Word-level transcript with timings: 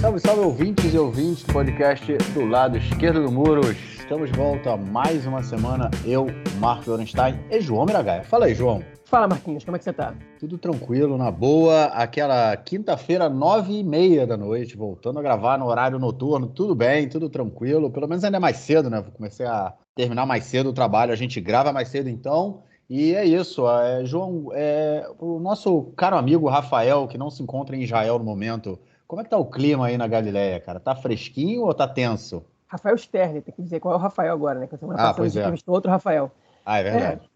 Salve, 0.00 0.20
salve 0.20 0.40
ouvintes 0.42 0.94
e 0.94 0.98
ouvintes 0.98 1.42
do 1.42 1.52
podcast 1.52 2.16
do 2.32 2.46
lado 2.46 2.78
esquerdo 2.78 3.24
do 3.24 3.32
muro. 3.32 3.62
Estamos 4.06 4.30
de 4.30 4.38
volta 4.38 4.76
mais 4.76 5.26
uma 5.26 5.42
semana. 5.42 5.90
Eu, 6.04 6.26
Marco 6.60 6.88
Lorenstein 6.88 7.40
e 7.50 7.60
João 7.60 7.84
Miragaia. 7.84 8.22
Fala 8.22 8.46
aí, 8.46 8.54
João. 8.54 8.80
Fala, 9.04 9.26
Marquinhos, 9.26 9.64
como 9.64 9.74
é 9.74 9.78
que 9.78 9.84
você 9.84 9.92
tá? 9.92 10.14
Tudo 10.38 10.56
tranquilo, 10.56 11.18
na 11.18 11.28
boa. 11.28 11.86
Aquela 11.86 12.56
quinta-feira, 12.56 13.28
nove 13.28 13.72
e 13.72 13.82
meia 13.82 14.24
da 14.24 14.36
noite, 14.36 14.76
voltando 14.76 15.18
a 15.18 15.22
gravar 15.22 15.58
no 15.58 15.66
horário 15.66 15.98
noturno. 15.98 16.46
Tudo 16.46 16.72
bem, 16.72 17.08
tudo 17.08 17.28
tranquilo. 17.28 17.90
Pelo 17.90 18.06
menos 18.06 18.22
ainda 18.22 18.36
é 18.36 18.38
mais 18.40 18.58
cedo, 18.58 18.88
né? 18.88 19.04
Comecei 19.12 19.44
a 19.44 19.74
terminar 19.96 20.24
mais 20.24 20.44
cedo 20.44 20.68
o 20.68 20.72
trabalho. 20.72 21.12
A 21.12 21.16
gente 21.16 21.40
grava 21.40 21.72
mais 21.72 21.88
cedo, 21.88 22.08
então. 22.08 22.62
E 22.88 23.12
é 23.12 23.24
isso, 23.24 23.68
é, 23.68 24.04
João. 24.04 24.50
É, 24.52 25.04
o 25.18 25.40
nosso 25.40 25.82
caro 25.96 26.16
amigo 26.16 26.48
Rafael, 26.48 27.08
que 27.08 27.18
não 27.18 27.28
se 27.28 27.42
encontra 27.42 27.74
em 27.74 27.82
Israel 27.82 28.20
no 28.20 28.24
momento, 28.24 28.78
como 29.08 29.20
é 29.20 29.24
que 29.24 29.30
tá 29.30 29.36
o 29.36 29.50
clima 29.50 29.86
aí 29.88 29.98
na 29.98 30.06
Galileia, 30.06 30.60
cara? 30.60 30.78
Tá 30.78 30.94
fresquinho 30.94 31.62
ou 31.62 31.74
tá 31.74 31.88
tenso? 31.88 32.44
Rafael 32.68 32.98
Stern, 32.98 33.40
tem 33.40 33.54
que 33.54 33.62
dizer 33.62 33.80
qual 33.80 33.94
é 33.94 33.96
o 33.96 34.00
Rafael 34.00 34.32
agora, 34.32 34.58
né? 34.58 34.66
Que 34.66 34.76
semana 34.76 34.98
Ah, 34.98 35.02
passada 35.08 35.26
é. 35.26 35.30
entrevistou 35.30 35.74
outro 35.74 35.90
Rafael. 35.90 36.30
Ah, 36.64 36.78
é 36.78 36.82
verdade. 36.82 37.30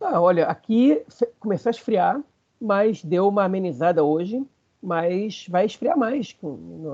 Ah, 0.00 0.20
olha, 0.20 0.46
aqui 0.46 1.02
começou 1.38 1.70
a 1.70 1.72
esfriar, 1.72 2.20
mas 2.60 3.04
deu 3.04 3.28
uma 3.28 3.44
amenizada 3.44 4.02
hoje, 4.02 4.44
mas 4.82 5.46
vai 5.48 5.64
esfriar 5.66 5.96
mais 5.96 6.36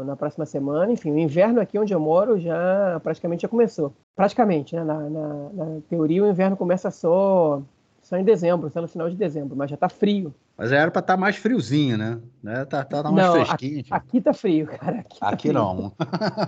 na 0.04 0.14
próxima 0.16 0.45
semana. 0.45 0.92
Enfim, 0.92 1.12
o 1.12 1.18
inverno 1.18 1.60
aqui 1.60 1.78
onde 1.78 1.95
eu 1.95 2.01
moro 2.01 2.38
já 2.38 3.01
praticamente 3.02 3.42
já 3.42 3.48
começou. 3.48 3.92
Praticamente, 4.15 4.74
né? 4.76 4.84
Na, 4.84 4.98
na- 5.09 5.48
na 5.52 5.80
teoria, 5.88 6.23
o 6.23 6.29
inverno 6.29 6.56
começa 6.56 6.90
só, 6.90 7.62
só 8.02 8.16
em 8.16 8.24
dezembro, 8.24 8.68
só 8.71 8.82
no 8.82 8.88
final 8.88 9.09
de 9.09 9.16
dezembro, 9.16 9.56
mas 9.56 9.71
já 9.71 9.76
tá 9.76 9.88
frio. 9.88 10.34
Mas 10.59 10.73
era 10.73 10.90
pra 10.90 10.98
estar 10.98 11.16
mais 11.16 11.37
friozinho, 11.37 11.96
né? 11.96 12.18
né? 12.42 12.64
Tá, 12.64 12.84
tá, 12.84 13.01
tá 13.04 13.12
mais 13.12 13.26
Não, 13.28 13.46
fresquinho. 13.46 13.78
enfim. 13.78 13.88
Aqui 13.95 14.20
tá 14.20 14.34
frio, 14.34 14.66
cara. 14.66 14.98
Aqui, 14.98 15.20
tá 15.20 15.28
Aqui 15.28 15.48
frio. 15.48 15.52
não. 15.54 15.92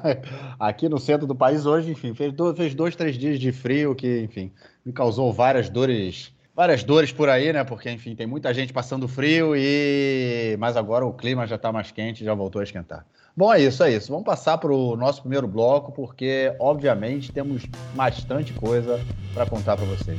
Aqui 0.59 0.89
no 0.89 0.99
centro 0.99 1.29
do 1.29 1.35
país 1.35 1.65
hoje, 1.65 1.93
enfim, 1.93 2.13
fez 2.13 2.33
dois, 2.33 2.57
fez 2.57 2.75
dois, 2.75 2.97
três 2.97 3.17
dias 3.17 3.39
de 3.39 3.53
frio 3.53 3.95
que, 3.95 4.21
enfim, 4.23 4.51
me 4.85 4.93
causou 4.93 5.33
várias 5.33 5.69
dores, 5.71 6.33
várias 6.57 6.83
dores 6.83 7.13
por 7.13 7.29
aí, 7.29 7.53
né? 7.53 7.63
Porque, 7.63 7.89
enfim, 7.89 8.17
tem 8.17 8.27
muita 8.27 8.53
gente 8.53 8.73
passando 8.73 9.07
frio 9.07 9.55
e, 9.55 10.57
mas 10.59 10.77
agora 10.77 11.07
o 11.07 11.13
clima 11.13 11.47
já 11.47 11.55
está 11.55 11.71
mais 11.71 11.93
quente, 11.93 12.25
já 12.25 12.35
voltou 12.35 12.59
a 12.61 12.65
esquentar. 12.65 13.07
Bom, 13.37 13.55
é 13.55 13.61
isso, 13.61 13.81
é 13.85 13.93
isso. 13.93 14.11
Vamos 14.11 14.25
passar 14.27 14.59
para 14.59 14.73
o 14.73 14.97
nosso 14.97 15.21
primeiro 15.21 15.47
bloco, 15.47 15.93
porque, 15.93 16.53
obviamente, 16.59 17.31
temos 17.31 17.63
bastante 17.95 18.53
coisa 18.55 19.01
para 19.33 19.47
contar 19.47 19.77
para 19.77 19.87
vocês. 19.87 20.19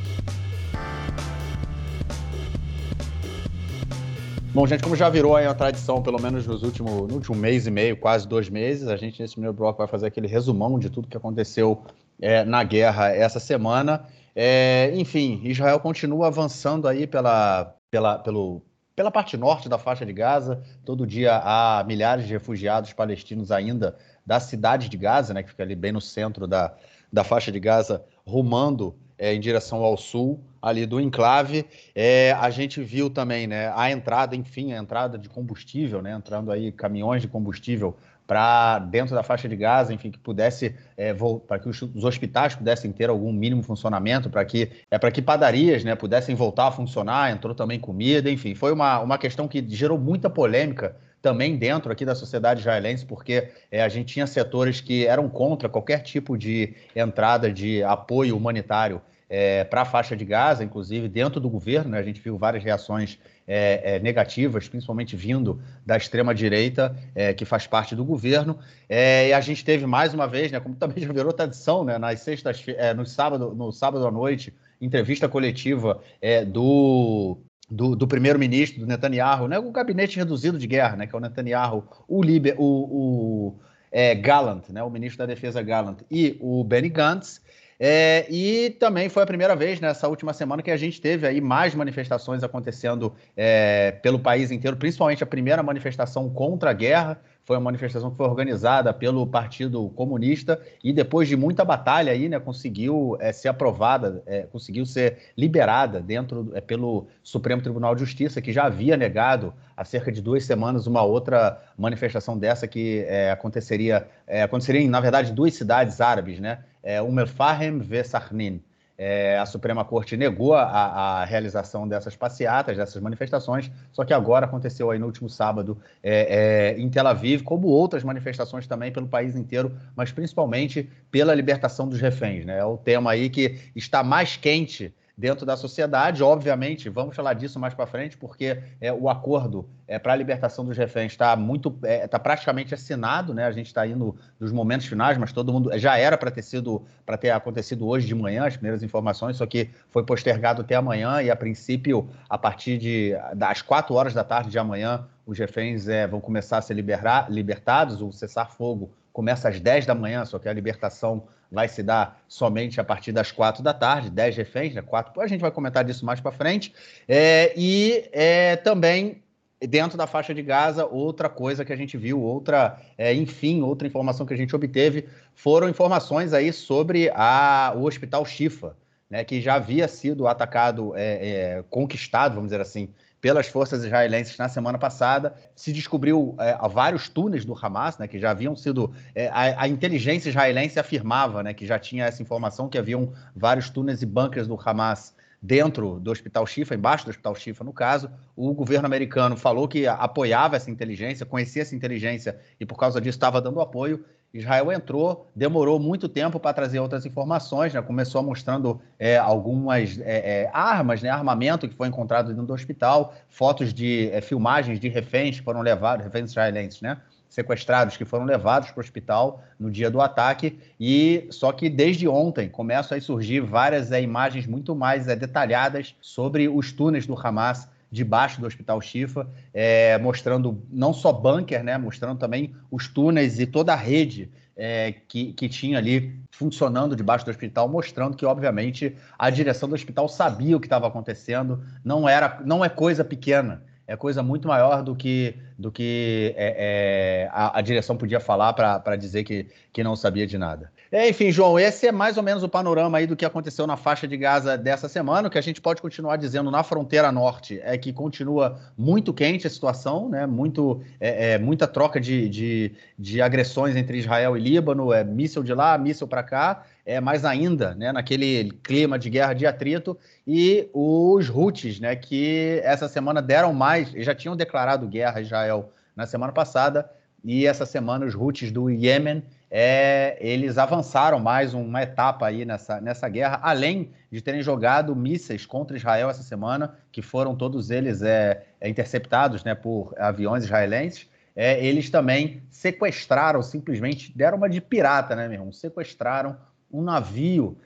Bom, 4.53 4.67
gente, 4.67 4.83
como 4.83 4.97
já 4.97 5.07
virou 5.07 5.33
aí 5.33 5.47
uma 5.47 5.55
tradição, 5.55 6.03
pelo 6.03 6.21
menos 6.21 6.45
nos 6.45 6.61
últimos, 6.61 7.07
no 7.07 7.13
último 7.13 7.37
mês 7.37 7.67
e 7.67 7.71
meio, 7.71 7.95
quase 7.95 8.27
dois 8.27 8.49
meses, 8.49 8.89
a 8.89 8.97
gente 8.97 9.21
nesse 9.21 9.35
primeiro 9.35 9.53
bloco 9.53 9.77
vai 9.77 9.87
fazer 9.87 10.07
aquele 10.07 10.27
resumão 10.27 10.77
de 10.77 10.89
tudo 10.89 11.07
que 11.07 11.15
aconteceu 11.15 11.81
é, 12.21 12.43
na 12.43 12.61
guerra 12.61 13.15
essa 13.15 13.39
semana. 13.39 14.05
É, 14.35 14.91
enfim, 14.93 15.39
Israel 15.45 15.79
continua 15.79 16.27
avançando 16.27 16.85
aí 16.85 17.07
pela, 17.07 17.73
pela, 17.89 18.19
pelo, 18.19 18.61
pela 18.93 19.09
parte 19.09 19.37
norte 19.37 19.69
da 19.69 19.77
faixa 19.77 20.05
de 20.05 20.11
Gaza. 20.11 20.61
Todo 20.83 21.07
dia 21.07 21.41
há 21.41 21.81
milhares 21.87 22.27
de 22.27 22.33
refugiados 22.33 22.91
palestinos 22.91 23.53
ainda 23.53 23.95
da 24.25 24.41
cidade 24.41 24.89
de 24.89 24.97
Gaza, 24.97 25.33
né, 25.33 25.43
que 25.43 25.49
fica 25.49 25.63
ali 25.63 25.77
bem 25.77 25.93
no 25.93 26.01
centro 26.01 26.45
da, 26.45 26.73
da 27.11 27.23
faixa 27.23 27.53
de 27.53 27.59
Gaza, 27.59 28.03
rumando 28.27 28.97
é, 29.21 29.35
em 29.35 29.39
direção 29.39 29.83
ao 29.83 29.95
sul, 29.95 30.43
ali 30.59 30.87
do 30.87 30.99
enclave. 30.99 31.63
É, 31.93 32.31
a 32.31 32.49
gente 32.49 32.81
viu 32.81 33.07
também 33.07 33.45
né, 33.45 33.71
a 33.75 33.91
entrada, 33.91 34.35
enfim, 34.35 34.73
a 34.73 34.77
entrada 34.79 35.15
de 35.15 35.29
combustível, 35.29 36.01
né, 36.01 36.11
entrando 36.11 36.51
aí 36.51 36.71
caminhões 36.71 37.21
de 37.21 37.27
combustível 37.27 37.95
para 38.25 38.79
dentro 38.79 39.13
da 39.13 39.21
faixa 39.21 39.47
de 39.47 39.55
Gaza, 39.55 39.93
enfim, 39.93 40.09
que 40.09 40.17
pudesse 40.17 40.73
é, 40.97 41.13
para 41.47 41.59
que 41.59 41.69
os, 41.69 41.79
os, 41.81 42.03
hospitais 42.03 42.55
pudessem 42.55 42.91
ter 42.91 43.09
algum 43.09 43.31
mínimo 43.31 43.61
funcionamento, 43.61 44.27
para 44.27 44.43
que 44.43 44.71
é 44.89 44.97
para 44.97 45.11
que 45.11 45.21
padarias, 45.21 45.83
né, 45.83 45.93
pudessem 45.95 46.33
voltar 46.33 46.67
a 46.67 46.71
funcionar. 46.71 47.31
Entrou 47.31 47.53
também 47.53 47.79
comida, 47.79 48.31
enfim, 48.31 48.55
foi 48.55 48.71
uma, 48.71 48.99
uma 49.01 49.19
questão 49.19 49.47
que 49.47 49.63
gerou 49.69 49.99
muita 49.99 50.31
polêmica 50.31 50.95
também 51.21 51.55
dentro 51.55 51.91
aqui 51.91 52.03
da 52.03 52.15
sociedade 52.15 52.61
israelense, 52.61 53.05
porque 53.05 53.49
é, 53.69 53.83
a 53.83 53.89
gente 53.89 54.13
tinha 54.13 54.25
setores 54.25 54.81
que 54.81 55.05
eram 55.05 55.29
contra 55.29 55.69
qualquer 55.69 55.99
tipo 55.99 56.35
de 56.35 56.73
entrada 56.95 57.51
de 57.53 57.83
apoio 57.83 58.35
humanitário 58.35 58.99
é, 59.33 59.63
para 59.63 59.83
a 59.83 59.85
faixa 59.85 60.13
de 60.13 60.25
Gaza, 60.25 60.61
inclusive 60.61 61.07
dentro 61.07 61.39
do 61.39 61.49
governo, 61.49 61.91
né, 61.91 61.99
a 61.99 62.03
gente 62.03 62.19
viu 62.19 62.37
várias 62.37 62.61
reações 62.61 63.17
é, 63.47 63.95
é, 63.95 63.99
negativas, 63.99 64.67
principalmente 64.67 65.15
vindo 65.15 65.61
da 65.85 65.95
extrema-direita, 65.95 66.93
é, 67.15 67.33
que 67.33 67.45
faz 67.45 67.65
parte 67.65 67.95
do 67.95 68.03
governo. 68.03 68.59
É, 68.89 69.29
e 69.29 69.33
a 69.33 69.39
gente 69.39 69.63
teve 69.63 69.85
mais 69.85 70.13
uma 70.13 70.27
vez, 70.27 70.51
né, 70.51 70.59
como 70.59 70.75
também 70.75 71.01
já 71.01 71.13
virou 71.13 71.31
tradição, 71.31 71.85
né, 71.85 71.97
nas 71.97 72.19
sextas, 72.19 72.61
é, 72.67 72.93
no, 72.93 73.05
sábado, 73.05 73.55
no 73.55 73.71
sábado 73.71 74.05
à 74.05 74.11
noite, 74.11 74.53
entrevista 74.81 75.29
coletiva 75.29 76.01
do, 76.47 77.37
do, 77.69 77.95
do 77.95 78.07
primeiro-ministro, 78.07 78.81
do 78.81 78.87
Netanyahu, 78.87 79.47
né, 79.47 79.57
o 79.57 79.71
gabinete 79.71 80.17
reduzido 80.17 80.57
de 80.57 80.67
guerra, 80.67 80.97
né, 80.97 81.07
que 81.07 81.15
é 81.15 81.17
o 81.17 81.21
Netanyahu, 81.21 81.87
o, 82.05 82.21
Liber, 82.21 82.55
o, 82.59 82.65
o 82.65 83.59
é, 83.91 84.13
Gallant, 84.13 84.63
né, 84.69 84.83
o 84.83 84.89
ministro 84.89 85.19
da 85.19 85.25
Defesa 85.25 85.61
Gallant, 85.61 85.99
e 86.11 86.37
o 86.41 86.65
Benny 86.65 86.89
Gantz. 86.89 87.40
É, 87.83 88.27
e 88.29 88.69
também 88.79 89.09
foi 89.09 89.23
a 89.23 89.25
primeira 89.25 89.55
vez 89.55 89.79
nessa 89.79 90.07
última 90.07 90.33
semana 90.33 90.61
que 90.61 90.69
a 90.69 90.77
gente 90.77 91.01
teve 91.01 91.25
aí 91.25 91.41
mais 91.41 91.73
manifestações 91.73 92.43
acontecendo 92.43 93.11
é, 93.35 93.93
pelo 94.03 94.19
país 94.19 94.51
inteiro, 94.51 94.77
principalmente 94.77 95.23
a 95.23 95.25
primeira 95.25 95.63
manifestação 95.63 96.29
contra 96.29 96.69
a 96.69 96.73
guerra. 96.73 97.19
Foi 97.43 97.57
uma 97.57 97.63
manifestação 97.63 98.11
que 98.11 98.17
foi 98.17 98.27
organizada 98.27 98.93
pelo 98.93 99.25
Partido 99.25 99.89
Comunista 99.95 100.61
e 100.83 100.93
depois 100.93 101.27
de 101.27 101.35
muita 101.35 101.65
batalha 101.65 102.11
aí, 102.11 102.29
né, 102.29 102.39
conseguiu 102.39 103.17
é, 103.19 103.33
ser 103.33 103.47
aprovada, 103.47 104.23
conseguiu 104.51 104.85
ser 104.85 105.17
liberada 105.35 105.99
dentro 105.99 106.53
pelo 106.67 107.07
Supremo 107.23 107.63
Tribunal 107.63 107.95
de 107.95 108.01
Justiça, 108.01 108.39
que 108.43 108.53
já 108.53 108.65
havia 108.65 108.95
negado 108.95 109.55
há 109.75 109.83
cerca 109.83 110.11
de 110.11 110.21
duas 110.21 110.45
semanas 110.45 110.85
uma 110.85 111.01
outra 111.01 111.59
manifestação 111.75 112.37
dessa 112.37 112.67
que 112.67 113.07
aconteceria, 113.31 114.07
aconteceria 114.43 114.81
em, 114.81 114.87
na 114.87 114.99
verdade, 114.99 115.33
duas 115.33 115.55
cidades 115.55 115.99
árabes, 115.99 116.39
né? 116.39 116.59
É, 116.83 116.97
el-Fahem 116.97 117.79
ve 117.79 118.03
Sarnin. 118.03 118.61
É, 119.03 119.39
a 119.39 119.47
Suprema 119.47 119.83
Corte 119.83 120.15
negou 120.15 120.53
a, 120.53 120.61
a, 120.61 121.25
realização 121.25 121.87
dessas 121.87 122.15
passeatas, 122.15 122.77
dessas 122.77 123.01
manifestações, 123.01 123.71
só 123.91 124.05
que 124.05 124.13
agora 124.13 124.45
aconteceu 124.45 124.91
aí 124.91 124.99
no 124.99 125.07
último 125.07 125.27
sábado 125.27 125.75
é, 126.03 126.75
é, 126.75 126.79
em 126.79 126.87
Tel 126.87 127.07
Aviv, 127.07 127.41
como 127.41 127.67
outras 127.67 128.03
manifestações 128.03 128.67
também 128.67 128.91
pelo 128.91 129.07
país 129.07 129.35
inteiro, 129.35 129.75
mas 129.95 130.11
principalmente 130.11 130.87
pela 131.09 131.33
libertação 131.33 131.87
dos 131.87 131.99
reféns. 131.99 132.45
Né? 132.45 132.59
É 132.59 132.65
o 132.65 132.77
tema 132.77 133.09
aí 133.09 133.27
que 133.31 133.59
está 133.75 134.03
mais 134.03 134.37
quente 134.37 134.93
dentro 135.21 135.45
da 135.45 135.55
sociedade. 135.55 136.23
Obviamente, 136.23 136.89
vamos 136.89 137.15
falar 137.15 137.35
disso 137.35 137.59
mais 137.59 137.75
para 137.75 137.85
frente, 137.85 138.17
porque 138.17 138.59
é, 138.81 138.91
o 138.91 139.07
acordo 139.07 139.69
é, 139.87 139.99
para 139.99 140.13
a 140.13 140.15
libertação 140.15 140.65
dos 140.65 140.75
reféns 140.75 141.11
está 141.11 141.35
muito, 141.35 141.77
está 141.83 142.17
praticamente 142.17 142.73
assinado, 142.73 143.31
né? 143.31 143.45
A 143.45 143.51
gente 143.51 143.67
está 143.67 143.85
indo 143.85 144.15
nos 144.39 144.51
momentos 144.51 144.87
finais, 144.87 145.19
mas 145.19 145.31
todo 145.31 145.53
mundo 145.53 145.77
já 145.77 145.95
era 145.95 146.17
para 146.17 146.31
ter 146.31 146.41
sido, 146.41 146.83
para 147.05 147.17
ter 147.17 147.29
acontecido 147.29 147.87
hoje 147.87 148.07
de 148.07 148.15
manhã 148.15 148.47
as 148.47 148.55
primeiras 148.55 148.81
informações, 148.81 149.37
só 149.37 149.45
que 149.45 149.69
foi 149.91 150.03
postergado 150.03 150.61
até 150.61 150.73
amanhã 150.73 151.21
e 151.21 151.29
a 151.29 151.35
princípio, 151.35 152.09
a 152.27 152.37
partir 152.37 152.79
de 152.79 153.15
das 153.35 153.61
quatro 153.61 153.93
horas 153.93 154.15
da 154.15 154.23
tarde 154.23 154.49
de 154.49 154.57
amanhã, 154.57 155.05
os 155.23 155.37
reféns 155.37 155.87
é, 155.87 156.07
vão 156.07 156.19
começar 156.19 156.57
a 156.57 156.61
ser 156.63 156.73
liberar, 156.73 157.31
libertados, 157.31 158.01
o 158.01 158.11
cessar-fogo 158.11 158.91
começa 159.11 159.49
às 159.49 159.59
10 159.59 159.85
da 159.85 159.95
manhã, 159.95 160.25
só 160.25 160.39
que 160.39 160.47
a 160.47 160.53
libertação 160.53 161.27
vai 161.51 161.67
se 161.67 161.83
dar 161.83 162.23
somente 162.27 162.79
a 162.79 162.83
partir 162.83 163.11
das 163.11 163.31
quatro 163.31 163.61
da 163.61 163.73
tarde, 163.73 164.09
10 164.09 164.37
reféns, 164.37 164.73
né? 164.73 164.81
Quatro, 164.81 165.19
a 165.21 165.27
gente 165.27 165.41
vai 165.41 165.51
comentar 165.51 165.83
disso 165.83 166.05
mais 166.05 166.21
para 166.21 166.31
frente. 166.31 166.73
É, 167.07 167.53
e 167.57 168.09
é, 168.13 168.55
também 168.55 169.21
dentro 169.59 169.97
da 169.97 170.07
faixa 170.07 170.33
de 170.33 170.41
Gaza, 170.41 170.85
outra 170.85 171.29
coisa 171.29 171.63
que 171.63 171.71
a 171.71 171.75
gente 171.75 171.97
viu, 171.97 172.19
outra, 172.19 172.79
é, 172.97 173.13
enfim, 173.13 173.61
outra 173.61 173.87
informação 173.87 174.25
que 174.25 174.33
a 174.33 174.37
gente 174.37 174.55
obteve, 174.55 175.07
foram 175.35 175.69
informações 175.69 176.33
aí 176.33 176.51
sobre 176.51 177.11
a, 177.13 177.73
o 177.75 177.83
Hospital 177.83 178.25
Shifa, 178.25 178.75
né? 179.09 179.23
Que 179.23 179.41
já 179.41 179.55
havia 179.55 179.87
sido 179.87 180.27
atacado, 180.27 180.93
é, 180.95 181.63
conquistado, 181.69 182.35
vamos 182.35 182.49
dizer 182.49 182.61
assim, 182.61 182.89
pelas 183.21 183.47
forças 183.47 183.83
israelenses 183.83 184.35
na 184.37 184.49
semana 184.49 184.79
passada. 184.79 185.35
Se 185.55 185.71
descobriu 185.71 186.35
é, 186.39 186.57
vários 186.67 187.07
túneis 187.07 187.45
do 187.45 187.53
Hamas, 187.53 187.97
né, 187.99 188.07
que 188.07 188.19
já 188.19 188.31
haviam 188.31 188.55
sido. 188.55 188.91
É, 189.13 189.27
a, 189.27 189.63
a, 189.63 189.67
inteligência 189.67 190.29
israelense 190.29 190.79
afirmava 190.79 191.43
né, 191.43 191.53
que 191.53 191.65
já 191.65 191.77
tinha 191.77 192.05
essa 192.05 192.21
informação, 192.21 192.67
que 192.67 192.77
haviam 192.79 193.13
vários 193.35 193.69
túneis 193.69 194.01
e 194.01 194.05
bunkers 194.05 194.47
do 194.47 194.59
Hamas 194.59 195.15
dentro 195.41 195.99
do 195.99 196.11
Hospital 196.11 196.45
Shifa, 196.45 196.75
embaixo 196.75 197.05
do 197.05 197.09
Hospital 197.09 197.35
Shifa, 197.35 197.63
no 197.63 197.73
caso. 197.73 198.11
O 198.35 198.53
governo 198.53 198.85
americano 198.85 199.37
falou 199.37 199.67
que 199.67 199.87
apoiava 199.87 200.55
essa 200.55 200.69
inteligência, 200.69 201.25
conhecia 201.25 201.61
essa 201.61 201.75
inteligência 201.75 202.39
e, 202.59 202.65
por 202.65 202.77
causa 202.77 202.99
disso, 202.99 203.17
estava 203.17 203.39
dando 203.39 203.61
apoio. 203.61 204.03
Israel 204.33 204.71
entrou, 204.71 205.27
demorou 205.35 205.77
muito 205.77 206.07
tempo 206.07 206.39
para 206.39 206.53
trazer 206.53 206.79
outras 206.79 207.05
informações, 207.05 207.73
né? 207.73 207.81
começou 207.81 208.23
mostrando 208.23 208.79
é, 208.97 209.17
algumas 209.17 209.99
é, 209.99 210.43
é, 210.43 210.49
armas, 210.53 211.01
né? 211.01 211.09
armamento 211.09 211.67
que 211.67 211.75
foi 211.75 211.89
encontrado 211.89 212.29
dentro 212.29 212.45
do 212.45 212.53
hospital, 212.53 213.13
fotos 213.27 213.73
de 213.73 214.09
é, 214.11 214.21
filmagens 214.21 214.79
de 214.79 214.87
reféns 214.87 215.39
que 215.39 215.43
foram 215.43 215.61
levados, 215.61 216.05
reféns 216.05 216.31
israelenses, 216.31 216.81
né? 216.81 216.97
sequestrados 217.27 217.95
que 217.95 218.03
foram 218.03 218.25
levados 218.25 218.71
para 218.71 218.79
o 218.79 218.83
hospital 218.83 219.41
no 219.57 219.71
dia 219.71 219.89
do 219.89 220.01
ataque 220.01 220.59
e 220.77 221.27
só 221.29 221.53
que 221.53 221.69
desde 221.69 222.05
ontem 222.05 222.49
começam 222.49 222.97
a 222.97 223.01
surgir 223.01 223.39
várias 223.39 223.91
é, 223.91 224.01
imagens 224.01 224.45
muito 224.45 224.75
mais 224.75 225.07
é, 225.07 225.15
detalhadas 225.15 225.95
sobre 226.01 226.49
os 226.49 226.73
túneis 226.73 227.07
do 227.07 227.15
Hamas 227.17 227.69
debaixo 227.91 228.39
do 228.39 228.47
Hospital 228.47 228.79
Chifa, 228.79 229.27
é, 229.53 229.97
mostrando 229.97 230.63
não 230.71 230.93
só 230.93 231.11
bunker, 231.11 231.63
né, 231.63 231.77
mostrando 231.77 232.17
também 232.17 232.55
os 232.71 232.87
túneis 232.87 233.39
e 233.39 233.45
toda 233.45 233.73
a 233.73 233.75
rede 233.75 234.31
é, 234.55 234.93
que, 235.07 235.33
que 235.33 235.49
tinha 235.49 235.77
ali 235.77 236.19
funcionando 236.29 236.95
debaixo 236.95 237.25
do 237.25 237.31
hospital, 237.31 237.67
mostrando 237.67 238.15
que, 238.15 238.25
obviamente, 238.25 238.95
a 239.19 239.29
direção 239.29 239.67
do 239.67 239.75
hospital 239.75 240.07
sabia 240.07 240.55
o 240.55 240.59
que 240.59 240.67
estava 240.67 240.87
acontecendo, 240.87 241.63
não, 241.83 242.07
era, 242.07 242.39
não 242.45 242.63
é 242.63 242.69
coisa 242.69 243.03
pequena, 243.03 243.63
é 243.85 243.95
coisa 243.97 244.23
muito 244.23 244.47
maior 244.47 244.83
do 244.83 244.95
que, 244.95 245.35
do 245.57 245.71
que 245.71 246.33
é, 246.37 247.25
é, 247.25 247.29
a, 247.31 247.59
a, 247.59 247.61
direção 247.61 247.97
podia 247.97 248.19
falar 248.19 248.53
para 248.53 248.95
dizer 248.95 249.23
que, 249.23 249.47
que 249.73 249.83
não 249.83 249.95
sabia 249.95 250.25
de 250.25 250.37
nada. 250.37 250.71
É, 250.93 251.07
enfim, 251.07 251.31
João, 251.31 251.57
esse 251.57 251.87
é 251.87 251.91
mais 251.91 252.17
ou 252.17 252.23
menos 252.23 252.43
o 252.43 252.49
panorama 252.49 252.97
aí 252.97 253.07
do 253.07 253.15
que 253.15 253.23
aconteceu 253.23 253.65
na 253.65 253.77
faixa 253.77 254.05
de 254.05 254.17
Gaza 254.17 254.57
dessa 254.57 254.89
semana. 254.89 255.29
O 255.29 255.31
que 255.31 255.37
a 255.37 255.41
gente 255.41 255.61
pode 255.61 255.81
continuar 255.81 256.17
dizendo 256.17 256.51
na 256.51 256.63
fronteira 256.63 257.09
norte 257.13 257.61
é 257.63 257.77
que 257.77 257.93
continua 257.93 258.59
muito 258.77 259.13
quente 259.13 259.47
a 259.47 259.49
situação, 259.49 260.09
né? 260.09 260.25
Muito, 260.25 260.81
é, 260.99 261.31
é 261.31 261.37
muita 261.39 261.65
troca 261.65 261.97
de, 261.97 262.27
de, 262.27 262.75
de, 262.99 263.21
agressões 263.21 263.77
entre 263.77 263.99
Israel 263.99 264.35
e 264.35 264.41
Líbano, 264.41 264.91
é 264.91 265.01
míssil 265.01 265.43
de 265.43 265.53
lá, 265.53 265.77
míssil 265.77 266.09
para 266.09 266.23
cá, 266.23 266.65
é 266.85 266.99
mais 266.99 267.23
ainda, 267.23 267.73
né? 267.73 267.93
Naquele 267.93 268.51
clima 268.61 268.99
de 268.99 269.09
guerra 269.09 269.31
de 269.31 269.47
atrito 269.47 269.97
e 270.27 270.69
os 270.73 271.29
Houthis, 271.29 271.79
né? 271.79 271.95
Que 271.95 272.59
essa 272.65 272.89
semana 272.89 273.21
deram 273.21 273.53
mais, 273.53 273.91
já 273.91 274.13
tinham 274.13 274.35
declarado 274.35 274.89
guerra 274.89 275.19
a 275.19 275.21
Israel 275.21 275.71
na 275.95 276.05
semana 276.05 276.33
passada 276.33 276.91
e 277.23 277.45
essa 277.45 277.65
semana 277.65 278.05
os 278.05 278.13
Houthis 278.13 278.51
do 278.51 278.69
Iêmen 278.69 279.23
é, 279.53 280.17
eles 280.21 280.57
avançaram 280.57 281.19
mais 281.19 281.53
uma 281.53 281.83
etapa 281.83 282.25
aí 282.25 282.45
nessa, 282.45 282.79
nessa 282.79 283.09
guerra, 283.09 283.37
além 283.43 283.91
de 284.09 284.21
terem 284.21 284.41
jogado 284.41 284.95
mísseis 284.95 285.45
contra 285.45 285.75
Israel 285.75 286.09
essa 286.09 286.23
semana, 286.23 286.77
que 286.89 287.01
foram 287.01 287.35
todos 287.35 287.69
eles 287.69 288.01
é, 288.01 288.45
é 288.61 288.69
interceptados 288.69 289.43
né, 289.43 289.53
por 289.53 289.93
aviões 289.97 290.45
israelenses. 290.45 291.09
É, 291.35 291.63
eles 291.65 291.89
também 291.89 292.41
sequestraram, 292.49 293.41
simplesmente 293.41 294.15
deram 294.15 294.37
uma 294.37 294.49
de 294.49 294.61
pirata, 294.61 295.17
né, 295.17 295.27
meu 295.27 295.35
irmão? 295.35 295.51
Sequestraram 295.51 296.37
um 296.71 296.81
navio, 296.81 297.57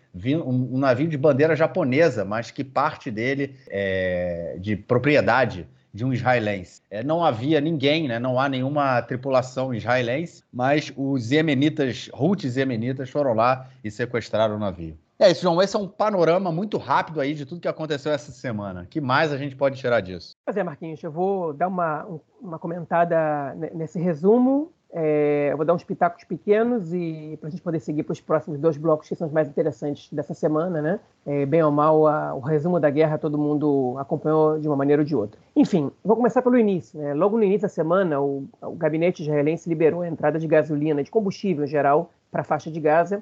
um 0.44 0.80
navio 0.80 1.08
de 1.08 1.18
bandeira 1.18 1.56
japonesa, 1.56 2.26
mas 2.26 2.50
que 2.50 2.64
parte 2.64 3.12
dele 3.12 3.56
é 3.70 4.58
de 4.60 4.76
propriedade 4.76 5.68
de 5.96 6.04
um 6.04 6.12
israelense. 6.12 6.82
É, 6.92 7.02
não 7.02 7.24
havia 7.24 7.62
ninguém, 7.62 8.06
né, 8.06 8.20
não 8.20 8.38
há 8.38 8.50
nenhuma 8.50 9.02
tripulação 9.02 9.74
israelense, 9.74 10.44
mas 10.52 10.92
os 10.98 11.32
iemenitas, 11.32 12.10
Houthis 12.12 12.58
iemenitas, 12.58 13.10
foram 13.10 13.34
lá 13.34 13.70
e 13.82 13.90
sequestraram 13.90 14.58
o 14.58 14.60
navio. 14.60 14.98
É 15.18 15.32
isso, 15.32 15.44
João. 15.44 15.62
Esse 15.62 15.78
é 15.78 15.80
um 15.80 15.88
panorama 15.88 16.52
muito 16.52 16.78
rápido 16.78 17.22
aí 17.22 17.34
de 17.34 17.46
tudo 17.46 17.62
que 17.62 17.70
aconteceu 17.70 18.12
essa 18.12 18.34
semana. 18.34 18.86
Que 18.90 19.00
mais 19.00 19.32
a 19.32 19.38
gente 19.38 19.56
pode 19.56 19.80
tirar 19.80 20.02
disso? 20.02 20.34
Pois 20.46 20.58
é, 20.58 20.64
Marquinhos, 20.64 21.02
eu 21.02 21.10
vou 21.10 21.54
dar 21.54 21.70
uma, 21.70 22.06
uma 22.42 22.60
comentada 22.60 23.56
nesse 23.74 23.98
resumo 23.98 24.74
é, 24.98 25.50
eu 25.52 25.58
vou 25.58 25.66
dar 25.66 25.74
uns 25.74 25.84
pitacos 25.84 26.24
pequenos 26.24 26.94
e 26.94 27.38
para 27.42 27.50
a 27.50 27.52
gente 27.52 27.62
poder 27.62 27.82
seguir 27.82 28.04
para 28.04 28.14
os 28.14 28.22
próximos 28.22 28.58
dois 28.58 28.78
blocos 28.78 29.10
que 29.10 29.16
são 29.16 29.28
os 29.28 29.34
mais 29.34 29.46
interessantes 29.46 30.08
dessa 30.10 30.34
semana, 30.34 30.82
né? 30.82 31.02
É, 31.26 31.46
bem 31.46 31.62
ou 31.62 31.70
mal, 31.70 32.08
a, 32.08 32.34
o 32.34 32.40
resumo 32.40 32.80
da 32.80 32.90
guerra 32.90 33.18
todo 33.18 33.38
mundo 33.38 33.98
acompanhou 34.00 34.58
de 34.58 34.70
uma 34.70 34.78
maneira 34.78 35.02
ou 35.02 35.06
de 35.06 35.14
outra. 35.14 35.38
Enfim, 35.54 35.92
vou 36.02 36.16
começar 36.16 36.42
pelo 36.42 36.58
início. 36.58 36.98
Né? 36.98 37.14
Logo 37.14 37.36
no 37.36 37.44
início 37.44 37.64
da 37.64 37.68
semana, 37.68 38.22
o, 38.22 38.46
o 38.62 38.72
gabinete 38.76 39.22
israelense 39.22 39.68
liberou 39.68 40.02
a 40.02 40.08
entrada 40.08 40.40
de 40.40 40.48
gasolina, 40.48 41.04
de 41.04 41.12
combustível 41.12 41.66
em 41.66 41.68
geral, 41.68 42.10
para 42.32 42.40
a 42.40 42.46
faixa 42.46 42.72
de 42.72 42.80
Gaza, 42.80 43.22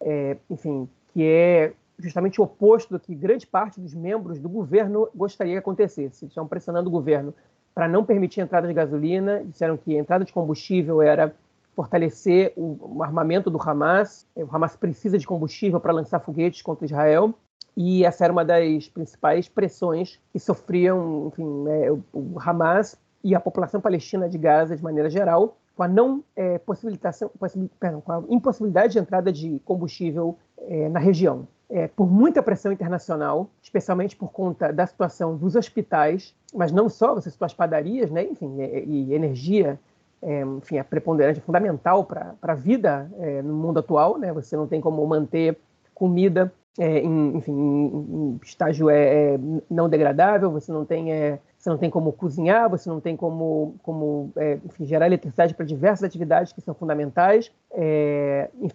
é, 0.00 0.38
enfim, 0.48 0.88
que 1.12 1.22
é 1.22 1.74
justamente 1.98 2.40
o 2.40 2.44
oposto 2.44 2.94
do 2.94 2.98
que 2.98 3.14
grande 3.14 3.46
parte 3.46 3.78
dos 3.78 3.94
membros 3.94 4.40
do 4.40 4.48
governo 4.48 5.08
gostaria 5.14 5.52
que 5.52 5.58
acontecesse. 5.58 6.24
Estão 6.24 6.48
pressionando 6.48 6.88
o 6.88 6.92
governo 6.92 7.34
para 7.74 7.88
não 7.88 8.04
permitir 8.04 8.40
a 8.40 8.44
entrada 8.44 8.66
de 8.66 8.74
gasolina, 8.74 9.42
disseram 9.44 9.76
que 9.76 9.96
a 9.96 10.00
entrada 10.00 10.24
de 10.24 10.32
combustível 10.32 11.00
era 11.00 11.34
fortalecer 11.74 12.52
o, 12.56 13.02
armamento 13.02 13.50
do 13.50 13.60
Hamas. 13.60 14.26
O 14.36 14.54
Hamas 14.54 14.76
precisa 14.76 15.18
de 15.18 15.26
combustível 15.26 15.80
para 15.80 15.92
lançar 15.92 16.20
foguetes 16.20 16.60
contra 16.62 16.84
Israel. 16.84 17.34
E 17.74 18.04
essa 18.04 18.24
era 18.24 18.32
uma 18.32 18.44
das 18.44 18.88
principais 18.88 19.48
pressões 19.48 20.20
que 20.30 20.38
sofriam 20.38 21.28
enfim, 21.28 21.64
né, 21.64 21.90
o, 22.12 22.38
Hamas 22.38 22.96
e 23.24 23.34
a 23.34 23.40
população 23.40 23.80
palestina 23.80 24.28
de 24.28 24.36
Gaza 24.36 24.76
de 24.76 24.82
maneira 24.82 25.08
geral, 25.08 25.56
com 25.74 25.82
a 25.82 25.88
não 25.88 26.22
é, 26.36 26.58
possibilitação, 26.58 27.30
possibil, 27.38 27.70
perdão, 27.80 28.00
com 28.02 28.12
a 28.12 28.22
impossibilidade 28.28 28.92
de 28.92 28.98
entrada 28.98 29.32
de 29.32 29.58
combustível 29.64 30.36
é, 30.58 30.88
na 30.90 30.98
região 30.98 31.46
é, 31.72 31.88
por 31.88 32.08
muita 32.08 32.42
pressão 32.42 32.70
internacional, 32.70 33.48
especialmente 33.62 34.14
por 34.14 34.30
conta 34.30 34.70
da 34.70 34.86
situação 34.86 35.36
dos 35.36 35.56
hospitais, 35.56 36.34
mas 36.54 36.70
não 36.70 36.88
só, 36.88 37.14
você 37.14 37.30
citou 37.30 37.46
as 37.46 37.54
padarias, 37.54 38.10
né, 38.10 38.24
enfim, 38.24 38.60
e, 38.60 39.08
e 39.08 39.14
energia, 39.14 39.80
é, 40.20 40.42
enfim, 40.42 40.76
é 40.76 40.82
preponderante, 40.82 41.38
é 41.38 41.42
fundamental 41.42 42.04
para 42.04 42.34
a 42.42 42.54
vida 42.54 43.10
é, 43.18 43.40
no 43.40 43.54
mundo 43.54 43.78
atual, 43.78 44.18
né, 44.18 44.32
você 44.32 44.54
não 44.54 44.66
tem 44.66 44.80
como 44.82 45.04
manter 45.06 45.58
comida 45.94 46.52
é, 46.78 47.00
em, 47.00 47.36
enfim, 47.36 47.52
em, 47.52 47.86
em 47.86 48.40
estágio 48.42 48.90
é, 48.90 49.34
é, 49.34 49.40
não 49.70 49.88
degradável, 49.88 50.50
você 50.50 50.70
não 50.70 50.84
tem 50.84 51.12
é, 51.12 51.38
você 51.58 51.70
não 51.70 51.78
tem 51.78 51.90
como 51.90 52.12
cozinhar, 52.12 52.68
você 52.68 52.88
não 52.88 53.00
tem 53.00 53.16
como, 53.16 53.76
como 53.84 54.32
enfim, 54.64 54.84
gerar 54.84 55.06
eletricidade 55.06 55.54
para 55.54 55.64
diversas 55.64 56.02
atividades 56.02 56.52
que 56.52 56.60
são 56.60 56.74
fundamentais. 56.74 57.52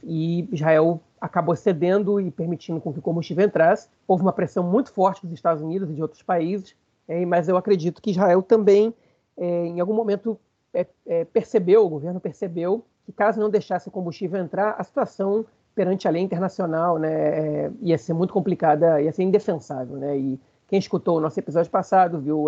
E 0.06 0.48
Israel 0.54 1.02
acabou 1.20 1.56
cedendo 1.56 2.20
e 2.20 2.30
permitindo 2.32 2.80
com 2.80 2.94
que 2.94 3.00
o 3.00 3.02
combustível 3.02 3.46
entrasse. 3.46 3.90
Houve 4.08 4.24
uma 4.24 4.34
pressão 4.34 4.64
muito 4.64 4.92
forte 4.92 5.26
dos 5.26 5.34
Estados 5.34 5.62
Unidos 5.62 5.90
e 5.90 5.94
de 5.94 6.02
outros 6.02 6.22
países, 6.22 6.76
é, 7.08 7.26
mas 7.26 7.48
eu 7.48 7.58
acredito 7.58 8.02
que 8.02 8.12
Israel 8.12 8.42
também, 8.42 8.94
é, 9.38 9.66
em 9.66 9.80
algum 9.80 9.94
momento, 9.94 10.40
é, 10.74 11.26
percebeu, 11.26 11.86
o 11.86 11.90
governo 11.90 12.20
percebeu, 12.20 12.84
que 13.06 13.12
caso 13.12 13.40
não 13.40 13.50
deixasse 13.50 13.88
o 13.88 13.92
combustível 13.92 14.40
entrar, 14.40 14.76
a 14.78 14.84
situação 14.84 15.46
perante 15.74 16.08
a 16.08 16.12
lei 16.12 16.22
internacional 16.22 16.98
né, 16.98 17.72
ia 17.82 17.98
ser 17.98 18.14
muito 18.14 18.34
complicada, 18.34 19.02
ia 19.02 19.12
ser 19.12 19.24
indefensável. 19.24 19.96
Né, 19.96 20.18
e 20.18 20.40
quem 20.68 20.78
escutou 20.78 21.18
o 21.18 21.22
nosso 21.22 21.40
episódio 21.40 21.72
passado 21.72 22.20
viu 22.20 22.48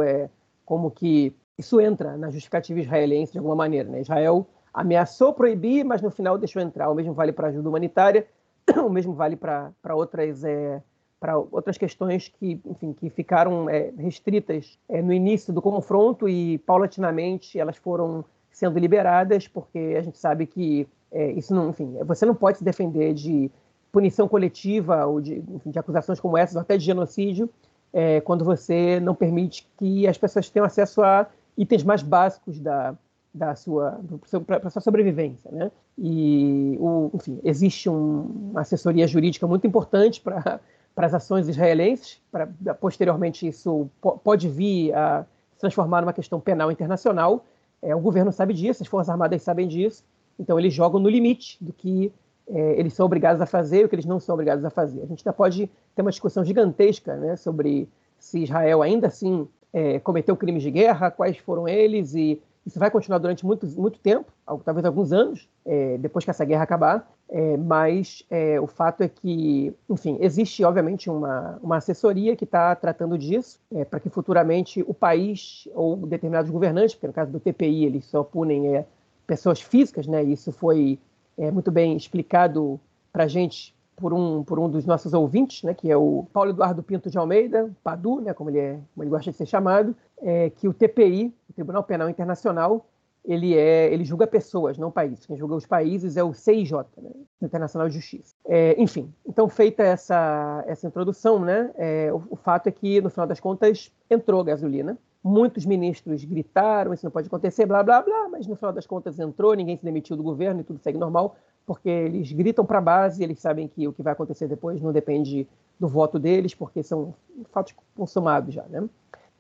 como 0.65 0.91
que 0.91 1.33
isso 1.57 1.79
entra 1.81 2.17
na 2.17 2.29
justificativa 2.29 2.79
israelense 2.79 3.31
de 3.31 3.37
alguma 3.37 3.55
maneira. 3.55 3.89
Né? 3.89 4.01
Israel 4.01 4.47
ameaçou 4.73 5.33
proibir, 5.33 5.83
mas 5.83 6.01
no 6.01 6.09
final 6.09 6.37
deixou 6.37 6.61
entrar. 6.61 6.89
O 6.89 6.95
mesmo 6.95 7.13
vale 7.13 7.31
para 7.31 7.47
a 7.47 7.49
ajuda 7.49 7.67
humanitária, 7.67 8.25
o 8.85 8.89
mesmo 8.89 9.13
vale 9.13 9.35
para 9.35 9.73
outras, 9.93 10.43
é, 10.43 10.81
para 11.19 11.37
outras 11.37 11.77
questões 11.77 12.27
que, 12.27 12.59
enfim, 12.65 12.93
que 12.93 13.09
ficaram 13.09 13.69
é, 13.69 13.91
restritas 13.97 14.77
é, 14.87 15.01
no 15.01 15.13
início 15.13 15.53
do 15.53 15.61
confronto 15.61 16.27
e, 16.27 16.57
paulatinamente, 16.59 17.59
elas 17.59 17.77
foram 17.77 18.23
sendo 18.51 18.77
liberadas, 18.79 19.47
porque 19.47 19.95
a 19.97 20.01
gente 20.01 20.17
sabe 20.17 20.45
que 20.45 20.87
é, 21.11 21.31
isso 21.31 21.53
não, 21.53 21.69
enfim, 21.69 21.97
você 22.05 22.25
não 22.25 22.35
pode 22.35 22.59
se 22.59 22.63
defender 22.63 23.13
de 23.13 23.51
punição 23.91 24.27
coletiva 24.27 25.05
ou 25.05 25.19
de, 25.19 25.43
enfim, 25.55 25.71
de 25.71 25.79
acusações 25.79 26.19
como 26.19 26.37
essas, 26.37 26.55
ou 26.55 26.61
até 26.61 26.77
de 26.77 26.85
genocídio, 26.85 27.49
é, 27.91 28.21
quando 28.21 28.45
você 28.45 28.99
não 28.99 29.15
permite 29.15 29.67
que 29.77 30.07
as 30.07 30.17
pessoas 30.17 30.49
tenham 30.49 30.65
acesso 30.65 31.01
a 31.01 31.27
itens 31.57 31.83
mais 31.83 32.03
básicos 32.03 32.59
da, 32.59 32.95
da 33.33 33.55
sua 33.55 33.99
para 34.45 34.69
sua 34.69 34.81
sobrevivência, 34.81 35.51
né? 35.51 35.71
E 35.97 36.75
o, 36.79 37.11
enfim, 37.13 37.39
existe 37.43 37.89
um, 37.89 38.49
uma 38.51 38.61
assessoria 38.61 39.07
jurídica 39.07 39.45
muito 39.45 39.67
importante 39.67 40.19
para 40.21 40.59
para 40.95 41.07
as 41.07 41.13
ações 41.13 41.47
israelenses, 41.47 42.21
para 42.29 42.47
posteriormente 42.73 43.47
isso 43.47 43.89
pode 44.21 44.49
vir 44.49 44.93
a 44.93 45.25
se 45.53 45.59
transformar 45.59 46.01
numa 46.01 46.11
questão 46.11 46.41
penal 46.41 46.69
internacional. 46.69 47.45
É, 47.81 47.95
o 47.95 47.99
governo 48.01 48.33
sabe 48.33 48.53
disso, 48.53 48.83
as 48.83 48.89
forças 48.89 49.09
armadas 49.09 49.41
sabem 49.41 49.65
disso, 49.65 50.03
então 50.37 50.59
eles 50.59 50.73
jogam 50.73 50.99
no 50.99 51.07
limite 51.07 51.57
do 51.61 51.71
que 51.71 52.11
é, 52.49 52.79
eles 52.79 52.93
são 52.93 53.05
obrigados 53.05 53.41
a 53.41 53.45
fazer 53.45 53.81
e 53.81 53.85
o 53.85 53.89
que 53.89 53.95
eles 53.95 54.05
não 54.05 54.19
são 54.19 54.33
obrigados 54.33 54.65
a 54.65 54.69
fazer. 54.69 55.03
A 55.03 55.05
gente 55.05 55.21
ainda 55.21 55.31
pode 55.31 55.69
ter 55.95 56.01
uma 56.01 56.11
discussão 56.11 56.43
gigantesca 56.43 57.15
né, 57.15 57.35
sobre 57.37 57.87
se 58.17 58.43
Israel 58.43 58.81
ainda 58.81 59.07
assim 59.07 59.47
é, 59.71 59.99
cometeu 59.99 60.35
crimes 60.35 60.63
de 60.63 60.71
guerra, 60.71 61.11
quais 61.11 61.37
foram 61.37 61.67
eles, 61.67 62.13
e 62.13 62.41
isso 62.65 62.77
vai 62.77 62.91
continuar 62.91 63.17
durante 63.19 63.45
muito, 63.45 63.65
muito 63.79 63.99
tempo, 63.99 64.31
talvez 64.63 64.85
alguns 64.85 65.11
anos, 65.11 65.49
é, 65.65 65.97
depois 65.97 66.23
que 66.23 66.31
essa 66.31 66.45
guerra 66.45 66.63
acabar. 66.63 67.09
É, 67.31 67.57
mas 67.57 68.23
é, 68.29 68.59
o 68.59 68.65
fato 68.65 69.01
é 69.01 69.07
que, 69.07 69.71
enfim, 69.87 70.17
existe 70.19 70.63
obviamente 70.63 71.09
uma, 71.09 71.59
uma 71.61 71.77
assessoria 71.77 72.35
que 72.35 72.43
está 72.43 72.75
tratando 72.75 73.17
disso, 73.17 73.59
é, 73.71 73.85
para 73.85 73.99
que 73.99 74.09
futuramente 74.09 74.83
o 74.87 74.93
país 74.95 75.67
ou 75.75 75.95
determinados 75.95 76.49
governantes, 76.49 76.95
porque 76.95 77.07
no 77.07 77.13
caso 77.13 77.31
do 77.31 77.39
TPI 77.39 77.85
eles 77.85 78.05
só 78.05 78.23
punem 78.23 78.83
pessoas 79.27 79.61
físicas, 79.61 80.07
né? 80.07 80.23
Isso 80.23 80.51
foi 80.51 80.97
é, 81.37 81.51
muito 81.51 81.71
bem 81.71 81.95
explicado 81.95 82.79
para 83.13 83.25
a 83.25 83.27
gente 83.27 83.75
por 83.99 84.13
um, 84.13 84.43
por 84.43 84.57
um 84.57 84.69
dos 84.69 84.85
nossos 84.85 85.13
ouvintes, 85.13 85.63
né, 85.63 85.73
que 85.73 85.91
é 85.91 85.97
o 85.97 86.25
Paulo 86.31 86.51
Eduardo 86.51 86.81
Pinto 86.81 87.09
de 87.09 87.17
Almeida, 87.17 87.69
Padu, 87.83 88.21
né, 88.21 88.33
como, 88.33 88.49
ele 88.49 88.59
é, 88.59 88.79
como 88.93 89.03
ele 89.03 89.09
gosta 89.09 89.29
de 89.29 89.37
ser 89.37 89.45
chamado, 89.45 89.95
é, 90.21 90.49
que 90.49 90.67
o 90.67 90.73
TPI, 90.73 91.33
o 91.49 91.53
Tribunal 91.53 91.83
Penal 91.83 92.09
Internacional, 92.09 92.85
ele, 93.25 93.55
é, 93.55 93.93
ele 93.93 94.05
julga 94.05 94.25
pessoas, 94.25 94.77
não 94.77 94.89
países. 94.89 95.25
Quem 95.25 95.35
julga 95.35 95.53
os 95.53 95.65
países 95.65 96.15
é 96.15 96.23
o 96.23 96.33
CIJ, 96.33 96.71
né, 96.97 97.11
Internacional 97.41 97.89
de 97.89 97.95
Justiça. 97.95 98.33
É, 98.45 98.81
enfim, 98.81 99.13
então 99.27 99.49
feita 99.49 99.83
essa, 99.83 100.63
essa 100.65 100.87
introdução, 100.87 101.39
né, 101.39 101.69
é, 101.75 102.09
o, 102.13 102.23
o 102.29 102.35
fato 102.37 102.67
é 102.67 102.71
que, 102.71 103.01
no 103.01 103.09
final 103.09 103.27
das 103.27 103.39
contas, 103.39 103.91
entrou 104.09 104.43
gasolina, 104.43 104.97
Muitos 105.21 105.65
ministros 105.65 106.23
gritaram, 106.23 106.93
isso 106.93 107.05
não 107.05 107.11
pode 107.11 107.27
acontecer, 107.27 107.65
blá, 107.65 107.83
blá, 107.83 108.01
blá, 108.01 108.29
mas 108.29 108.47
no 108.47 108.55
final 108.55 108.71
das 108.71 108.87
contas 108.87 109.19
entrou, 109.19 109.53
ninguém 109.53 109.75
se 109.75 109.83
demitiu 109.83 110.15
do 110.15 110.23
governo 110.23 110.61
e 110.61 110.63
tudo 110.63 110.79
segue 110.79 110.97
normal, 110.97 111.35
porque 111.69 111.87
eles 111.87 112.31
gritam 112.31 112.65
para 112.65 112.79
a 112.79 112.81
base, 112.81 113.23
eles 113.23 113.39
sabem 113.39 113.67
que 113.67 113.87
o 113.87 113.93
que 113.93 114.01
vai 114.01 114.13
acontecer 114.13 114.47
depois 114.47 114.81
não 114.81 114.91
depende 114.91 115.47
do 115.79 115.87
voto 115.87 116.17
deles, 116.17 116.55
porque 116.55 116.81
são 116.81 117.13
fatos 117.51 117.75
consumados 117.95 118.55
já. 118.55 118.63
Né? 118.63 118.89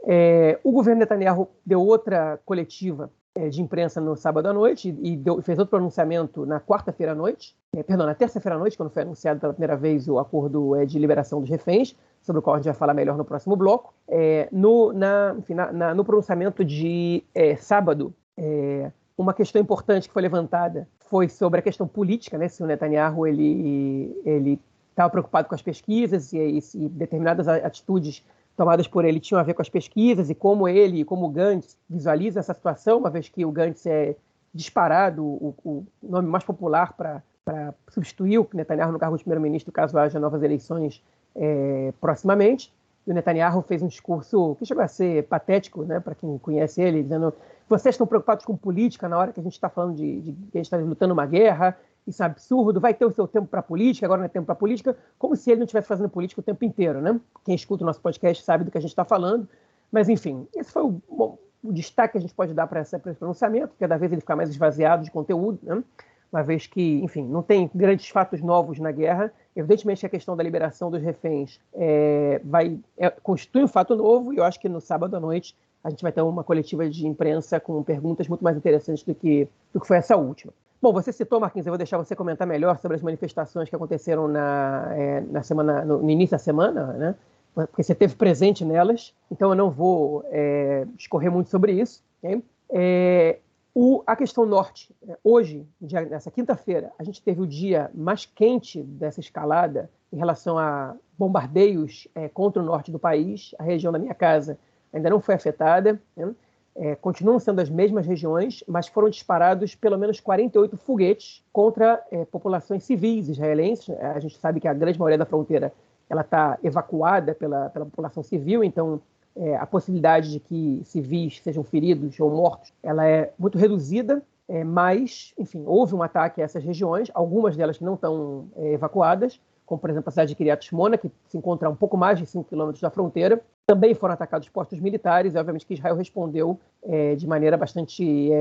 É, 0.03 0.59
o 0.63 0.71
governo 0.71 0.99
Netanyahu 0.99 1.49
deu 1.65 1.81
outra 1.81 2.39
coletiva 2.45 3.09
é, 3.33 3.49
de 3.49 3.63
imprensa 3.63 3.99
no 3.99 4.15
sábado 4.15 4.45
à 4.45 4.53
noite 4.53 4.95
e 5.01 5.17
deu, 5.17 5.41
fez 5.41 5.57
outro 5.57 5.71
pronunciamento 5.71 6.45
na 6.45 6.59
quarta-feira 6.59 7.13
à 7.13 7.15
noite, 7.15 7.55
é, 7.75 7.81
perdão, 7.81 8.05
na 8.05 8.13
terça-feira 8.13 8.57
à 8.57 8.59
noite, 8.59 8.77
quando 8.77 8.91
foi 8.91 9.01
anunciado 9.01 9.39
pela 9.39 9.51
primeira 9.51 9.75
vez 9.75 10.07
o 10.07 10.19
acordo 10.19 10.75
é, 10.75 10.85
de 10.85 10.99
liberação 10.99 11.41
dos 11.41 11.49
reféns, 11.49 11.95
sobre 12.21 12.41
o 12.41 12.43
qual 12.43 12.57
a 12.57 12.59
gente 12.59 12.65
vai 12.65 12.75
falar 12.75 12.93
melhor 12.93 13.17
no 13.17 13.25
próximo 13.25 13.55
bloco. 13.55 13.91
É, 14.07 14.47
no, 14.51 14.93
na, 14.93 15.35
enfim, 15.35 15.55
na, 15.55 15.73
na, 15.73 15.95
no 15.95 16.05
pronunciamento 16.05 16.63
de 16.63 17.23
é, 17.33 17.55
sábado, 17.55 18.13
é, 18.37 18.91
uma 19.17 19.33
questão 19.33 19.59
importante 19.59 20.07
que 20.07 20.13
foi 20.13 20.21
levantada 20.21 20.87
foi 21.09 21.27
sobre 21.27 21.59
a 21.59 21.63
questão 21.63 21.87
política, 21.87 22.37
né? 22.37 22.47
Se 22.47 22.63
o 22.63 22.67
Netanyahu 22.67 23.25
ele 23.25 24.15
ele 24.25 24.59
estava 24.91 25.09
preocupado 25.09 25.47
com 25.47 25.55
as 25.55 25.61
pesquisas 25.61 26.33
e, 26.33 26.37
e, 26.37 26.59
e 26.75 26.89
determinadas 26.89 27.47
atitudes 27.47 28.23
tomadas 28.55 28.87
por 28.87 29.05
ele 29.05 29.21
tinham 29.21 29.39
a 29.39 29.43
ver 29.43 29.53
com 29.53 29.61
as 29.61 29.69
pesquisas 29.69 30.29
e 30.29 30.35
como 30.35 30.67
ele, 30.67 31.05
como 31.05 31.25
o 31.25 31.29
Gantz, 31.29 31.77
visualiza 31.89 32.41
essa 32.41 32.53
situação, 32.53 32.97
uma 32.97 33.09
vez 33.09 33.29
que 33.29 33.45
o 33.45 33.51
Gantz 33.51 33.85
é 33.85 34.17
disparado 34.53 35.23
o, 35.23 35.55
o 35.63 35.85
nome 36.03 36.27
mais 36.27 36.43
popular 36.43 36.93
para 36.93 37.73
substituir 37.89 38.39
o 38.39 38.49
Netanyahu 38.53 38.91
no 38.91 38.99
cargo 38.99 39.15
de 39.15 39.23
primeiro-ministro, 39.23 39.71
caso 39.71 39.97
haja 39.97 40.19
novas 40.19 40.43
eleições 40.43 41.01
é, 41.35 41.93
proximamente. 42.01 42.73
E 43.05 43.11
o 43.11 43.13
Netanyahu 43.13 43.61
fez 43.61 43.81
um 43.81 43.87
discurso 43.87 44.55
que 44.55 44.65
chegou 44.65 44.83
a 44.83 44.87
ser 44.87 45.27
patético, 45.27 45.83
né, 45.83 45.99
para 45.99 46.15
quem 46.15 46.37
conhece 46.37 46.81
ele, 46.81 47.03
dizendo: 47.03 47.33
vocês 47.67 47.93
estão 47.93 48.05
preocupados 48.07 48.45
com 48.45 48.55
política 48.55 49.07
na 49.07 49.17
hora 49.17 49.31
que 49.31 49.39
a 49.39 49.43
gente 49.43 49.53
está 49.53 49.69
falando 49.69 49.95
de, 49.95 50.21
de, 50.21 50.31
que 50.33 50.57
a 50.57 50.59
gente 50.59 50.65
está 50.65 50.77
lutando 50.77 51.13
uma 51.13 51.25
guerra, 51.25 51.77
isso 52.05 52.23
é 52.23 52.25
absurdo, 52.25 52.79
vai 52.79 52.93
ter 52.93 53.05
o 53.05 53.11
seu 53.11 53.27
tempo 53.27 53.47
para 53.47 53.61
política, 53.61 54.05
agora 54.05 54.19
não 54.19 54.25
é 54.25 54.29
tempo 54.29 54.45
para 54.45 54.55
política, 54.55 54.97
como 55.17 55.35
se 55.35 55.51
ele 55.51 55.59
não 55.59 55.65
estivesse 55.65 55.87
fazendo 55.87 56.09
política 56.09 56.41
o 56.41 56.43
tempo 56.43 56.65
inteiro, 56.65 57.01
né? 57.01 57.19
Quem 57.45 57.55
escuta 57.55 57.83
o 57.83 57.87
nosso 57.87 58.01
podcast 58.01 58.43
sabe 58.43 58.63
do 58.63 58.71
que 58.71 58.77
a 58.77 58.81
gente 58.81 58.91
está 58.91 59.05
falando, 59.05 59.47
mas 59.91 60.09
enfim, 60.09 60.47
esse 60.55 60.71
foi 60.71 60.83
o, 60.83 61.01
bom, 61.09 61.37
o 61.63 61.71
destaque 61.73 62.13
que 62.13 62.17
a 62.17 62.21
gente 62.21 62.33
pode 62.33 62.53
dar 62.53 62.67
para 62.67 62.81
esse 62.81 62.97
pronunciamento, 62.97 63.73
cada 63.79 63.97
vez 63.97 64.11
ele 64.11 64.21
fica 64.21 64.35
mais 64.35 64.49
esvaziado 64.49 65.03
de 65.03 65.11
conteúdo, 65.11 65.59
né? 65.63 65.83
Uma 66.31 66.43
vez 66.43 66.67
que, 66.67 66.99
enfim, 67.03 67.23
não 67.23 67.41
tem 67.41 67.69
grandes 67.73 68.09
fatos 68.09 68.41
novos 68.41 68.79
na 68.79 68.91
guerra. 68.91 69.31
Evidentemente, 69.55 70.05
a 70.05 70.09
questão 70.09 70.37
da 70.37 70.43
liberação 70.43 70.91
dos 70.91 71.01
reféns 71.01 71.59
é, 71.73 72.39
vai 72.43 72.79
é, 72.97 73.09
constitui 73.09 73.63
um 73.63 73.67
fato 73.67 73.95
novo, 73.95 74.33
e 74.33 74.37
eu 74.37 74.43
acho 74.43 74.59
que 74.59 74.69
no 74.69 74.79
sábado 74.79 75.15
à 75.15 75.19
noite 75.19 75.55
a 75.83 75.89
gente 75.89 76.03
vai 76.03 76.11
ter 76.11 76.21
uma 76.21 76.43
coletiva 76.43 76.89
de 76.89 77.07
imprensa 77.07 77.59
com 77.59 77.81
perguntas 77.81 78.27
muito 78.27 78.43
mais 78.43 78.55
interessantes 78.55 79.03
do 79.03 79.15
que, 79.15 79.47
do 79.73 79.79
que 79.79 79.87
foi 79.87 79.97
essa 79.97 80.15
última. 80.15 80.53
Bom, 80.81 80.93
você 80.93 81.11
citou, 81.11 81.39
Marquinhos, 81.39 81.67
eu 81.67 81.71
vou 81.71 81.77
deixar 81.77 81.97
você 81.97 82.15
comentar 82.15 82.47
melhor 82.47 82.77
sobre 82.79 82.95
as 82.95 83.01
manifestações 83.01 83.69
que 83.69 83.75
aconteceram 83.75 84.27
na, 84.27 84.87
é, 84.91 85.21
na 85.21 85.43
semana, 85.43 85.83
no, 85.83 86.01
no, 86.01 86.09
início 86.09 86.31
da 86.31 86.37
semana, 86.37 86.93
né? 86.93 87.15
Porque 87.53 87.83
você 87.83 87.91
esteve 87.91 88.15
presente 88.15 88.63
nelas, 88.63 89.13
então 89.29 89.49
eu 89.49 89.55
não 89.55 89.69
vou 89.69 90.23
é, 90.27 90.85
escorrer 90.97 91.29
muito 91.29 91.49
sobre 91.49 91.73
isso. 91.73 92.01
Okay? 92.23 92.41
É, 92.69 93.39
o, 93.73 94.03
a 94.05 94.15
questão 94.15 94.45
norte, 94.45 94.93
é, 95.07 95.17
hoje, 95.23 95.65
dia, 95.79 96.01
nessa 96.01 96.31
quinta-feira, 96.31 96.91
a 96.97 97.03
gente 97.03 97.21
teve 97.21 97.41
o 97.41 97.47
dia 97.47 97.89
mais 97.93 98.25
quente 98.25 98.81
dessa 98.81 99.19
escalada 99.19 99.89
em 100.11 100.17
relação 100.17 100.57
a 100.57 100.95
bombardeios 101.17 102.07
é, 102.15 102.27
contra 102.27 102.61
o 102.61 102.65
norte 102.65 102.91
do 102.91 102.99
país. 102.99 103.53
A 103.59 103.63
região 103.63 103.91
da 103.91 103.99
minha 103.99 104.13
casa 104.13 104.57
ainda 104.91 105.09
não 105.09 105.19
foi 105.19 105.35
afetada. 105.35 106.01
Né? 106.15 106.33
é, 106.79 106.95
continuam 106.95 107.39
sendo 107.39 107.59
as 107.59 107.69
mesmas 107.69 108.05
regiões, 108.05 108.63
mas 108.65 108.87
foram 108.87 109.09
disparados 109.09 109.75
pelo 109.75 109.97
menos 109.97 110.21
48 110.21 110.77
foguetes 110.77 111.43
contra 111.51 112.01
é, 112.09 112.23
populações 112.23 112.83
civis 112.83 113.27
israelenses. 113.27 113.89
A 113.89 114.19
gente 114.19 114.37
sabe 114.37 114.61
que 114.61 114.67
a 114.67 114.73
grande 114.73 114.97
maioria 114.97 115.17
da 115.17 115.25
fronteira 115.25 115.73
ela 116.09 116.21
está 116.21 116.57
evacuada 116.63 117.35
pela, 117.35 117.69
pela 117.69 117.85
população 117.85 118.23
civil, 118.23 118.63
então 118.63 119.01
é, 119.35 119.55
a 119.55 119.65
possibilidade 119.65 120.31
de 120.31 120.39
que 120.39 120.81
civis 120.85 121.39
sejam 121.41 121.63
feridos 121.63 122.19
ou 122.19 122.29
mortos 122.29 122.73
ela 122.83 123.05
é 123.05 123.31
muito 123.37 123.57
reduzida. 123.57 124.21
É, 124.51 124.63
mas, 124.63 125.31
enfim, 125.37 125.63
houve 125.67 125.93
um 125.93 126.01
ataque 126.01 126.41
a 126.41 126.43
essas 126.43 126.63
regiões, 126.63 127.11
algumas 127.13 127.55
delas 127.55 127.77
que 127.77 127.83
não 127.83 127.93
estão 127.93 128.47
é, 128.55 128.73
evacuadas, 128.73 129.39
como 129.63 129.79
por 129.79 129.91
exemplo 129.91 130.09
a 130.09 130.11
cidade 130.11 130.29
de 130.29 130.35
Kiryat 130.35 130.65
Shmona, 130.65 130.97
que 130.97 131.11
se 131.27 131.37
encontra 131.37 131.67
a 131.67 131.71
um 131.71 131.75
pouco 131.75 131.95
mais 131.95 132.17
de 132.17 132.25
5 132.25 132.49
quilômetros 132.49 132.81
da 132.81 132.89
fronteira, 132.89 133.39
também 133.67 133.93
foram 133.93 134.15
atacados 134.15 134.49
postos 134.49 134.79
militares, 134.79 135.35
e 135.35 135.37
obviamente 135.37 135.67
que 135.67 135.75
Israel 135.75 135.95
respondeu 135.95 136.59
é, 136.81 137.13
de 137.13 137.27
maneira 137.27 137.55
bastante 137.55 138.31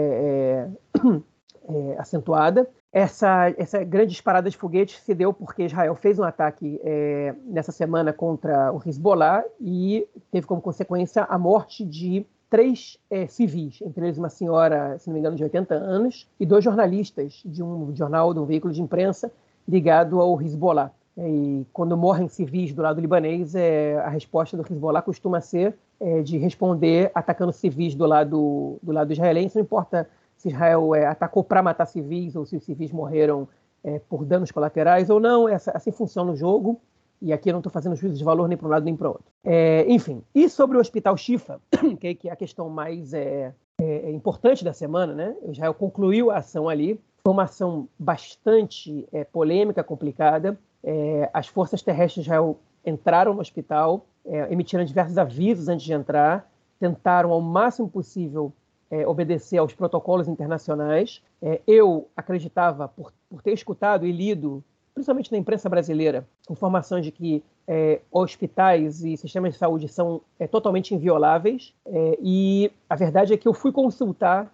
é, 1.69 1.73
é, 1.73 1.93
é, 1.93 1.99
acentuada. 1.99 2.69
Essa, 2.93 3.53
essa 3.57 3.85
grande 3.85 4.13
disparada 4.13 4.49
de 4.49 4.57
foguetes 4.57 5.01
se 5.01 5.15
deu 5.15 5.33
porque 5.33 5.65
Israel 5.65 5.95
fez 5.95 6.19
um 6.19 6.25
ataque 6.25 6.81
é, 6.83 7.35
nessa 7.45 7.71
semana 7.71 8.13
contra 8.13 8.73
o 8.73 8.81
Hezbollah 8.85 9.45
e 9.61 10.07
teve 10.31 10.47
como 10.47 10.61
consequência 10.61 11.25
a 11.25 11.39
morte 11.39 11.85
de 11.85 12.27
três 12.49 12.99
é, 13.11 13.27
civis, 13.27 13.81
entre 13.83 14.07
eles 14.07 14.17
uma 14.17 14.31
senhora, 14.31 14.99
se 14.99 15.09
não 15.09 15.15
me 15.15 15.21
engano, 15.21 15.37
de 15.37 15.45
80 15.45 15.75
anos, 15.75 16.27
e 16.41 16.47
dois 16.47 16.65
jornalistas 16.65 17.43
de 17.45 17.63
um 17.63 17.95
jornal, 17.95 18.33
de 18.33 18.41
um 18.41 18.47
veículo 18.47 18.73
de 18.73 18.81
imprensa 18.81 19.31
ligado 19.69 20.19
ao 20.21 20.41
Hezbollah. 20.41 20.91
E 21.19 21.67
quando 21.73 21.97
morrem 21.97 22.29
civis 22.29 22.73
do 22.73 22.81
lado 22.81 23.01
libanês, 23.01 23.55
é, 23.55 23.99
a 23.99 24.09
resposta 24.09 24.57
do 24.57 24.63
Hezbollah 24.63 25.03
costuma 25.03 25.41
ser 25.41 25.77
é, 26.01 26.23
de 26.23 26.39
responder 26.39 27.11
atacando 27.15 27.53
civis 27.53 27.95
do 27.95 28.07
lado, 28.07 28.79
do 28.83 28.93
lado 28.93 29.13
israelense, 29.13 29.57
não 29.57 29.63
importa 29.63 30.09
se 30.39 30.49
Israel 30.49 30.95
é, 30.95 31.07
atacou 31.07 31.45
para 31.45 31.63
matar 31.63 31.85
civis 31.85 32.35
ou 32.35 32.47
se 32.47 32.57
os 32.57 32.65
civis 32.65 32.91
morreram 32.91 33.47
é, 33.85 33.99
por 33.99 34.25
danos 34.25 34.51
colaterais 34.51 35.11
ou 35.11 35.21
não, 35.21 35.49
essa, 35.49 35.71
assim 35.73 35.91
funciona 35.91 36.33
o 36.33 36.37
jogo, 36.37 36.81
e 37.21 37.33
aqui 37.33 37.51
eu 37.51 37.53
não 37.53 37.59
estou 37.59 37.73
fazendo 37.73 37.97
juízo 37.97 38.17
de 38.17 38.25
valor 38.25 38.49
nem 38.49 38.57
para 38.57 38.67
um 38.67 38.71
lado 38.71 38.85
nem 38.85 38.97
para 38.97 39.09
o 39.09 39.11
outro. 39.11 39.27
É, 39.45 39.85
enfim, 39.89 40.23
e 40.35 40.49
sobre 40.49 40.77
o 40.77 40.81
Hospital 40.81 41.17
Shifa, 41.17 41.61
que 42.01 42.29
é 42.29 42.33
a 42.33 42.37
questão 42.37 42.71
mais 42.71 43.13
é, 43.13 43.53
é, 43.81 44.11
importante 44.11 44.65
da 44.65 44.73
semana, 44.73 45.13
né? 45.13 45.37
Israel 45.49 45.75
concluiu 45.75 46.31
a 46.31 46.39
ação 46.39 46.69
ali, 46.69 46.99
foi 47.25 47.33
uma 47.33 47.43
ação 47.43 47.89
bastante 47.99 49.07
polêmica, 49.33 49.83
complicada, 49.83 50.57
é, 50.83 51.29
as 51.33 51.49
forças 51.49 51.83
terrestres 51.83 52.25
de 52.25 52.31
Israel 52.31 52.59
entraram 52.85 53.35
no 53.35 53.41
hospital, 53.41 54.07
é, 54.25 54.53
emitiram 54.53 54.85
diversos 54.85 55.19
avisos 55.19 55.69
antes 55.69 55.85
de 55.85 55.93
entrar, 55.93 56.51
tentaram 56.79 57.33
ao 57.33 57.41
máximo 57.41 57.89
possível 57.89 58.53
é, 58.91 59.07
obedecer 59.07 59.59
aos 59.59 59.75
protocolos 59.75 60.29
internacionais. 60.29 61.23
É, 61.43 61.61
eu 61.67 62.09
acreditava, 62.17 62.89
por, 62.89 63.13
por 63.29 63.43
ter 63.43 63.53
escutado 63.53 64.07
e 64.07 64.13
lido, 64.13 64.63
principalmente 64.95 65.31
na 65.31 65.39
imprensa 65.39 65.69
brasileira, 65.69 66.27
informações 66.51 67.05
de 67.05 67.13
que 67.13 67.43
é, 67.67 68.01
hospitais 68.11 69.05
e 69.05 69.17
sistemas 69.17 69.53
de 69.53 69.59
saúde 69.59 69.89
são 69.89 70.21
é, 70.39 70.47
totalmente 70.47 70.95
invioláveis. 70.95 71.75
e 72.21 72.71
a 72.89 72.97
verdade 72.97 73.33
é 73.33 73.37
que 73.37 73.47
eu 73.47 73.55
fui 73.55 73.73
consultar 73.73 74.53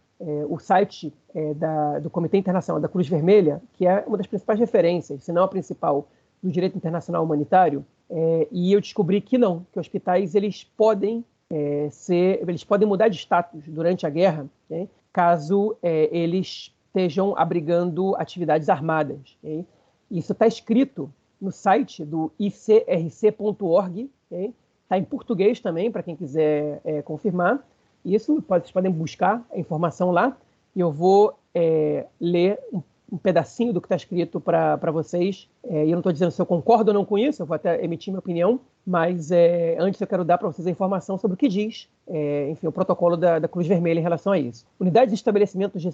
o 0.49 0.59
site 0.59 1.13
da, 1.57 1.99
do 1.99 2.09
Comitê 2.09 2.39
Internacional 2.39 2.81
da 2.81 2.89
Cruz 2.89 3.07
Vermelha, 3.07 3.61
que 3.75 3.87
é 3.87 4.05
uma 4.07 4.17
das 4.17 4.27
principais 4.27 4.59
referências, 4.59 5.23
se 5.25 5.33
não 5.33 5.43
a 5.43 5.49
principal, 5.49 6.07
do 6.43 6.51
direito 6.51 6.77
internacional 6.77 7.25
humanitário, 7.25 7.85
é, 8.11 8.47
e 8.51 8.73
eu 8.73 8.81
descobri 8.81 9.21
que 9.21 9.39
não, 9.39 9.67
que 9.73 9.79
hospitais 9.79 10.35
eles 10.35 10.63
podem 10.63 11.25
é, 11.55 11.89
ser, 11.89 12.41
eles 12.43 12.65
podem 12.65 12.87
mudar 12.87 13.07
de 13.07 13.17
status 13.17 13.63
durante 13.69 14.05
a 14.05 14.11
guerra, 14.11 14.51
né, 14.69 14.89
caso 15.13 15.77
é, 15.81 16.09
eles 16.11 16.75
estejam 16.87 17.33
abrigando 17.39 18.17
atividades 18.17 18.69
armadas. 18.69 19.39
Okay? 19.41 19.65
Isso 20.11 20.33
está 20.33 20.49
escrito 20.49 21.13
no 21.41 21.53
site 21.53 22.05
do 22.05 22.33
icrc.org, 22.41 24.01
está 24.03 24.37
okay? 24.37 24.55
em 24.91 25.05
português 25.05 25.61
também, 25.61 25.93
para 25.93 26.03
quem 26.03 26.17
quiser 26.17 26.81
é, 26.85 27.03
confirmar. 27.03 27.65
Isso 28.05 28.43
pode, 28.43 28.65
vocês 28.65 28.73
podem 28.73 28.91
buscar 28.91 29.47
a 29.53 29.59
informação 29.59 30.11
lá, 30.11 30.37
e 30.75 30.81
eu 30.81 30.91
vou 30.91 31.39
é, 31.55 32.07
ler 32.21 32.59
um 32.73 32.83
um 33.15 33.19
pedacinho 33.19 33.73
do 33.73 33.81
que 33.81 33.87
está 33.87 33.95
escrito 33.95 34.41
para 34.41 34.91
vocês. 34.91 35.49
É, 35.63 35.87
e 35.87 35.91
eu 35.91 35.93
não 35.93 36.01
estou 36.01 36.13
dizendo 36.13 36.33
se 36.33 36.43
eu 36.43 36.45
concordo 36.45 36.91
ou 36.91 36.95
não 36.95 37.05
com 37.05 37.17
isso, 37.17 37.41
eu 37.41 37.47
vou 37.47 37.55
até 37.55 37.83
emitir 37.83 38.13
minha 38.13 38.19
opinião, 38.19 38.61
mas 38.85 39.31
é, 39.31 39.77
antes 39.79 40.01
eu 40.01 40.07
quero 40.07 40.25
dar 40.25 40.37
para 40.37 40.49
vocês 40.49 40.67
a 40.67 40.71
informação 40.71 41.17
sobre 41.17 41.35
o 41.35 41.39
que 41.39 41.49
diz, 41.49 41.89
é, 42.07 42.51
enfim, 42.51 42.67
o 42.67 42.73
protocolo 42.73 43.17
da, 43.17 43.39
da, 43.39 43.49
Cruz 43.49 43.67
Vermelha 43.67 43.99
em 43.99 44.03
relação 44.03 44.33
a 44.33 44.39
isso. 44.39 44.67
Unidades 44.79 45.11
de 45.11 45.15
estabelecimentos 45.15 45.81
de, 45.81 45.91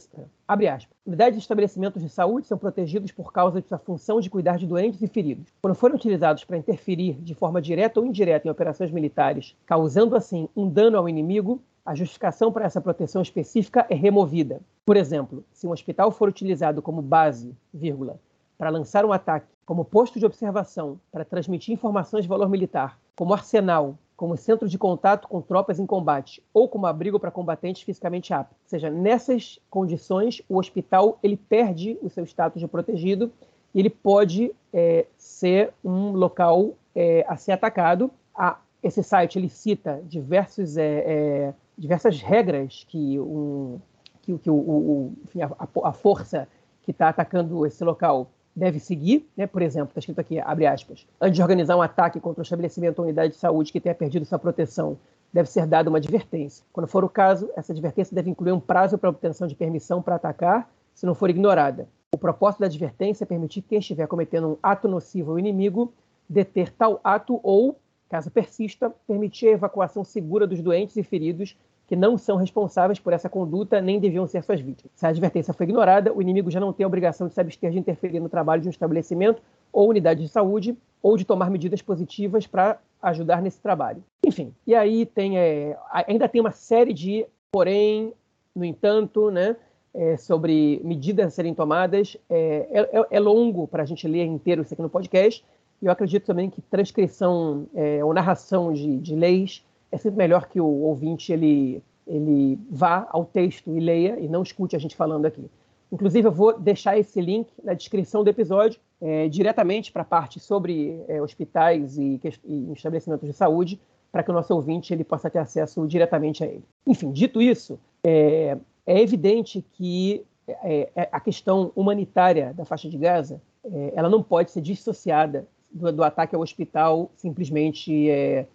abre 0.48 0.66
aspas, 0.66 0.96
unidades 1.06 1.34
de 1.36 1.42
estabelecimentos 1.42 2.02
de 2.02 2.08
saúde 2.08 2.46
são 2.46 2.58
protegidos 2.58 3.12
por 3.12 3.32
causa 3.32 3.60
de 3.60 3.68
sua 3.68 3.78
função 3.78 4.18
de 4.18 4.30
cuidar 4.30 4.56
de 4.56 4.66
doentes 4.66 5.00
e 5.02 5.06
feridos. 5.06 5.52
Quando 5.62 5.74
forem 5.74 5.94
utilizados 5.94 6.42
para 6.42 6.56
interferir 6.56 7.12
de 7.20 7.34
forma 7.34 7.60
direta 7.60 8.00
ou 8.00 8.06
indireta 8.06 8.48
em 8.48 8.50
operações 8.50 8.90
militares, 8.90 9.54
causando 9.66 10.16
assim 10.16 10.48
um 10.56 10.68
dano 10.68 10.96
ao 10.96 11.08
inimigo, 11.08 11.60
a 11.90 11.94
justificação 11.96 12.52
para 12.52 12.66
essa 12.66 12.80
proteção 12.80 13.20
específica 13.20 13.84
é 13.90 13.96
removida. 13.96 14.60
Por 14.86 14.96
exemplo, 14.96 15.44
se 15.52 15.66
um 15.66 15.72
hospital 15.72 16.12
for 16.12 16.28
utilizado 16.28 16.80
como 16.80 17.02
base, 17.02 17.52
vírgula, 17.74 18.20
para 18.56 18.70
lançar 18.70 19.04
um 19.04 19.12
ataque, 19.12 19.48
como 19.66 19.84
posto 19.84 20.16
de 20.16 20.24
observação 20.24 21.00
para 21.10 21.24
transmitir 21.24 21.74
informações 21.74 22.22
de 22.22 22.28
valor 22.28 22.48
militar, 22.48 22.96
como 23.16 23.32
arsenal, 23.32 23.98
como 24.16 24.36
centro 24.36 24.68
de 24.68 24.78
contato 24.78 25.26
com 25.26 25.42
tropas 25.42 25.80
em 25.80 25.86
combate 25.86 26.40
ou 26.54 26.68
como 26.68 26.86
abrigo 26.86 27.18
para 27.18 27.32
combatentes 27.32 27.82
fisicamente 27.82 28.32
aptos. 28.32 28.56
Ou 28.62 28.68
seja, 28.68 28.88
nessas 28.88 29.58
condições, 29.68 30.40
o 30.48 30.58
hospital 30.58 31.18
ele 31.24 31.36
perde 31.36 31.98
o 32.00 32.08
seu 32.08 32.22
status 32.22 32.60
de 32.60 32.68
protegido 32.68 33.32
e 33.74 33.80
ele 33.80 33.90
pode 33.90 34.54
é, 34.72 35.06
ser 35.18 35.72
um 35.84 36.12
local 36.12 36.70
é, 36.94 37.24
a 37.26 37.36
ser 37.36 37.50
atacado. 37.50 38.12
A, 38.32 38.60
esse 38.80 39.02
site 39.02 39.40
ele 39.40 39.48
cita 39.48 40.00
diversos, 40.06 40.76
é, 40.76 40.84
é 41.04 41.54
diversas 41.76 42.20
regras 42.20 42.84
que, 42.88 43.18
um, 43.18 43.78
que, 44.22 44.36
que 44.38 44.50
o, 44.50 44.54
o, 44.54 45.12
enfim, 45.24 45.42
a, 45.42 45.50
a 45.84 45.92
força 45.92 46.46
que 46.82 46.90
está 46.90 47.08
atacando 47.08 47.64
esse 47.66 47.82
local 47.84 48.30
deve 48.54 48.78
seguir, 48.78 49.28
né? 49.36 49.46
por 49.46 49.62
exemplo, 49.62 49.88
está 49.90 50.00
escrito 50.00 50.20
aqui, 50.20 50.38
abre 50.38 50.66
aspas, 50.66 51.06
antes 51.20 51.36
de 51.36 51.42
organizar 51.42 51.76
um 51.76 51.82
ataque 51.82 52.20
contra 52.20 52.40
o 52.40 52.42
estabelecimento 52.42 52.98
ou 52.98 53.04
unidade 53.04 53.34
de 53.34 53.38
saúde 53.38 53.72
que 53.72 53.80
tenha 53.80 53.94
perdido 53.94 54.24
sua 54.24 54.38
proteção, 54.38 54.98
deve 55.32 55.48
ser 55.48 55.66
dada 55.66 55.88
uma 55.88 55.98
advertência. 55.98 56.64
Quando 56.72 56.88
for 56.88 57.04
o 57.04 57.08
caso, 57.08 57.48
essa 57.56 57.72
advertência 57.72 58.14
deve 58.14 58.30
incluir 58.30 58.52
um 58.52 58.60
prazo 58.60 58.98
para 58.98 59.08
obtenção 59.08 59.46
de 59.46 59.54
permissão 59.54 60.02
para 60.02 60.16
atacar, 60.16 60.68
se 60.94 61.06
não 61.06 61.14
for 61.14 61.30
ignorada. 61.30 61.88
O 62.12 62.18
propósito 62.18 62.60
da 62.60 62.66
advertência 62.66 63.24
é 63.24 63.26
permitir 63.26 63.62
que 63.62 63.68
quem 63.68 63.78
estiver 63.78 64.06
cometendo 64.08 64.48
um 64.48 64.56
ato 64.62 64.88
nocivo 64.88 65.32
ao 65.32 65.38
inimigo 65.38 65.92
deter 66.28 66.72
tal 66.72 67.00
ato 67.02 67.40
ou, 67.42 67.78
caso 68.10 68.30
persista, 68.30 68.92
permitir 69.06 69.48
a 69.48 69.52
evacuação 69.52 70.04
segura 70.04 70.46
dos 70.46 70.60
doentes 70.60 70.96
e 70.96 71.02
feridos 71.02 71.56
que 71.86 71.96
não 71.96 72.18
são 72.18 72.36
responsáveis 72.36 73.00
por 73.00 73.12
essa 73.12 73.28
conduta 73.28 73.80
nem 73.80 73.98
deviam 73.98 74.26
ser 74.26 74.44
suas 74.44 74.60
vítimas. 74.60 74.92
Se 74.94 75.06
a 75.06 75.08
advertência 75.08 75.54
foi 75.54 75.64
ignorada, 75.64 76.12
o 76.12 76.20
inimigo 76.20 76.50
já 76.50 76.60
não 76.60 76.72
tem 76.72 76.84
a 76.84 76.86
obrigação 76.86 77.26
de 77.26 77.34
se 77.34 77.40
abster 77.40 77.70
de 77.70 77.78
interferir 77.78 78.20
no 78.20 78.28
trabalho 78.28 78.62
de 78.62 78.68
um 78.68 78.70
estabelecimento 78.70 79.42
ou 79.72 79.88
unidade 79.88 80.22
de 80.22 80.28
saúde 80.28 80.76
ou 81.02 81.16
de 81.16 81.24
tomar 81.24 81.50
medidas 81.50 81.82
positivas 81.82 82.46
para 82.46 82.78
ajudar 83.02 83.42
nesse 83.42 83.60
trabalho. 83.60 84.04
Enfim, 84.24 84.54
e 84.66 84.74
aí 84.74 85.06
tem 85.06 85.38
é, 85.38 85.76
ainda 85.90 86.28
tem 86.28 86.40
uma 86.40 86.52
série 86.52 86.92
de 86.92 87.26
porém, 87.50 88.12
no 88.54 88.64
entanto, 88.64 89.30
né, 89.30 89.56
é, 89.92 90.16
sobre 90.16 90.80
medidas 90.84 91.26
a 91.26 91.30
serem 91.30 91.54
tomadas. 91.54 92.16
É, 92.28 92.86
é, 92.92 93.06
é 93.10 93.20
longo 93.20 93.66
para 93.66 93.82
a 93.82 93.86
gente 93.86 94.06
ler 94.06 94.24
inteiro 94.24 94.62
isso 94.62 94.74
aqui 94.74 94.82
no 94.82 94.90
podcast. 94.90 95.44
E 95.82 95.86
eu 95.86 95.92
acredito 95.92 96.26
também 96.26 96.50
que 96.50 96.60
transcrição 96.60 97.66
é, 97.74 98.04
ou 98.04 98.12
narração 98.12 98.72
de, 98.72 98.98
de 98.98 99.14
leis 99.14 99.64
é 99.90 99.96
sempre 99.96 100.18
melhor 100.18 100.46
que 100.46 100.60
o 100.60 100.66
ouvinte 100.66 101.32
ele, 101.32 101.82
ele 102.06 102.58
vá 102.70 103.08
ao 103.10 103.24
texto 103.24 103.76
e 103.76 103.80
leia 103.80 104.18
e 104.20 104.28
não 104.28 104.42
escute 104.42 104.76
a 104.76 104.78
gente 104.78 104.94
falando 104.94 105.26
aqui. 105.26 105.50
Inclusive, 105.90 106.28
eu 106.28 106.32
vou 106.32 106.58
deixar 106.58 106.96
esse 106.96 107.20
link 107.20 107.48
na 107.64 107.74
descrição 107.74 108.22
do 108.22 108.30
episódio, 108.30 108.80
é, 109.00 109.28
diretamente 109.28 109.90
para 109.90 110.02
a 110.02 110.04
parte 110.04 110.38
sobre 110.38 111.02
é, 111.08 111.20
hospitais 111.20 111.98
e, 111.98 112.20
e, 112.44 112.72
estabelecimentos 112.72 113.26
de 113.26 113.32
saúde, 113.34 113.80
para 114.12 114.22
que 114.22 114.30
o 114.30 114.34
nosso 114.34 114.54
ouvinte 114.54 114.92
ele 114.92 115.02
possa 115.02 115.28
ter 115.28 115.38
acesso 115.38 115.86
diretamente 115.86 116.44
a 116.44 116.46
ele. 116.46 116.64
Enfim, 116.86 117.10
dito 117.10 117.40
isso, 117.42 117.78
é, 118.04 118.56
é 118.86 119.00
evidente 119.00 119.64
que 119.72 120.24
é, 120.46 120.90
é, 120.94 121.08
a 121.10 121.20
questão 121.20 121.72
humanitária 121.74 122.52
da 122.54 122.64
faixa 122.64 122.88
de 122.88 122.98
Gaza 122.98 123.40
é, 123.64 123.92
ela 123.94 124.08
não 124.08 124.22
pode 124.22 124.50
ser 124.50 124.60
dissociada 124.60 125.46
do, 125.70 125.92
do 125.92 126.02
ataque 126.02 126.34
ao 126.34 126.42
hospital 126.42 127.10
simplesmente 127.16 128.10
é, 128.10 128.46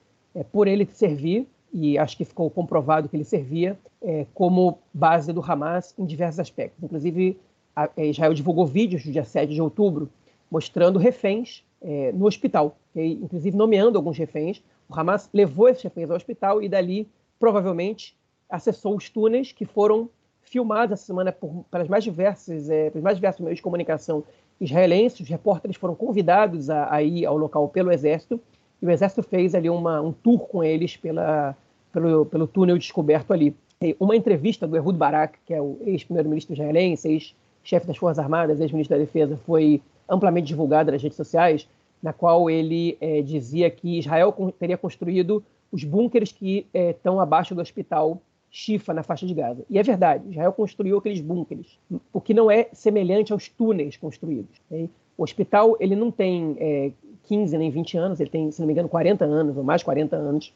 por 0.51 0.67
ele 0.67 0.87
servir, 0.91 1.47
e 1.73 1.97
acho 1.97 2.15
que 2.15 2.25
ficou 2.25 2.49
comprovado 2.49 3.09
que 3.09 3.15
ele 3.15 3.23
servia, 3.23 3.77
é, 4.01 4.25
como 4.33 4.79
base 4.93 5.33
do 5.33 5.41
Hamas 5.41 5.93
em 5.97 6.05
diversos 6.05 6.39
aspectos. 6.39 6.81
Inclusive, 6.83 7.37
a, 7.75 7.89
é, 7.97 8.07
Israel 8.07 8.33
divulgou 8.33 8.65
vídeos 8.65 9.03
do 9.03 9.11
dia 9.11 9.25
7 9.25 9.53
de 9.53 9.61
outubro 9.61 10.09
mostrando 10.49 10.99
reféns 10.99 11.63
é, 11.81 12.11
no 12.13 12.25
hospital, 12.25 12.77
e, 12.95 13.13
inclusive 13.13 13.57
nomeando 13.57 13.97
alguns 13.97 14.17
reféns. 14.17 14.63
O 14.87 14.97
Hamas 14.97 15.29
levou 15.33 15.67
esses 15.67 15.83
reféns 15.83 16.09
ao 16.09 16.15
hospital 16.15 16.61
e 16.61 16.69
dali, 16.69 17.07
provavelmente, 17.39 18.15
acessou 18.49 18.95
os 18.95 19.09
túneis 19.09 19.51
que 19.51 19.65
foram 19.65 20.09
filmados 20.45 20.93
essa 20.93 21.05
semana 21.05 21.31
por, 21.31 21.65
pelas 21.69 21.87
mais 21.87 22.03
diversas, 22.03 22.69
é, 22.69 22.89
pelos 22.89 23.03
mais 23.03 23.17
diversos 23.17 23.41
meios 23.41 23.57
de 23.57 23.63
comunicação 23.63 24.23
israelenses. 24.59 25.19
Os 25.19 25.29
repórteres 25.29 25.75
foram 25.75 25.95
convidados 25.95 26.69
a, 26.69 26.93
a 26.93 27.01
ir 27.03 27.25
ao 27.25 27.37
local 27.37 27.67
pelo 27.69 27.91
exército 27.91 28.39
e 28.81 28.85
o 28.85 28.91
exército 28.91 29.23
fez 29.23 29.55
ali 29.55 29.69
uma, 29.69 30.01
um 30.01 30.11
tour 30.11 30.47
com 30.47 30.63
eles 30.63 30.95
pela, 30.95 31.55
pelo, 31.91 32.25
pelo 32.25 32.47
túnel 32.47 32.77
descoberto 32.77 33.31
ali. 33.33 33.55
E 33.81 33.95
uma 33.99 34.15
entrevista 34.15 34.67
do 34.67 34.75
Ehud 34.75 34.97
Barak, 34.97 35.37
que 35.45 35.53
é 35.53 35.61
o 35.61 35.77
ex-primeiro-ministro 35.81 36.53
israelense, 36.53 37.09
ex-chefe 37.09 37.87
das 37.87 37.97
Forças 37.97 38.19
Armadas, 38.19 38.59
ex-ministro 38.61 38.97
da 38.97 39.03
Defesa, 39.03 39.37
foi 39.45 39.81
amplamente 40.07 40.47
divulgada 40.47 40.91
nas 40.91 41.01
redes 41.01 41.17
sociais, 41.17 41.67
na 42.01 42.13
qual 42.13 42.49
ele 42.49 42.97
é, 43.01 43.21
dizia 43.21 43.69
que 43.69 43.99
Israel 43.99 44.33
teria 44.57 44.77
construído 44.77 45.43
os 45.71 45.83
búnkeres 45.83 46.31
que 46.31 46.65
é, 46.73 46.91
estão 46.91 47.19
abaixo 47.19 47.55
do 47.55 47.61
hospital 47.61 48.21
Shifa, 48.57 48.93
na 48.93 49.03
faixa 49.03 49.27
de 49.27 49.33
Gaza. 49.33 49.65
E 49.69 49.77
é 49.77 49.83
verdade, 49.83 50.29
Israel 50.29 50.53
construiu 50.53 50.97
aqueles 50.97 51.19
búnkeres, 51.19 51.77
o 52.13 52.21
que 52.21 52.33
não 52.33 52.49
é 52.49 52.69
semelhante 52.71 53.33
aos 53.33 53.49
túneis 53.49 53.97
construídos. 53.97 54.61
Okay? 54.71 54.89
O 55.17 55.23
hospital 55.23 55.75
ele 55.77 55.93
não 55.93 56.09
tem 56.09 56.55
é, 56.57 56.91
15 57.23 57.57
nem 57.57 57.69
20 57.69 57.97
anos, 57.97 58.19
ele 58.21 58.29
tem, 58.29 58.49
se 58.51 58.61
não 58.61 58.65
me 58.65 58.71
engano, 58.71 58.87
40 58.87 59.25
anos 59.25 59.57
ou 59.57 59.63
mais 59.63 59.83
40 59.83 60.15
anos. 60.15 60.53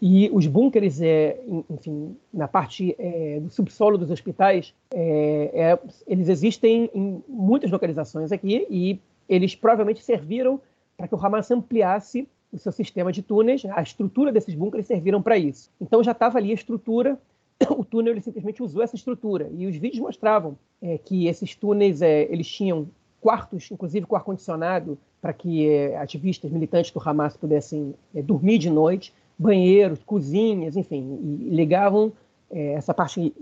E 0.00 0.30
os 0.32 0.46
bunkers, 0.46 1.02
é, 1.02 1.38
enfim, 1.68 2.16
na 2.32 2.48
parte 2.48 2.96
é, 2.98 3.40
do 3.40 3.50
subsolo 3.50 3.98
dos 3.98 4.10
hospitais, 4.10 4.72
é, 4.90 5.50
é, 5.52 5.78
eles 6.06 6.30
existem 6.30 6.88
em 6.94 7.22
muitas 7.28 7.70
localizações 7.70 8.32
aqui 8.32 8.66
e 8.70 8.98
eles 9.28 9.54
provavelmente 9.54 10.02
serviram 10.02 10.58
para 10.96 11.06
que 11.06 11.14
o 11.14 11.18
Hamas 11.22 11.50
ampliasse 11.50 12.26
o 12.52 12.58
seu 12.58 12.72
sistema 12.72 13.12
de 13.12 13.22
túneis. 13.22 13.64
A 13.64 13.82
estrutura 13.82 14.32
desses 14.32 14.54
bunkers 14.54 14.86
serviram 14.86 15.22
para 15.22 15.36
isso. 15.36 15.70
Então 15.80 16.02
já 16.02 16.12
estava 16.12 16.38
ali 16.38 16.50
a 16.50 16.54
estrutura. 16.54 17.18
O 17.70 17.84
túnel 17.84 18.12
ele 18.12 18.20
simplesmente 18.20 18.62
usou 18.62 18.82
essa 18.82 18.94
estrutura 18.94 19.50
e 19.52 19.66
os 19.66 19.74
vídeos 19.76 20.00
mostravam 20.00 20.56
é, 20.80 20.96
que 20.96 21.26
esses 21.26 21.56
túneis 21.56 22.00
é, 22.00 22.22
eles 22.30 22.46
tinham 22.48 22.88
quartos, 23.20 23.68
inclusive 23.70 24.06
com 24.06 24.14
ar 24.14 24.22
condicionado, 24.22 24.96
para 25.20 25.32
que 25.32 25.68
é, 25.68 25.96
ativistas 25.98 26.50
militantes 26.52 26.92
do 26.92 27.02
Hamas 27.04 27.36
pudessem 27.36 27.94
é, 28.14 28.22
dormir 28.22 28.58
de 28.58 28.70
noite, 28.70 29.12
banheiros, 29.36 30.02
cozinhas, 30.04 30.76
enfim, 30.76 31.18
e 31.20 31.54
ligavam 31.54 32.12
é, 32.50 32.72
essa 32.72 32.94
parte 32.94 33.34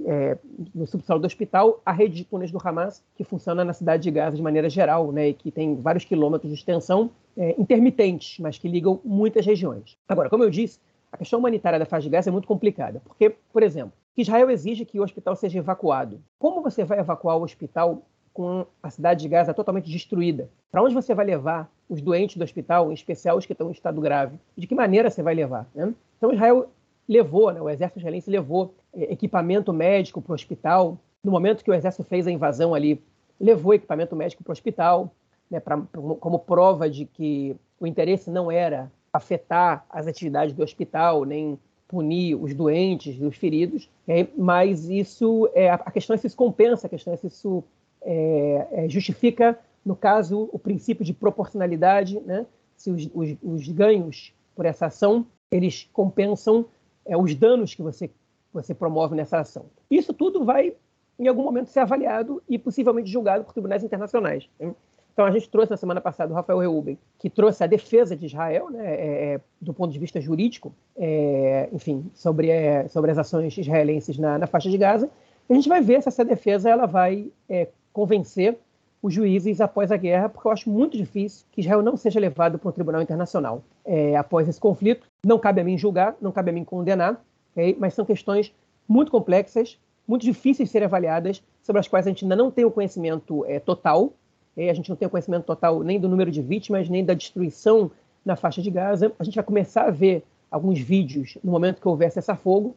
no 0.75 0.87
subsolo 0.87 1.21
do 1.21 1.27
hospital 1.27 1.81
à 1.85 1.92
rede 1.92 2.14
de 2.16 2.25
túneis 2.25 2.51
do 2.51 2.59
Hamas, 2.62 3.03
que 3.16 3.25
funciona 3.25 3.64
na 3.64 3.73
cidade 3.73 4.03
de 4.03 4.11
Gaza 4.11 4.37
de 4.37 4.42
maneira 4.42 4.69
geral, 4.69 5.12
né, 5.12 5.29
e 5.29 5.35
que 5.35 5.51
tem 5.51 5.77
vários 5.77 6.05
quilômetros 6.05 6.51
de 6.51 6.59
extensão 6.59 7.11
intermitentes, 7.59 8.38
mas 8.38 8.59
que 8.59 8.69
ligam 8.69 9.01
muitas 9.05 9.45
regiões. 9.45 9.97
Agora, 10.09 10.31
como 10.31 10.42
eu 10.42 10.51
disse, 10.51 10.81
a 11.12 11.16
questão 11.16 11.38
humanitária 11.38 11.79
da 11.79 11.85
faixa 11.85 12.05
de 12.05 12.11
Gaza 12.11 12.31
é 12.31 12.33
muito 12.33 12.49
complicada, 12.49 13.01
porque, 13.05 13.31
por 13.53 13.62
exemplo, 13.62 13.92
Israel 14.16 14.51
exige 14.51 14.85
que 14.85 14.99
o 14.99 15.03
hospital 15.03 15.37
seja 15.37 15.59
evacuado. 15.59 16.21
Como 16.38 16.62
você 16.62 16.85
vai 16.85 16.99
evacuar 16.99 17.37
o 17.37 17.42
hospital 17.42 18.03
com 18.33 18.66
a 18.83 18.90
cidade 18.90 19.23
de 19.23 19.29
Gaza 19.29 19.55
totalmente 19.55 19.90
destruída. 19.90 20.49
Para 20.71 20.83
onde 20.83 20.95
você 20.95 21.14
vai 21.14 21.25
levar 21.25 21.71
os 21.88 22.03
doentes 22.03 22.37
do 22.37 22.45
hospital, 22.45 22.90
em 22.90 22.95
especial 22.95 23.38
os 23.38 23.47
que 23.47 23.53
estão 23.53 23.69
em 23.69 23.73
estado 23.73 24.01
grave? 24.01 24.38
De 24.57 24.66
que 24.66 24.75
maneira 24.75 25.09
você 25.09 25.23
vai 25.23 25.35
levar? 25.35 25.66
Né? 25.75 25.95
Então 26.19 26.33
Israel 26.33 26.69
levou, 27.09 27.53
né, 27.53 27.61
o 27.61 27.69
exército 27.69 27.99
israelense 27.99 28.31
levou 28.31 28.75
é, 28.92 29.12
equipamento 29.12 29.73
médico 29.73 30.21
para 30.21 30.33
o 30.33 30.35
hospital. 30.35 30.99
No 31.23 31.31
momento 31.31 31.64
que 31.64 31.71
o 31.71 31.75
exército 31.75 32.05
fez 32.05 32.27
a 32.27 32.31
invasão 32.31 32.75
ali, 32.75 33.03
levou 33.40 33.75
equipamento 33.75 34.16
médico 34.16 34.42
para 34.42 34.51
o 34.51 34.53
hospital, 34.53 35.12
né, 35.51 35.61
pra, 35.61 35.79
como 36.21 36.38
prova 36.38 36.88
de 36.90 37.05
que 37.05 37.57
o 37.79 37.87
interesse 37.87 38.31
não 38.31 38.51
era 38.51 38.90
afetar 39.12 39.85
as 39.88 40.07
atividades 40.07 40.55
do 40.55 40.62
hospital, 40.62 41.25
nem 41.25 41.59
punir 41.88 42.35
os 42.35 42.53
doentes, 42.53 43.21
os 43.21 43.37
feridos, 43.37 43.88
é, 44.09 44.27
mas 44.37 44.88
isso 44.88 45.49
é 45.55 45.71
a 45.71 45.90
questão 45.90 46.14
é 46.14 46.16
se 46.16 46.27
isso 46.27 46.37
compensa, 46.37 46.87
a 46.87 46.90
questão 46.90 47.12
é 47.12 47.16
se 47.16 47.29
isso 47.29 47.62
é, 48.03 48.87
justifica, 48.88 49.59
no 49.85 49.95
caso, 49.95 50.49
o 50.53 50.59
princípio 50.59 51.05
de 51.05 51.12
proporcionalidade, 51.12 52.19
né? 52.21 52.45
se 52.77 52.90
os, 52.90 53.09
os, 53.14 53.37
os 53.42 53.69
ganhos 53.69 54.33
por 54.55 54.66
essa 54.66 54.87
ação 54.87 55.27
eles 55.51 55.88
compensam 55.92 56.66
é, 57.07 57.16
os 57.16 57.35
danos 57.35 57.75
que 57.75 57.83
você, 57.83 58.11
você 58.53 58.75
promove 58.75 59.14
nessa 59.14 59.38
ação. 59.38 59.66
Isso 59.90 60.12
tudo 60.12 60.45
vai 60.45 60.75
em 61.19 61.29
algum 61.29 61.42
momento 61.42 61.71
ser 61.71 61.81
avaliado 61.81 62.42
e 62.49 62.59
possivelmente 62.59 63.11
julgado 63.11 63.45
por 63.45 63.53
tribunais 63.53 63.83
internacionais. 63.83 64.49
Né? 64.61 64.75
Então, 65.16 65.25
a 65.25 65.31
gente 65.31 65.49
trouxe 65.49 65.71
na 65.71 65.79
semana 65.79 65.99
passada 65.99 66.31
o 66.31 66.37
Rafael 66.37 66.59
Reuben, 66.59 66.99
que 67.19 67.31
trouxe 67.31 67.64
a 67.64 67.66
defesa 67.66 68.14
de 68.14 68.27
Israel, 68.27 68.69
né, 68.69 68.95
é, 68.95 69.35
é, 69.35 69.40
do 69.59 69.73
ponto 69.73 69.90
de 69.90 69.99
vista 69.99 70.21
jurídico, 70.21 70.75
é, 70.95 71.71
enfim, 71.73 72.11
sobre, 72.12 72.51
é, 72.51 72.87
sobre 72.88 73.11
as 73.11 73.16
ações 73.16 73.57
israelenses 73.57 74.19
na, 74.19 74.37
na, 74.37 74.47
faixa 74.47 74.69
de 74.69 74.77
Gaza. 74.77 75.09
E 75.49 75.53
a 75.55 75.57
gente 75.57 75.71
vai 75.71 75.81
ver 75.81 76.03
se 76.03 76.09
essa 76.09 76.23
defesa 76.23 76.69
ela 76.69 76.85
vai 76.85 77.33
é, 77.49 77.69
convencer 77.95 78.59
os 79.07 79.14
juízes 79.14 79.61
após 79.61 79.92
a 79.92 79.97
guerra, 79.97 80.29
porque 80.29 80.49
eu 80.49 80.53
acho 80.53 80.69
muito 80.69 80.97
difícil 80.97 81.47
que 81.53 81.61
Israel 81.61 81.81
não 81.81 81.97
seja 81.97 82.19
levado 82.19 82.59
para 82.59 82.69
um 82.69 82.73
tribunal 82.73 83.01
internacional 83.01 83.62
é, 83.85 84.16
após 84.16 84.49
esse 84.49 84.59
conflito. 84.59 85.07
Não 85.25 85.38
cabe 85.38 85.61
a 85.61 85.64
mim 85.64 85.79
julgar, 85.79 86.16
não 86.21 86.33
cabe 86.33 86.51
a 86.51 86.53
mim 86.53 86.64
condenar, 86.64 87.23
okay? 87.53 87.77
mas 87.79 87.95
são 87.95 88.05
questões 88.05 88.53
muito 88.88 89.12
complexas, 89.12 89.79
muito 90.09 90.23
difíceis 90.23 90.69
de 90.69 90.73
serem 90.73 90.87
avaliadas, 90.87 91.40
sobre 91.62 91.79
as 91.79 91.87
quais 91.87 92.05
a 92.05 92.11
gente 92.11 92.25
ainda 92.25 92.35
não 92.35 92.51
tem 92.51 92.64
o 92.64 92.71
conhecimento 92.71 93.45
total, 93.64 94.12
a 94.57 94.73
gente 94.73 94.88
não 94.88 94.97
tem 94.97 95.07
o 95.07 95.11
conhecimento 95.11 95.45
total 95.45 95.83
nem 95.85 96.01
do 96.01 96.09
número 96.09 96.31
de 96.31 96.42
vítimas, 96.42 96.88
nem 96.88 97.05
da 97.05 97.14
destruição 97.14 97.90
na 98.25 98.35
faixa 98.35 98.61
de 98.61 98.71
Gaza. 98.71 99.12
A 99.19 99.25
gente 99.25 99.35
vai 99.37 99.45
começar 99.45 99.83
a 99.83 99.90
ver 99.90 100.25
alguns 100.51 100.81
vídeos 100.81 101.38
no 101.45 101.53
momento 101.53 101.81
que 101.81 101.87
houver 101.87 102.11
cessar-fogo, 102.11 102.75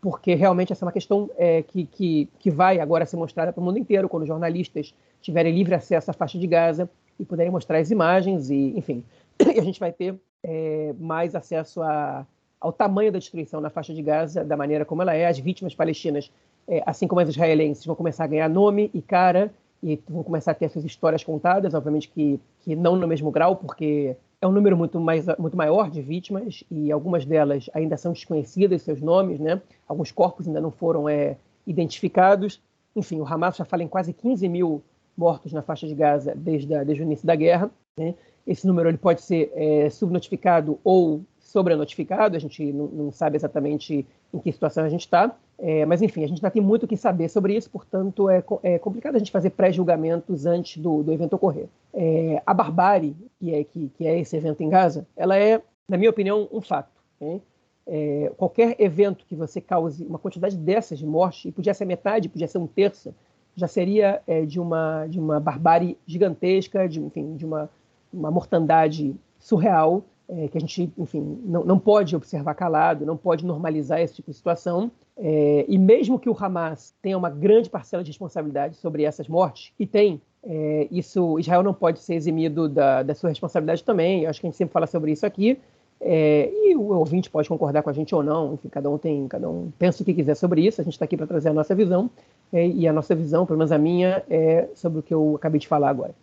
porque 0.00 0.34
realmente 0.34 0.72
essa 0.72 0.84
é 0.84 0.86
uma 0.86 0.92
questão 0.92 1.30
é, 1.36 1.62
que, 1.62 1.86
que, 1.86 2.28
que 2.38 2.50
vai 2.50 2.80
agora 2.80 3.06
ser 3.06 3.16
mostrada 3.16 3.52
para 3.52 3.60
o 3.60 3.64
mundo 3.64 3.78
inteiro, 3.78 4.08
quando 4.08 4.26
jornalistas 4.26 4.94
tiverem 5.22 5.54
livre 5.54 5.74
acesso 5.74 6.10
à 6.10 6.14
faixa 6.14 6.38
de 6.38 6.46
Gaza 6.46 6.90
e 7.18 7.24
puderem 7.24 7.50
mostrar 7.50 7.78
as 7.78 7.90
imagens, 7.90 8.50
e 8.50 8.76
enfim, 8.76 9.04
e 9.40 9.58
a 9.58 9.62
gente 9.62 9.80
vai 9.80 9.92
ter 9.92 10.14
é, 10.42 10.92
mais 10.98 11.34
acesso 11.34 11.80
a, 11.80 12.26
ao 12.60 12.72
tamanho 12.72 13.12
da 13.12 13.18
destruição 13.18 13.60
na 13.60 13.70
faixa 13.70 13.94
de 13.94 14.02
Gaza, 14.02 14.44
da 14.44 14.56
maneira 14.56 14.84
como 14.84 15.02
ela 15.02 15.14
é. 15.14 15.26
As 15.26 15.38
vítimas 15.38 15.74
palestinas, 15.74 16.30
é, 16.68 16.82
assim 16.84 17.06
como 17.06 17.20
as 17.20 17.28
israelenses, 17.28 17.86
vão 17.86 17.94
começar 17.94 18.24
a 18.24 18.26
ganhar 18.26 18.48
nome 18.48 18.90
e 18.92 19.00
cara 19.00 19.52
e 19.82 19.98
vão 20.08 20.22
começar 20.22 20.52
a 20.52 20.54
ter 20.54 20.68
suas 20.68 20.84
histórias 20.84 21.24
contadas, 21.24 21.74
obviamente 21.74 22.08
que, 22.08 22.38
que 22.60 22.76
não 22.76 22.94
no 22.94 23.08
mesmo 23.08 23.30
grau, 23.30 23.56
porque 23.56 24.16
é 24.40 24.46
um 24.46 24.52
número 24.52 24.76
muito, 24.76 25.00
mais, 25.00 25.26
muito 25.38 25.56
maior 25.56 25.90
de 25.90 26.00
vítimas 26.02 26.64
e 26.70 26.90
algumas 26.90 27.24
delas 27.24 27.70
ainda 27.72 27.96
são 27.96 28.12
desconhecidas, 28.12 28.82
seus 28.82 29.00
nomes, 29.00 29.38
né? 29.40 29.60
Alguns 29.88 30.10
corpos 30.10 30.46
ainda 30.46 30.60
não 30.60 30.70
foram 30.70 31.08
é, 31.08 31.36
identificados. 31.66 32.60
Enfim, 32.94 33.20
o 33.20 33.26
Hamas 33.26 33.56
já 33.56 33.64
fala 33.64 33.82
em 33.82 33.88
quase 33.88 34.12
15 34.12 34.48
mil 34.48 34.82
mortos 35.16 35.52
na 35.52 35.62
faixa 35.62 35.86
de 35.86 35.94
Gaza 35.94 36.34
desde, 36.34 36.74
a, 36.74 36.84
desde 36.84 37.02
o 37.02 37.06
início 37.06 37.26
da 37.26 37.34
guerra. 37.34 37.70
Né? 37.96 38.14
Esse 38.46 38.66
número 38.66 38.88
ele 38.88 38.98
pode 38.98 39.22
ser 39.22 39.52
é, 39.54 39.88
subnotificado 39.90 40.78
ou 40.82 41.22
sobrenotificado, 41.38 42.36
a 42.36 42.38
gente 42.40 42.72
não, 42.72 42.86
não 42.86 43.12
sabe 43.12 43.36
exatamente 43.36 44.06
em 44.32 44.38
que 44.38 44.50
situação 44.50 44.84
a 44.84 44.88
gente 44.88 45.02
está. 45.02 45.36
É, 45.58 45.86
mas, 45.86 46.02
enfim, 46.02 46.24
a 46.24 46.26
gente 46.26 46.38
ainda 46.38 46.50
tem 46.50 46.62
muito 46.62 46.84
o 46.84 46.88
que 46.88 46.96
saber 46.96 47.28
sobre 47.28 47.54
isso, 47.54 47.70
portanto, 47.70 48.28
é, 48.28 48.42
é 48.62 48.78
complicado 48.78 49.14
a 49.14 49.18
gente 49.18 49.30
fazer 49.30 49.50
pré-julgamentos 49.50 50.44
antes 50.46 50.82
do, 50.82 51.02
do, 51.04 51.12
evento 51.12 51.34
ocorrer. 51.34 51.68
É, 51.94 52.42
a 52.44 52.52
barbárie, 52.52 53.14
que 53.38 53.54
é, 53.54 53.62
que, 53.62 53.88
que, 53.96 54.06
é 54.06 54.18
esse 54.18 54.36
evento 54.36 54.62
em 54.62 54.68
Gaza, 54.68 55.06
ela 55.16 55.38
é, 55.38 55.62
na 55.88 55.96
minha 55.96 56.10
opinião, 56.10 56.48
um 56.50 56.60
fato. 56.60 56.90
Né? 57.20 57.40
É, 57.86 58.32
qualquer 58.36 58.74
evento 58.80 59.24
que 59.26 59.36
você 59.36 59.60
cause 59.60 60.04
uma 60.04 60.18
quantidade 60.18 60.56
dessas 60.56 60.98
de 60.98 61.06
morte, 61.06 61.48
e 61.48 61.52
podia 61.52 61.74
ser 61.74 61.84
metade, 61.84 62.28
podia 62.28 62.48
ser 62.48 62.58
um 62.58 62.66
terço, 62.66 63.14
já 63.54 63.68
seria 63.68 64.22
é, 64.26 64.44
de, 64.44 64.58
uma, 64.58 65.06
de 65.06 65.18
uma 65.18 65.38
barbárie 65.38 65.96
gigantesca, 66.06 66.88
de, 66.88 67.00
enfim, 67.00 67.36
de 67.36 67.44
uma, 67.44 67.68
uma 68.12 68.30
mortandade 68.30 69.14
surreal, 69.38 70.04
é, 70.28 70.48
que 70.48 70.56
a 70.56 70.60
gente, 70.60 70.90
enfim, 70.96 71.40
não, 71.44 71.64
não 71.64 71.78
pode 71.78 72.16
observar 72.16 72.54
calado, 72.54 73.04
não 73.04 73.16
pode 73.16 73.44
normalizar 73.44 74.00
esse 74.00 74.14
tipo 74.14 74.30
de 74.30 74.36
situação. 74.36 74.90
É, 75.16 75.66
e 75.68 75.76
mesmo 75.76 76.18
que 76.18 76.30
o 76.30 76.36
Hamas 76.38 76.94
tenha 77.02 77.18
uma 77.18 77.28
grande 77.28 77.68
parcela 77.68 78.02
de 78.02 78.10
responsabilidade 78.10 78.76
sobre 78.76 79.04
essas 79.04 79.28
mortes, 79.28 79.72
e 79.78 79.86
tem, 79.86 80.20
é, 80.42 80.88
isso 80.90 81.38
Israel 81.38 81.62
não 81.62 81.74
pode 81.74 82.00
ser 82.00 82.14
eximido 82.14 82.68
da, 82.68 83.02
da 83.02 83.14
sua 83.14 83.28
responsabilidade 83.28 83.84
também. 83.84 84.26
Acho 84.26 84.40
que 84.40 84.46
a 84.46 84.50
gente 84.50 84.56
sempre 84.56 84.72
fala 84.72 84.86
sobre 84.86 85.12
isso 85.12 85.26
aqui. 85.26 85.58
É, 86.04 86.50
e 86.52 86.76
o 86.76 86.88
ouvinte 86.98 87.30
pode 87.30 87.48
concordar 87.48 87.82
com 87.82 87.88
a 87.88 87.92
gente 87.92 88.12
ou 88.12 88.22
não, 88.22 88.54
enfim, 88.54 88.68
cada 88.68 88.90
um 88.90 88.98
tem, 88.98 89.28
cada 89.28 89.48
um 89.48 89.70
pensa 89.78 90.02
o 90.02 90.04
que 90.04 90.12
quiser 90.12 90.34
sobre 90.34 90.66
isso. 90.66 90.80
A 90.80 90.84
gente 90.84 90.94
está 90.94 91.04
aqui 91.04 91.16
para 91.16 91.26
trazer 91.26 91.50
a 91.50 91.52
nossa 91.52 91.74
visão 91.74 92.10
é, 92.52 92.66
e 92.66 92.88
a 92.88 92.92
nossa 92.92 93.14
visão, 93.14 93.46
pelo 93.46 93.58
menos 93.58 93.70
a 93.70 93.78
minha, 93.78 94.22
é 94.28 94.68
sobre 94.74 94.98
o 94.98 95.02
que 95.02 95.14
eu 95.14 95.36
acabei 95.36 95.60
de 95.60 95.68
falar 95.68 95.88
agora. 95.88 96.14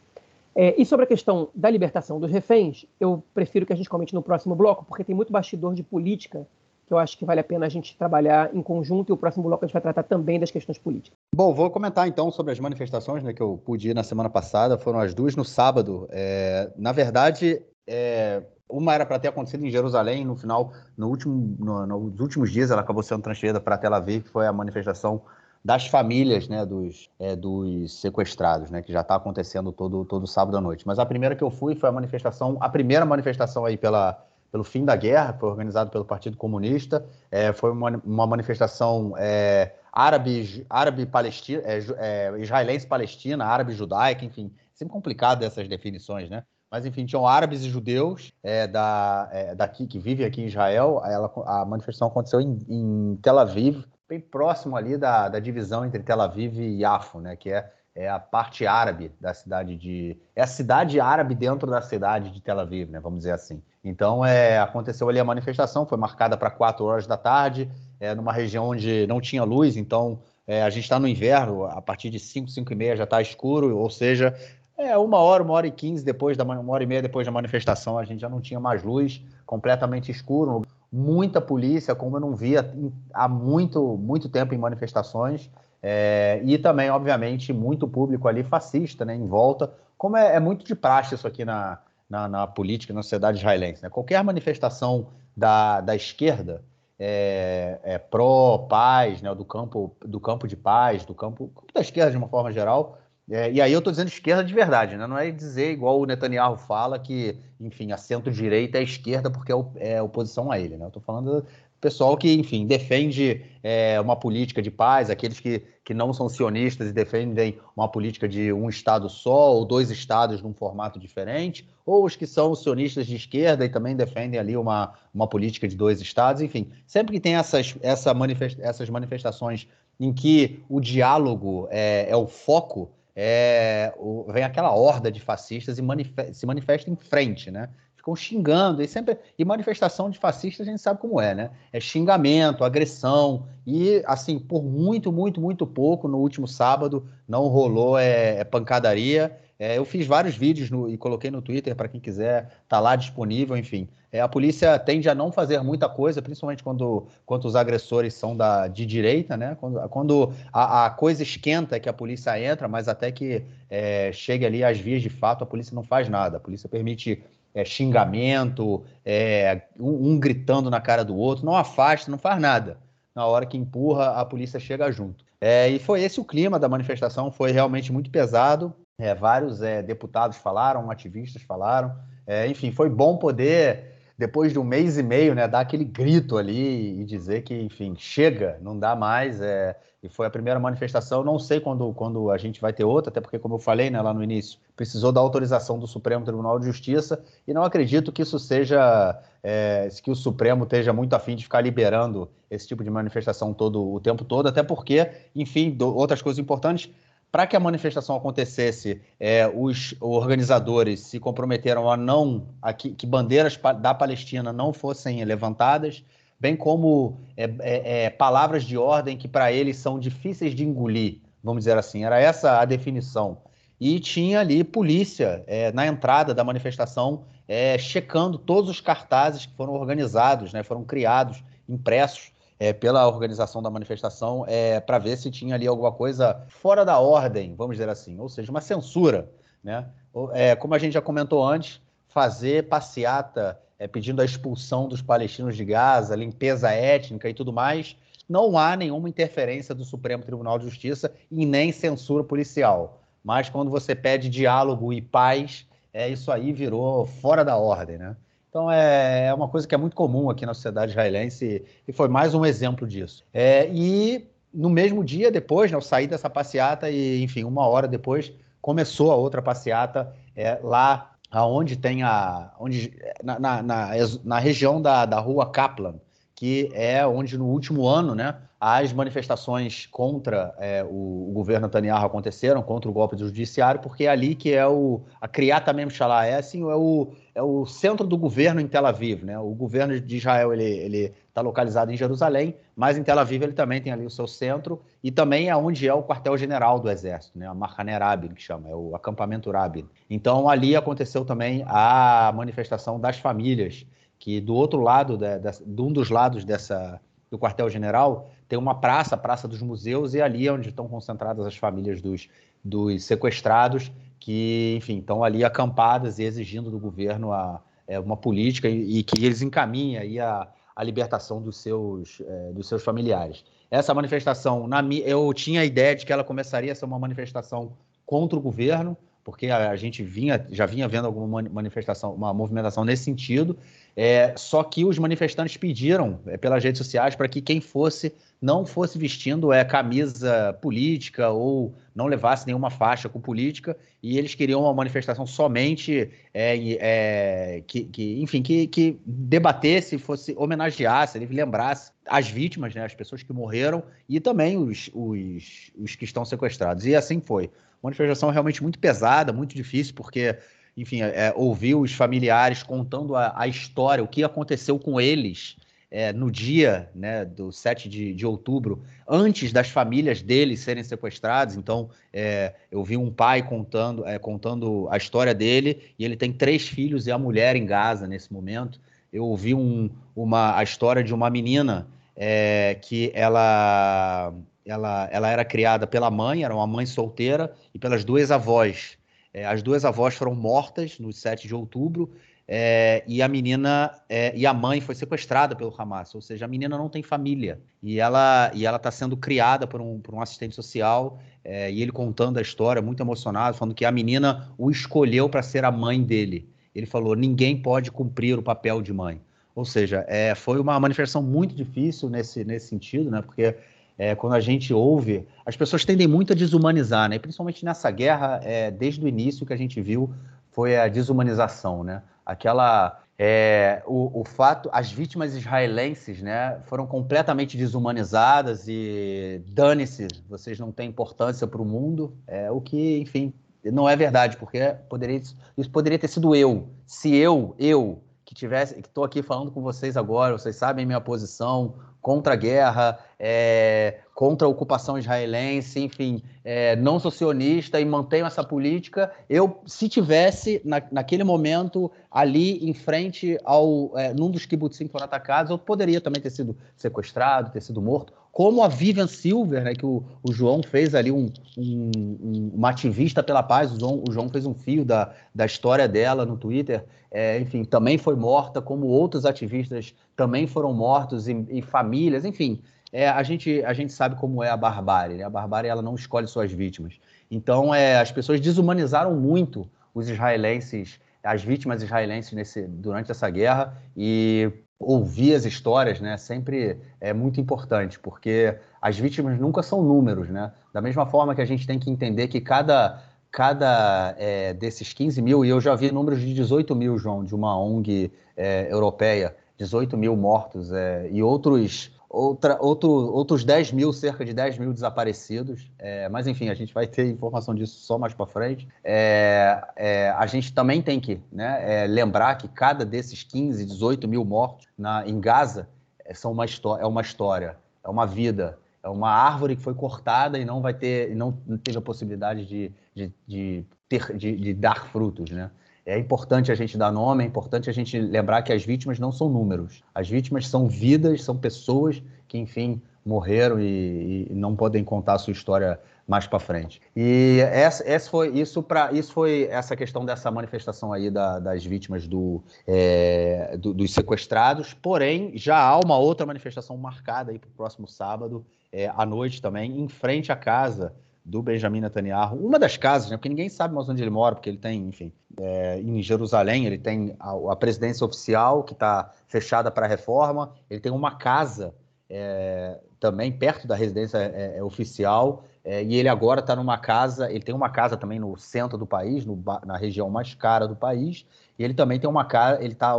É, 0.53 0.75
e 0.77 0.85
sobre 0.85 1.05
a 1.05 1.07
questão 1.07 1.47
da 1.55 1.69
libertação 1.69 2.19
dos 2.19 2.29
reféns, 2.29 2.85
eu 2.99 3.23
prefiro 3.33 3.65
que 3.65 3.71
a 3.71 3.75
gente 3.75 3.89
comente 3.89 4.13
no 4.13 4.21
próximo 4.21 4.55
bloco, 4.55 4.83
porque 4.83 5.03
tem 5.03 5.15
muito 5.15 5.31
bastidor 5.31 5.73
de 5.73 5.83
política 5.83 6.45
que 6.89 6.93
eu 6.93 6.97
acho 6.97 7.17
que 7.19 7.23
vale 7.23 7.39
a 7.39 7.43
pena 7.43 7.67
a 7.67 7.69
gente 7.69 7.95
trabalhar 7.95 8.53
em 8.53 8.63
conjunto 8.63 9.11
e 9.11 9.13
o 9.13 9.17
próximo 9.17 9.43
bloco 9.43 9.63
a 9.63 9.67
gente 9.67 9.73
vai 9.73 9.81
tratar 9.81 10.01
também 10.01 10.39
das 10.39 10.49
questões 10.49 10.79
políticas. 10.79 11.15
Bom, 11.33 11.53
vou 11.53 11.69
comentar 11.69 12.07
então 12.07 12.31
sobre 12.31 12.51
as 12.51 12.59
manifestações 12.59 13.23
né, 13.23 13.31
que 13.31 13.41
eu 13.41 13.61
pude 13.63 13.91
ir 13.91 13.93
na 13.93 14.03
semana 14.03 14.27
passada, 14.27 14.75
foram 14.75 14.99
as 14.99 15.13
duas 15.13 15.35
no 15.35 15.45
sábado. 15.45 16.07
É, 16.09 16.71
na 16.75 16.91
verdade, 16.91 17.61
é, 17.89 18.43
uma 18.69 18.93
era 18.93 19.05
para 19.05 19.17
ter 19.17 19.29
acontecido 19.29 19.65
em 19.65 19.71
Jerusalém, 19.71 20.23
no 20.23 20.35
final, 20.35 20.71
no 20.95 21.07
último, 21.09 21.55
no, 21.59 21.85
nos 21.87 22.19
últimos 22.19 22.51
dias 22.51 22.69
ela 22.69 22.81
acabou 22.81 23.01
sendo 23.01 23.23
transferida 23.23 23.59
para 23.59 23.77
Tel 23.77 23.93
Aviv, 23.93 24.23
que 24.23 24.29
foi 24.29 24.45
a 24.45 24.53
manifestação 24.53 25.21
das 25.65 25.87
famílias 25.87 26.47
né, 26.47 26.65
dos, 26.65 27.09
é, 27.19 27.35
dos 27.35 27.99
sequestrados, 27.99 28.69
né, 28.69 28.81
que 28.81 28.93
já 28.93 29.01
está 29.01 29.15
acontecendo 29.15 29.71
todo, 29.71 30.05
todo 30.05 30.25
sábado 30.27 30.55
à 30.55 30.61
noite. 30.61 30.85
Mas 30.87 30.99
a 30.99 31.05
primeira 31.05 31.35
que 31.35 31.43
eu 31.43 31.51
fui 31.51 31.75
foi 31.75 31.89
a 31.89 31.91
manifestação, 31.91 32.57
a 32.61 32.69
primeira 32.69 33.05
manifestação 33.05 33.65
aí 33.65 33.75
pela, 33.75 34.23
pelo 34.51 34.63
fim 34.63 34.85
da 34.85 34.95
guerra, 34.95 35.33
foi 35.33 35.49
organizada 35.49 35.89
pelo 35.89 36.05
Partido 36.05 36.37
Comunista, 36.37 37.05
é, 37.29 37.51
foi 37.51 37.71
uma, 37.71 38.01
uma 38.05 38.27
manifestação 38.27 39.13
é, 39.17 39.73
árabe, 39.91 40.65
árabe 40.69 41.05
palestina, 41.05 41.61
é, 41.65 41.79
é, 41.97 42.39
israelense-palestina, 42.39 43.43
árabe-judaica, 43.45 44.23
enfim, 44.23 44.51
sempre 44.73 44.93
complicado 44.93 45.43
essas 45.43 45.67
definições, 45.67 46.29
né? 46.29 46.43
Mas, 46.71 46.85
enfim, 46.85 47.05
tinham 47.05 47.25
árabes 47.25 47.63
e 47.63 47.69
judeus 47.69 48.31
é, 48.43 48.67
da, 48.67 49.27
é, 49.31 49.55
daqui, 49.55 49.87
que 49.87 49.97
vivem 49.97 50.25
aqui 50.25 50.41
em 50.41 50.45
Israel. 50.45 51.01
Ela, 51.03 51.31
a 51.45 51.65
manifestação 51.65 52.07
aconteceu 52.07 52.39
em, 52.39 52.59
em 52.69 53.19
Tel 53.21 53.39
Aviv, 53.39 53.83
bem 54.07 54.19
próximo 54.19 54.75
ali 54.75 54.97
da, 54.97 55.29
da 55.29 55.39
divisão 55.39 55.83
entre 55.85 56.03
Tel 56.03 56.21
Aviv 56.21 56.59
e 56.59 56.81
Yafo, 56.81 57.19
né, 57.19 57.35
que 57.35 57.51
é, 57.51 57.71
é 57.95 58.07
a 58.07 58.19
parte 58.19 58.67
árabe 58.67 59.11
da 59.19 59.33
cidade 59.33 59.75
de... 59.75 60.17
É 60.35 60.43
a 60.43 60.47
cidade 60.47 60.99
árabe 60.99 61.33
dentro 61.33 61.69
da 61.69 61.81
cidade 61.81 62.29
de 62.29 62.41
Tel 62.41 62.59
Aviv, 62.59 62.91
né, 62.91 62.99
vamos 62.99 63.19
dizer 63.19 63.31
assim. 63.31 63.63
Então, 63.83 64.23
é, 64.23 64.59
aconteceu 64.59 65.09
ali 65.09 65.19
a 65.19 65.23
manifestação, 65.23 65.87
foi 65.87 65.97
marcada 65.97 66.37
para 66.37 66.51
4 66.51 66.85
horas 66.85 67.07
da 67.07 67.17
tarde, 67.17 67.69
é, 67.99 68.13
numa 68.13 68.31
região 68.31 68.69
onde 68.69 69.07
não 69.07 69.19
tinha 69.19 69.43
luz, 69.43 69.75
então 69.75 70.19
é, 70.45 70.63
a 70.63 70.69
gente 70.69 70.83
está 70.83 70.99
no 70.99 71.07
inverno, 71.07 71.65
a 71.65 71.81
partir 71.81 72.09
de 72.09 72.19
5, 72.19 72.49
5 72.49 72.73
e 72.73 72.75
meia 72.75 72.95
já 72.95 73.03
está 73.03 73.21
escuro, 73.21 73.77
ou 73.77 73.89
seja, 73.89 74.35
é, 74.79 74.97
uma 74.97 75.17
hora, 75.17 75.43
uma 75.43 75.53
hora 75.53 75.67
e 75.67 75.71
quinze 75.71 76.03
depois 76.03 76.35
da 76.35 76.43
uma 76.43 76.73
hora 76.73 76.83
e 76.83 76.87
meia 76.87 77.01
depois 77.01 77.25
da 77.25 77.31
manifestação, 77.31 77.97
a 77.97 78.03
gente 78.03 78.21
já 78.21 78.29
não 78.29 78.41
tinha 78.41 78.59
mais 78.59 78.83
luz, 78.83 79.21
completamente 79.45 80.11
escuro 80.11 80.63
muita 80.91 81.39
polícia, 81.39 81.93
como 81.93 82.17
eu 82.17 82.19
não 82.19 82.35
via 82.35 82.73
há 83.13 83.27
muito, 83.27 83.97
muito 83.97 84.27
tempo 84.27 84.53
em 84.53 84.57
manifestações, 84.57 85.49
é, 85.81 86.41
e 86.43 86.57
também, 86.57 86.89
obviamente, 86.89 87.53
muito 87.53 87.87
público 87.87 88.27
ali 88.27 88.43
fascista 88.43 89.05
né, 89.05 89.15
em 89.15 89.27
volta, 89.27 89.71
como 89.97 90.17
é, 90.17 90.35
é 90.35 90.39
muito 90.39 90.65
de 90.65 90.75
praxe 90.75 91.15
isso 91.15 91.27
aqui 91.27 91.45
na, 91.45 91.79
na, 92.09 92.27
na, 92.27 92.47
política, 92.47 92.93
na 92.93 93.03
sociedade 93.03 93.37
israelense. 93.37 93.83
Né? 93.83 93.89
Qualquer 93.89 94.23
manifestação 94.23 95.07
da, 95.37 95.79
da 95.79 95.95
esquerda, 95.95 96.63
é, 96.97 97.79
é 97.83 97.97
pró-paz, 97.97 99.21
né, 99.21 99.33
do, 99.33 99.45
campo, 99.45 99.95
do 100.01 100.19
campo 100.19 100.47
de 100.47 100.57
paz, 100.57 101.05
do 101.05 101.13
campo 101.13 101.49
da 101.73 101.79
esquerda 101.79 102.11
de 102.11 102.17
uma 102.17 102.27
forma 102.27 102.51
geral, 102.51 102.97
é, 103.29 103.51
e 103.51 103.61
aí 103.61 103.71
eu 103.71 103.79
estou 103.79 103.91
dizendo 103.91 104.07
esquerda 104.07 104.43
de 104.43 104.53
verdade, 104.53 104.97
né? 104.97 105.05
não 105.05 105.17
é 105.17 105.29
dizer 105.29 105.71
igual 105.71 105.99
o 105.99 106.05
Netanyahu 106.05 106.57
fala 106.57 106.97
que, 106.97 107.37
enfim, 107.59 107.91
a 107.91 107.97
centro-direita 107.97 108.79
é 108.79 108.83
esquerda 108.83 109.29
porque 109.29 109.51
é, 109.51 109.93
é 109.95 110.01
oposição 110.01 110.51
a 110.51 110.59
ele. 110.59 110.77
Né? 110.77 110.85
Eu 110.85 110.87
estou 110.87 111.01
falando 111.01 111.41
do 111.41 111.47
pessoal 111.79 112.17
que, 112.17 112.33
enfim, 112.33 112.65
defende 112.65 113.41
é, 113.61 114.01
uma 114.01 114.15
política 114.15 114.61
de 114.61 114.71
paz, 114.71 115.11
aqueles 115.11 115.39
que, 115.39 115.61
que 115.83 115.93
não 115.93 116.11
são 116.11 116.27
sionistas 116.27 116.89
e 116.89 116.93
defendem 116.93 117.59
uma 117.75 117.87
política 117.87 118.27
de 118.27 118.51
um 118.51 118.67
Estado 118.67 119.07
só 119.09 119.53
ou 119.53 119.63
dois 119.63 119.91
Estados 119.91 120.41
num 120.41 120.53
formato 120.53 120.99
diferente, 120.99 121.69
ou 121.85 122.05
os 122.05 122.15
que 122.15 122.25
são 122.25 122.55
sionistas 122.55 123.05
de 123.05 123.15
esquerda 123.15 123.63
e 123.63 123.69
também 123.69 123.95
defendem 123.95 124.39
ali 124.39 124.57
uma, 124.57 124.93
uma 125.13 125.27
política 125.27 125.67
de 125.67 125.75
dois 125.75 126.01
Estados, 126.01 126.41
enfim. 126.41 126.71
Sempre 126.87 127.13
que 127.13 127.19
tem 127.19 127.35
essas, 127.35 127.75
essa 127.81 128.11
manifest, 128.11 128.59
essas 128.59 128.89
manifestações 128.89 129.67
em 129.99 130.11
que 130.13 130.63
o 130.67 130.79
diálogo 130.79 131.67
é, 131.69 132.07
é 132.09 132.15
o 132.15 132.25
foco, 132.25 132.89
é, 133.15 133.93
o, 133.97 134.25
vem 134.31 134.43
aquela 134.43 134.73
horda 134.73 135.11
de 135.11 135.19
fascistas 135.19 135.77
e 135.77 136.33
se 136.33 136.45
manifesta 136.45 136.89
em 136.89 136.95
frente, 136.95 137.51
né? 137.51 137.69
Ficam 137.95 138.15
xingando, 138.15 138.81
e 138.81 138.87
sempre. 138.87 139.17
E 139.37 139.43
manifestação 139.43 140.09
de 140.09 140.17
fascistas 140.17 140.67
a 140.67 140.71
gente 140.71 140.81
sabe 140.81 141.01
como 141.01 141.19
é, 141.19 141.35
né? 141.35 141.51
É 141.73 141.79
xingamento, 141.79 142.63
agressão, 142.63 143.45
e 143.67 144.01
assim, 144.05 144.39
por 144.39 144.63
muito, 144.63 145.11
muito, 145.11 145.41
muito 145.41 145.67
pouco, 145.67 146.07
no 146.07 146.17
último 146.17 146.47
sábado, 146.47 147.05
não 147.27 147.47
rolou 147.47 147.97
é, 147.97 148.37
é 148.39 148.43
pancadaria. 148.43 149.37
É, 149.59 149.77
eu 149.77 149.83
fiz 149.83 150.07
vários 150.07 150.37
vídeos 150.37 150.71
no, 150.71 150.89
e 150.89 150.97
coloquei 150.97 151.29
no 151.29 151.41
Twitter 151.41 151.75
para 151.75 151.89
quem 151.89 151.99
quiser, 151.99 152.49
tá 152.65 152.79
lá 152.79 152.95
disponível, 152.95 153.57
enfim. 153.57 153.89
É, 154.09 154.21
a 154.21 154.27
polícia 154.27 154.79
tende 154.79 155.09
a 155.09 155.13
não 155.13 155.33
fazer 155.33 155.61
muita 155.61 155.89
coisa, 155.89 156.21
principalmente 156.21 156.63
quando, 156.63 157.07
quando 157.25 157.43
os 157.43 157.57
agressores 157.57 158.13
são 158.13 158.37
da, 158.37 158.69
de 158.69 158.85
direita, 158.85 159.35
né? 159.35 159.57
Quando, 159.59 159.89
quando 159.89 160.33
a, 160.53 160.85
a 160.85 160.89
coisa 160.89 161.23
esquenta 161.23 161.75
é 161.75 161.79
que 161.79 161.89
a 161.89 161.93
polícia 161.93 162.41
entra, 162.41 162.69
mas 162.69 162.87
até 162.87 163.11
que 163.11 163.43
é, 163.69 164.13
chegue 164.13 164.45
ali 164.45 164.63
às 164.63 164.79
vias 164.79 165.01
de 165.01 165.09
fato, 165.09 165.43
a 165.43 165.47
polícia 165.47 165.75
não 165.75 165.83
faz 165.83 166.07
nada. 166.07 166.37
A 166.37 166.39
polícia 166.39 166.69
permite 166.69 167.21
é, 167.53 167.65
xingamento, 167.65 168.83
é, 169.03 169.63
um, 169.77 170.11
um, 170.11 170.19
gritando 170.19 170.69
na 170.69 170.79
cara 170.79 171.03
do 171.03 171.17
outro, 171.17 171.45
não 171.45 171.55
afasta, 171.55 172.09
não 172.09 172.17
faz 172.17 172.39
nada. 172.39 172.77
Na 173.13 173.25
hora 173.25 173.45
que 173.45 173.57
empurra, 173.57 174.11
a 174.11 174.23
polícia 174.23 174.59
chega 174.59 174.89
junto. 174.89 175.25
É, 175.41 175.67
e 175.67 175.79
foi 175.79 176.01
esse 176.01 176.19
o 176.19 176.25
clima 176.25 176.57
da 176.57 176.69
manifestação, 176.69 177.29
foi 177.29 177.51
realmente 177.51 177.91
muito 177.91 178.09
pesado. 178.09 178.73
É, 178.99 179.15
vários 179.15 179.61
é, 179.61 179.81
deputados 179.81 180.37
falaram, 180.37 180.91
ativistas 180.91 181.41
falaram. 181.41 181.95
É, 182.27 182.45
enfim, 182.47 182.69
foi 182.69 182.89
bom 182.89 183.15
poder, 183.15 183.95
depois 184.17 184.51
de 184.51 184.59
um 184.59 184.63
mês 184.63 184.97
e 184.97 185.03
meio, 185.03 185.33
né, 185.33 185.47
dar 185.47 185.61
aquele 185.61 185.85
grito 185.85 186.37
ali 186.37 186.99
e 186.99 187.05
dizer 187.05 187.43
que, 187.43 187.57
enfim, 187.57 187.95
chega, 187.97 188.59
não 188.61 188.77
dá 188.77 188.97
mais. 188.97 189.39
É, 189.39 189.73
e 190.03 190.09
foi 190.09 190.27
a 190.27 190.29
primeira 190.29 190.59
manifestação. 190.59 191.23
Não 191.23 191.39
sei 191.39 191.61
quando, 191.61 191.93
quando 191.93 192.29
a 192.29 192.37
gente 192.37 192.59
vai 192.59 192.73
ter 192.73 192.83
outra, 192.83 193.09
até 193.09 193.21
porque, 193.21 193.39
como 193.39 193.55
eu 193.55 193.59
falei 193.59 193.89
né, 193.89 194.01
lá 194.01 194.13
no 194.13 194.21
início, 194.21 194.59
precisou 194.75 195.13
da 195.13 195.21
autorização 195.21 195.79
do 195.79 195.87
Supremo 195.87 196.25
Tribunal 196.25 196.59
de 196.59 196.65
Justiça. 196.65 197.23
E 197.47 197.53
não 197.53 197.63
acredito 197.63 198.11
que 198.11 198.21
isso 198.21 198.37
seja. 198.37 199.17
É, 199.41 199.87
que 200.03 200.11
o 200.11 200.15
Supremo 200.15 200.65
esteja 200.65 200.91
muito 200.91 201.13
afim 201.13 201.33
de 201.33 201.43
ficar 201.43 201.61
liberando 201.61 202.29
esse 202.51 202.67
tipo 202.67 202.83
de 202.83 202.89
manifestação 202.89 203.53
todo 203.53 203.93
o 203.93 203.99
tempo 204.01 204.25
todo, 204.25 204.49
até 204.49 204.61
porque, 204.61 205.09
enfim, 205.33 205.71
do, 205.71 205.95
outras 205.95 206.21
coisas 206.21 206.37
importantes 206.37 206.91
para 207.31 207.45
que 207.45 207.55
a 207.55 207.59
manifestação 207.59 208.15
acontecesse, 208.15 209.01
é, 209.19 209.47
os 209.47 209.93
organizadores 209.99 211.01
se 211.01 211.19
comprometeram 211.19 211.89
a 211.89 211.95
não 211.95 212.47
a 212.61 212.73
que, 212.73 212.89
que, 212.91 213.05
bandeiras 213.05 213.59
da 213.79 213.93
Palestina 213.93 214.51
não 214.51 214.73
fossem 214.73 215.23
levantadas, 215.23 216.03
bem 216.39 216.55
como 216.55 217.19
é, 217.37 217.43
é, 217.59 218.03
é 218.05 218.09
palavras 218.09 218.63
de 218.63 218.77
ordem 218.77 219.17
que 219.17 219.27
para 219.27 219.51
eles 219.51 219.77
são 219.77 219.99
difíceis 219.99 220.55
de 220.55 220.63
engolir, 220.63 221.19
vamos 221.43 221.61
dizer 221.61 221.77
assim. 221.77 222.03
Era 222.03 222.19
essa 222.19 222.59
a 222.59 222.65
definição. 222.65 223.37
E 223.79 223.99
tinha 223.99 224.39
ali 224.39 224.63
polícia 224.63 225.43
é, 225.47 225.71
na 225.71 225.85
entrada 225.85 226.33
da 226.33 226.43
manifestação, 226.43 227.23
é, 227.47 227.77
checando 227.77 228.37
todos 228.37 228.69
os 228.69 228.81
cartazes 228.81 229.45
que 229.45 229.53
foram 229.55 229.73
organizados, 229.73 230.51
né, 230.51 230.63
foram 230.63 230.83
criados, 230.83 231.43
impressos 231.67 232.31
é, 232.59 232.73
pela 232.73 233.07
organização 233.07 233.61
da 233.61 233.69
manifestação 233.69 234.43
é, 234.47 234.79
para 234.81 234.99
ver 234.99 235.17
se 235.17 235.31
tinha 235.31 235.55
ali 235.55 235.65
alguma 235.65 235.91
coisa 235.91 236.43
fora 236.49 236.83
da 236.83 236.99
ordem, 236.99 237.55
vamos 237.55 237.77
dizer 237.77 237.87
assim, 237.87 238.19
ou 238.19 238.27
seja, 238.27 238.51
uma 238.51 238.59
censura. 238.59 239.31
Né? 239.63 239.87
É, 240.33 240.55
como 240.55 240.75
a 240.75 240.77
gente 240.77 240.93
já 240.93 241.01
comentou 241.01 241.45
antes, 241.45 241.81
fazer 242.09 242.67
passeata 242.67 243.59
é, 243.77 243.87
pedindo 243.87 244.21
a 244.21 244.25
expulsão 244.25 244.87
dos 244.87 245.01
palestinos 245.01 245.55
de 245.55 245.63
Gaza, 245.63 246.15
limpeza 246.15 246.69
étnica 246.69 247.29
e 247.29 247.33
tudo 247.33 247.53
mais, 247.53 247.95
não 248.27 248.57
há 248.57 248.75
nenhuma 248.75 249.07
interferência 249.07 249.73
do 249.73 249.85
Supremo 249.85 250.23
Tribunal 250.23 250.59
de 250.59 250.65
Justiça 250.65 251.11
e 251.31 251.45
nem 251.45 251.71
censura 251.71 252.23
policial. 252.23 253.01
Mas 253.23 253.49
quando 253.49 253.71
você 253.71 253.95
pede 253.95 254.29
diálogo 254.29 254.91
e 254.91 255.01
paz, 255.01 255.65
é, 255.93 256.09
isso 256.09 256.31
aí 256.31 256.51
virou 256.51 257.05
fora 257.05 257.43
da 257.43 257.57
ordem, 257.57 257.97
né? 257.97 258.15
Então 258.49 258.69
é, 258.71 259.27
é 259.27 259.33
uma 259.33 259.47
coisa 259.47 259.67
que 259.67 259.75
é 259.75 259.77
muito 259.77 259.95
comum 259.95 260.29
aqui 260.29 260.45
na 260.45 260.53
sociedade 260.53 260.91
israelense 260.91 261.63
e 261.87 261.93
foi 261.93 262.07
mais 262.07 262.33
um 262.33 262.45
exemplo 262.45 262.87
disso. 262.87 263.23
É, 263.33 263.69
e 263.71 264.27
no 264.53 264.69
mesmo 264.69 265.03
dia 265.03 265.31
depois, 265.31 265.71
né, 265.71 265.77
eu 265.77 265.81
saí 265.81 266.07
dessa 266.07 266.29
passeata 266.29 266.89
e, 266.89 267.23
enfim, 267.23 267.43
uma 267.43 267.67
hora 267.67 267.87
depois 267.87 268.31
começou 268.61 269.11
a 269.11 269.15
outra 269.15 269.41
passeata 269.41 270.13
é, 270.35 270.59
lá 270.63 271.11
aonde 271.31 271.75
tem 271.75 272.01
a, 272.01 272.51
onde, 272.59 272.91
na, 273.23 273.39
na, 273.39 273.61
na, 273.61 273.89
na 274.23 274.39
região 274.39 274.81
da, 274.81 275.05
da 275.05 275.19
rua 275.19 275.49
Kaplan, 275.51 275.95
que 276.35 276.69
é 276.73 277.05
onde 277.05 277.37
no 277.37 277.45
último 277.45 277.87
ano, 277.87 278.15
né, 278.15 278.35
as 278.59 278.91
manifestações 278.91 279.85
contra 279.85 280.53
é, 280.57 280.83
o, 280.83 281.29
o, 281.29 281.31
governo 281.33 281.67
Netanyahu 281.67 282.05
aconteceram, 282.05 282.61
contra 282.61 282.89
o 282.89 282.93
golpe 282.93 283.15
do 283.15 283.25
judiciário, 283.25 283.79
porque 283.79 284.03
é 284.03 284.09
ali 284.09 284.35
que 284.35 284.53
é 284.53 284.67
o, 284.67 285.01
a 285.21 285.27
Criata 285.27 285.71
Memshalá, 285.71 286.25
é 286.25 286.35
assim, 286.35 286.61
é 286.61 286.75
o, 286.75 287.13
é 287.39 287.41
o 287.41 287.65
centro 287.65 288.05
do 288.05 288.17
governo 288.17 288.59
em 288.59 288.67
Tel 288.67 288.85
Aviv, 288.85 289.23
né? 289.23 289.39
O 289.39 289.51
governo 289.51 289.97
de 289.97 290.17
Israel 290.17 290.53
ele 290.53 291.13
está 291.29 291.39
localizado 291.41 291.89
em 291.89 291.95
Jerusalém, 291.95 292.53
mas 292.75 292.97
em 292.97 293.03
Tel 293.03 293.17
Aviv 293.17 293.41
ele 293.41 293.53
também 293.53 293.81
tem 293.81 293.93
ali 293.93 294.05
o 294.05 294.09
seu 294.09 294.27
centro 294.27 294.81
e 295.01 295.09
também 295.09 295.47
é 295.47 295.55
onde 295.55 295.87
é 295.87 295.93
o 295.93 296.03
quartel-general 296.03 296.81
do 296.81 296.89
exército, 296.89 297.39
né? 297.39 297.47
A 297.47 297.53
Marcané 297.53 297.95
Rabin, 297.95 298.33
que 298.33 298.41
chama, 298.41 298.67
é 298.69 298.75
o 298.75 298.93
acampamento 298.93 299.49
Rabin. 299.49 299.87
Então 300.09 300.49
ali 300.49 300.75
aconteceu 300.75 301.23
também 301.23 301.63
a 301.65 302.29
manifestação 302.35 302.99
das 302.99 303.17
famílias 303.17 303.85
que 304.19 304.41
do 304.41 304.53
outro 304.53 304.81
lado, 304.81 305.17
de, 305.17 305.39
de, 305.39 305.65
de 305.65 305.81
um 305.81 305.93
dos 305.93 306.09
lados 306.09 306.43
dessa 306.43 306.99
do 307.31 307.39
quartel-general 307.39 308.29
tem 308.49 308.59
uma 308.59 308.75
praça, 308.75 309.15
a 309.15 309.17
Praça 309.17 309.47
dos 309.47 309.61
Museus, 309.61 310.13
e 310.13 310.21
ali 310.21 310.47
é 310.47 310.51
onde 310.51 310.69
estão 310.69 310.87
concentradas 310.89 311.45
as 311.45 311.55
famílias 311.55 312.01
dos, 312.01 312.27
dos 312.63 313.03
sequestrados 313.03 313.91
que, 314.19 314.75
enfim, 314.77 314.99
estão 314.99 315.23
ali 315.23 315.43
acampadas 315.43 316.19
e 316.19 316.23
exigindo 316.23 316.69
do 316.69 316.79
governo 316.79 317.31
a, 317.31 317.61
é, 317.87 317.99
uma 317.99 318.17
política 318.17 318.67
e, 318.67 318.99
e, 318.99 319.03
que 319.03 319.25
eles 319.25 319.41
encaminhem 319.41 319.97
aí 319.97 320.19
a, 320.19 320.47
a 320.75 320.83
libertação 320.83 321.41
dos 321.41 321.57
seus, 321.57 322.21
é, 322.21 322.51
dos 322.51 322.67
seus 322.67 322.83
familiares. 322.83 323.43
Essa 323.71 323.93
manifestação, 323.93 324.67
na, 324.67 324.83
eu 325.03 325.33
tinha 325.33 325.61
a 325.61 325.65
ideia 325.65 325.95
de 325.95 326.05
que 326.05 326.13
ela 326.13 326.23
começaria 326.23 326.71
a 326.71 326.75
ser 326.75 326.85
uma 326.85 326.99
manifestação 326.99 327.73
contra 328.05 328.37
o 328.37 328.41
governo, 328.41 328.97
porque 329.23 329.47
a, 329.47 329.69
a 329.69 329.75
gente 329.75 330.03
vinha, 330.03 330.45
já 330.49 330.65
vinha 330.65 330.87
vendo 330.87 331.05
alguma 331.05 331.41
manifestação, 331.43 332.13
uma 332.13 332.33
movimentação 332.33 332.83
nesse 332.83 333.03
sentido, 333.03 333.57
é, 333.95 334.33
só 334.37 334.63
que 334.63 334.85
os 334.85 334.97
manifestantes 334.97 335.57
pediram 335.57 336.19
é, 336.25 336.37
pelas 336.37 336.63
redes 336.63 336.77
sociais 336.77 337.15
para 337.15 337.27
que 337.27 337.41
quem 337.41 337.59
fosse 337.59 338.13
não 338.41 338.65
fosse 338.65 338.97
vestindo 338.97 339.51
é, 339.51 339.65
camisa 339.65 340.57
política 340.61 341.29
ou 341.29 341.73
não 341.93 342.05
levasse 342.05 342.47
nenhuma 342.47 342.69
faixa 342.69 343.09
com 343.09 343.19
política, 343.19 343.75
e 344.01 344.17
eles 344.17 344.33
queriam 344.33 344.61
uma 344.61 344.73
manifestação 344.73 345.25
somente 345.25 346.09
é, 346.33 346.57
é, 346.79 347.63
que, 347.67 347.83
que, 347.83 348.21
enfim, 348.21 348.41
que, 348.41 348.67
que 348.67 348.97
debatesse, 349.05 349.97
fosse 349.97 350.33
homenageasse, 350.37 351.19
lembrasse 351.19 351.91
as 352.07 352.29
vítimas, 352.29 352.73
né, 352.73 352.85
as 352.85 352.95
pessoas 352.95 353.21
que 353.21 353.33
morreram 353.33 353.83
e 354.07 354.21
também 354.21 354.57
os, 354.57 354.89
os, 354.93 355.71
os 355.77 355.95
que 355.95 356.05
estão 356.05 356.23
sequestrados. 356.23 356.85
E 356.85 356.95
assim 356.95 357.19
foi. 357.19 357.51
Uma 357.81 357.89
manifestação 357.89 358.29
realmente 358.29 358.61
muito 358.61 358.79
pesada, 358.79 359.31
muito 359.31 359.55
difícil, 359.55 359.93
porque 359.95 360.37
enfim, 360.75 361.01
é, 361.01 361.33
ouvir 361.35 361.75
os 361.75 361.91
familiares 361.93 362.63
contando 362.63 363.15
a, 363.15 363.33
a, 363.35 363.47
história, 363.47 364.03
o 364.03 364.07
que 364.07 364.23
aconteceu 364.23 364.79
com 364.79 364.99
eles 364.99 365.57
é, 365.91 366.13
no 366.13 366.31
dia 366.31 366.89
né, 366.93 367.25
do 367.25 367.51
7 367.51 367.89
de, 367.89 368.13
de, 368.13 368.25
outubro, 368.25 368.81
antes 369.07 369.51
das 369.51 369.69
famílias 369.69 370.21
deles 370.21 370.59
serem 370.59 370.83
sequestrados. 370.83 371.55
Então, 371.55 371.89
é, 372.13 372.53
eu 372.71 372.83
vi 372.83 372.95
um 372.95 373.11
pai 373.11 373.41
contando, 373.41 374.05
é, 374.07 374.19
contando 374.19 374.87
a 374.91 374.97
história 374.97 375.33
dele, 375.33 375.93
e 375.97 376.05
ele 376.05 376.15
tem 376.15 376.31
três 376.31 376.67
filhos 376.67 377.07
e 377.07 377.11
a 377.11 377.17
mulher 377.17 377.55
em 377.55 377.65
Gaza 377.65 378.07
nesse 378.07 378.31
momento. 378.31 378.79
Eu 379.11 379.25
ouvi 379.25 379.55
um, 379.55 379.89
uma, 380.15 380.57
a 380.57 380.63
história 380.63 381.03
de 381.03 381.13
uma 381.13 381.29
menina 381.29 381.87
é, 382.15 382.77
que 382.81 383.11
ela, 383.15 384.31
ela, 384.69 385.09
ela 385.11 385.29
era 385.29 385.43
criada 385.43 385.87
pela 385.87 386.11
mãe, 386.11 386.43
era 386.43 386.53
uma 386.53 386.67
mãe 386.67 386.85
solteira, 386.85 387.53
e 387.73 387.79
pelas 387.79 388.03
duas 388.05 388.31
avós. 388.31 388.97
É, 389.33 389.45
as 389.45 389.61
duas 389.61 389.85
avós 389.85 390.15
foram 390.15 390.33
mortas 390.33 390.99
no 390.99 391.13
7 391.13 391.47
de 391.47 391.53
outubro 391.53 392.11
é, 392.51 393.03
e 393.07 393.21
a 393.21 393.27
menina 393.27 393.93
é, 394.09 394.35
e 394.35 394.43
a 394.47 394.53
mãe 394.53 394.81
foi 394.81 394.95
sequestrada 394.95 395.55
pelo 395.55 395.71
Hamas, 395.77 396.15
ou 396.15 396.21
seja, 396.21 396.45
a 396.45 396.47
menina 396.47 396.75
não 396.75 396.89
tem 396.89 397.03
família 397.03 397.61
e 397.81 397.99
ela 397.99 398.51
e 398.55 398.65
ela 398.65 398.77
está 398.77 398.89
sendo 398.89 399.15
criada 399.15 399.67
por 399.67 399.79
um, 399.79 399.99
por 399.99 400.15
um 400.15 400.21
assistente 400.21 400.55
social 400.55 401.19
é, 401.43 401.71
e 401.71 401.79
ele 401.79 401.91
contando 401.91 402.39
a 402.39 402.41
história 402.41 402.81
muito 402.81 403.03
emocionado, 403.03 403.55
falando 403.55 403.75
que 403.75 403.85
a 403.85 403.91
menina 403.91 404.51
o 404.57 404.71
escolheu 404.71 405.29
para 405.29 405.43
ser 405.43 405.63
a 405.63 405.71
mãe 405.71 406.01
dele. 406.01 406.49
Ele 406.73 406.87
falou: 406.87 407.15
ninguém 407.15 407.55
pode 407.55 407.91
cumprir 407.91 408.37
o 408.39 408.41
papel 408.41 408.81
de 408.81 408.91
mãe. 408.91 409.21
Ou 409.53 409.65
seja, 409.65 410.05
é, 410.07 410.33
foi 410.33 410.59
uma 410.59 410.79
manifestação 410.79 411.21
muito 411.21 411.53
difícil 411.53 412.09
nesse, 412.09 412.43
nesse 412.43 412.67
sentido, 412.67 413.11
né? 413.11 413.21
Porque 413.21 413.55
é, 413.99 414.15
quando 414.15 414.33
a 414.33 414.39
gente 414.39 414.73
ouve, 414.73 415.27
as 415.45 415.57
pessoas 415.57 415.83
tendem 415.83 416.07
muito 416.07 416.31
a 416.31 416.35
desumanizar, 416.35 417.09
né? 417.09 417.19
principalmente 417.19 417.65
nessa 417.65 417.91
guerra, 417.91 418.39
é, 418.43 418.71
desde 418.71 419.03
o 419.03 419.07
início 419.09 419.45
que 419.45 419.51
a 419.51 419.57
gente 419.57 419.81
viu 419.81 420.09
foi 420.51 420.77
a 420.77 420.87
desumanização, 420.87 421.83
né? 421.83 422.01
Aquela 422.25 423.01
é, 423.17 423.83
o, 423.85 424.21
o, 424.21 424.23
fato, 424.23 424.69
as 424.71 424.89
vítimas 424.89 425.35
israelenses, 425.35 426.21
né, 426.21 426.59
foram 426.67 426.87
completamente 426.87 427.57
desumanizadas 427.57 428.65
e 428.67 429.41
dane-se, 429.47 430.07
vocês 430.29 430.57
não 430.57 430.71
têm 430.71 430.87
importância 430.87 431.45
para 431.45 431.61
o 431.61 431.65
mundo, 431.65 432.13
é 432.25 432.49
o 432.49 432.61
que, 432.61 432.99
enfim, 432.99 433.33
não 433.65 433.89
é 433.89 433.95
verdade, 433.95 434.37
porque 434.37 434.73
poderia, 434.87 435.21
isso 435.57 435.69
poderia 435.69 435.99
ter 435.99 436.07
sido 436.07 436.33
eu, 436.33 436.69
se 436.87 437.13
eu, 437.13 437.55
eu 437.59 438.01
que 438.23 438.33
tivesse, 438.33 438.75
que 438.75 438.87
estou 438.87 439.03
aqui 439.03 439.21
falando 439.21 439.51
com 439.51 439.61
vocês 439.61 439.97
agora, 439.97 440.37
vocês 440.37 440.55
sabem 440.55 440.85
minha 440.85 441.01
posição, 441.01 441.75
contra 442.01 442.33
a 442.33 442.35
guerra, 442.35 442.99
é, 443.19 443.99
contra 444.15 444.47
a 444.47 444.49
ocupação 444.49 444.97
israelense, 444.97 445.79
enfim, 445.79 446.21
é, 446.43 446.75
não 446.75 446.99
sou 446.99 447.11
sionista 447.11 447.79
e 447.79 447.85
mantenho 447.85 448.25
essa 448.25 448.43
política. 448.43 449.11
Eu, 449.29 449.59
se 449.65 449.87
tivesse, 449.89 450.61
na, 450.63 450.81
naquele 450.91 451.23
momento, 451.23 451.91
ali 452.09 452.67
em 452.67 452.73
frente 452.73 453.37
ao 453.43 453.91
é, 453.97 454.13
num 454.13 454.31
dos 454.31 454.45
kibbutzim 454.45 454.87
que 454.87 454.91
foram 454.91 455.05
atacados, 455.05 455.51
eu 455.51 455.57
poderia 455.57 456.01
também 456.01 456.21
ter 456.21 456.29
sido 456.29 456.57
sequestrado, 456.75 457.51
ter 457.51 457.61
sido 457.61 457.81
morto, 457.81 458.13
como 458.31 458.63
a 458.63 458.67
Vivian 458.67 459.07
Silver, 459.07 459.63
né, 459.63 459.73
que 459.73 459.85
o, 459.85 460.03
o 460.23 460.31
João 460.31 460.61
fez 460.63 460.95
ali 460.95 461.11
um, 461.11 461.29
um, 461.57 461.91
um, 461.97 462.51
uma 462.53 462.69
ativista 462.69 463.21
pela 463.23 463.43
paz, 463.43 463.71
o 463.71 463.79
João, 463.79 464.03
o 464.07 464.11
João 464.11 464.29
fez 464.29 464.45
um 464.45 464.53
fio 464.53 464.85
da, 464.85 465.13
da 465.33 465.45
história 465.45 465.87
dela 465.87 466.25
no 466.25 466.37
Twitter, 466.37 466.85
é, 467.11 467.39
enfim, 467.39 467.63
também 467.63 467.97
foi 467.97 468.15
morta, 468.15 468.61
como 468.61 468.85
outros 468.85 469.25
ativistas 469.25 469.95
também 470.15 470.47
foram 470.47 470.73
mortos, 470.73 471.27
e, 471.27 471.45
e 471.49 471.61
famílias, 471.61 472.23
enfim, 472.23 472.61
é, 472.91 473.07
a, 473.07 473.21
gente, 473.23 473.63
a 473.63 473.73
gente 473.73 473.93
sabe 473.93 474.15
como 474.15 474.43
é 474.43 474.49
a 474.49 474.57
barbárie, 474.57 475.17
né? 475.17 475.23
a 475.23 475.29
barbárie 475.29 475.69
ela 475.69 475.81
não 475.81 475.95
escolhe 475.95 476.27
suas 476.27 476.51
vítimas. 476.51 476.99
Então, 477.29 477.73
é, 477.73 477.99
as 477.99 478.11
pessoas 478.11 478.39
desumanizaram 478.39 479.15
muito 479.15 479.69
os 479.93 480.09
israelenses, 480.09 480.99
as 481.23 481.43
vítimas 481.43 481.83
israelenses 481.83 482.33
nesse, 482.33 482.61
durante 482.63 483.11
essa 483.11 483.29
guerra, 483.29 483.77
e 483.95 484.51
ouvir 484.79 485.35
as 485.35 485.43
histórias, 485.43 485.99
né, 485.99 486.15
sempre 486.15 486.79
é 487.01 487.13
muito 487.13 487.41
importante, 487.41 487.99
porque 487.99 488.57
as 488.81 488.97
vítimas 488.97 489.37
nunca 489.37 489.61
são 489.61 489.83
números, 489.83 490.29
né? 490.29 490.53
Da 490.73 490.81
mesma 490.81 491.05
forma 491.05 491.35
que 491.35 491.41
a 491.41 491.45
gente 491.45 491.67
tem 491.67 491.77
que 491.77 491.89
entender 491.89 492.29
que 492.29 492.39
cada, 492.39 493.03
cada 493.29 494.15
é, 494.17 494.53
desses 494.53 494.93
15 494.93 495.21
mil, 495.21 495.43
e 495.43 495.49
eu 495.49 495.59
já 495.59 495.75
vi 495.75 495.91
números 495.91 496.21
de 496.21 496.33
18 496.33 496.73
mil, 496.75 496.97
João, 496.97 497.25
de 497.25 497.35
uma 497.35 497.59
ONG 497.59 498.09
é, 498.37 498.71
europeia, 498.71 499.35
18 499.57 499.97
mil 499.97 500.15
mortos, 500.15 500.71
é, 500.71 501.09
e 501.11 501.21
outros 501.21 501.91
outra, 502.09 502.57
outro, 502.59 502.89
outros 502.89 503.45
10 503.45 503.71
mil, 503.71 503.93
cerca 503.93 504.25
de 504.25 504.33
10 504.33 504.57
mil 504.57 504.73
desaparecidos. 504.73 505.69
É, 505.77 506.09
mas, 506.09 506.25
enfim, 506.25 506.49
a 506.49 506.53
gente 506.53 506.73
vai 506.73 506.87
ter 506.87 507.05
informação 507.05 507.53
disso 507.53 507.79
só 507.79 507.97
mais 507.97 508.13
para 508.13 508.25
frente. 508.25 508.67
É, 508.83 509.61
é, 509.75 510.09
a 510.09 510.25
gente 510.25 510.51
também 510.53 510.81
tem 510.81 510.99
que 510.99 511.21
né, 511.31 511.83
é, 511.83 511.87
lembrar 511.87 512.35
que 512.35 512.47
cada 512.47 512.83
desses 512.83 513.23
15, 513.23 513.65
18 513.65 514.07
mil 514.07 514.25
mortos 514.25 514.67
na, 514.77 515.07
em 515.07 515.19
Gaza 515.19 515.69
é, 516.03 516.13
são 516.13 516.31
uma 516.31 516.45
é 516.45 516.85
uma 516.85 517.01
história, 517.01 517.55
é 517.83 517.89
uma 517.89 518.07
vida. 518.07 518.57
É 518.81 518.87
uma 518.87 519.11
árvore 519.11 519.57
que 519.57 519.61
foi 519.61 519.73
cortada 519.73 520.39
e 520.39 520.45
não 520.45 520.61
vai 520.61 520.73
ter, 520.73 521.13
não 521.13 521.33
teve 521.61 521.77
a 521.77 521.81
possibilidade 521.81 522.45
de, 522.45 522.71
de, 522.95 523.13
de 523.27 523.65
ter, 523.89 524.15
de, 524.15 524.37
de 524.37 524.53
dar 524.53 524.85
frutos, 524.87 525.29
né? 525.31 525.51
É 525.89 525.97
importante 525.97 526.51
a 526.51 526.55
gente 526.55 526.77
dar 526.77 526.91
nome, 526.91 527.23
é 527.23 527.27
importante 527.27 527.67
a 527.67 527.73
gente 527.73 527.99
lembrar 527.99 528.43
que 528.43 528.53
as 528.53 528.63
vítimas 528.63 528.99
não 528.99 529.11
são 529.11 529.27
números. 529.27 529.83
As 529.93 530.07
vítimas 530.07 530.47
são 530.47 530.67
vidas, 530.67 531.23
são 531.23 531.35
pessoas 531.35 532.01
que, 532.27 532.37
enfim, 532.37 532.79
morreram 533.03 533.59
e, 533.59 534.27
e 534.29 534.33
não 534.35 534.55
podem 534.55 534.83
contar 534.83 535.13
a 535.13 535.17
sua 535.17 535.33
história 535.33 535.79
mais 536.07 536.27
para 536.27 536.37
frente. 536.39 536.79
E 536.95 537.39
essa, 537.39 537.83
essa 537.89 538.07
foi 538.07 538.29
isso 538.29 538.61
para 538.61 538.91
isso 538.91 539.11
foi 539.11 539.47
essa 539.49 539.75
questão 539.75 540.05
dessa 540.05 540.29
manifestação 540.29 540.93
aí 540.93 541.09
da, 541.09 541.39
das 541.39 541.65
vítimas 541.65 542.07
do, 542.07 542.43
é, 542.67 543.57
do, 543.57 543.73
dos 543.73 543.91
sequestrados. 543.91 544.75
Porém, 544.75 545.31
já 545.35 545.57
há 545.57 545.79
uma 545.79 545.97
outra 545.97 546.23
manifestação 546.23 546.77
marcada 546.77 547.31
aí 547.31 547.39
para 547.39 547.49
o 547.49 547.53
próximo 547.53 547.87
sábado 547.87 548.45
é, 548.71 548.91
à 548.95 549.05
noite 549.07 549.41
também, 549.41 549.79
em 549.79 549.87
frente 549.87 550.31
à 550.31 550.35
casa 550.35 550.93
do 551.29 551.43
Benjamin 551.43 551.81
Netanyahu, 551.81 552.35
uma 552.35 552.57
das 552.57 552.75
casas, 552.75 553.11
né, 553.11 553.17
porque 553.17 553.29
ninguém 553.29 553.49
sabe 553.49 553.73
mais 553.73 553.87
onde 553.87 554.01
ele 554.01 554.09
mora, 554.09 554.35
porque 554.35 554.49
ele 554.49 554.57
tem, 554.57 554.87
enfim, 554.87 555.11
é, 555.39 555.79
em 555.79 556.01
Jerusalém, 556.01 556.65
ele 556.65 556.77
tem 556.77 557.15
a, 557.19 557.51
a 557.51 557.55
presidência 557.55 558.05
oficial 558.05 558.63
que 558.63 558.73
está 558.73 559.11
fechada 559.27 559.69
para 559.69 559.85
reforma, 559.85 560.51
ele 560.69 560.79
tem 560.79 560.91
uma 560.91 561.15
casa 561.15 561.73
é, 562.09 562.79
também 562.99 563.31
perto 563.31 563.67
da 563.67 563.75
residência 563.75 564.17
é, 564.17 564.57
é 564.57 564.63
oficial, 564.63 565.43
é, 565.63 565.83
e 565.83 565.95
ele 565.95 566.09
agora 566.09 566.39
está 566.39 566.55
numa 566.55 566.77
casa, 566.77 567.31
ele 567.31 567.43
tem 567.43 567.53
uma 567.53 567.69
casa 567.69 567.95
também 567.95 568.19
no 568.19 568.35
centro 568.37 568.77
do 568.77 568.87
país, 568.87 569.23
no, 569.23 569.41
na 569.65 569.77
região 569.77 570.09
mais 570.09 570.33
cara 570.33 570.67
do 570.67 570.75
país, 570.75 571.25
e 571.59 571.63
ele 571.63 571.75
também 571.75 571.99
tem 571.99 572.09
uma 572.09 572.25
casa, 572.25 572.61
ele 572.63 572.73
está 572.73 572.95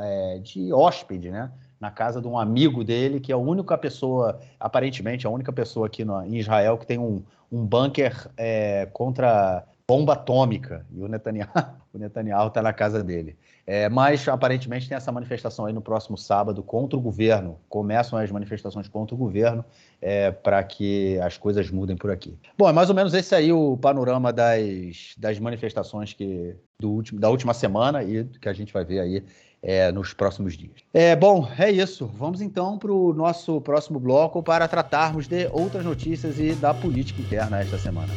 é, 0.00 0.38
de 0.38 0.72
hóspede, 0.72 1.30
né? 1.30 1.50
Na 1.80 1.90
casa 1.90 2.20
de 2.20 2.26
um 2.26 2.38
amigo 2.38 2.82
dele, 2.82 3.20
que 3.20 3.32
é 3.32 3.34
a 3.34 3.38
única 3.38 3.76
pessoa, 3.78 4.40
aparentemente, 4.58 5.26
a 5.26 5.30
única 5.30 5.52
pessoa 5.52 5.86
aqui 5.86 6.04
no, 6.04 6.24
em 6.24 6.36
Israel 6.36 6.76
que 6.76 6.86
tem 6.86 6.98
um, 6.98 7.22
um 7.50 7.64
bunker 7.64 8.28
é, 8.36 8.86
contra 8.92 9.64
bomba 9.88 10.12
atômica. 10.12 10.84
E 10.92 11.00
o 11.00 11.08
Netanyahu 11.08 11.48
está 12.48 12.60
na 12.60 12.74
casa 12.74 13.02
dele. 13.02 13.36
É, 13.66 13.88
mas 13.88 14.28
aparentemente 14.28 14.86
tem 14.86 14.96
essa 14.96 15.10
manifestação 15.10 15.64
aí 15.64 15.72
no 15.72 15.80
próximo 15.80 16.16
sábado 16.16 16.62
contra 16.62 16.98
o 16.98 17.00
governo. 17.00 17.58
Começam 17.70 18.18
as 18.18 18.30
manifestações 18.30 18.86
contra 18.86 19.14
o 19.14 19.18
governo 19.18 19.64
é, 20.00 20.30
para 20.30 20.62
que 20.62 21.18
as 21.20 21.38
coisas 21.38 21.70
mudem 21.70 21.96
por 21.96 22.10
aqui. 22.10 22.38
Bom, 22.56 22.68
é 22.68 22.72
mais 22.72 22.90
ou 22.90 22.94
menos 22.94 23.14
esse 23.14 23.34
aí 23.34 23.50
o 23.50 23.78
panorama 23.78 24.30
das, 24.30 25.14
das 25.16 25.38
manifestações 25.38 26.12
que, 26.12 26.54
do 26.78 26.90
último, 26.90 27.18
da 27.18 27.30
última 27.30 27.54
semana 27.54 28.02
e 28.02 28.24
que 28.24 28.48
a 28.48 28.52
gente 28.52 28.72
vai 28.72 28.84
ver 28.84 29.00
aí 29.00 29.24
é, 29.62 29.90
nos 29.92 30.12
próximos 30.12 30.56
dias. 30.56 30.72
É, 30.92 31.14
bom, 31.16 31.48
é 31.58 31.70
isso. 31.70 32.06
Vamos 32.18 32.40
então 32.40 32.78
para 32.78 32.92
o 32.92 33.12
nosso 33.12 33.60
próximo 33.60 33.98
bloco 33.98 34.42
para 34.42 34.66
tratarmos 34.68 35.26
de 35.26 35.48
outras 35.52 35.84
notícias 35.84 36.38
e 36.38 36.52
da 36.52 36.72
política 36.72 37.20
interna 37.20 37.60
esta 37.60 37.78
semana. 37.78 38.12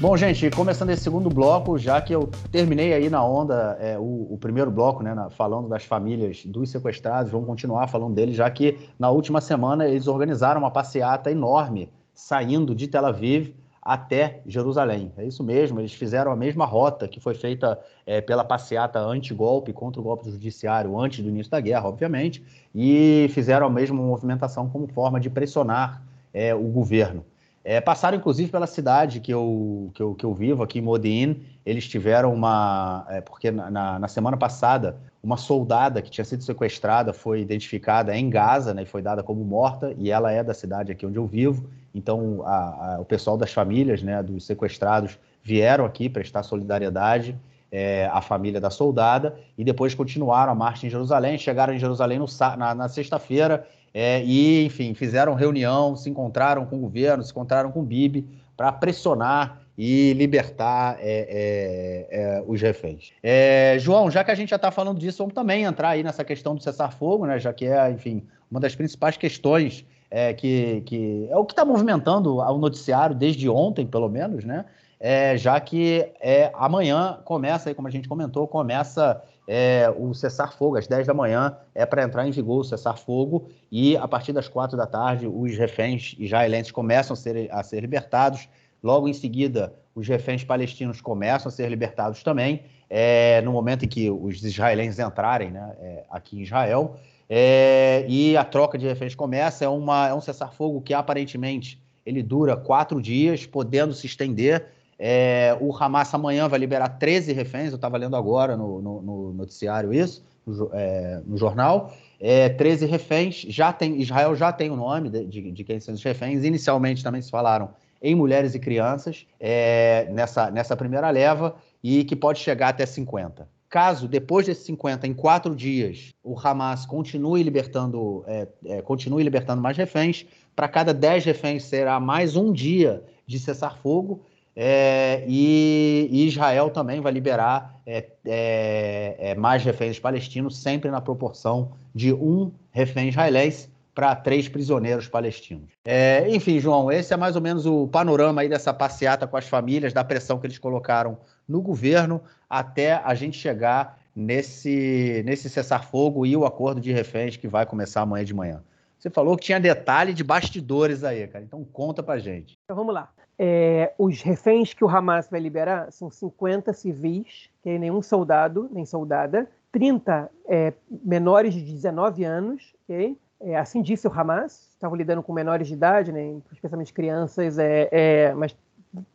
Bom, 0.00 0.18
gente, 0.18 0.50
começando 0.50 0.90
esse 0.90 1.02
segundo 1.02 1.30
bloco, 1.30 1.78
já 1.78 1.98
que 1.98 2.14
eu 2.14 2.28
terminei 2.52 2.92
aí 2.92 3.08
na 3.08 3.24
onda 3.24 3.78
é, 3.80 3.98
o, 3.98 4.26
o, 4.34 4.38
primeiro 4.38 4.70
bloco, 4.70 5.02
né, 5.02 5.14
na, 5.14 5.30
falando 5.30 5.66
das 5.66 5.84
famílias 5.84 6.44
dos 6.44 6.68
sequestrados, 6.68 7.32
vamos 7.32 7.46
continuar 7.46 7.86
falando 7.86 8.14
deles, 8.14 8.36
já 8.36 8.50
que 8.50 8.76
na 8.98 9.08
última 9.08 9.40
semana 9.40 9.88
eles 9.88 10.06
organizaram 10.06 10.60
uma 10.60 10.70
passeata 10.70 11.30
enorme 11.30 11.88
saindo 12.12 12.74
de 12.74 12.86
Tel 12.86 13.06
Aviv 13.06 13.54
até 13.84 14.40
Jerusalém. 14.46 15.12
É 15.18 15.24
isso 15.24 15.44
mesmo, 15.44 15.78
eles 15.78 15.92
fizeram 15.92 16.32
a 16.32 16.36
mesma 16.36 16.64
rota 16.64 17.06
que 17.06 17.20
foi 17.20 17.34
feita 17.34 17.78
é, 18.06 18.20
pela 18.20 18.42
passeata 18.42 18.98
anti-golpe 18.98 19.72
contra 19.72 20.00
o 20.00 20.04
golpe 20.04 20.24
do 20.24 20.30
judiciário 20.30 20.98
antes 20.98 21.22
do 21.22 21.28
início 21.28 21.50
da 21.50 21.60
guerra, 21.60 21.88
obviamente, 21.88 22.42
e 22.74 23.28
fizeram 23.30 23.66
a 23.66 23.70
mesma 23.70 24.00
movimentação 24.00 24.70
como 24.70 24.86
forma 24.86 25.20
de 25.20 25.28
pressionar 25.28 26.02
é, 26.32 26.54
o 26.54 26.64
governo. 26.64 27.24
É, 27.62 27.80
passaram, 27.80 28.18
inclusive, 28.18 28.50
pela 28.50 28.66
cidade 28.66 29.20
que 29.20 29.32
eu, 29.32 29.90
que 29.94 30.02
eu, 30.02 30.14
que 30.14 30.24
eu 30.24 30.34
vivo, 30.34 30.62
aqui 30.62 30.80
em 30.80 30.82
Modin. 30.82 31.42
Eles 31.64 31.88
tiveram 31.88 32.32
uma. 32.34 33.06
É, 33.08 33.22
porque 33.22 33.50
na, 33.50 33.98
na, 33.98 34.08
semana 34.08 34.36
passada, 34.36 34.98
uma 35.22 35.38
soldada 35.38 36.02
que 36.02 36.10
tinha 36.10 36.26
sido 36.26 36.44
sequestrada 36.44 37.14
foi 37.14 37.40
identificada 37.40 38.14
em 38.14 38.28
Gaza 38.28 38.74
né, 38.74 38.82
e 38.82 38.86
foi 38.86 39.00
dada 39.00 39.22
como 39.22 39.42
morta, 39.42 39.94
e 39.96 40.10
ela 40.10 40.30
é 40.30 40.44
da 40.44 40.52
cidade 40.52 40.92
aqui 40.92 41.06
onde 41.06 41.16
eu 41.16 41.26
vivo. 41.26 41.66
Então, 41.94 42.42
a, 42.44 42.94
a, 42.94 43.00
o 43.00 43.04
pessoal 43.04 43.36
das 43.36 43.52
famílias 43.52 44.02
né, 44.02 44.22
dos 44.22 44.44
sequestrados 44.44 45.18
vieram 45.42 45.84
aqui 45.84 46.08
prestar 46.08 46.42
solidariedade 46.42 47.36
é, 47.70 48.08
à 48.12 48.20
família 48.20 48.60
da 48.60 48.70
soldada 48.70 49.36
e 49.56 49.64
depois 49.64 49.94
continuaram 49.94 50.52
a 50.52 50.54
marcha 50.54 50.86
em 50.86 50.90
Jerusalém. 50.90 51.38
Chegaram 51.38 51.74
em 51.74 51.78
Jerusalém 51.78 52.18
no, 52.18 52.26
na, 52.56 52.74
na 52.74 52.88
sexta-feira 52.88 53.66
é, 53.92 54.22
e, 54.24 54.64
enfim, 54.64 54.92
fizeram 54.94 55.34
reunião, 55.34 55.94
se 55.94 56.10
encontraram 56.10 56.66
com 56.66 56.76
o 56.76 56.80
governo, 56.80 57.22
se 57.22 57.30
encontraram 57.30 57.70
com 57.70 57.80
o 57.80 57.84
Bibi 57.84 58.26
para 58.56 58.72
pressionar 58.72 59.60
e 59.76 60.12
libertar 60.14 60.96
é, 61.00 62.06
é, 62.10 62.20
é, 62.20 62.44
os 62.46 62.60
reféns. 62.60 63.12
É, 63.22 63.76
João, 63.78 64.10
já 64.10 64.22
que 64.22 64.30
a 64.30 64.34
gente 64.34 64.50
já 64.50 64.56
está 64.56 64.70
falando 64.70 64.98
disso, 64.98 65.18
vamos 65.18 65.34
também 65.34 65.64
entrar 65.64 65.90
aí 65.90 66.02
nessa 66.02 66.24
questão 66.24 66.54
do 66.54 66.62
cessar-fogo, 66.62 67.26
né, 67.26 67.38
já 67.38 67.52
que 67.52 67.66
é, 67.66 67.90
enfim, 67.90 68.22
uma 68.50 68.60
das 68.60 68.74
principais 68.74 69.16
questões 69.16 69.84
é, 70.10 70.32
que, 70.32 70.82
que, 70.82 71.28
é 71.30 71.36
o 71.36 71.44
que 71.44 71.52
está 71.52 71.64
movimentando 71.64 72.36
o 72.36 72.58
noticiário 72.58 73.14
desde 73.14 73.48
ontem, 73.48 73.86
pelo 73.86 74.08
menos, 74.08 74.44
né? 74.44 74.64
É, 75.00 75.36
já 75.36 75.60
que 75.60 76.12
é, 76.20 76.50
amanhã 76.54 77.18
começa, 77.24 77.68
aí, 77.68 77.74
como 77.74 77.88
a 77.88 77.90
gente 77.90 78.08
comentou, 78.08 78.48
começa 78.48 79.22
é, 79.46 79.92
o 79.96 80.14
cessar-fogo, 80.14 80.76
às 80.76 80.86
10 80.86 81.06
da 81.06 81.14
manhã, 81.14 81.56
é 81.74 81.84
para 81.84 82.02
entrar 82.02 82.26
em 82.26 82.30
vigor 82.30 82.60
o 82.60 82.64
cessar-fogo, 82.64 83.48
e 83.70 83.96
a 83.96 84.08
partir 84.08 84.32
das 84.32 84.48
4 84.48 84.76
da 84.76 84.86
tarde, 84.86 85.26
os 85.26 85.56
reféns 85.56 86.14
israelenses 86.18 86.72
começam 86.72 87.12
a 87.12 87.16
ser, 87.16 87.48
a 87.52 87.62
ser 87.62 87.80
libertados. 87.80 88.48
Logo 88.82 89.08
em 89.08 89.12
seguida, 89.12 89.74
os 89.94 90.08
reféns 90.08 90.44
palestinos 90.44 91.00
começam 91.00 91.48
a 91.48 91.52
ser 91.52 91.68
libertados 91.68 92.22
também, 92.22 92.62
é, 92.88 93.40
no 93.42 93.52
momento 93.52 93.84
em 93.84 93.88
que 93.88 94.10
os 94.10 94.42
israelenses 94.42 94.98
entrarem 94.98 95.50
né, 95.50 95.74
é, 95.80 96.04
aqui 96.10 96.38
em 96.38 96.42
Israel. 96.42 96.96
É, 97.28 98.04
e 98.08 98.36
a 98.36 98.44
troca 98.44 98.76
de 98.76 98.86
reféns 98.86 99.14
começa. 99.14 99.64
É, 99.64 99.68
uma, 99.68 100.08
é 100.08 100.14
um 100.14 100.20
cessar-fogo 100.20 100.80
que 100.80 100.92
aparentemente 100.92 101.82
ele 102.04 102.22
dura 102.22 102.56
quatro 102.56 103.00
dias, 103.00 103.46
podendo 103.46 103.94
se 103.94 104.06
estender 104.06 104.66
é, 104.98 105.56
o 105.60 105.74
Hamas 105.76 106.12
amanhã 106.14 106.48
vai 106.48 106.58
liberar 106.58 106.88
13 106.88 107.32
reféns, 107.32 107.70
eu 107.70 107.76
estava 107.76 107.96
lendo 107.96 108.16
agora 108.16 108.56
no, 108.56 108.80
no, 108.80 109.02
no 109.02 109.32
noticiário 109.32 109.92
isso, 109.92 110.24
no, 110.46 110.70
é, 110.72 111.20
no 111.26 111.36
jornal. 111.36 111.92
É, 112.20 112.48
13 112.48 112.86
reféns, 112.86 113.44
já 113.48 113.72
tem, 113.72 114.00
Israel 114.00 114.34
já 114.34 114.52
tem 114.52 114.70
o 114.70 114.76
nome 114.76 115.10
de, 115.10 115.24
de, 115.26 115.50
de, 115.52 115.64
quem 115.64 115.80
são 115.80 115.94
os 115.94 116.02
reféns. 116.02 116.44
Inicialmente 116.44 117.02
também 117.02 117.20
se 117.20 117.30
falaram 117.30 117.70
em 118.00 118.14
mulheres 118.14 118.54
e 118.54 118.58
crianças 118.58 119.26
é, 119.40 120.08
nessa, 120.10 120.50
nessa 120.50 120.76
primeira 120.76 121.10
leva, 121.10 121.56
e 121.82 122.04
que 122.04 122.16
pode 122.16 122.38
chegar 122.38 122.68
até 122.68 122.86
50. 122.86 123.46
Caso, 123.74 124.06
depois 124.06 124.46
desses 124.46 124.62
50, 124.66 125.04
em 125.04 125.12
quatro 125.12 125.52
dias, 125.52 126.14
o 126.22 126.38
Hamas 126.38 126.86
continue 126.86 127.42
libertando, 127.42 128.22
é, 128.24 128.46
é, 128.66 128.82
continue 128.82 129.24
libertando 129.24 129.60
mais 129.60 129.76
reféns, 129.76 130.24
para 130.54 130.68
cada 130.68 130.94
10 130.94 131.24
reféns 131.24 131.64
será 131.64 131.98
mais 131.98 132.36
um 132.36 132.52
dia 132.52 133.02
de 133.26 133.36
cessar-fogo, 133.36 134.22
é, 134.54 135.24
e, 135.26 136.08
e, 136.08 136.28
Israel 136.28 136.70
também 136.70 137.00
vai 137.00 137.10
liberar 137.10 137.80
é, 137.84 138.06
é, 138.24 139.16
é 139.18 139.34
mais 139.34 139.64
reféns 139.64 139.98
palestinos, 139.98 140.56
sempre 140.56 140.88
na 140.88 141.00
proporção 141.00 141.72
de 141.92 142.12
um 142.12 142.52
refém 142.70 143.08
israelense 143.08 143.68
para 143.92 144.14
três 144.14 144.48
prisioneiros 144.48 145.08
palestinos. 145.08 145.70
É, 145.84 146.28
enfim, 146.28 146.60
João, 146.60 146.92
esse 146.92 147.12
é 147.12 147.16
mais 147.16 147.34
ou 147.34 147.42
menos 147.42 147.66
o 147.66 147.88
panorama 147.88 148.42
aí 148.42 148.48
dessa 148.48 148.72
passeata 148.72 149.26
com 149.26 149.36
as 149.36 149.48
famílias, 149.48 149.92
da 149.92 150.04
pressão 150.04 150.38
que 150.38 150.46
eles 150.46 150.58
colocaram 150.58 151.18
no 151.48 151.60
governo, 151.60 152.22
até 152.48 152.94
a 152.94 153.14
gente 153.14 153.38
chegar 153.38 153.98
nesse, 154.14 155.22
nesse 155.26 155.50
cessar-fogo 155.50 156.24
e 156.24 156.36
o 156.36 156.44
acordo 156.44 156.80
de 156.80 156.92
reféns 156.92 157.36
que 157.36 157.48
vai 157.48 157.66
começar 157.66 158.02
amanhã 158.02 158.24
de 158.24 158.34
manhã. 158.34 158.62
Você 158.98 159.10
falou 159.10 159.36
que 159.36 159.44
tinha 159.44 159.60
detalhe 159.60 160.14
de 160.14 160.24
bastidores 160.24 161.04
aí, 161.04 161.26
cara. 161.26 161.44
Então 161.44 161.62
conta 161.64 162.02
pra 162.02 162.18
gente. 162.18 162.56
Então 162.64 162.76
vamos 162.76 162.94
lá. 162.94 163.10
É, 163.38 163.92
os 163.98 164.22
reféns 164.22 164.72
que 164.72 164.84
o 164.84 164.88
Hamas 164.88 165.28
vai 165.28 165.40
liberar 165.40 165.90
são 165.90 166.08
50 166.08 166.72
civis, 166.72 167.50
que 167.62 167.70
é 167.70 167.78
nenhum 167.78 168.00
soldado 168.00 168.68
nem 168.72 168.86
soldada, 168.86 169.48
30 169.72 170.30
é, 170.48 170.72
menores 171.04 171.52
de 171.52 171.60
19 171.60 172.24
anos, 172.24 172.72
ok? 172.84 173.18
É, 173.40 173.56
assim 173.56 173.82
disse 173.82 174.06
o 174.06 174.12
Hamas, 174.12 174.70
estavam 174.70 174.96
lidando 174.96 175.22
com 175.22 175.32
menores 175.32 175.66
de 175.66 175.74
idade, 175.74 176.12
né, 176.12 176.38
especialmente 176.52 176.92
crianças, 176.92 177.58
é, 177.58 177.88
é, 177.90 178.34
mas 178.34 178.56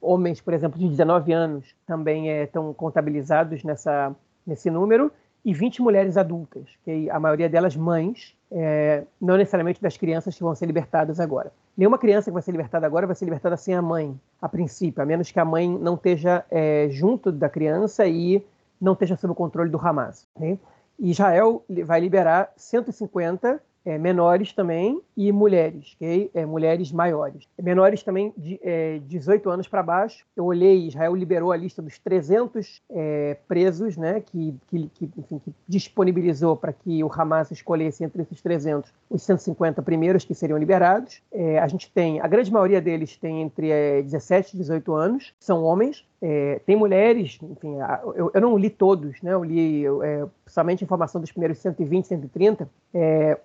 homens, 0.02 0.42
por 0.42 0.54
exemplo, 0.54 0.80
de 0.80 0.88
19 0.88 1.32
anos 1.32 1.76
também 1.86 2.30
estão 2.30 2.74
contabilizados 2.74 3.64
nessa, 3.64 4.16
nesse 4.46 4.70
número, 4.70 5.12
e 5.44 5.54
20 5.54 5.82
mulheres 5.82 6.18
adultas, 6.18 6.66
que 6.84 7.10
a 7.10 7.20
maioria 7.20 7.48
delas 7.48 7.76
mães, 7.76 8.36
é, 8.52 9.04
não 9.22 9.38
necessariamente 9.38 9.82
das 9.82 9.96
crianças 9.96 10.36
que 10.36 10.44
vão 10.44 10.54
ser 10.54 10.66
libertadas 10.66 11.20
agora. 11.20 11.52
Nenhuma 11.78 11.98
criança 11.98 12.30
que 12.30 12.34
vai 12.34 12.42
ser 12.42 12.52
libertada 12.52 12.86
agora 12.86 13.08
vai 13.08 13.16
ser 13.16 13.26
libertada 13.26 13.56
sem 13.56 13.74
a 13.74 13.82
mãe, 13.82 14.20
a 14.42 14.50
princípio, 14.50 15.02
a 15.02 15.06
menos 15.06 15.32
que 15.32 15.40
a 15.40 15.46
mãe 15.46 15.70
não 15.70 15.96
esteja 15.96 16.44
é, 16.52 16.88
junto 16.90 17.32
da 17.32 17.48
criança 17.48 18.06
e 18.06 18.46
não 18.82 18.94
esteja 18.94 19.16
sob 19.16 19.32
o 19.32 19.36
controle 19.36 19.70
do 19.70 19.78
Hamas. 19.78 20.28
Né? 20.38 20.58
Israel 21.00 21.64
vai 21.86 22.02
liberar 22.02 22.52
150 22.58 23.62
é, 23.86 23.98
menores 23.98 24.54
também 24.54 25.02
e 25.16 25.32
mulheres, 25.32 25.96
é, 26.34 26.46
mulheres 26.46 26.92
maiores. 26.92 27.48
Menores 27.62 28.04
também 28.04 28.34
de 28.38 28.60
é, 28.64 29.00
18 29.08 29.50
anos 29.50 29.68
para 29.68 29.82
baixo. 29.84 30.26
Eu 30.36 30.46
olhei, 30.46 30.88
Israel 30.88 31.16
liberou 31.16 31.52
a 31.52 31.58
lista 31.58 31.82
dos 31.82 31.98
300 32.00 32.82
é, 32.90 33.38
presos 33.48 33.98
né, 33.98 34.22
que, 34.22 34.56
que, 34.68 34.90
que, 34.94 35.10
enfim, 35.18 35.40
que 35.40 35.54
disponibilizou 35.68 36.56
para 36.56 36.74
que 36.74 37.04
o 37.04 37.12
Hamas 37.12 37.52
escolhesse 37.52 38.04
entre 38.04 38.22
esses 38.22 38.42
300 38.42 38.92
os 39.10 39.24
150 39.24 39.82
primeiros 39.82 40.24
que 40.24 40.36
seriam 40.36 40.58
liberados. 40.58 41.22
É, 41.32 41.60
a 41.60 41.68
gente 41.68 41.92
tem, 41.92 42.20
a 42.22 42.28
grande 42.28 42.52
maioria 42.52 42.82
deles 42.82 43.18
tem 43.18 43.42
entre 43.42 44.04
17 44.04 44.56
e 44.56 44.58
18 44.60 44.94
anos, 44.94 45.34
são 45.40 45.64
homens. 45.64 46.06
É, 46.22 46.60
tem 46.66 46.76
mulheres, 46.76 47.40
enfim, 47.42 47.78
eu, 48.14 48.30
eu, 48.34 48.42
não 48.42 48.58
li 48.58 48.70
todos, 48.70 49.22
né? 49.22 49.34
eu 49.34 49.42
li 49.42 49.86
é, 49.86 50.26
somente 50.46 50.84
informação 50.84 51.22
dos 51.22 51.32
primeiros 51.32 51.60
120, 51.60 52.08
130. 52.08 52.70
É, 52.94 53.40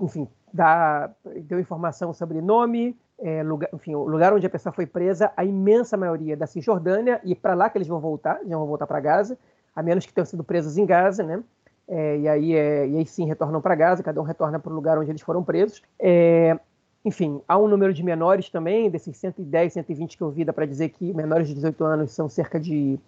enfim, 0.00 0.28
dá, 0.52 1.10
deu 1.42 1.58
informação 1.60 2.12
sobre 2.12 2.40
nome, 2.40 2.96
é, 3.18 3.42
lugar, 3.42 3.70
enfim, 3.72 3.94
o 3.94 4.04
lugar 4.04 4.32
onde 4.32 4.46
a 4.46 4.50
pessoa 4.50 4.72
foi 4.72 4.86
presa, 4.86 5.32
a 5.36 5.44
imensa 5.44 5.96
maioria 5.96 6.36
da 6.36 6.46
Cisjordânia, 6.46 7.20
e 7.24 7.34
para 7.34 7.54
lá 7.54 7.70
que 7.70 7.78
eles 7.78 7.88
vão 7.88 8.00
voltar, 8.00 8.38
eles 8.40 8.52
vão 8.52 8.66
voltar 8.66 8.86
para 8.86 9.00
Gaza, 9.00 9.38
a 9.74 9.82
menos 9.82 10.06
que 10.06 10.12
tenham 10.12 10.26
sido 10.26 10.44
presos 10.44 10.76
em 10.76 10.86
Gaza, 10.86 11.22
né? 11.22 11.42
É, 11.88 12.18
e, 12.18 12.28
aí, 12.28 12.54
é, 12.54 12.88
e 12.88 12.96
aí 12.96 13.06
sim 13.06 13.26
retornam 13.26 13.60
para 13.60 13.74
Gaza, 13.74 14.02
cada 14.02 14.20
um 14.20 14.24
retorna 14.24 14.58
para 14.58 14.72
o 14.72 14.74
lugar 14.74 14.98
onde 14.98 15.10
eles 15.10 15.22
foram 15.22 15.44
presos. 15.44 15.82
É, 15.98 16.58
enfim, 17.04 17.40
há 17.46 17.56
um 17.56 17.68
número 17.68 17.94
de 17.94 18.02
menores 18.02 18.50
também, 18.50 18.90
desses 18.90 19.16
110, 19.16 19.72
120 19.72 20.16
que 20.16 20.22
eu 20.22 20.30
vi, 20.30 20.44
dá 20.44 20.52
para 20.52 20.66
dizer 20.66 20.88
que 20.88 21.14
menores 21.14 21.46
de 21.46 21.54
18 21.54 21.84
anos 21.84 22.12
são 22.12 22.28
cerca 22.28 22.58
de 22.58 22.98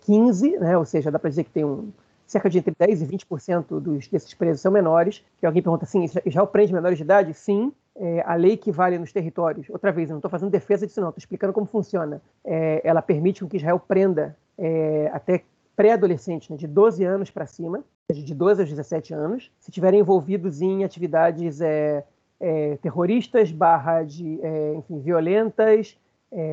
15, 0.00 0.54
é, 0.54 0.58
né? 0.58 0.78
ou 0.78 0.84
seja, 0.84 1.10
dá 1.10 1.18
para 1.18 1.30
dizer 1.30 1.44
que 1.44 1.50
tem 1.50 1.64
um, 1.64 1.92
cerca 2.26 2.50
de 2.50 2.58
entre 2.58 2.74
10% 2.74 3.00
e 3.02 3.16
20% 3.16 3.80
dos, 3.80 4.08
desses 4.08 4.34
presos 4.34 4.60
são 4.60 4.72
menores. 4.72 5.24
Que 5.38 5.46
alguém 5.46 5.62
pergunta 5.62 5.84
assim: 5.84 6.04
Israel 6.24 6.46
prende 6.46 6.72
menores 6.72 6.98
de 6.98 7.04
idade? 7.04 7.34
Sim. 7.34 7.72
É, 7.98 8.22
a 8.26 8.34
lei 8.34 8.58
que 8.58 8.70
vale 8.70 8.98
nos 8.98 9.10
territórios, 9.10 9.70
outra 9.70 9.90
vez, 9.90 10.10
eu 10.10 10.14
não 10.14 10.18
estou 10.18 10.30
fazendo 10.30 10.50
defesa 10.50 10.86
disso, 10.86 11.00
não, 11.00 11.08
estou 11.08 11.18
explicando 11.18 11.54
como 11.54 11.66
funciona. 11.66 12.20
É, 12.44 12.82
ela 12.84 13.00
permite 13.00 13.42
que 13.46 13.56
Israel 13.56 13.80
prenda 13.80 14.36
é, 14.58 15.10
até 15.14 15.44
pré-adolescentes, 15.74 16.50
né, 16.50 16.56
de 16.56 16.66
12 16.66 17.04
anos 17.04 17.30
para 17.30 17.46
cima, 17.46 17.82
de 18.10 18.34
12 18.34 18.62
aos 18.62 18.70
17 18.70 19.14
anos, 19.14 19.50
se 19.58 19.70
estiverem 19.70 20.00
envolvidos 20.00 20.60
em 20.60 20.84
atividades 20.84 21.60
é, 21.60 22.04
é, 22.38 22.76
terroristas, 22.82 23.50
barra 23.50 24.02
de, 24.02 24.40
é, 24.42 24.74
enfim, 24.74 25.00
violentas, 25.00 25.96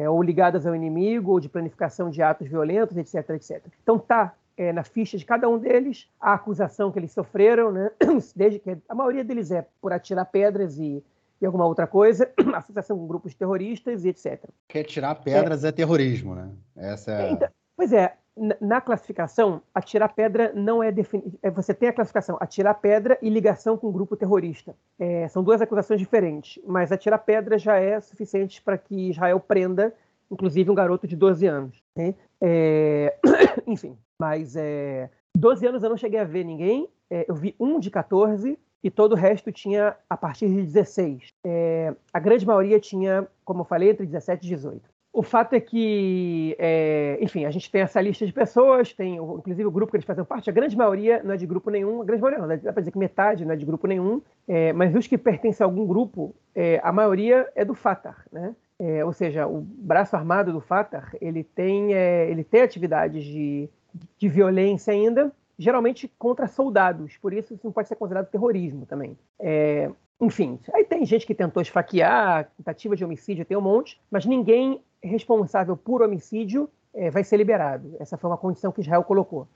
ou 0.10 0.24
ligadas 0.24 0.66
ao 0.66 0.74
inimigo, 0.74 1.32
ou 1.32 1.40
de 1.42 1.50
planificação 1.50 2.10
de 2.10 2.22
atos 2.22 2.48
violentos, 2.48 2.96
etc, 2.96 3.32
etc. 3.32 3.62
Então 3.82 4.00
tá 4.00 4.34
é, 4.58 4.72
na 4.72 4.84
ficha 4.84 5.18
de 5.18 5.26
cada 5.26 5.50
um 5.50 5.58
deles 5.58 6.10
a 6.20 6.34
acusação 6.34 6.92
que 6.92 7.00
eles 7.00 7.12
sofreram, 7.12 7.72
né? 7.72 7.92
desde 8.36 8.60
que 8.60 8.78
a 8.88 8.96
maioria 8.96 9.24
deles 9.24 9.52
é 9.52 9.66
por 9.82 9.94
atirar 9.94 10.26
pedras 10.26 10.78
e, 10.78 11.04
e 11.42 11.46
alguma 11.46 11.66
outra 11.66 11.88
coisa, 11.88 12.32
associação 12.56 12.98
com 12.98 13.08
grupos 13.08 13.34
terroristas 13.34 14.06
e 14.06 14.10
etc. 14.10 14.50
Que 14.68 14.80
atirar 14.80 15.16
pedras 15.16 15.64
é, 15.64 15.70
é 15.70 15.72
terrorismo, 15.72 16.36
né? 16.36 16.50
Essa 16.76 17.12
é... 17.12 17.32
Então, 17.32 17.50
pois 17.76 17.92
é, 17.92 18.14
na 18.60 18.82
classificação, 18.82 19.62
atirar 19.74 20.10
pedra 20.14 20.52
não 20.56 20.82
é 20.82 20.92
definido. 20.92 21.38
É, 21.42 21.52
você 21.52 21.74
tem 21.74 21.90
a 21.90 21.94
classificação 21.94 22.38
atirar 22.40 22.74
pedra 22.76 23.18
e 23.22 23.30
ligação 23.30 23.78
com 23.78 23.92
grupo 23.92 24.16
terrorista. 24.16 24.76
É, 24.98 25.28
são 25.28 25.44
duas 25.44 25.62
acusações 25.62 26.00
diferentes, 26.00 26.62
mas 26.66 26.92
atirar 26.92 27.20
pedra 27.20 27.58
já 27.58 27.78
é 27.78 28.00
suficiente 28.02 28.62
para 28.62 28.78
que 28.78 29.10
Israel 29.10 29.40
prenda, 29.40 29.94
inclusive, 30.34 30.70
um 30.70 30.76
garoto 30.76 31.08
de 31.08 31.16
12 31.16 31.46
anos. 31.46 31.82
Né? 31.96 32.14
É... 32.42 33.16
Enfim, 33.66 33.98
mas 34.20 34.56
é, 34.56 35.10
12 35.36 35.66
anos 35.68 35.84
eu 35.84 35.90
não 35.90 35.98
cheguei 35.98 36.20
a 36.20 36.26
ver 36.26 36.44
ninguém. 36.44 36.88
É, 37.10 37.26
eu 37.28 37.36
vi 37.36 37.56
um 37.60 37.80
de 37.80 37.90
14 37.90 38.58
e 38.84 38.92
todo 38.92 39.14
o 39.14 39.16
resto 39.16 39.52
tinha 39.52 39.96
a 40.10 40.18
partir 40.18 40.48
de 40.48 40.62
16. 40.62 41.30
É, 41.44 41.96
a 42.12 42.20
grande 42.20 42.46
maioria 42.46 42.80
tinha, 42.80 43.28
como 43.46 43.62
eu 43.62 43.66
falei, 43.66 43.90
entre 43.90 44.06
17 44.06 44.46
e 44.46 44.50
18. 44.50 44.94
O 45.16 45.22
fato 45.22 45.54
é 45.54 45.60
que, 45.60 46.56
é, 46.58 47.20
enfim, 47.22 47.46
a 47.46 47.52
gente 47.52 47.70
tem 47.70 47.82
essa 47.82 48.02
lista 48.02 48.26
de 48.26 48.34
pessoas, 48.34 48.94
tem 48.94 49.18
inclusive 49.18 49.64
o 49.64 49.72
grupo 49.72 49.92
que 49.92 49.98
eles 49.98 50.08
fazem 50.08 50.26
parte, 50.26 50.50
a 50.50 50.54
grande 50.54 50.76
maioria 50.76 51.22
não 51.24 51.36
é 51.36 51.38
de 51.38 51.46
grupo 51.46 51.70
nenhum, 51.70 52.02
a 52.02 52.04
grande 52.04 52.22
maioria 52.24 52.48
não, 52.48 52.58
dá 52.58 52.74
para 52.74 52.82
dizer 52.82 52.92
que 52.92 52.98
metade 52.98 53.46
não 53.46 53.54
é 53.54 53.56
de 53.56 53.64
grupo 53.64 53.86
nenhum, 53.86 54.24
é, 54.48 54.74
mas 54.74 54.96
os 54.96 55.06
que 55.06 55.16
pertencem 55.16 55.64
a 55.64 55.68
algum 55.68 55.86
grupo, 55.86 56.36
é, 56.56 56.82
a 56.84 56.92
maioria 56.92 57.48
é 57.54 57.64
do 57.64 57.76
Fatah, 57.76 58.18
né? 58.32 58.56
É, 58.80 59.06
ou 59.06 59.14
seja, 59.14 59.48
o 59.48 59.62
braço 59.62 60.16
armado 60.16 60.52
do 60.52 60.60
Fatah, 60.60 61.12
ele 61.22 61.44
tem, 61.44 61.94
é, 61.94 62.30
ele 62.30 62.44
tem 62.44 62.62
atividades 62.62 63.24
de 63.24 63.70
de 64.18 64.28
violência 64.28 64.94
ainda, 64.94 65.32
geralmente 65.58 66.12
contra 66.18 66.48
soldados, 66.48 67.18
por 67.18 67.34
isso 67.34 67.54
isso 67.54 67.66
não 67.66 67.72
pode 67.72 67.88
ser 67.88 67.96
considerado 67.96 68.30
terrorismo 68.30 68.86
também. 68.86 69.18
É, 69.40 69.90
enfim, 70.20 70.60
aí 70.74 70.84
tem 70.84 71.06
gente 71.06 71.26
que 71.26 71.36
tentou 71.36 71.62
esfaquear, 71.62 72.50
tentativa 72.58 72.96
de 72.96 73.04
homicídio, 73.04 73.46
tem 73.46 73.58
um 73.58 73.62
monte, 73.62 74.00
mas 74.10 74.26
ninguém 74.26 74.82
responsável 75.02 75.76
por 75.76 76.02
homicídio 76.02 76.70
é, 76.94 77.10
vai 77.10 77.24
ser 77.24 77.38
liberado. 77.38 77.96
Essa 78.00 78.18
foi 78.18 78.30
uma 78.30 78.38
condição 78.38 78.72
que 78.72 78.82
Israel 78.82 79.04
colocou. 79.04 79.48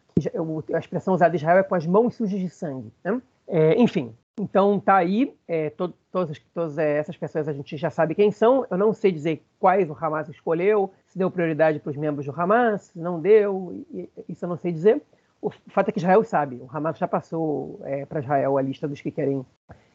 A 0.74 0.80
expressão 0.80 1.14
usada 1.14 1.36
em 1.36 1.38
Israel 1.38 1.60
é 1.60 1.64
com 1.64 1.76
as 1.76 1.86
mãos 1.86 2.16
sujas 2.16 2.40
de 2.40 2.50
sangue. 2.50 2.92
Né? 3.04 3.22
É, 3.48 3.80
enfim, 3.80 4.14
então 4.40 4.80
tá 4.80 4.96
aí, 4.98 5.36
é, 5.48 5.72
to, 5.72 5.94
todas, 6.12 6.40
todas 6.54 6.78
é, 6.78 6.98
essas 6.98 7.18
pessoas 7.18 7.48
a 7.48 7.54
gente 7.54 7.76
já 7.76 7.90
sabe 7.90 8.14
quem 8.14 8.32
são. 8.32 8.66
Eu 8.70 8.78
não 8.78 8.94
sei 8.94 9.12
dizer 9.12 9.44
quais 9.60 9.90
o 9.90 9.98
Hamas 10.00 10.30
escolheu, 10.30 10.92
se 11.08 11.18
deu 11.18 11.32
prioridade 11.32 11.80
para 11.80 11.90
os 11.90 11.98
membros 11.98 12.26
do 12.26 12.40
Hamas, 12.40 12.84
se 12.84 13.00
não 13.00 13.20
deu, 13.20 13.84
isso 14.30 14.46
eu 14.46 14.50
não 14.50 14.58
sei 14.58 14.72
dizer. 14.72 15.02
O 15.42 15.50
fato 15.50 15.90
é 15.90 15.92
que 15.92 16.00
Israel 16.00 16.24
sabe, 16.24 16.56
o 16.56 16.68
Hamas 16.72 16.98
já 16.98 17.08
passou 17.08 17.80
é, 17.84 18.06
para 18.06 18.20
Israel 18.20 18.58
a 18.58 18.62
lista 18.62 18.88
dos 18.88 19.02
que 19.02 19.12
querem 19.12 19.46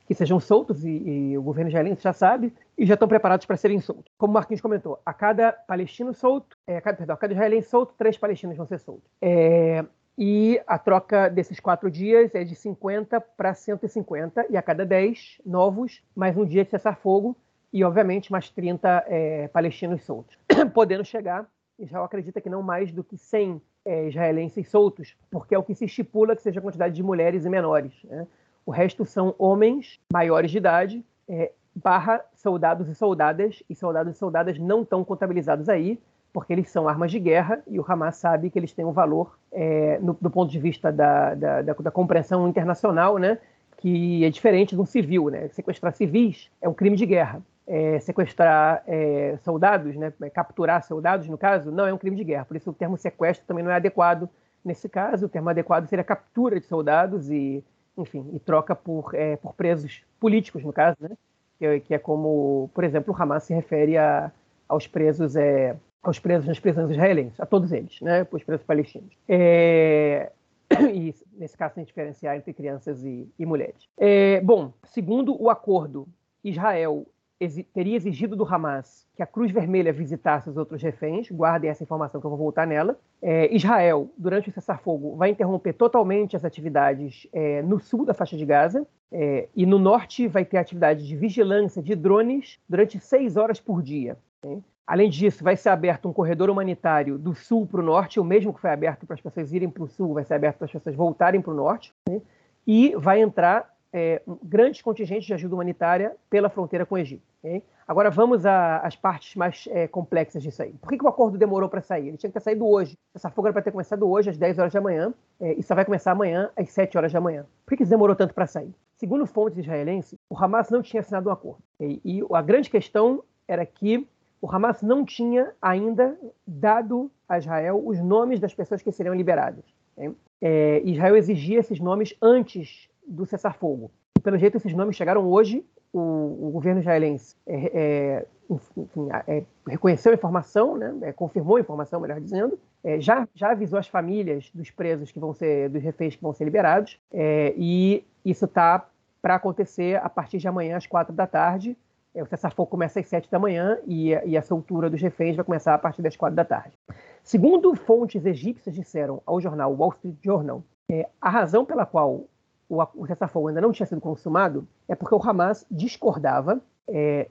que 0.07 0.15
sejam 0.15 0.41
soltos 0.41 0.85
e, 0.85 0.91
e 0.91 1.39
o 1.39 1.43
governo 1.43 1.71
israelense 1.71 2.03
já 2.03 2.13
sabe 2.13 2.53
e 2.77 2.85
já 2.85 2.95
estão 2.95 3.09
preparados 3.09 3.47
para 3.47 3.57
serem 3.57 3.81
soltos. 3.81 4.13
Como 4.19 4.33
o 4.33 4.35
Marquinhos 4.35 4.61
comentou, 4.61 5.01
a 5.07 5.15
cada 5.15 5.53
palestino 5.53 6.13
solto, 6.13 6.57
é, 6.67 6.77
a 6.77 6.81
cada, 6.81 6.97
perdão, 6.97 7.15
a 7.15 7.17
cada 7.17 7.33
israelense 7.33 7.69
solto, 7.69 7.95
três 7.97 8.19
palestinos 8.19 8.57
vão 8.57 8.67
ser 8.67 8.79
soltos. 8.79 9.09
É, 9.21 9.85
e 10.17 10.61
a 10.67 10.79
troca 10.79 11.29
desses 11.29 11.59
quatro 11.59 11.91
dias 11.91 12.35
é 12.35 12.45
de 12.45 12.55
50 12.55 13.21
para 13.21 13.55
150, 13.55 14.47
e 14.51 14.57
a 14.57 14.63
cada 14.63 14.85
10 14.85 15.41
novos, 15.45 16.03
mais 16.15 16.37
um 16.37 16.45
dia 16.45 16.65
de 16.65 16.71
cessar-fogo, 16.71 17.37
e 17.73 17.83
obviamente 17.83 18.31
mais 18.31 18.51
30 18.51 19.05
é, 19.07 19.49
palestinos 19.49 20.03
soltos. 20.05 20.37
Podendo 20.75 21.05
chegar, 21.05 21.49
Israel 21.79 22.05
acredita 22.05 22.41
que 22.41 22.51
não 22.51 22.63
mais 22.63 22.93
do 22.93 23.03
que 23.03 23.17
100 23.17 23.61
é, 23.85 24.09
israelenses 24.09 24.69
soltos, 24.69 25.17
porque 25.31 25.55
é 25.55 25.59
o 25.59 25.63
que 25.63 25.75
se 25.75 25.87
estipula 25.87 26.37
que 26.37 26.43
seja 26.43 26.61
a 26.61 26.63
quantidade 26.63 26.95
de 26.95 27.03
mulheres 27.03 27.45
e 27.45 27.49
menores. 27.49 27.93
Né? 28.05 28.27
O 28.65 28.71
resto 28.71 29.05
são 29.07 29.35
homens 29.39 29.99
maiores 30.13 30.51
de 30.51 30.59
idade, 30.59 31.05
é, 31.27 31.53
barra 31.75 32.23
soldados 32.35 32.89
e 32.89 32.95
soldadas, 32.95 33.63
e 33.69 33.75
soldados 33.75 34.15
e 34.15 34.19
soldadas 34.19 34.59
não 34.59 34.83
estão 34.83 35.03
contabilizados 35.03 35.69
aí, 35.69 35.99
porque 36.33 36.53
eles 36.53 36.71
são 36.71 36.89
armas 36.89 37.11
de 37.11 37.19
guerra 37.19 37.63
e 37.67 37.79
o 37.79 37.85
Hamas 37.87 38.17
sabe 38.17 38.51
que 38.51 38.59
eles 38.59 38.73
têm 38.73 38.85
um 38.85 38.93
valor 38.93 39.39
é, 39.53 39.99
no, 40.01 40.17
do 40.19 40.31
ponto 40.31 40.51
de 40.51 40.59
vista 40.59 40.91
da, 40.91 41.35
da, 41.35 41.63
da, 41.63 41.73
da, 41.75 41.91
compreensão 41.91 42.49
internacional, 42.49 43.19
né, 43.19 43.39
que 43.77 44.25
é 44.25 44.31
diferente 44.31 44.75
de 44.75 44.81
um 44.81 44.87
civil. 44.87 45.29
Né? 45.29 45.49
Sequestrar 45.49 45.93
civis 45.93 46.51
é 46.61 46.69
um 46.69 46.75
crime 46.75 46.97
de 46.97 47.05
guerra. 47.07 47.43
É, 47.65 48.01
sequestrar 48.01 48.83
é, 48.89 49.39
soldados, 49.45 49.95
né, 49.95 50.13
capturar 50.35 50.83
soldados, 50.83 51.29
no 51.29 51.39
caso, 51.39 51.71
não 51.71 51.87
é 51.87 51.95
um 51.95 51.99
crime 51.99 52.17
de 52.17 52.25
guerra. 52.25 52.45
Por 52.45 52.57
isso 52.57 52.71
o 52.71 52.75
termo 52.75 52.97
sequestro 52.97 53.47
também 53.47 53.63
não 53.63 53.71
é 53.71 53.77
adequado 53.77 54.29
nesse 54.65 54.89
caso. 54.89 55.27
O 55.27 55.29
termo 55.29 55.49
adequado 55.49 55.87
seria 55.87 56.05
captura 56.05 56.59
de 56.59 56.67
soldados 56.67 57.31
e, 57.31 57.63
enfim, 57.97 58.29
e 58.33 58.41
troca 58.41 58.75
por, 58.75 59.15
é, 59.15 59.37
por 59.37 59.55
presos 59.55 60.03
políticos, 60.19 60.65
no 60.65 60.73
caso, 60.73 60.97
né? 61.01 61.11
que, 61.59 61.67
é, 61.67 61.81
que 61.81 61.95
é 61.95 61.99
como, 61.99 62.69
por 62.75 62.83
exemplo, 62.83 63.15
o 63.15 63.23
Hamas 63.23 63.45
se 63.45 63.55
refere 63.55 63.97
a, 63.97 64.33
aos 64.69 64.89
presos 64.89 65.37
é, 65.37 65.77
aos 66.03 66.19
presos 66.19 66.47
nas 66.47 66.59
prisões 66.59 66.91
israelenses, 66.91 67.39
a 67.39 67.47
todos 67.47 67.73
eles, 67.73 68.01
né, 68.01 68.27
os 68.31 68.43
presos 68.43 68.67
palestinos. 68.67 69.17
É, 69.29 70.33
e, 70.93 71.15
nesse 71.39 71.57
caso, 71.57 71.75
sem 71.75 71.85
diferenciar 71.85 72.37
entre 72.37 72.53
crianças 72.53 73.05
e, 73.05 73.29
e 73.39 73.47
mulheres. 73.47 73.89
É, 73.97 74.41
bom, 74.41 74.73
segundo 74.85 75.41
o 75.41 75.49
acordo, 75.49 76.09
Israel 76.43 77.07
exi 77.39 77.65
teria 77.65 77.97
exigido 77.97 78.37
do 78.37 78.45
Hamas 78.45 79.07
que 79.17 79.23
a 79.23 79.27
Cruz 79.27 79.51
Vermelha 79.51 79.93
visitasse 79.93 80.49
os 80.49 80.57
outros 80.57 80.83
reféns, 80.83 81.31
guardem 81.31 81.69
essa 81.69 81.83
informação 81.83 82.21
que 82.21 82.27
eu 82.27 82.31
vou 82.31 82.39
voltar 82.39 82.67
nela. 82.67 82.99
É, 83.21 83.55
Israel, 83.55 84.11
durante 84.17 84.49
o 84.49 84.53
cessar-fogo, 84.53 85.17
vai 85.17 85.31
interromper 85.31 85.73
totalmente 85.75 86.37
as 86.37 86.45
atividades 86.45 87.27
é, 87.33 87.63
no 87.63 87.79
sul 87.79 88.05
da 88.05 88.15
faixa 88.15 88.37
de 88.37 88.47
Gaza, 88.47 88.87
é, 89.11 89.49
e 89.55 89.67
no 89.67 89.79
norte 89.79 90.27
vai 90.27 90.45
ter 90.45 90.57
atividade 90.57 91.07
de 91.07 91.17
vigilância 91.17 91.83
de 91.83 91.95
drones 91.95 92.59
durante 92.69 92.99
seis 92.99 93.37
horas 93.37 93.61
por 93.61 93.83
dia. 93.83 94.17
Né? 94.45 94.59
Além 94.87 95.09
disso, 95.09 95.45
vai 95.45 95.57
ser 95.57 95.69
aberto 95.69 96.09
um 96.09 96.13
corredor 96.13 96.51
humanitário 96.51 97.17
do 97.17 97.35
sul 97.35 97.67
para 97.67 97.81
o 97.81 97.85
norte, 97.85 98.19
o 98.19 98.25
mesmo 98.25 98.53
que 98.53 98.61
foi 98.61 98.71
aberto 98.71 99.07
para 99.07 99.15
as 99.15 99.21
pessoas 99.21 99.53
irem 99.53 99.71
para 99.71 99.85
o 99.85 99.89
sul, 99.89 100.15
vai 100.15 100.25
ser 100.25 100.35
aberto 100.35 100.59
para 100.59 100.65
as 100.65 100.73
pessoas 100.73 100.95
voltarem 100.95 101.41
para 101.41 101.53
o 101.53 101.57
norte. 101.57 101.95
Né? 102.09 102.21
E 102.67 102.95
vai 102.97 103.21
entrar 103.21 103.73
é, 103.93 104.23
grandes 104.43 104.81
contingentes 104.81 105.27
de 105.27 105.35
ajuda 105.35 105.55
humanitária 105.55 106.17
pela 106.31 106.49
fronteira 106.49 106.87
com 106.87 106.95
o 106.95 106.99
Egito. 106.99 107.23
Okay? 107.43 107.63
Agora 107.87 108.11
vamos 108.11 108.47
às 108.47 108.97
partes 108.97 109.37
mais 109.37 109.69
é, 109.71 109.87
complexas 109.87 110.43
disso 110.43 110.63
aí. 110.63 110.73
Por 110.81 110.89
que, 110.89 110.97
que 110.97 111.05
o 111.05 111.09
acordo 111.09 111.37
demorou 111.37 111.69
para 111.69 111.81
sair? 111.81 112.09
Ele 112.09 112.17
tinha 112.17 112.31
que 112.31 112.35
ter 112.35 112.41
saído 112.41 112.67
hoje. 112.67 112.97
Essa 113.15 113.29
fuga 113.29 113.49
era 113.49 113.53
para 113.53 113.63
ter 113.63 113.71
começado 113.71 114.09
hoje, 114.09 114.31
às 114.31 114.39
10 114.39 114.59
horas 114.59 114.73
da 114.73 114.81
manhã, 114.81 115.13
é, 115.41 115.53
e 115.55 115.63
só 115.63 115.75
vai 115.75 115.85
começar 115.85 116.13
amanhã, 116.13 116.51
às 116.57 116.71
7 116.71 116.97
horas 116.97 117.13
da 117.13 117.21
manhã. 117.21 117.45
Por 117.67 117.71
que, 117.77 117.85
que 117.85 117.91
demorou 117.91 118.17
tanto 118.17 118.33
para 118.33 118.47
sair? 118.47 118.73
Segundo 118.97 119.27
fontes 119.27 119.59
israelenses, 119.59 120.19
o 120.31 120.37
Hamas 120.37 120.71
não 120.71 120.81
tinha 120.81 121.01
assinado 121.01 121.29
um 121.29 121.33
acordo. 121.33 121.63
Okay? 121.79 122.01
E 122.05 122.23
a 122.33 122.41
grande 122.41 122.71
questão 122.71 123.23
era 123.47 123.67
que 123.67 124.09
o 124.43 124.51
Hamas 124.51 124.83
não 124.83 125.05
tinha 125.05 125.53
ainda 125.63 126.19
dado 126.45 127.09
a 127.29 127.39
Israel 127.39 127.81
os 127.87 128.01
nomes 128.01 128.41
das 128.41 128.53
pessoas 128.53 128.83
que 128.83 128.91
seriam 128.91 129.15
liberadas. 129.15 129.65
Né? 129.97 130.13
É, 130.41 130.83
Israel 130.85 131.17
exigia 131.17 131.61
esses 131.61 131.79
nomes 131.79 132.13
antes 132.21 132.89
do 133.07 133.25
cessar-fogo. 133.25 133.89
Pelo 134.21 134.37
jeito, 134.37 134.57
esses 134.57 134.75
nomes 134.75 134.97
chegaram 134.97 135.25
hoje. 135.31 135.65
O, 135.93 136.49
o 136.49 136.51
governo 136.51 136.81
israelense 136.81 137.37
é, 137.47 137.71
é, 137.75 138.27
enfim, 138.51 139.09
é, 139.29 139.45
reconheceu 139.67 140.11
a 140.11 140.15
informação, 140.15 140.77
né? 140.77 140.93
É, 141.03 141.13
confirmou 141.13 141.57
a 141.57 141.61
informação, 141.61 142.01
melhor 142.01 142.19
dizendo, 142.19 142.59
é, 142.83 142.99
já, 142.99 143.29
já 143.35 143.51
avisou 143.51 143.79
as 143.79 143.87
famílias 143.87 144.51
dos 144.55 144.71
presos 144.71 145.13
que 145.13 145.21
vão 145.21 145.35
ser, 145.35 145.69
dos 145.69 145.83
reféns 145.83 146.17
que 146.17 146.23
vão 146.23 146.33
ser 146.33 146.45
liberados, 146.45 146.99
e 147.13 148.03
isso 148.25 148.47
está 148.47 148.89
para 149.21 149.37
acontecer 149.37 150.01
a 150.03 150.09
partir 150.09 150.39
de 150.39 150.49
amanhã 150.49 150.79
às 150.79 150.87
quatro 150.87 151.15
da 151.15 151.27
tarde. 151.27 151.77
É, 152.15 152.23
o 152.23 152.27
cessar-fogo 152.27 152.69
começa 152.69 153.01
às 153.01 153.07
7 153.07 153.31
da 153.31 153.39
manhã 153.39 153.79
e, 153.87 154.11
e 154.11 154.37
a 154.37 154.43
soltura 154.43 154.91
dos 154.91 155.01
reféns 155.01 155.35
vai 155.35 155.45
começar 155.45 155.75
a 155.75 155.79
partir 155.79 156.03
das 156.03 156.17
4 156.17 156.35
da 156.37 156.45
tarde. 156.45 156.77
Segundo 157.23 157.75
fontes 157.75 158.27
egípcias 158.27 158.75
disseram 158.75 159.23
ao 159.25 159.41
jornal 159.41 159.75
Wall 159.75 159.93
Street 159.93 160.17
Journal, 160.23 160.63
é, 160.91 161.09
a 161.21 161.31
razão 161.31 161.65
pela 161.65 161.87
qual 161.87 162.27
o, 162.69 162.83
o 162.95 163.07
cessar-fogo 163.07 163.49
ainda 163.49 163.61
não 163.61 163.73
tinha 163.73 163.87
sido 163.87 164.01
consumado 164.01 164.67
é 164.89 164.95
porque 164.95 165.15
o 165.15 165.21
Hamas 165.23 165.67
discordava 165.71 166.61
é, 166.89 167.29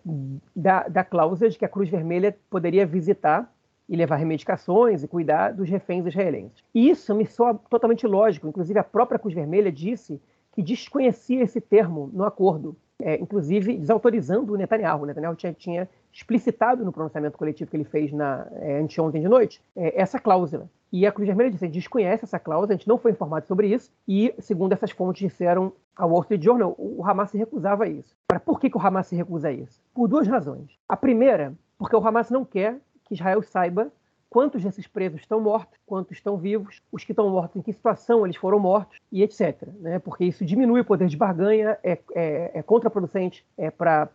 da, 0.55 0.87
da 0.87 1.03
cláusula 1.03 1.49
de 1.49 1.59
que 1.59 1.65
a 1.65 1.69
Cruz 1.69 1.89
Vermelha 1.89 2.35
poderia 2.49 2.85
visitar 2.85 3.51
e 3.87 3.95
levar 3.95 4.15
remedicações 4.15 5.03
e 5.03 5.07
cuidar 5.07 5.53
dos 5.53 5.69
reféns 5.69 6.05
israelenses. 6.05 6.63
E 6.73 6.89
isso 6.89 7.13
me 7.13 7.25
soa 7.25 7.53
totalmente 7.69 8.07
lógico. 8.07 8.47
Inclusive, 8.47 8.79
a 8.79 8.83
própria 8.83 9.19
Cruz 9.19 9.35
Vermelha 9.35 9.71
disse 9.71 10.21
que 10.53 10.63
desconhecia 10.63 11.43
esse 11.43 11.59
termo 11.59 12.09
no 12.13 12.23
acordo 12.23 12.75
é, 13.03 13.15
inclusive 13.15 13.77
desautorizando 13.77 14.53
o 14.53 14.57
Netanyahu. 14.57 15.03
O 15.03 15.05
Netanyahu 15.05 15.35
tinha, 15.35 15.53
tinha, 15.53 15.89
explicitado 16.13 16.83
no 16.83 16.91
pronunciamento 16.91 17.37
coletivo 17.37 17.71
que 17.71 17.77
ele 17.77 17.85
fez 17.85 18.11
na 18.11 18.45
é, 18.57 18.79
anteontem 18.79 19.21
de 19.21 19.29
noite 19.29 19.61
é, 19.75 19.99
essa 19.99 20.19
cláusula. 20.19 20.69
E 20.91 21.07
a 21.07 21.11
Cruz 21.11 21.27
Vermelha 21.27 21.49
disse: 21.49 21.67
desconhece 21.67 22.25
essa 22.25 22.37
cláusula, 22.37 22.73
a 22.73 22.77
gente 22.77 22.87
não 22.87 22.97
foi 22.97 23.11
informado 23.11 23.47
sobre 23.47 23.67
isso, 23.67 23.91
e, 24.07 24.33
segundo 24.39 24.73
essas 24.73 24.91
fontes 24.91 25.21
disseram 25.21 25.71
ao 25.95 26.09
Wall 26.09 26.21
Street 26.21 26.43
Journal, 26.43 26.75
o 26.77 27.05
Hamas 27.05 27.29
se 27.29 27.37
recusava 27.37 27.85
a 27.85 27.87
isso. 27.87 28.15
Para 28.27 28.39
por 28.39 28.59
que, 28.59 28.69
que 28.69 28.77
o 28.77 28.81
Hamas 28.81 29.07
se 29.07 29.15
recusa 29.15 29.49
a 29.49 29.51
isso? 29.51 29.79
Por 29.93 30.07
duas 30.07 30.27
razões. 30.27 30.77
A 30.87 30.97
primeira, 30.97 31.53
porque 31.77 31.95
o 31.95 32.05
Hamas 32.05 32.29
não 32.29 32.43
quer 32.43 32.77
que 33.05 33.13
Israel 33.13 33.41
saiba 33.41 33.91
quantos 34.31 34.63
desses 34.63 34.87
presos 34.87 35.19
estão 35.19 35.41
mortos, 35.41 35.77
quantos 35.85 36.13
estão 36.13 36.37
vivos, 36.37 36.81
os 36.89 37.03
que 37.03 37.11
estão 37.11 37.29
mortos, 37.29 37.57
em 37.57 37.61
que 37.61 37.73
situação 37.73 38.25
eles 38.25 38.37
foram 38.37 38.59
mortos 38.59 38.97
e 39.11 39.21
etc. 39.23 39.67
Né? 39.81 39.99
Porque 39.99 40.23
isso 40.23 40.45
diminui 40.45 40.79
o 40.79 40.85
poder 40.85 41.09
de 41.09 41.17
barganha, 41.17 41.77
é, 41.83 41.99
é, 42.15 42.51
é 42.53 42.63
contraproducente 42.63 43.45
é 43.57 43.69
para 43.69 44.09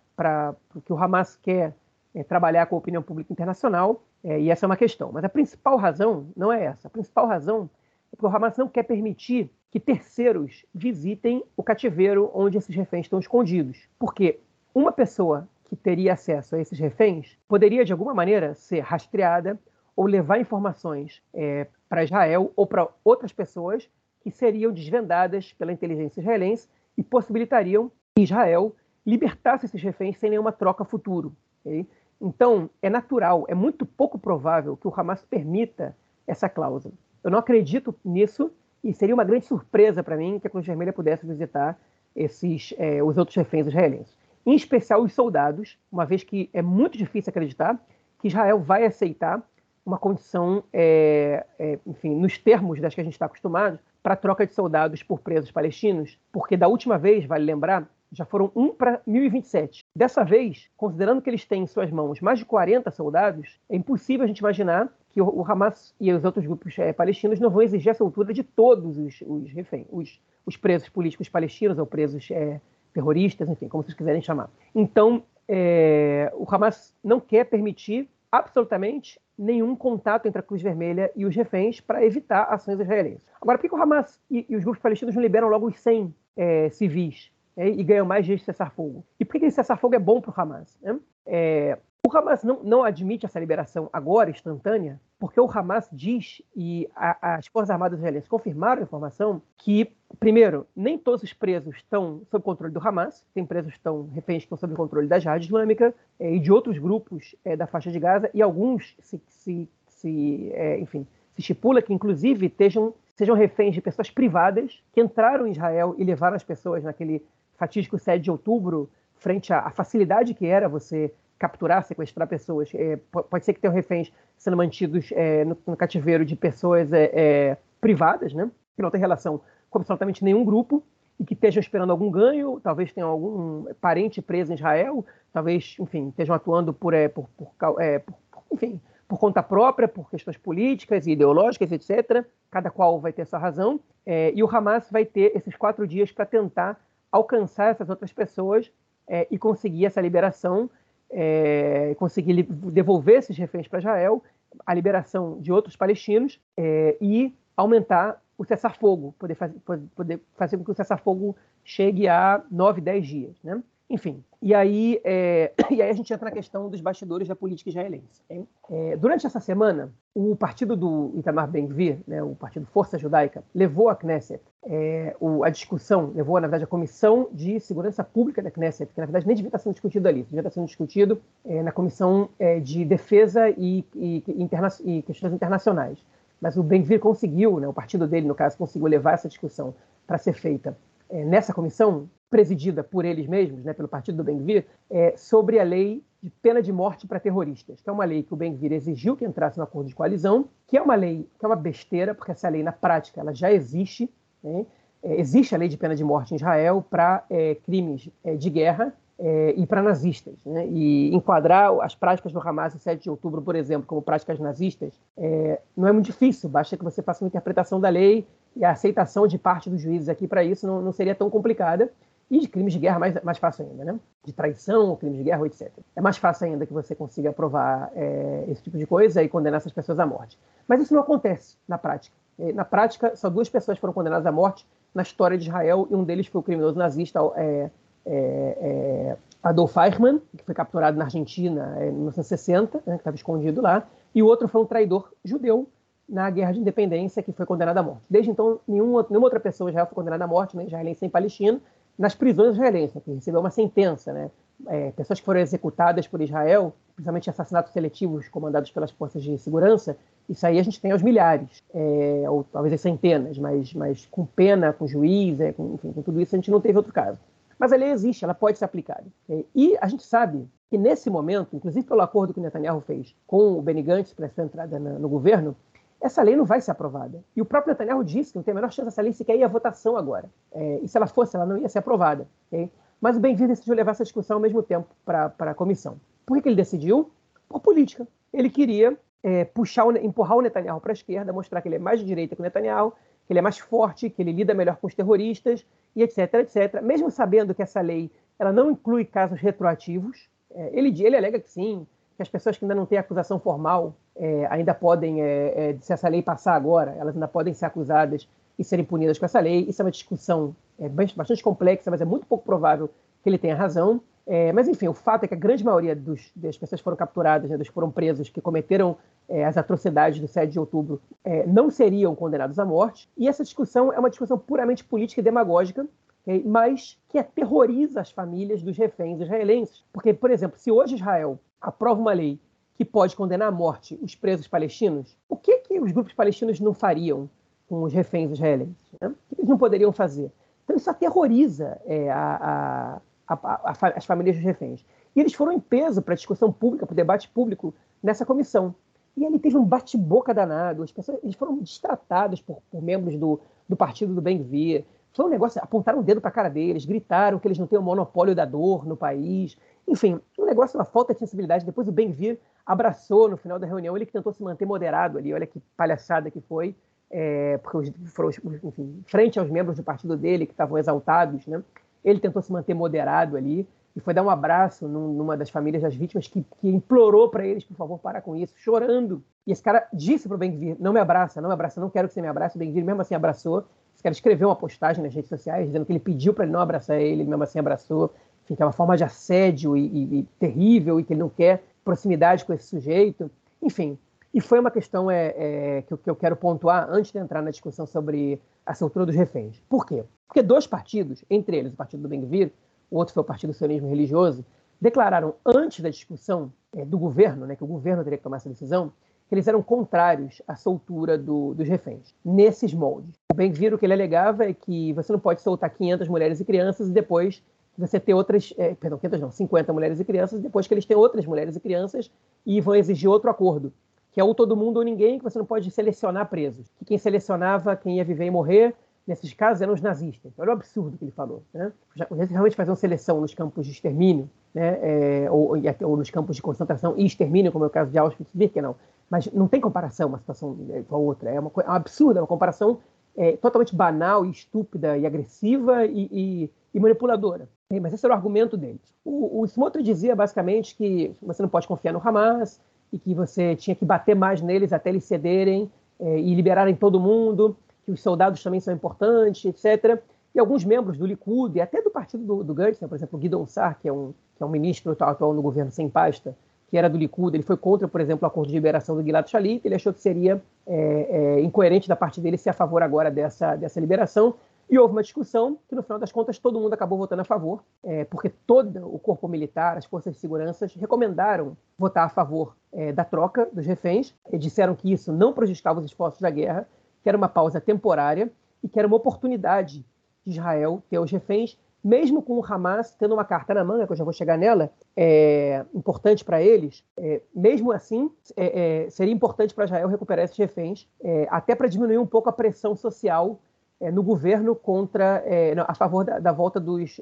o 0.74 0.80
que 0.80 0.90
o 0.90 0.96
Hamas 0.96 1.36
quer 1.36 1.74
é, 2.14 2.24
trabalhar 2.24 2.64
com 2.64 2.76
a 2.76 2.78
opinião 2.78 3.02
pública 3.02 3.30
internacional, 3.30 4.02
é, 4.24 4.40
e 4.40 4.50
essa 4.50 4.64
é 4.64 4.66
uma 4.66 4.76
questão. 4.78 5.10
Mas 5.12 5.22
a 5.22 5.28
principal 5.28 5.76
razão 5.76 6.26
não 6.34 6.50
é 6.50 6.64
essa. 6.64 6.88
A 6.88 6.90
principal 6.90 7.26
razão 7.26 7.68
é 8.10 8.16
porque 8.16 8.24
o 8.24 8.34
Hamas 8.34 8.56
não 8.56 8.68
quer 8.68 8.84
permitir 8.84 9.50
que 9.70 9.78
terceiros 9.78 10.64
visitem 10.74 11.44
o 11.54 11.62
cativeiro 11.62 12.30
onde 12.32 12.56
esses 12.56 12.74
reféns 12.74 13.04
estão 13.04 13.18
escondidos. 13.18 13.86
Porque 13.98 14.40
uma 14.74 14.92
pessoa 14.92 15.46
que 15.66 15.76
teria 15.76 16.14
acesso 16.14 16.56
a 16.56 16.58
esses 16.58 16.78
reféns 16.78 17.36
poderia, 17.46 17.84
de 17.84 17.92
alguma 17.92 18.14
maneira, 18.14 18.54
ser 18.54 18.80
rastreada 18.80 19.60
ou 19.96 20.06
levar 20.06 20.38
informações 20.38 21.22
é, 21.32 21.66
para 21.88 22.04
Israel 22.04 22.52
ou 22.54 22.66
para 22.66 22.86
outras 23.02 23.32
pessoas 23.32 23.88
que 24.20 24.30
seriam 24.30 24.70
desvendadas 24.70 25.52
pela 25.54 25.72
inteligência 25.72 26.20
israelense 26.20 26.68
e 26.96 27.02
possibilitariam 27.02 27.90
que 28.14 28.22
Israel 28.22 28.74
libertasse 29.06 29.66
esses 29.66 29.82
reféns 29.82 30.18
sem 30.18 30.30
nenhuma 30.30 30.52
troca 30.52 30.84
futuro. 30.84 31.34
Okay? 31.64 31.86
Então, 32.20 32.68
é 32.82 32.90
natural, 32.90 33.44
é 33.48 33.54
muito 33.54 33.86
pouco 33.86 34.18
provável 34.18 34.76
que 34.76 34.88
o 34.88 34.92
Hamas 34.94 35.24
permita 35.24 35.96
essa 36.26 36.48
cláusula. 36.48 36.94
Eu 37.22 37.30
não 37.30 37.38
acredito 37.38 37.94
nisso 38.04 38.50
e 38.82 38.92
seria 38.92 39.14
uma 39.14 39.24
grande 39.24 39.46
surpresa 39.46 40.02
para 40.02 40.16
mim 40.16 40.38
que 40.38 40.46
a 40.46 40.50
Cruz 40.50 40.66
Vermelha 40.66 40.92
pudesse 40.92 41.26
visitar 41.26 41.78
esses, 42.14 42.74
é, 42.78 43.02
os 43.02 43.18
outros 43.18 43.36
reféns 43.36 43.66
israelenses. 43.66 44.16
Em 44.44 44.54
especial 44.54 45.02
os 45.02 45.12
soldados, 45.12 45.78
uma 45.90 46.06
vez 46.06 46.22
que 46.22 46.48
é 46.52 46.62
muito 46.62 46.96
difícil 46.96 47.30
acreditar 47.30 47.78
que 48.18 48.28
Israel 48.28 48.60
vai 48.60 48.84
aceitar 48.84 49.42
uma 49.86 49.98
condição, 49.98 50.64
é, 50.72 51.46
é, 51.58 51.78
enfim, 51.86 52.10
nos 52.10 52.36
termos 52.36 52.80
das 52.80 52.92
que 52.92 53.00
a 53.00 53.04
gente 53.04 53.12
está 53.12 53.26
acostumado, 53.26 53.78
para 54.02 54.16
troca 54.16 54.46
de 54.46 54.52
soldados 54.52 55.02
por 55.02 55.20
presos 55.20 55.50
palestinos, 55.50 56.18
porque 56.32 56.56
da 56.56 56.66
última 56.66 56.98
vez, 56.98 57.24
vale 57.24 57.44
lembrar, 57.44 57.88
já 58.12 58.24
foram 58.24 58.50
1 58.54 58.74
para 58.74 59.00
1027. 59.06 59.84
Dessa 59.94 60.24
vez, 60.24 60.68
considerando 60.76 61.22
que 61.22 61.30
eles 61.30 61.44
têm 61.44 61.62
em 61.62 61.66
suas 61.66 61.90
mãos 61.90 62.20
mais 62.20 62.38
de 62.38 62.44
40 62.44 62.90
soldados, 62.90 63.60
é 63.68 63.76
impossível 63.76 64.24
a 64.24 64.26
gente 64.26 64.38
imaginar 64.38 64.92
que 65.10 65.20
o 65.20 65.44
Hamas 65.50 65.94
e 66.00 66.12
os 66.12 66.24
outros 66.24 66.44
grupos 66.44 66.78
é, 66.78 66.92
palestinos 66.92 67.40
não 67.40 67.50
vão 67.50 67.62
exigir 67.62 67.90
a 67.90 67.94
soltura 67.94 68.34
de 68.34 68.42
todos 68.42 68.98
os, 68.98 69.22
os 69.26 69.50
reféns, 69.52 69.86
os, 69.90 70.20
os, 70.44 70.56
presos 70.56 70.88
políticos 70.88 71.28
palestinos 71.28 71.78
ou 71.78 71.86
presos 71.86 72.28
é, 72.30 72.60
terroristas, 72.92 73.48
enfim, 73.48 73.66
como 73.66 73.82
vocês 73.82 73.96
quiserem 73.96 74.20
chamar. 74.20 74.50
Então, 74.74 75.22
é, 75.48 76.30
o 76.34 76.44
Hamas 76.48 76.94
não 77.02 77.18
quer 77.18 77.44
permitir 77.44 78.08
absolutamente 78.30 79.20
nenhum 79.38 79.76
contato 79.76 80.26
entre 80.26 80.40
a 80.40 80.42
Cruz 80.42 80.62
Vermelha 80.62 81.10
e 81.14 81.26
os 81.26 81.34
reféns 81.34 81.80
para 81.80 82.04
evitar 82.04 82.44
ações 82.44 82.80
israelenses. 82.80 83.22
Agora, 83.40 83.58
por 83.58 83.68
que 83.68 83.74
o 83.74 83.80
Hamas 83.80 84.20
e, 84.30 84.46
e 84.48 84.56
os 84.56 84.64
grupos 84.64 84.82
palestinos 84.82 85.14
não 85.14 85.22
liberam 85.22 85.48
logo 85.48 85.66
os 85.66 85.78
100 85.78 86.14
é, 86.36 86.70
civis 86.70 87.30
é, 87.56 87.68
e 87.68 87.82
ganham 87.84 88.06
mais 88.06 88.24
dias 88.24 88.40
de 88.40 88.46
cessar-fogo? 88.46 89.04
E 89.20 89.24
por 89.24 89.38
que 89.38 89.46
esse 89.46 89.56
cessar-fogo 89.56 89.94
é 89.94 89.98
bom 89.98 90.20
para 90.20 90.30
o 90.30 90.34
Hamas? 90.40 90.78
Né? 90.80 90.98
É, 91.26 91.78
o 92.06 92.16
Hamas 92.16 92.44
não, 92.44 92.62
não, 92.62 92.84
admite 92.84 93.26
essa 93.26 93.40
liberação 93.40 93.90
agora, 93.92 94.30
instantânea, 94.30 95.00
porque 95.18 95.40
o 95.40 95.50
Hamas 95.50 95.88
diz, 95.90 96.42
e 96.54 96.88
a, 96.94 97.36
as 97.36 97.46
Forças 97.46 97.70
Armadas 97.70 97.98
israelenses 97.98 98.28
confirmaram 98.28 98.82
a 98.82 98.84
informação, 98.84 99.40
que, 99.56 99.90
primeiro, 100.20 100.66
nem 100.76 100.98
todos 100.98 101.22
os 101.22 101.32
presos 101.32 101.76
estão 101.76 102.22
sob 102.30 102.44
controle 102.44 102.72
do 102.72 102.86
Hamas, 102.86 103.24
tem 103.34 103.44
presos 103.44 103.72
que 103.72 103.78
estão 103.78 104.08
reféns 104.08 104.38
que 104.38 104.46
estão 104.46 104.58
sob 104.58 104.74
controle 104.74 105.06
da 105.06 105.18
Jihad 105.18 105.42
Islâmica 105.42 105.94
é, 106.18 106.34
e 106.34 106.38
de 106.38 106.52
outros 106.52 106.78
grupos 106.78 107.34
é, 107.44 107.56
da 107.56 107.66
faixa 107.66 107.90
de 107.90 107.98
Gaza, 107.98 108.30
e 108.34 108.42
alguns 108.42 108.94
se, 109.00 109.20
se, 109.28 109.68
se 109.86 110.50
é, 110.52 110.78
enfim, 110.78 111.06
se 111.34 111.40
estipula 111.40 111.80
que, 111.80 111.94
inclusive, 111.94 112.46
estejam, 112.46 112.94
sejam 113.14 113.34
reféns 113.34 113.74
de 113.74 113.80
pessoas 113.80 114.10
privadas 114.10 114.82
que 114.92 115.00
entraram 115.00 115.46
em 115.46 115.52
Israel 115.52 115.94
e 115.96 116.04
levaram 116.04 116.36
as 116.36 116.44
pessoas 116.44 116.84
naquele 116.84 117.24
fatídico 117.56 117.98
7 117.98 118.22
de 118.22 118.30
outubro, 118.30 118.90
frente 119.14 119.50
à, 119.50 119.60
à 119.60 119.70
facilidade 119.70 120.34
que 120.34 120.46
era 120.46 120.68
você 120.68 121.10
capturar, 121.38 121.84
sequestrar 121.84 122.26
pessoas. 122.26 122.70
É, 122.74 122.98
pode 123.30 123.44
ser 123.44 123.52
que 123.52 123.60
tenham 123.60 123.74
reféns 123.74 124.12
sendo 124.36 124.56
mantidos 124.56 125.10
é, 125.12 125.44
no, 125.44 125.56
no, 125.66 125.76
cativeiro 125.76 126.24
de 126.24 126.36
pessoas 126.36 126.92
é, 126.92 127.10
é, 127.12 127.56
privadas, 127.80 128.32
né? 128.32 128.50
que 128.74 128.82
não 128.82 128.90
tem 128.90 129.00
relação 129.00 129.40
com 129.70 129.78
absolutamente 129.78 130.22
nenhum 130.22 130.44
grupo 130.44 130.82
e 131.18 131.24
que 131.24 131.34
estejam 131.34 131.60
esperando 131.60 131.90
algum 131.90 132.10
ganho, 132.10 132.60
talvez 132.60 132.92
tenham 132.92 133.08
algum 133.08 133.64
parente 133.80 134.20
preso 134.20 134.52
em 134.52 134.54
Israel, 134.54 135.04
talvez, 135.32 135.76
enfim, 135.80 136.08
estejam 136.08 136.34
atuando 136.34 136.74
por, 136.74 136.92
é, 136.92 137.08
por, 137.08 137.28
por, 137.36 137.54
por 137.54 138.14
enfim, 138.52 138.80
por 139.08 139.18
conta 139.18 139.42
própria, 139.42 139.88
por 139.88 140.10
questões 140.10 140.36
políticas 140.36 141.06
e 141.06 141.12
ideológicas, 141.12 141.72
etc. 141.72 142.24
Cada 142.50 142.70
qual 142.70 143.00
vai 143.00 143.12
ter 143.12 143.24
sua 143.26 143.38
razão. 143.38 143.80
É, 144.04 144.32
e 144.34 144.42
o 144.42 144.48
Hamas 144.48 144.90
vai 144.90 145.04
ter 145.04 145.36
esses 145.36 145.56
quatro 145.56 145.86
dias 145.86 146.12
para 146.12 146.26
tentar 146.26 146.78
alcançar 147.10 147.70
essas 147.70 147.88
outras 147.88 148.12
pessoas 148.12 148.70
é, 149.08 149.26
e 149.30 149.38
conseguir 149.38 149.86
essa 149.86 150.00
liberação, 150.00 150.68
é, 151.10 151.94
conseguir 151.98 152.42
devolver 152.42 153.18
esses 153.18 153.36
reféns 153.36 153.68
para 153.68 153.78
Israel, 153.78 154.22
a 154.64 154.74
liberação 154.74 155.40
de 155.40 155.52
outros 155.52 155.76
palestinos 155.76 156.40
é, 156.56 156.96
e 157.00 157.34
aumentar 157.56 158.20
o 158.38 158.44
cessar-fogo, 158.44 159.14
poder, 159.18 159.34
faz, 159.34 159.52
poder 159.94 160.20
fazer 160.36 160.58
com 160.58 160.64
que 160.64 160.70
o 160.70 160.74
cessar-fogo 160.74 161.36
chegue 161.64 162.06
a 162.06 162.42
nove, 162.50 162.80
dez 162.80 163.06
dias. 163.06 163.36
Né? 163.42 163.62
Enfim, 163.88 164.24
e 164.42 164.52
aí, 164.52 165.00
é, 165.04 165.52
e 165.70 165.80
aí 165.80 165.90
a 165.90 165.92
gente 165.92 166.12
entra 166.12 166.26
na 166.26 166.32
questão 166.34 166.68
dos 166.68 166.80
bastidores 166.80 167.28
da 167.28 167.36
política 167.36 167.70
israelense. 167.70 168.22
É, 168.70 168.96
durante 168.96 169.26
essa 169.26 169.38
semana, 169.38 169.92
o 170.14 170.34
partido 170.34 170.76
do 170.76 171.12
Itamar 171.14 171.48
Ben-Gvir, 171.48 171.98
né, 172.06 172.22
o 172.22 172.34
partido 172.34 172.66
Força 172.66 172.98
Judaica, 172.98 173.44
levou 173.54 173.88
à 173.88 173.94
Knesset 173.94 174.42
é, 174.64 175.14
o, 175.20 175.44
a 175.44 175.50
discussão, 175.50 176.12
levou, 176.14 176.34
na 176.36 176.48
verdade, 176.48 176.64
a 176.64 176.66
Comissão 176.66 177.28
de 177.32 177.60
Segurança 177.60 178.02
Pública 178.02 178.42
da 178.42 178.50
Knesset, 178.50 178.92
que 178.92 179.00
na 179.00 179.06
verdade 179.06 179.26
nem 179.26 179.36
devia 179.36 179.48
estar 179.48 179.58
sendo 179.58 179.74
discutido 179.74 180.08
ali, 180.08 180.24
devia 180.24 180.40
estar 180.40 180.50
sendo 180.50 180.66
discutido 180.66 181.22
é, 181.44 181.62
na 181.62 181.70
Comissão 181.70 182.28
é, 182.38 182.58
de 182.58 182.84
Defesa 182.84 183.48
e, 183.50 183.84
e, 183.94 184.24
interna 184.36 184.68
e, 184.84 185.02
Questões 185.02 185.32
Internacionais. 185.32 186.04
Mas 186.40 186.56
o 186.56 186.62
Ben-Gvir 186.62 186.98
conseguiu, 186.98 187.60
né, 187.60 187.68
o 187.68 187.72
partido 187.72 188.08
dele, 188.08 188.26
no 188.26 188.34
caso, 188.34 188.58
conseguiu 188.58 188.88
levar 188.88 189.14
essa 189.14 189.28
discussão 189.28 189.72
para 190.06 190.18
ser 190.18 190.32
feita 190.32 190.76
é, 191.08 191.24
nessa 191.24 191.54
comissão, 191.54 192.08
presidida 192.28 192.82
por 192.82 193.04
eles 193.04 193.26
mesmos, 193.26 193.64
né, 193.64 193.72
pelo 193.72 193.88
partido 193.88 194.16
do 194.16 194.24
Ben-Gvir, 194.24 194.66
é, 194.90 195.16
sobre 195.16 195.60
a 195.60 195.64
lei 195.64 196.02
de 196.22 196.30
pena 196.30 196.60
de 196.60 196.72
morte 196.72 197.06
para 197.06 197.20
terroristas, 197.20 197.80
que 197.80 197.88
é 197.88 197.92
uma 197.92 198.04
lei 198.04 198.22
que 198.22 198.34
o 198.34 198.36
Ben-Gvir 198.36 198.72
exigiu 198.72 199.16
que 199.16 199.24
entrasse 199.24 199.58
no 199.58 199.64
acordo 199.64 199.88
de 199.88 199.94
coalizão, 199.94 200.48
que 200.66 200.76
é 200.76 200.82
uma 200.82 200.94
lei 200.94 201.28
que 201.38 201.44
é 201.44 201.48
uma 201.48 201.56
besteira, 201.56 202.14
porque 202.14 202.32
essa 202.32 202.48
lei, 202.48 202.62
na 202.62 202.72
prática, 202.72 203.20
ela 203.20 203.32
já 203.32 203.52
existe. 203.52 204.10
Né? 204.42 204.66
É, 205.02 205.20
existe 205.20 205.54
a 205.54 205.58
lei 205.58 205.68
de 205.68 205.76
pena 205.76 205.94
de 205.94 206.02
morte 206.02 206.32
em 206.32 206.36
Israel 206.36 206.84
para 206.88 207.24
é, 207.30 207.54
crimes 207.56 208.08
é, 208.24 208.34
de 208.34 208.50
guerra 208.50 208.92
é, 209.18 209.54
e 209.56 209.66
para 209.66 209.82
nazistas. 209.82 210.34
Né? 210.44 210.66
E 210.66 211.14
enquadrar 211.14 211.72
as 211.80 211.94
práticas 211.94 212.32
do 212.32 212.40
Hamas 212.40 212.74
em 212.74 212.78
7 212.78 213.04
de 213.04 213.10
outubro, 213.10 213.40
por 213.40 213.54
exemplo, 213.54 213.86
como 213.86 214.02
práticas 214.02 214.38
nazistas, 214.38 215.00
é, 215.16 215.60
não 215.76 215.86
é 215.86 215.92
muito 215.92 216.06
difícil, 216.06 216.48
basta 216.48 216.76
que 216.76 216.84
você 216.84 217.02
faça 217.02 217.24
uma 217.24 217.28
interpretação 217.28 217.80
da 217.80 217.88
lei 217.88 218.26
e 218.56 218.64
a 218.64 218.70
aceitação 218.70 219.26
de 219.26 219.38
parte 219.38 219.70
dos 219.70 219.80
juízes 219.80 220.08
aqui 220.08 220.26
para 220.26 220.42
isso 220.42 220.66
não, 220.66 220.80
não 220.80 220.92
seria 220.92 221.14
tão 221.14 221.30
complicada. 221.30 221.92
E 222.30 222.40
de 222.40 222.48
crimes 222.48 222.72
de 222.72 222.80
guerra 222.80 222.98
mais, 222.98 223.22
mais 223.22 223.38
fácil 223.38 223.66
ainda, 223.66 223.84
né? 223.84 224.00
De 224.24 224.32
traição, 224.32 224.96
crimes 224.96 225.18
de 225.18 225.24
guerra, 225.24 225.46
etc. 225.46 225.70
É 225.94 226.00
mais 226.00 226.16
fácil 226.16 226.46
ainda 226.46 226.66
que 226.66 226.72
você 226.72 226.94
consiga 226.94 227.30
aprovar 227.30 227.90
é, 227.94 228.44
esse 228.48 228.62
tipo 228.62 228.76
de 228.76 228.86
coisa 228.86 229.22
e 229.22 229.28
condenar 229.28 229.58
essas 229.58 229.72
pessoas 229.72 230.00
à 230.00 230.06
morte. 230.06 230.38
Mas 230.66 230.80
isso 230.80 230.92
não 230.92 231.02
acontece 231.02 231.56
na 231.68 231.78
prática. 231.78 232.16
Na 232.54 232.64
prática, 232.64 233.16
só 233.16 233.30
duas 233.30 233.48
pessoas 233.48 233.78
foram 233.78 233.94
condenadas 233.94 234.26
à 234.26 234.32
morte 234.32 234.66
na 234.94 235.02
história 235.02 235.38
de 235.38 235.46
Israel 235.46 235.86
e 235.90 235.94
um 235.94 236.04
deles 236.04 236.26
foi 236.26 236.40
o 236.40 236.44
criminoso 236.44 236.76
nazista 236.76 237.20
é, 237.36 237.70
é, 238.04 238.58
é 238.60 239.16
Adolf 239.42 239.76
Eichmann, 239.76 240.20
que 240.36 240.44
foi 240.44 240.54
capturado 240.54 240.98
na 240.98 241.04
Argentina 241.04 241.76
é, 241.78 241.88
em 241.88 241.92
1960, 241.92 242.82
né, 242.84 242.94
que 242.94 243.00
estava 243.00 243.16
escondido 243.16 243.62
lá, 243.62 243.86
e 244.14 244.22
o 244.22 244.26
outro 244.26 244.48
foi 244.48 244.60
um 244.60 244.66
traidor 244.66 245.10
judeu 245.24 245.68
na 246.08 246.28
Guerra 246.30 246.52
de 246.52 246.60
Independência, 246.60 247.22
que 247.22 247.32
foi 247.32 247.46
condenado 247.46 247.78
à 247.78 247.82
morte. 247.82 248.02
Desde 248.08 248.30
então, 248.30 248.60
nenhuma, 248.66 249.06
nenhuma 249.08 249.26
outra 249.26 249.40
pessoa 249.40 249.70
Israel 249.70 249.86
foi 249.86 249.94
condenada 249.94 250.24
à 250.24 250.26
morte, 250.26 250.56
nem 250.56 250.66
israelense 250.66 251.00
nem 251.02 251.10
palestino, 251.10 251.60
nas 251.98 252.14
prisões 252.14 252.54
israelenses, 252.54 253.02
que 253.02 253.12
recebeu 253.12 253.40
uma 253.40 253.50
sentença, 253.50 254.12
né? 254.12 254.30
É, 254.68 254.90
pessoas 254.92 255.20
que 255.20 255.26
foram 255.26 255.40
executadas 255.40 256.06
por 256.06 256.20
Israel, 256.22 256.72
principalmente 256.94 257.28
assassinatos 257.28 257.72
seletivos 257.72 258.26
comandados 258.28 258.70
pelas 258.70 258.90
forças 258.90 259.22
de 259.22 259.36
segurança, 259.36 259.98
isso 260.28 260.46
aí 260.46 260.58
a 260.58 260.62
gente 260.62 260.80
tem 260.80 260.92
aos 260.92 261.02
milhares, 261.02 261.62
é, 261.74 262.24
ou 262.28 262.42
talvez 262.44 262.72
as 262.72 262.80
centenas, 262.80 263.38
mas, 263.38 263.74
mas 263.74 264.06
com 264.06 264.24
pena, 264.24 264.72
com 264.72 264.86
juiz, 264.86 265.38
é, 265.40 265.52
com, 265.52 265.74
enfim, 265.74 265.92
com 265.92 266.02
tudo 266.02 266.20
isso 266.20 266.34
a 266.34 266.38
gente 266.38 266.50
não 266.50 266.60
teve 266.60 266.78
outro 266.78 266.92
caso. 266.92 267.18
Mas 267.58 267.72
a 267.72 267.76
lei 267.76 267.90
existe, 267.90 268.24
ela 268.24 268.34
pode 268.34 268.58
ser 268.58 268.64
aplicada. 268.64 269.04
É, 269.28 269.44
e 269.54 269.76
a 269.80 269.86
gente 269.88 270.04
sabe 270.04 270.48
que 270.70 270.76
nesse 270.76 271.08
momento, 271.08 271.54
inclusive 271.54 271.86
pelo 271.86 272.00
acordo 272.00 272.32
que 272.34 272.40
o 272.40 272.42
Netanyahu 272.42 272.80
fez 272.80 273.14
com 273.26 273.58
o 273.58 273.62
Benny 273.62 273.82
Gantz 273.82 274.12
para 274.12 274.28
sua 274.30 274.44
entrada 274.44 274.78
no 274.78 275.08
governo, 275.08 275.54
essa 276.00 276.22
lei 276.22 276.36
não 276.36 276.44
vai 276.44 276.60
ser 276.60 276.70
aprovada. 276.70 277.22
E 277.34 277.40
o 277.40 277.44
próprio 277.44 277.72
Netanyahu 277.72 278.04
disse 278.04 278.32
que 278.32 278.38
não 278.38 278.42
tem 278.42 278.52
a 278.52 278.54
menor 278.54 278.70
chance 278.70 278.84
dessa 278.84 279.02
lei 279.02 279.12
sequer 279.12 279.36
ir 279.36 279.44
à 279.44 279.48
votação 279.48 279.96
agora. 279.96 280.28
É, 280.52 280.80
e 280.82 280.88
se 280.88 280.96
ela 280.96 281.06
fosse, 281.06 281.36
ela 281.36 281.46
não 281.46 281.58
ia 281.58 281.68
ser 281.68 281.78
aprovada. 281.78 282.28
Okay? 282.48 282.70
Mas 283.00 283.16
o 283.16 283.20
Benvir 283.20 283.48
decidiu 283.48 283.74
levar 283.74 283.92
essa 283.92 284.04
discussão 284.04 284.36
ao 284.36 284.40
mesmo 284.40 284.62
tempo 284.62 284.88
para 285.04 285.32
a 285.38 285.54
comissão. 285.54 285.98
Por 286.24 286.36
que, 286.36 286.42
que, 286.42 286.48
ele 286.48 286.56
decidiu? 286.56 287.10
Por 287.48 287.60
política. 287.60 288.06
Ele 288.32 288.50
queria 288.50 288.96
é, 289.22 289.44
puxar, 289.44 289.84
empurrar 290.02 290.36
o 290.36 290.42
Netanyahu 290.42 290.80
para 290.80 290.92
a 290.92 290.94
esquerda, 290.94 291.32
mostrar 291.32 291.60
que 291.60 291.68
ele 291.68 291.76
é 291.76 291.78
mais 291.78 292.00
de 292.00 292.06
direita 292.06 292.34
que 292.34 292.42
o 292.42 292.44
Netanyahu, 292.44 292.92
que 293.26 293.32
ele 293.32 293.38
é 293.38 293.42
mais 293.42 293.58
forte, 293.58 294.10
que 294.10 294.22
ele 294.22 294.32
lida 294.32 294.54
melhor 294.54 294.76
com 294.76 294.86
os 294.86 294.94
terroristas, 294.94 295.64
e 295.94 296.02
etc, 296.02 296.34
etc. 296.34 296.82
Mesmo 296.82 297.10
sabendo 297.10 297.54
que 297.54 297.62
essa 297.62 297.80
lei 297.80 298.10
ela 298.38 298.52
não 298.52 298.70
inclui 298.70 299.04
casos 299.04 299.40
retroativos, 299.40 300.28
é, 300.50 300.70
ele, 300.72 300.88
ele 301.02 301.16
alega 301.16 301.40
que 301.40 301.48
sim, 301.48 301.86
que 302.16 302.22
as 302.22 302.28
pessoas 302.28 302.56
que 302.56 302.64
ainda 302.64 302.74
não 302.74 302.86
têm 302.86 302.98
acusação 302.98 303.38
formal 303.38 303.94
é, 304.16 304.46
ainda 304.50 304.74
podem, 304.74 305.20
é, 305.22 305.70
é, 305.70 305.76
se 305.80 305.92
essa 305.92 306.08
lei 306.08 306.22
passar 306.22 306.54
agora, 306.54 306.96
elas 306.98 307.14
ainda 307.14 307.28
podem 307.28 307.52
ser 307.52 307.66
acusadas 307.66 308.26
e 308.58 308.64
serem 308.64 308.84
punidas 308.84 309.18
com 309.18 309.26
essa 309.26 309.38
lei. 309.38 309.66
Isso 309.68 309.82
é 309.82 309.84
uma 309.84 309.90
discussão 309.90 310.56
é, 310.78 310.88
bastante 310.88 311.42
complexa, 311.42 311.90
mas 311.90 312.00
é 312.00 312.04
muito 312.04 312.26
pouco 312.26 312.44
provável 312.44 312.88
que 313.22 313.28
ele 313.28 313.36
tenha 313.36 313.54
razão. 313.54 314.00
É, 314.26 314.50
mas, 314.52 314.66
enfim, 314.66 314.88
o 314.88 314.94
fato 314.94 315.24
é 315.24 315.28
que 315.28 315.34
a 315.34 315.36
grande 315.36 315.62
maioria 315.62 315.94
dos, 315.94 316.32
das 316.34 316.56
pessoas 316.56 316.80
que 316.80 316.84
foram 316.84 316.96
capturadas, 316.96 317.48
né, 317.50 317.56
dos 317.56 317.68
que 317.68 317.74
foram 317.74 317.90
presos, 317.90 318.28
que 318.28 318.40
cometeram 318.40 318.96
é, 319.28 319.44
as 319.44 319.56
atrocidades 319.56 320.18
do 320.18 320.26
7 320.26 320.50
de 320.50 320.58
outubro, 320.58 321.00
não 321.46 321.70
seriam 321.70 322.14
condenados 322.14 322.58
à 322.58 322.64
morte. 322.64 323.08
E 323.16 323.28
essa 323.28 323.44
discussão 323.44 323.92
é 323.92 323.98
uma 323.98 324.08
discussão 324.08 324.38
puramente 324.38 324.82
política 324.82 325.20
e 325.20 325.24
demagógica, 325.24 325.86
okay? 326.26 326.42
mas 326.44 326.98
que 327.08 327.18
aterroriza 327.18 328.00
as 328.00 328.10
famílias 328.10 328.62
dos 328.62 328.76
reféns 328.76 329.20
israelenses. 329.20 329.84
Porque, 329.92 330.12
por 330.12 330.30
exemplo, 330.30 330.58
se 330.58 330.70
hoje 330.70 330.96
Israel 330.96 331.38
aprova 331.60 332.00
uma 332.00 332.12
lei 332.12 332.40
que 332.76 332.84
pode 332.84 333.16
condenar 333.16 333.48
à 333.48 333.52
morte 333.52 333.98
os 334.02 334.14
presos 334.14 334.46
palestinos, 334.46 335.16
o 335.28 335.36
que, 335.36 335.58
que 335.58 335.80
os 335.80 335.92
grupos 335.92 336.12
palestinos 336.12 336.60
não 336.60 336.74
fariam 336.74 337.30
com 337.68 337.82
os 337.82 337.92
reféns 337.92 338.32
israelenses? 338.32 338.92
Né? 339.00 339.08
O 339.08 339.34
que 339.34 339.40
eles 339.40 339.48
não 339.48 339.56
poderiam 339.56 339.92
fazer? 339.92 340.30
Então 340.64 340.76
isso 340.76 340.90
aterroriza 340.90 341.80
é, 341.86 342.10
a, 342.10 343.00
a, 343.28 343.34
a, 343.34 343.92
as 343.96 344.04
famílias 344.04 344.36
dos 344.36 344.44
reféns. 344.44 344.84
E 345.14 345.20
eles 345.20 345.32
foram 345.32 345.52
em 345.52 345.60
peso 345.60 346.02
para 346.02 346.12
a 346.12 346.16
discussão 346.16 346.52
pública, 346.52 346.84
para 346.84 346.92
o 346.92 346.96
debate 346.96 347.28
público 347.28 347.72
nessa 348.02 348.26
comissão. 348.26 348.74
E 349.16 349.24
ali 349.24 349.38
teve 349.38 349.56
um 349.56 349.64
bate-boca 349.64 350.34
danado, 350.34 350.82
as 350.82 350.92
pessoas 350.92 351.18
eles 351.22 351.34
foram 351.34 351.56
distratados 351.58 352.42
por, 352.42 352.58
por 352.70 352.82
membros 352.82 353.16
do, 353.16 353.40
do 353.66 353.74
partido 353.74 354.14
do 354.14 354.20
Bem-Vir. 354.20 354.84
Foi 355.16 355.24
um 355.24 355.30
negócio, 355.30 355.58
apontaram 355.64 356.00
o 356.00 356.02
dedo 356.02 356.20
para 356.20 356.28
a 356.28 356.32
cara 356.32 356.50
deles, 356.50 356.84
gritaram 356.84 357.38
que 357.38 357.48
eles 357.48 357.58
não 357.58 357.66
têm 357.66 357.78
o 357.78 357.82
monopólio 357.82 358.34
da 358.34 358.44
dor 358.44 358.84
no 358.84 358.96
país. 358.96 359.56
Enfim, 359.88 360.20
um 360.38 360.44
negócio, 360.44 360.78
uma 360.78 360.84
falta 360.84 361.14
de 361.14 361.18
sensibilidade. 361.18 361.64
Depois 361.64 361.88
o 361.88 361.92
Bem-Vir 361.92 362.38
abraçou 362.66 363.26
no 363.26 363.38
final 363.38 363.58
da 363.58 363.66
reunião, 363.66 363.96
ele 363.96 364.04
que 364.04 364.12
tentou 364.12 364.30
se 364.30 364.42
manter 364.42 364.66
moderado 364.66 365.16
ali, 365.16 365.32
olha 365.32 365.46
que 365.46 365.58
palhaçada 365.74 366.30
que 366.30 366.40
foi, 366.42 366.76
é, 367.10 367.56
porque 367.58 367.92
foram, 368.08 368.28
enfim, 368.62 369.02
frente 369.06 369.38
aos 369.38 369.48
membros 369.48 369.78
do 369.78 369.82
partido 369.82 370.18
dele 370.18 370.44
que 370.44 370.52
estavam 370.52 370.76
exaltados, 370.76 371.46
né? 371.46 371.62
Ele 372.04 372.20
tentou 372.20 372.42
se 372.42 372.52
manter 372.52 372.74
moderado 372.74 373.38
ali 373.38 373.66
e 373.96 374.00
foi 374.00 374.12
dar 374.12 374.22
um 374.22 374.28
abraço 374.28 374.86
num, 374.86 375.14
numa 375.14 375.34
das 375.34 375.48
famílias 375.48 375.82
das 375.82 375.94
vítimas 375.94 376.28
que, 376.28 376.44
que 376.60 376.68
implorou 376.68 377.30
para 377.30 377.46
eles, 377.46 377.64
por 377.64 377.74
favor, 377.74 377.98
parar 377.98 378.20
com 378.20 378.36
isso, 378.36 378.52
chorando. 378.58 379.22
E 379.46 379.52
esse 379.52 379.62
cara 379.62 379.88
disse 379.94 380.28
para 380.28 380.34
o 380.34 380.38
Benvir, 380.38 380.76
não 380.78 380.92
me 380.92 381.00
abraça, 381.00 381.40
não 381.40 381.48
me 381.48 381.54
abraça, 381.54 381.80
não 381.80 381.88
quero 381.88 382.06
que 382.06 382.12
você 382.12 382.20
me 382.20 382.28
abrace. 382.28 382.56
O 382.56 382.58
Benvir 382.58 382.84
mesmo 382.84 383.00
assim 383.00 383.14
abraçou. 383.14 383.64
Esse 383.96 384.02
cara 384.02 384.12
escreveu 384.12 384.48
uma 384.48 384.56
postagem 384.56 385.02
nas 385.02 385.14
redes 385.14 385.30
sociais 385.30 385.66
dizendo 385.66 385.86
que 385.86 385.92
ele 385.92 385.98
pediu 385.98 386.34
para 386.34 386.44
ele 386.44 386.52
não 386.52 386.60
abraçar 386.60 387.00
ele, 387.00 387.22
ele 387.22 387.24
mesmo 387.24 387.42
assim 387.42 387.58
abraçou. 387.58 388.12
Enfim, 388.44 388.54
que 388.54 388.62
é 388.62 388.66
uma 388.66 388.72
forma 388.72 388.94
de 388.94 389.02
assédio 389.02 389.74
e, 389.74 389.86
e, 389.86 390.18
e 390.18 390.22
terrível 390.38 391.00
e 391.00 391.02
que 391.02 391.14
ele 391.14 391.20
não 391.20 391.30
quer 391.30 391.64
proximidade 391.82 392.44
com 392.44 392.52
esse 392.52 392.66
sujeito, 392.66 393.30
enfim. 393.62 393.98
E 394.34 394.40
foi 394.40 394.60
uma 394.60 394.70
questão 394.70 395.10
é, 395.10 395.34
é, 395.78 395.82
que, 395.82 395.94
eu, 395.94 395.98
que, 395.98 396.10
eu, 396.10 396.14
quero 396.14 396.36
pontuar 396.36 396.86
antes 396.90 397.10
de 397.10 397.18
entrar 397.18 397.40
na 397.40 397.50
discussão 397.50 397.86
sobre 397.86 398.38
a 398.66 398.74
soltura 398.74 399.06
dos 399.06 399.14
reféns. 399.14 399.62
Por 399.66 399.86
quê? 399.86 400.04
Porque 400.28 400.42
dois 400.42 400.66
partidos, 400.66 401.24
entre 401.30 401.56
eles 401.56 401.72
o 401.72 401.76
Partido 401.76 402.02
do 402.02 402.08
Bem-Vir, 402.08 402.52
o 402.90 402.98
outro 402.98 403.14
foi 403.14 403.22
o 403.22 403.24
Partido 403.24 403.50
do 403.50 403.56
Sionismo 403.56 403.88
Religioso, 403.88 404.44
declararam 404.78 405.34
antes 405.44 405.80
da 405.80 405.88
discussão 405.88 406.52
é, 406.76 406.84
do 406.84 406.98
governo, 406.98 407.46
né, 407.46 407.56
que 407.56 407.64
o 407.64 407.66
governo 407.66 408.04
teria 408.04 408.18
que 408.18 408.22
tomar 408.22 408.36
essa 408.36 408.48
decisão, 408.50 408.92
que 409.28 409.34
eles 409.34 409.48
eram 409.48 409.62
contrários 409.62 410.40
à 410.46 410.54
soltura 410.54 411.18
do, 411.18 411.54
dos 411.54 411.68
reféns, 411.68 412.14
nesses 412.24 412.72
moldes. 412.72 413.14
O 413.32 413.34
Bem-Vir, 413.34 413.74
o 413.74 413.78
que 413.78 413.84
ele 413.84 413.92
alegava 413.92 414.44
é 414.44 414.52
que 414.52 414.92
você 414.92 415.12
não 415.12 415.18
pode 415.18 415.42
soltar 415.42 415.70
500 415.70 416.08
mulheres 416.08 416.40
e 416.40 416.44
crianças 416.44 416.88
e 416.88 416.92
depois 416.92 417.42
você 417.76 418.00
ter 418.00 418.14
outras, 418.14 418.54
é, 418.56 418.74
perdão, 418.74 418.98
500 418.98 419.20
não, 419.20 419.30
50 419.30 419.72
mulheres 419.72 420.00
e 420.00 420.04
crianças, 420.04 420.40
depois 420.40 420.66
que 420.66 420.74
eles 420.74 420.86
têm 420.86 420.96
outras 420.96 421.26
mulheres 421.26 421.56
e 421.56 421.60
crianças 421.60 422.10
e 422.44 422.60
vão 422.60 422.74
exigir 422.74 423.10
outro 423.10 423.28
acordo, 423.28 423.72
que 424.12 424.20
é 424.20 424.24
o 424.24 424.34
todo 424.34 424.56
mundo 424.56 424.78
ou 424.78 424.82
ninguém, 424.82 425.18
que 425.18 425.24
você 425.24 425.38
não 425.38 425.44
pode 425.44 425.70
selecionar 425.70 426.28
presos. 426.28 426.66
Que 426.78 426.86
quem 426.86 426.98
selecionava 426.98 427.76
quem 427.76 427.98
ia 427.98 428.04
viver 428.04 428.24
e 428.24 428.30
morrer, 428.30 428.74
nesses 429.06 429.34
casos, 429.34 429.60
eram 429.60 429.74
os 429.74 429.82
nazistas. 429.82 430.32
Olha 430.38 430.50
o 430.50 430.52
absurdo 430.52 430.96
que 430.96 431.04
ele 431.04 431.12
falou. 431.12 431.42
Né? 431.52 431.70
Eles 432.10 432.30
realmente 432.30 432.56
faziam 432.56 432.74
seleção 432.74 433.20
nos 433.20 433.34
campos 433.34 433.66
de 433.66 433.72
extermínio, 433.72 434.30
né? 434.54 434.78
É, 434.80 435.30
ou, 435.30 435.52
ou, 435.82 435.96
nos 435.98 436.08
campos 436.08 436.34
de 436.34 436.40
concentração 436.40 436.94
e 436.96 437.04
extermínio, 437.04 437.52
como 437.52 437.64
é 437.64 437.66
o 437.66 437.70
caso 437.70 437.90
de 437.90 437.98
Auschwitz-Birkenau. 437.98 438.76
Mas 439.10 439.30
não 439.32 439.46
tem 439.46 439.60
comparação 439.60 440.08
uma 440.08 440.18
situação 440.18 440.56
com 440.88 440.94
a 440.94 440.98
outra. 440.98 441.30
É 441.30 441.38
uma, 441.38 441.50
é 441.58 441.68
uma 441.68 441.76
absurda, 441.76 442.18
é 442.18 442.22
uma 442.22 442.26
comparação 442.26 442.78
é, 443.16 443.36
totalmente 443.36 443.74
banal 443.74 444.26
e 444.26 444.30
estúpida 444.30 444.96
e 444.98 445.06
agressiva 445.06 445.86
e, 445.86 446.08
e, 446.10 446.50
e 446.74 446.80
manipuladora. 446.80 447.48
Mas 447.80 447.92
esse 447.92 448.04
era 448.04 448.14
o 448.14 448.16
argumento 448.16 448.56
deles. 448.56 448.94
O, 449.04 449.42
o 449.42 449.82
dizia 449.82 450.14
basicamente 450.14 450.74
que 450.76 451.14
você 451.22 451.42
não 451.42 451.48
pode 451.48 451.66
confiar 451.66 451.92
no 451.92 452.00
Hamas, 452.04 452.60
e 452.92 452.98
que 452.98 453.14
você 453.14 453.56
tinha 453.56 453.74
que 453.74 453.84
bater 453.84 454.14
mais 454.14 454.40
neles 454.40 454.72
até 454.72 454.90
eles 454.90 455.04
cederem 455.04 455.70
é, 455.98 456.18
e 456.18 456.34
liberarem 456.34 456.74
todo 456.74 457.00
mundo, 457.00 457.56
que 457.84 457.92
os 457.92 458.00
soldados 458.00 458.42
também 458.42 458.60
são 458.60 458.74
importantes, 458.74 459.44
etc. 459.44 460.00
E 460.34 460.38
alguns 460.38 460.64
membros 460.64 460.98
do 460.98 461.06
Likud 461.06 461.56
e 461.56 461.60
até 461.60 461.80
do 461.82 461.90
partido 461.90 462.24
do, 462.24 462.44
do 462.44 462.54
Gantz, 462.54 462.80
né, 462.80 462.88
por 462.88 462.94
exemplo, 462.94 463.18
Guidon 463.18 463.46
Sar, 463.46 463.78
que 463.80 463.88
é 463.88 463.92
um, 463.92 464.12
que 464.36 464.42
é 464.42 464.46
um 464.46 464.48
ministro 464.48 464.92
atual 464.98 465.32
no 465.32 465.42
governo 465.42 465.70
sem 465.70 465.88
pasta, 465.88 466.36
que 466.68 466.76
era 466.76 466.90
do 466.90 466.98
Likud, 466.98 467.34
ele 467.36 467.42
foi 467.42 467.56
contra, 467.56 467.86
por 467.86 468.00
exemplo, 468.00 468.24
o 468.24 468.26
acordo 468.26 468.48
de 468.48 468.54
liberação 468.54 468.96
do 468.96 469.02
Gilad 469.02 469.28
Shalit, 469.28 469.64
ele 469.64 469.74
achou 469.74 469.92
que 469.92 470.00
seria 470.00 470.42
é, 470.66 471.36
é, 471.36 471.40
incoerente 471.40 471.88
da 471.88 471.94
parte 471.94 472.20
dele 472.20 472.36
ser 472.36 472.50
a 472.50 472.52
favor 472.52 472.82
agora 472.82 473.10
dessa, 473.10 473.54
dessa 473.54 473.80
liberação, 473.80 474.34
e 474.68 474.76
houve 474.76 474.92
uma 474.92 475.02
discussão 475.02 475.58
que, 475.68 475.76
no 475.76 475.82
final 475.82 475.96
das 475.96 476.10
contas, 476.10 476.40
todo 476.40 476.58
mundo 476.58 476.72
acabou 476.72 476.98
votando 476.98 477.22
a 477.22 477.24
favor, 477.24 477.62
é, 477.84 478.04
porque 478.04 478.28
todo 478.28 478.92
o 478.92 478.98
corpo 478.98 479.28
militar, 479.28 479.76
as 479.76 479.84
forças 479.84 480.12
de 480.12 480.18
segurança, 480.18 480.66
recomendaram 480.76 481.56
votar 481.78 482.06
a 482.06 482.08
favor 482.08 482.56
é, 482.72 482.92
da 482.92 483.04
troca 483.04 483.48
dos 483.52 483.64
reféns, 483.64 484.12
e 484.32 484.36
disseram 484.36 484.74
que 484.74 484.92
isso 484.92 485.12
não 485.12 485.32
prejudicava 485.32 485.78
os 485.78 485.86
esforços 485.86 486.20
da 486.20 486.30
guerra, 486.30 486.68
que 487.00 487.08
era 487.08 487.16
uma 487.16 487.28
pausa 487.28 487.60
temporária 487.60 488.32
e 488.60 488.68
que 488.68 488.76
era 488.76 488.88
uma 488.88 488.96
oportunidade 488.96 489.84
de 490.24 490.32
Israel 490.32 490.82
ter 490.90 490.98
os 490.98 491.12
reféns, 491.12 491.56
mesmo 491.82 492.20
com 492.22 492.34
o 492.38 492.44
Hamas 492.44 492.94
tendo 492.94 493.14
uma 493.14 493.24
carta 493.24 493.54
na 493.54 493.64
manga, 493.64 493.86
que 493.86 493.92
eu 493.92 493.96
já 493.96 494.04
vou 494.04 494.12
chegar 494.12 494.36
nela, 494.36 494.70
é, 494.96 495.64
importante 495.74 496.24
para 496.24 496.42
eles, 496.42 496.84
é, 496.96 497.20
mesmo 497.34 497.72
assim, 497.72 498.10
é, 498.36 498.84
é 498.86 498.90
seria 498.90 499.14
importante 499.14 499.54
para 499.54 499.64
Israel 499.64 499.88
recuperar 499.88 500.24
esses 500.24 500.36
reféns, 500.36 500.88
é, 501.02 501.26
até 501.30 501.54
para 501.54 501.68
diminuir 501.68 501.98
um 501.98 502.06
pouco 502.06 502.28
a 502.28 502.32
pressão 502.32 502.74
social 502.74 503.38
é, 503.80 503.90
no 503.90 504.02
governo 504.02 504.54
contra 504.54 505.22
a 505.68 505.74
favor 505.74 506.04
da, 506.04 506.18
da 506.18 506.32
volta 506.32 506.58
dos, 506.58 506.98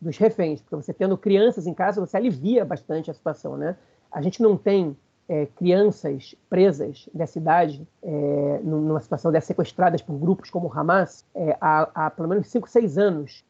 dos 0.00 0.16
reféns, 0.18 0.60
porque 0.60 0.76
você 0.76 0.92
tendo 0.92 1.16
crianças 1.16 1.66
em 1.66 1.74
casa, 1.74 2.04
você 2.04 2.16
alivia 2.16 2.64
bastante 2.64 3.10
a 3.10 3.14
situação, 3.14 3.56
né? 3.56 3.76
A 4.10 4.20
gente 4.20 4.42
não 4.42 4.56
tem 4.56 4.96
é, 5.30 5.46
crianças 5.46 6.34
presas 6.48 7.08
dessa 7.14 7.38
idade, 7.38 7.86
é, 8.02 8.60
numa 8.64 9.00
situação 9.00 9.30
dessas 9.30 9.46
sequestradas 9.46 10.02
por 10.02 10.18
grupos 10.18 10.50
como 10.50 10.66
o 10.66 10.72
Hamas, 10.76 11.24
é, 11.32 11.56
há, 11.60 11.88
há, 11.94 12.10
pelo 12.10 12.28
menos 12.28 12.48
5, 12.48 12.68
6 12.68 12.98
anos, 12.98 13.44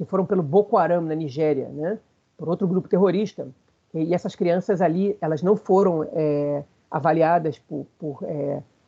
que 0.00 0.04
foram 0.06 0.24
pelo 0.24 0.42
Boko 0.42 0.78
Haram 0.78 1.02
na 1.02 1.14
Nigéria, 1.14 1.68
né? 1.68 1.98
Por 2.38 2.48
outro 2.48 2.66
grupo 2.66 2.88
terrorista. 2.88 3.46
E, 3.92 4.14
essas 4.14 4.34
crianças 4.34 4.80
ali, 4.80 5.14
elas 5.20 5.42
não 5.42 5.56
foram 5.56 6.06
avaliadas 6.90 7.58
por, 7.58 7.86
por 7.98 8.24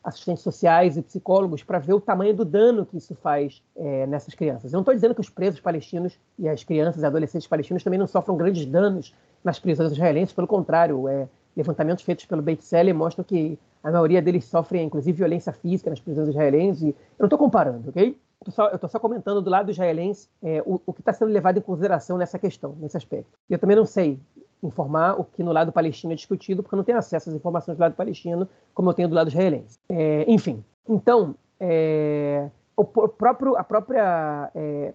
assistentes 0.03 0.41
sociais 0.41 0.97
e 0.97 1.03
psicólogos 1.03 1.61
para 1.61 1.77
ver 1.77 1.93
o 1.93 2.01
tamanho 2.01 2.33
do 2.33 2.43
dano 2.43 2.83
que 2.83 2.97
isso 2.97 3.13
faz 3.15 3.61
é, 3.75 4.07
nessas 4.07 4.33
crianças. 4.33 4.73
Eu 4.73 4.77
não 4.77 4.81
estou 4.81 4.93
dizendo 4.93 5.13
que 5.13 5.21
os 5.21 5.29
presos 5.29 5.59
palestinos 5.59 6.19
e 6.39 6.49
as 6.49 6.63
crianças 6.63 7.03
e 7.03 7.05
adolescentes 7.05 7.47
palestinos 7.47 7.83
também 7.83 7.99
não 7.99 8.07
sofram 8.07 8.35
grandes 8.35 8.65
danos 8.65 9.15
nas 9.43 9.59
prisões 9.59 9.91
israelenses, 9.91 10.33
pelo 10.33 10.47
contrário, 10.47 11.07
é, 11.07 11.27
levantamentos 11.55 12.03
feitos 12.03 12.25
pelo 12.25 12.41
Beit 12.41 12.65
Seller 12.65 12.93
mostram 12.93 13.23
que 13.23 13.57
a 13.83 13.91
maioria 13.91 14.21
deles 14.21 14.45
sofrem, 14.45 14.85
inclusive, 14.85 15.17
violência 15.17 15.53
física 15.53 15.89
nas 15.89 15.99
prisões 15.99 16.29
israelenses. 16.29 16.83
E 16.83 16.87
eu 16.89 16.95
não 17.19 17.27
estou 17.27 17.37
comparando, 17.37 17.89
ok? 17.89 18.17
Eu 18.45 18.75
estou 18.75 18.89
só 18.89 18.99
comentando 18.99 19.41
do 19.41 19.49
lado 19.49 19.71
israelense 19.71 20.27
é, 20.41 20.61
o, 20.65 20.81
o, 20.85 20.93
que 20.93 21.01
está 21.01 21.13
sendo 21.13 21.31
levado 21.31 21.57
em 21.57 21.61
consideração 21.61 22.17
nessa 22.17 22.37
questão, 22.39 22.75
nesse 22.79 22.97
aspecto. 22.97 23.31
Eu 23.49 23.59
também 23.59 23.75
não 23.75 23.85
sei 23.85 24.19
informar 24.61 25.19
o 25.19 25.23
que 25.23 25.43
no 25.43 25.51
lado 25.51 25.71
palestino 25.71 26.13
é 26.13 26.15
discutido, 26.15 26.63
porque 26.63 26.75
eu 26.75 26.77
não 26.77 26.83
tenho 26.83 26.97
acesso 26.97 27.29
às 27.29 27.35
informações 27.35 27.77
do 27.77 27.81
lado 27.81 27.95
palestino 27.95 28.47
como 28.73 28.89
eu 28.89 28.93
tenho 28.93 29.09
do 29.09 29.15
lado 29.15 29.29
israelense. 29.29 29.77
É, 29.89 30.25
enfim, 30.27 30.63
então, 30.87 31.35
é, 31.59 32.49
o 32.75 32.83
próprio, 32.85 33.55
a 33.55 33.63
própria, 33.63 34.51
é, 34.55 34.93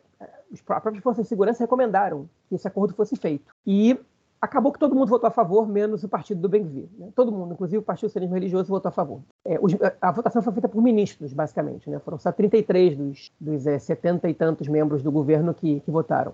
as 0.52 0.60
próprias 0.60 1.02
forças 1.02 1.24
de 1.24 1.28
segurança 1.28 1.62
recomendaram 1.62 2.28
que 2.48 2.54
esse 2.54 2.66
acordo 2.66 2.94
fosse 2.94 3.16
feito. 3.16 3.52
E 3.66 3.98
acabou 4.40 4.72
que 4.72 4.78
todo 4.78 4.94
mundo 4.94 5.08
votou 5.08 5.26
a 5.26 5.30
favor, 5.30 5.68
menos 5.68 6.04
o 6.04 6.08
partido 6.08 6.40
do 6.40 6.48
Ben-Gvir. 6.48 6.88
Né? 6.98 7.08
Todo 7.14 7.32
mundo, 7.32 7.54
inclusive 7.54 7.78
o 7.78 7.82
Partido 7.82 8.08
Socialismo 8.08 8.34
Religioso, 8.34 8.68
votou 8.68 8.88
a 8.88 8.92
favor. 8.92 9.20
É, 9.44 9.58
os, 9.60 9.72
a 10.00 10.12
votação 10.12 10.42
foi 10.42 10.52
feita 10.52 10.68
por 10.68 10.82
ministros, 10.82 11.32
basicamente. 11.32 11.88
Né? 11.90 11.98
Foram 11.98 12.18
só 12.18 12.30
33 12.30 12.96
dos, 12.96 13.32
dos 13.40 13.66
é, 13.66 13.78
70 13.78 14.28
e 14.28 14.34
tantos 14.34 14.68
membros 14.68 15.02
do 15.02 15.10
governo 15.10 15.52
que, 15.52 15.80
que 15.80 15.90
votaram. 15.90 16.32